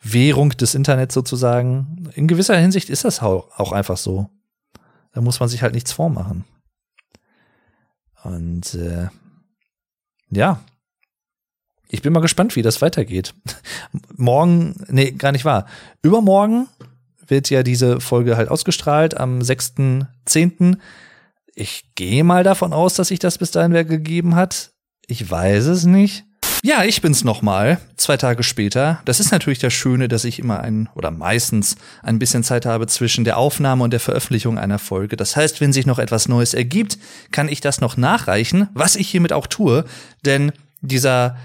Währung 0.00 0.50
des 0.50 0.74
Internets 0.74 1.14
sozusagen. 1.14 2.10
In 2.14 2.26
gewisser 2.26 2.56
Hinsicht 2.56 2.90
ist 2.90 3.04
das 3.04 3.22
auch 3.22 3.72
einfach 3.72 3.96
so. 3.96 4.28
Da 5.12 5.20
muss 5.20 5.40
man 5.40 5.48
sich 5.48 5.62
halt 5.62 5.74
nichts 5.74 5.92
vormachen. 5.92 6.44
Und 8.24 8.74
äh, 8.74 9.08
ja, 10.30 10.60
ich 11.88 12.02
bin 12.02 12.12
mal 12.12 12.20
gespannt, 12.20 12.56
wie 12.56 12.62
das 12.62 12.80
weitergeht. 12.80 13.34
Morgen, 14.16 14.82
nee, 14.88 15.12
gar 15.12 15.32
nicht 15.32 15.44
wahr. 15.44 15.66
Übermorgen 16.02 16.68
wird 17.26 17.50
ja 17.50 17.62
diese 17.62 18.00
Folge 18.00 18.36
halt 18.36 18.48
ausgestrahlt 18.48 19.16
am 19.18 19.38
6.10. 19.40 20.76
Ich 21.54 21.84
gehe 21.94 22.24
mal 22.24 22.44
davon 22.44 22.72
aus, 22.72 22.94
dass 22.94 23.08
sich 23.08 23.18
das 23.18 23.38
bis 23.38 23.50
dahin 23.50 23.72
wer 23.72 23.84
gegeben 23.84 24.34
hat. 24.34 24.70
Ich 25.06 25.30
weiß 25.30 25.66
es 25.66 25.84
nicht. 25.84 26.24
Ja, 26.64 26.84
ich 26.84 27.02
bin's 27.02 27.24
nochmal, 27.24 27.80
zwei 27.96 28.16
Tage 28.16 28.44
später. 28.44 29.00
Das 29.04 29.18
ist 29.18 29.32
natürlich 29.32 29.58
das 29.58 29.72
Schöne, 29.72 30.06
dass 30.06 30.24
ich 30.24 30.38
immer 30.38 30.60
ein 30.60 30.88
oder 30.94 31.10
meistens 31.10 31.74
ein 32.04 32.20
bisschen 32.20 32.44
Zeit 32.44 32.66
habe 32.66 32.86
zwischen 32.86 33.24
der 33.24 33.36
Aufnahme 33.36 33.82
und 33.82 33.90
der 33.90 33.98
Veröffentlichung 33.98 34.58
einer 34.58 34.78
Folge. 34.78 35.16
Das 35.16 35.34
heißt, 35.34 35.60
wenn 35.60 35.72
sich 35.72 35.86
noch 35.86 35.98
etwas 35.98 36.28
Neues 36.28 36.54
ergibt, 36.54 36.98
kann 37.32 37.48
ich 37.48 37.60
das 37.60 37.80
noch 37.80 37.96
nachreichen, 37.96 38.68
was 38.74 38.94
ich 38.94 39.08
hiermit 39.08 39.32
auch 39.32 39.48
tue, 39.48 39.84
denn 40.24 40.52
dieser, 40.80 41.36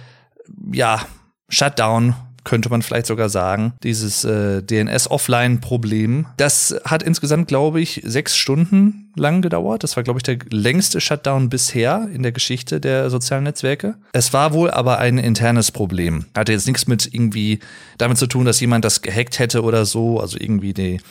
ja, 0.72 1.02
Shutdown 1.50 2.14
könnte 2.48 2.70
man 2.70 2.82
vielleicht 2.82 3.08
sogar 3.08 3.28
sagen, 3.28 3.74
dieses 3.84 4.24
äh, 4.24 4.64
DNS-Offline-Problem. 4.64 6.28
Das 6.38 6.80
hat 6.86 7.04
insgesamt, 7.04 7.50
glaube 7.50 7.82
ich, 7.82 8.02
sechs 8.06 8.38
Stunden 8.38 9.12
lang 9.18 9.42
gedauert. 9.42 9.84
Das 9.84 9.98
war, 9.98 10.04
glaube 10.04 10.20
ich, 10.20 10.24
der 10.24 10.38
längste 10.50 11.02
Shutdown 11.02 11.50
bisher 11.50 12.08
in 12.14 12.24
der 12.24 12.32
Geschichte 12.32 12.80
der 12.80 13.10
sozialen 13.10 13.44
Netzwerke. 13.44 13.96
Es 14.14 14.32
war 14.32 14.54
wohl 14.54 14.72
aber 14.72 14.98
ein 15.00 15.18
internes 15.18 15.72
Problem. 15.72 16.26
Hatte 16.38 16.54
jetzt 16.54 16.68
nichts 16.68 16.88
mit 16.88 17.14
irgendwie 17.14 17.60
damit 17.98 18.18
zu 18.18 18.28
tun, 18.28 18.46
dass 18.46 18.62
jemand 18.62 18.86
das 18.86 19.02
gehackt 19.02 19.40
hätte 19.40 19.62
oder 19.62 19.86
so, 19.86 20.22
also 20.22 20.38
irgendwie 20.40 20.74
die 20.74 21.02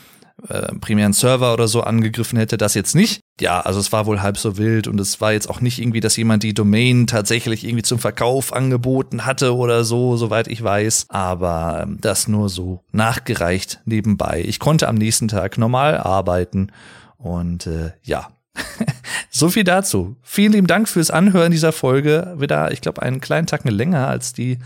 äh, 0.48 0.74
primären 0.80 1.12
Server 1.12 1.52
oder 1.54 1.66
so 1.66 1.80
angegriffen 1.80 2.38
hätte, 2.38 2.58
das 2.58 2.74
jetzt 2.74 2.94
nicht. 2.94 3.20
Ja, 3.40 3.60
also 3.60 3.80
es 3.80 3.92
war 3.92 4.06
wohl 4.06 4.20
halb 4.20 4.36
so 4.36 4.58
wild 4.58 4.86
und 4.86 5.00
es 5.00 5.20
war 5.20 5.32
jetzt 5.32 5.48
auch 5.48 5.60
nicht 5.60 5.80
irgendwie, 5.80 6.00
dass 6.00 6.16
jemand 6.16 6.42
die 6.42 6.54
Domain 6.54 7.06
tatsächlich 7.06 7.64
irgendwie 7.64 7.82
zum 7.82 7.98
Verkauf 7.98 8.52
angeboten 8.52 9.24
hatte 9.24 9.54
oder 9.54 9.84
so, 9.84 10.16
soweit 10.16 10.48
ich 10.48 10.62
weiß. 10.62 11.06
Aber 11.08 11.80
ähm, 11.82 11.98
das 12.00 12.28
nur 12.28 12.48
so 12.48 12.84
nachgereicht 12.92 13.80
nebenbei. 13.86 14.42
Ich 14.46 14.58
konnte 14.58 14.88
am 14.88 14.96
nächsten 14.96 15.28
Tag 15.28 15.58
normal 15.58 15.98
arbeiten 15.98 16.70
und 17.16 17.66
äh, 17.66 17.92
ja. 18.02 18.28
so 19.30 19.48
viel 19.48 19.64
dazu. 19.64 20.16
Vielen 20.22 20.52
lieben 20.52 20.66
Dank 20.66 20.88
fürs 20.88 21.10
Anhören 21.10 21.50
dieser 21.50 21.72
Folge. 21.72 22.34
Wieder, 22.38 22.72
ich 22.72 22.80
glaube, 22.80 23.02
einen 23.02 23.20
kleinen 23.20 23.46
Tacken 23.46 23.70
länger 23.70 24.08
als 24.08 24.32
die 24.32 24.58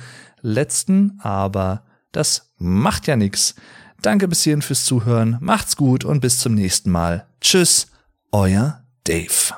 letzten, 0.42 1.18
aber 1.22 1.82
das 2.12 2.52
macht 2.58 3.06
ja 3.06 3.16
nichts. 3.16 3.54
Danke 4.02 4.28
bis 4.28 4.42
hierhin 4.42 4.62
fürs 4.62 4.84
Zuhören. 4.84 5.36
Macht's 5.40 5.76
gut 5.76 6.04
und 6.04 6.20
bis 6.20 6.38
zum 6.38 6.54
nächsten 6.54 6.90
Mal. 6.90 7.26
Tschüss, 7.40 7.88
euer 8.32 8.82
Dave. 9.04 9.54